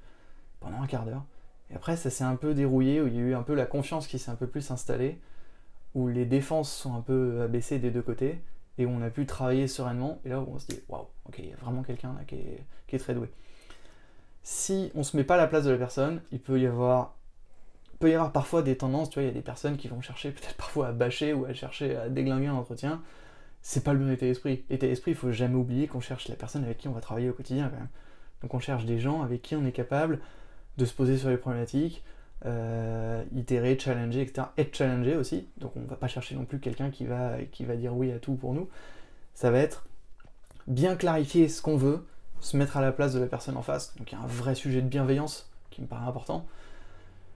pendant 0.62 0.82
un 0.82 0.88
quart 0.88 1.06
d'heure. 1.06 1.26
Et 1.70 1.76
après 1.76 1.96
ça 1.96 2.10
s'est 2.10 2.24
un 2.24 2.38
peu 2.38 2.56
dérouillé 2.56 3.02
où 3.02 3.08
il 3.08 3.16
y 3.16 3.18
a 3.20 3.22
eu 3.22 3.36
un 3.36 3.44
peu 3.44 3.54
la 3.54 3.66
confiance 3.68 4.08
qui 4.08 4.18
s'est 4.18 4.32
un 4.32 4.36
peu 4.36 4.48
plus 4.48 4.72
installée, 4.72 5.20
où 5.94 6.08
les 6.08 6.26
défenses 6.26 6.72
sont 6.72 6.96
un 6.96 7.02
peu 7.02 7.42
abaissées 7.44 7.78
des 7.78 7.92
deux 7.92 8.02
côtés 8.02 8.42
et 8.78 8.86
où 8.86 8.90
on 8.90 9.02
a 9.02 9.10
pu 9.10 9.26
travailler 9.26 9.68
sereinement, 9.68 10.20
et 10.26 10.30
là 10.30 10.40
où 10.40 10.48
on 10.54 10.60
se 10.60 10.68
dit 10.68 10.80
waouh, 10.90 11.08
ok, 11.26 11.36
il 11.40 11.50
y 11.50 11.54
a 11.54 11.58
vraiment 11.58 11.84
quelqu'un 11.84 12.14
là 12.14 12.24
qui 12.26 12.36
est, 12.36 13.00
très 13.00 13.14
doué. 13.14 13.30
Si 14.44 14.92
on 14.96 15.04
se 15.04 15.18
met 15.18 15.26
pas 15.26 15.34
à 15.36 15.38
la 15.38 15.48
place 15.48 15.66
de 15.66 15.72
la 15.72 15.78
personne, 15.78 16.22
il 16.32 16.40
peut 16.40 16.60
y 16.60 16.66
avoir 16.66 17.18
peut 18.00 18.10
y 18.10 18.14
avoir 18.14 18.32
parfois 18.32 18.62
des 18.62 18.78
tendances, 18.78 19.10
tu 19.10 19.16
vois, 19.16 19.24
il 19.24 19.28
y 19.28 19.30
a 19.30 19.34
des 19.34 19.42
personnes 19.42 19.78
qui 19.78 19.88
vont 19.88 20.02
chercher 20.02 20.32
peut-être 20.32 20.56
parfois 20.56 20.88
à 20.88 20.92
bâcher 20.92 21.34
ou 21.34 21.46
à 21.46 21.54
chercher 21.54 21.96
à 21.96 22.10
déglinguer 22.10 22.48
un 22.48 22.54
entretien. 22.54 23.02
C'est 23.62 23.84
pas 23.84 23.94
le 23.94 24.00
bon 24.00 24.12
état 24.12 24.26
d'esprit. 24.26 24.64
État 24.70 24.88
d'esprit, 24.88 25.12
il 25.12 25.18
faut 25.18 25.32
jamais 25.32 25.56
oublier 25.56 25.88
qu'on 25.88 26.00
cherche 26.00 26.28
la 26.28 26.36
personne 26.36 26.64
avec 26.64 26.78
qui 26.78 26.88
on 26.88 26.92
va 26.92 27.02
travailler 27.02 27.30
au 27.30 27.34
quotidien 27.34 27.70
quand 27.70 27.78
même. 27.78 27.90
Donc 28.42 28.54
on 28.54 28.60
cherche 28.60 28.86
des 28.86 29.00
gens 29.00 29.24
avec 29.24 29.42
qui 29.42 29.56
on 29.56 29.66
est 29.66 29.72
capable 29.72 30.20
de 30.78 30.86
se 30.86 30.94
poser 30.94 31.18
sur 31.18 31.30
les 31.30 31.38
problématiques, 31.38 32.04
euh, 32.46 33.24
itérer, 33.34 33.80
challenger, 33.80 34.22
etc. 34.22 34.48
Être 34.58 34.76
challengé 34.76 35.16
aussi. 35.16 35.48
Donc 35.58 35.72
on 35.78 35.82
va 35.82 35.96
pas 35.96 36.08
chercher 36.08 36.36
non 36.36 36.46
plus 36.46 36.60
quelqu'un 36.60 36.92
qui 36.92 37.06
va, 37.06 37.38
qui 37.52 37.66
va 37.66 37.76
dire 37.76 37.96
oui 37.96 38.12
à 38.12 38.20
tout 38.20 38.36
pour 38.36 38.54
nous. 38.54 38.70
Ça 39.34 39.52
va 39.52 39.60
être 39.60 39.88
bien 40.68 40.96
clarifier 40.96 41.48
ce 41.48 41.62
qu'on 41.62 41.78
veut, 41.78 42.06
se 42.42 42.58
mettre 42.58 42.78
à 42.78 42.82
la 42.82 42.92
place 42.92 43.14
de 43.14 43.20
la 43.20 43.28
personne 43.28 43.58
en 43.58 43.62
face. 43.62 43.96
Donc 43.98 44.12
il 44.12 44.16
y 44.16 44.18
a 44.18 44.22
un 44.22 44.28
vrai 44.28 44.54
sujet 44.54 44.82
de 44.82 44.88
bienveillance 44.88 45.50
qui 45.72 45.82
me 45.82 45.88
paraît 45.88 46.08
important. 46.08 46.46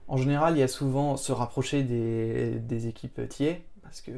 En 0.06 0.16
général, 0.16 0.56
il 0.56 0.60
y 0.60 0.62
a 0.62 0.68
souvent 0.68 1.16
se 1.16 1.32
rapprocher 1.32 1.82
des, 1.82 2.86
équipes 2.88 3.28
tiers, 3.28 3.58
parce 3.82 4.00
que 4.00 4.10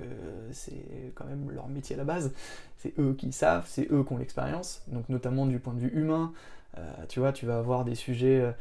c'est 0.50 1.12
quand 1.14 1.26
même 1.26 1.50
leur 1.50 1.68
métier 1.68 1.96
à 1.96 1.98
la 1.98 2.04
base. 2.04 2.32
C'est 2.78 2.98
eux 2.98 3.14
qui 3.14 3.30
savent, 3.32 3.66
c'est 3.68 3.90
eux 3.92 4.02
qui 4.02 4.12
ont 4.12 4.18
l'expérience. 4.18 4.82
Donc 4.88 5.08
notamment 5.08 5.46
du 5.46 5.58
point 5.58 5.74
de 5.74 5.80
vue 5.80 5.92
humain, 5.94 6.32
euh, 6.78 6.80
tu 7.08 7.20
vois, 7.20 7.32
tu 7.32 7.46
vas 7.46 7.58
avoir 7.58 7.84
des 7.84 7.94
sujets... 7.94 8.40
Euh, 8.40 8.52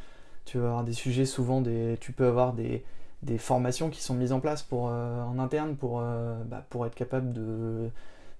tu 0.44 0.58
vas 0.58 0.68
avoir 0.68 0.84
des 0.84 0.92
sujets, 0.92 1.24
souvent 1.24 1.60
des, 1.60 1.96
tu 2.00 2.12
peux 2.12 2.26
avoir 2.26 2.52
des, 2.52 2.84
formations 3.38 3.90
qui 3.90 4.02
sont 4.02 4.14
mises 4.14 4.32
en 4.32 4.40
place 4.40 4.62
pour, 4.62 4.88
euh, 4.90 5.22
en 5.22 5.38
interne 5.38 5.76
pour, 5.76 6.00
euh, 6.00 6.42
bah, 6.44 6.66
pour 6.70 6.86
être 6.86 6.94
capable 6.94 7.32
de, 7.32 7.88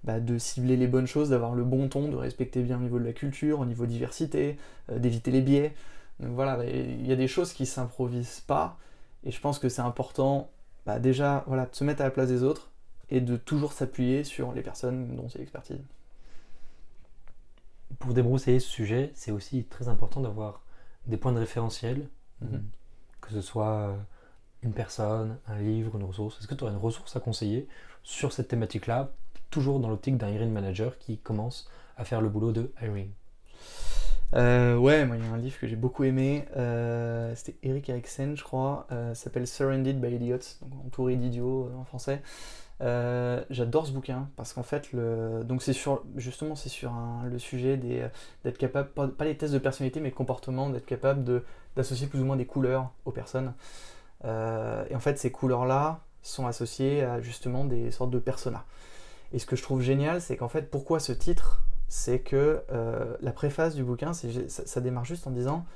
bah, 0.05 0.21
de 0.21 0.39
cibler 0.39 0.77
les 0.77 0.89
bonnes 0.89 1.07
choses, 1.07 1.31
d'avoir 1.31 1.55
le 1.55 1.65
bon 1.65 1.89
ton, 1.89 2.09
de 2.09 2.17
respecter 2.17 2.63
bien 2.63 2.79
au 2.79 2.83
niveau 2.83 2.99
de 2.99 3.05
la 3.05 3.13
culture, 3.13 3.61
au 3.61 3.65
niveau 3.65 3.87
diversité, 3.87 4.59
euh, 4.91 4.99
d'éviter 4.99 5.31
les 5.31 5.41
biais. 5.41 5.75
Donc 6.21 6.33
voilà, 6.33 6.65
il 6.65 7.07
y 7.07 7.13
a 7.13 7.17
des 7.17 7.29
choses 7.29 7.53
qui 7.53 7.67
s'improvisent 7.67 8.41
pas, 8.41 8.77
et 9.25 9.31
je 9.31 9.41
pense 9.41 9.59
que 9.59 9.69
c'est 9.69 9.83
important 9.83 10.51
bah, 10.87 10.99
déjà 10.99 11.45
voilà, 11.47 11.67
de 11.67 11.75
se 11.75 11.85
mettre 11.85 12.01
à 12.03 12.05
la 12.05 12.11
place 12.11 12.29
des 12.29 12.43
autres 12.43 12.71
et 13.11 13.21
de 13.21 13.37
toujours 13.37 13.73
s'appuyer 13.73 14.25
sur 14.25 14.53
les 14.53 14.63
personnes 14.63 15.17
dont 15.17 15.29
c'est 15.29 15.39
l'expertise. 15.39 15.81
Pour 17.99 18.15
débroussailler 18.15 18.59
ce 18.59 18.69
sujet, 18.69 19.13
c'est 19.15 19.33
aussi 19.33 19.65
très 19.65 19.89
important 19.89 20.21
d'avoir 20.21 20.62
des 21.07 21.17
points 21.17 21.33
de 21.33 21.39
référentiel, 21.39 22.09
mhm. 22.41 22.63
que 23.21 23.31
ce 23.31 23.41
soit 23.41 23.73
euh, 23.73 23.97
une 24.63 24.73
personne, 24.73 25.39
un 25.47 25.59
livre, 25.59 25.97
une 25.97 26.05
ressource. 26.05 26.39
Est-ce 26.39 26.49
que 26.49 26.55
tu 26.55 26.65
aurais 26.65 26.73
une 26.73 26.79
ressource 26.79 27.17
à 27.17 27.21
conseiller 27.21 27.69
sur 28.03 28.33
cette 28.33 28.49
thématique-là, 28.49 29.13
toujours 29.51 29.81
dans 29.81 29.89
l'optique 29.89 30.17
d'un 30.17 30.29
hiring 30.29 30.53
manager 30.53 30.99
qui 30.99 31.19
commence 31.19 31.69
à 31.97 32.05
faire 32.05 32.21
le 32.21 32.29
boulot 32.29 32.53
de 32.53 32.73
hiring? 32.81 33.11
Euh, 34.35 34.77
ouais, 34.77 35.05
moi 35.05 35.17
il 35.19 35.25
y 35.25 35.27
a 35.27 35.31
un 35.31 35.37
livre 35.37 35.59
que 35.59 35.67
j'ai 35.67 35.77
beaucoup 35.77 36.05
aimé, 36.05 36.47
euh, 36.57 37.35
c'était 37.35 37.59
Eric 37.63 37.91
Eriksen 37.91 38.35
je 38.35 38.43
crois, 38.43 38.87
s'appelle 39.13 39.47
Surrounded 39.47 40.01
by 40.01 40.15
Idiots, 40.15 40.39
donc 40.63 40.87
entouré 40.87 41.17
d'idiots 41.17 41.71
en 41.77 41.85
français. 41.85 42.23
Euh, 42.83 43.45
j'adore 43.49 43.87
ce 43.87 43.93
bouquin 43.93 44.29
parce 44.37 44.53
qu'en 44.53 44.65
fait, 44.65 44.91
donc 45.45 45.63
c'est 45.63 45.73
sur 45.73 46.03
justement 46.17 46.57
c'est 46.57 46.69
sur 46.69 46.93
le 47.25 47.39
sujet 47.39 47.77
des 47.77 48.09
d'être 48.45 48.59
capable 48.59 48.89
pas, 48.91 49.25
les 49.25 49.37
tests 49.37 49.53
de 49.53 49.59
personnalité 49.59 50.01
mais 50.01 50.11
comportement, 50.11 50.69
d'être 50.69 50.87
capable 50.87 51.23
de 51.23 51.45
d'associer 51.77 52.09
plus 52.09 52.21
ou 52.21 52.25
moins 52.25 52.37
des 52.37 52.47
couleurs 52.47 52.91
aux 53.05 53.13
personnes. 53.13 53.55
Euh, 54.25 54.85
et 54.91 54.95
en 54.95 55.01
fait, 55.01 55.19
ces 55.19 55.31
couleurs-là 55.31 56.01
sont 56.23 56.47
associées 56.47 57.03
à 57.03 57.21
justement 57.21 57.65
des 57.65 57.91
sortes 57.91 58.11
de 58.11 58.19
personas. 58.19 58.65
Et 59.33 59.39
ce 59.39 59.47
que 59.47 59.57
je 59.57 59.63
trouve 59.63 59.81
génial, 59.81 60.21
c'est 60.21 60.37
qu'en 60.37 60.49
fait, 60.49 60.71
pourquoi 60.71 61.01
ce 61.01 61.13
titre? 61.13 61.63
C'est 61.89 62.21
que 62.21 62.63
euh, 62.73 63.17
la 63.21 63.33
préface 63.33 63.75
du 63.75 63.85
bouquin, 63.85 64.13
ça 64.13 64.81
démarre 64.81 65.05
juste 65.05 65.27
en 65.27 65.31
disant 65.31 65.67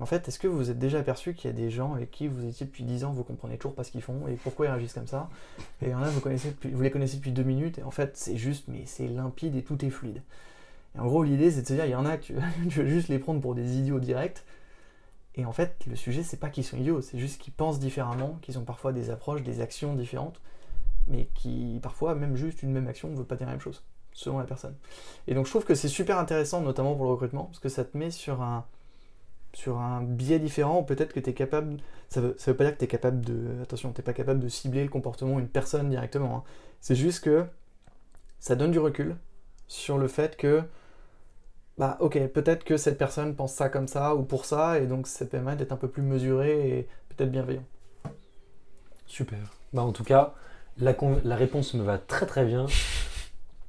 en 0.00 0.06
fait, 0.06 0.26
est-ce 0.26 0.38
que 0.38 0.48
vous 0.48 0.70
êtes 0.70 0.78
déjà 0.78 0.98
aperçu 0.98 1.34
qu'il 1.34 1.48
y 1.50 1.52
a 1.52 1.56
des 1.56 1.70
gens 1.70 1.94
avec 1.94 2.10
qui 2.10 2.26
vous 2.26 2.44
étiez 2.44 2.66
depuis 2.66 2.84
10 2.84 3.04
ans, 3.04 3.12
vous 3.12 3.22
comprenez 3.24 3.56
toujours 3.56 3.74
pas 3.74 3.84
ce 3.84 3.92
qu'ils 3.92 4.02
font 4.02 4.26
et 4.26 4.34
pourquoi 4.34 4.66
ils 4.66 4.70
réagissent 4.70 4.94
comme 4.94 5.06
ça? 5.06 5.28
Et 5.80 5.86
il 5.86 5.90
y 5.90 5.94
en 5.94 6.02
a, 6.02 6.08
vous, 6.08 6.20
les 6.82 6.90
connaissez 6.90 7.16
depuis 7.16 7.30
2 7.30 7.42
minutes 7.42 7.78
et 7.78 7.82
en 7.82 7.90
fait, 7.90 8.16
c'est 8.16 8.36
juste, 8.36 8.64
mais 8.68 8.82
c'est 8.86 9.06
limpide 9.06 9.54
et 9.54 9.62
tout 9.62 9.84
est 9.84 9.90
fluide. 9.90 10.22
Et 10.96 10.98
en 10.98 11.06
gros, 11.06 11.22
l'idée, 11.22 11.50
c'est 11.50 11.62
de 11.62 11.66
se 11.66 11.74
dire, 11.74 11.84
il 11.84 11.90
y 11.90 11.94
en 11.94 12.06
a 12.06 12.16
que 12.16 12.24
tu, 12.68 12.82
veux 12.82 12.88
juste 12.88 13.08
les 13.08 13.18
prendre 13.18 13.40
pour 13.40 13.54
des 13.54 13.78
idiots 13.78 14.00
directs. 14.00 14.42
Et 15.34 15.44
en 15.44 15.52
fait, 15.52 15.76
le 15.86 15.96
sujet, 15.96 16.22
c'est 16.22 16.36
pas 16.36 16.50
qu'ils 16.50 16.64
sont 16.64 16.76
idiots, 16.76 17.00
c'est 17.00 17.18
juste 17.18 17.40
qu'ils 17.40 17.54
pensent 17.54 17.78
différemment, 17.78 18.38
qu'ils 18.42 18.58
ont 18.58 18.64
parfois 18.64 18.92
des 18.92 19.08
approches, 19.08 19.42
des 19.42 19.60
actions 19.60 19.94
différentes, 19.94 20.40
mais 21.06 21.28
qui, 21.34 21.78
parfois, 21.82 22.14
même 22.14 22.36
juste 22.36 22.62
une 22.62 22.72
même 22.72 22.86
action 22.86 23.08
ne 23.08 23.16
veut 23.16 23.24
pas 23.24 23.36
dire 23.36 23.46
la 23.46 23.52
même 23.52 23.60
chose, 23.60 23.82
selon 24.12 24.38
la 24.38 24.44
personne. 24.44 24.74
Et 25.26 25.34
donc, 25.34 25.46
je 25.46 25.50
trouve 25.50 25.64
que 25.64 25.74
c'est 25.74 25.88
super 25.88 26.18
intéressant, 26.18 26.60
notamment 26.60 26.94
pour 26.94 27.06
le 27.06 27.12
recrutement, 27.12 27.44
parce 27.44 27.60
que 27.60 27.70
ça 27.70 27.84
te 27.84 27.96
met 27.96 28.10
sur 28.10 28.42
un 28.42 28.66
sur 29.54 29.78
un 29.78 30.02
biais 30.02 30.38
différent, 30.38 30.82
peut-être 30.82 31.12
que 31.12 31.20
tu 31.20 31.30
es 31.30 31.34
capable. 31.34 31.76
Ça 32.08 32.20
veut, 32.20 32.36
veut 32.46 32.54
pas 32.54 32.64
dire 32.64 32.74
que 32.74 32.78
tu 32.78 32.84
es 32.84 32.88
capable 32.88 33.24
de. 33.24 33.62
Attention, 33.62 33.92
tu 33.92 34.02
pas 34.02 34.12
capable 34.12 34.40
de 34.40 34.48
cibler 34.48 34.82
le 34.82 34.88
comportement 34.88 35.36
d'une 35.36 35.48
personne 35.48 35.88
directement. 35.90 36.36
hein. 36.36 36.42
C'est 36.80 36.94
juste 36.94 37.24
que 37.24 37.44
ça 38.40 38.56
donne 38.56 38.70
du 38.70 38.78
recul 38.78 39.16
sur 39.68 39.98
le 39.98 40.08
fait 40.08 40.36
que. 40.36 40.62
Bah, 41.78 41.96
ok, 42.00 42.18
peut-être 42.28 42.64
que 42.64 42.76
cette 42.76 42.98
personne 42.98 43.34
pense 43.34 43.54
ça 43.54 43.70
comme 43.70 43.88
ça 43.88 44.14
ou 44.14 44.22
pour 44.24 44.44
ça, 44.44 44.78
et 44.78 44.86
donc 44.86 45.06
ça 45.06 45.24
permet 45.24 45.56
d'être 45.56 45.72
un 45.72 45.76
peu 45.76 45.88
plus 45.88 46.02
mesuré 46.02 46.78
et 46.78 46.88
peut-être 47.08 47.30
bienveillant. 47.30 47.64
Super. 49.06 49.38
Bah, 49.72 49.82
en 49.82 49.92
tout 49.92 50.04
cas, 50.04 50.34
la 50.78 51.36
réponse 51.36 51.74
me 51.74 51.82
va 51.82 51.98
très 51.98 52.26
très 52.26 52.44
bien. 52.44 52.66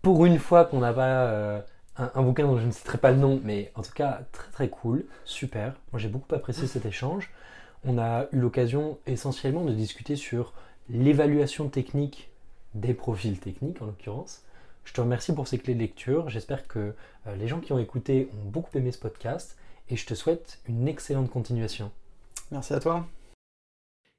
Pour 0.01 0.25
une 0.25 0.37
fois 0.37 0.65
qu'on 0.65 0.79
n'a 0.79 0.93
pas 0.93 1.25
euh, 1.27 1.61
un, 1.97 2.11
un 2.15 2.21
bouquin 2.23 2.43
dont 2.43 2.57
je 2.57 2.65
ne 2.65 2.71
citerai 2.71 2.97
pas 2.97 3.11
le 3.11 3.17
nom, 3.17 3.39
mais 3.43 3.71
en 3.75 3.81
tout 3.81 3.93
cas 3.93 4.21
très 4.31 4.51
très 4.51 4.69
cool, 4.69 5.05
super. 5.25 5.75
Moi 5.91 5.99
j'ai 5.99 6.09
beaucoup 6.09 6.33
apprécié 6.33 6.67
cet 6.67 6.85
échange. 6.85 7.31
On 7.85 7.97
a 7.97 8.27
eu 8.31 8.39
l'occasion 8.39 8.97
essentiellement 9.07 9.65
de 9.65 9.73
discuter 9.73 10.15
sur 10.15 10.53
l'évaluation 10.89 11.69
technique 11.69 12.29
des 12.73 12.93
profils 12.93 13.39
techniques 13.39 13.81
en 13.81 13.85
l'occurrence. 13.85 14.43
Je 14.85 14.93
te 14.93 15.01
remercie 15.01 15.33
pour 15.33 15.47
ces 15.47 15.57
clés 15.57 15.75
de 15.75 15.79
lecture. 15.79 16.29
J'espère 16.29 16.67
que 16.67 16.93
euh, 17.27 17.35
les 17.35 17.47
gens 17.47 17.59
qui 17.59 17.73
ont 17.73 17.79
écouté 17.79 18.29
ont 18.33 18.49
beaucoup 18.49 18.77
aimé 18.77 18.91
ce 18.91 18.97
podcast 18.99 19.57
et 19.89 19.95
je 19.95 20.05
te 20.05 20.13
souhaite 20.13 20.59
une 20.67 20.87
excellente 20.87 21.29
continuation. 21.29 21.91
Merci 22.51 22.73
à 22.73 22.79
toi. 22.79 23.05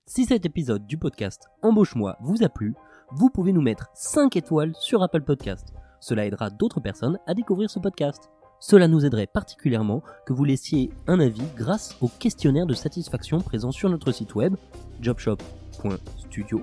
Si 0.06 0.26
cet 0.26 0.44
épisode 0.44 0.86
du 0.86 0.98
podcast 0.98 1.48
Embauche-moi 1.62 2.16
vous 2.20 2.42
a 2.42 2.48
plu, 2.48 2.74
vous 3.10 3.30
pouvez 3.30 3.52
nous 3.52 3.62
mettre 3.62 3.88
5 3.94 4.36
étoiles 4.36 4.74
sur 4.78 5.02
Apple 5.02 5.22
Podcast. 5.22 5.72
Cela 6.04 6.26
aidera 6.26 6.50
d'autres 6.50 6.80
personnes 6.80 7.18
à 7.26 7.32
découvrir 7.32 7.70
ce 7.70 7.78
podcast. 7.78 8.28
Cela 8.60 8.88
nous 8.88 9.06
aiderait 9.06 9.26
particulièrement 9.26 10.02
que 10.26 10.34
vous 10.34 10.44
laissiez 10.44 10.90
un 11.06 11.18
avis 11.18 11.40
grâce 11.56 11.96
au 12.02 12.08
questionnaire 12.08 12.66
de 12.66 12.74
satisfaction 12.74 13.40
présent 13.40 13.72
sur 13.72 13.88
notre 13.88 14.12
site 14.12 14.34
web 14.34 14.54
jobshop.studio 15.00 16.62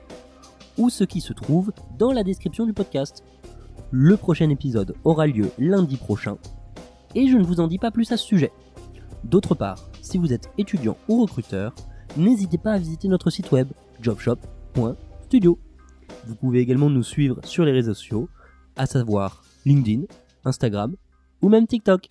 ou 0.77 0.91
ce 0.91 1.03
qui 1.03 1.21
se 1.21 1.33
trouve 1.33 1.73
dans 1.97 2.11
la 2.11 2.23
description 2.23 2.67
du 2.67 2.73
podcast. 2.73 3.23
Le 3.89 4.15
prochain 4.15 4.47
épisode 4.51 4.93
aura 5.03 5.25
lieu 5.25 5.49
lundi 5.57 5.97
prochain 5.97 6.37
et 7.15 7.27
je 7.27 7.35
ne 7.35 7.43
vous 7.43 7.61
en 7.61 7.67
dis 7.67 7.79
pas 7.79 7.89
plus 7.89 8.11
à 8.11 8.17
ce 8.17 8.25
sujet. 8.25 8.51
D'autre 9.23 9.55
part, 9.55 9.79
si 10.03 10.19
vous 10.19 10.33
êtes 10.33 10.51
étudiant 10.59 10.97
ou 11.07 11.19
recruteur, 11.19 11.73
n'hésitez 12.15 12.59
pas 12.59 12.73
à 12.73 12.77
visiter 12.77 13.07
notre 13.07 13.31
site 13.31 13.51
web 13.51 13.69
jobshop.studio. 14.01 15.57
Vous 16.27 16.35
pouvez 16.35 16.59
également 16.59 16.91
nous 16.91 17.01
suivre 17.01 17.39
sur 17.43 17.65
les 17.65 17.71
réseaux 17.71 17.95
sociaux, 17.95 18.29
à 18.81 18.87
savoir 18.87 19.43
LinkedIn, 19.63 20.05
Instagram 20.43 20.95
ou 21.43 21.49
même 21.49 21.67
TikTok. 21.67 22.09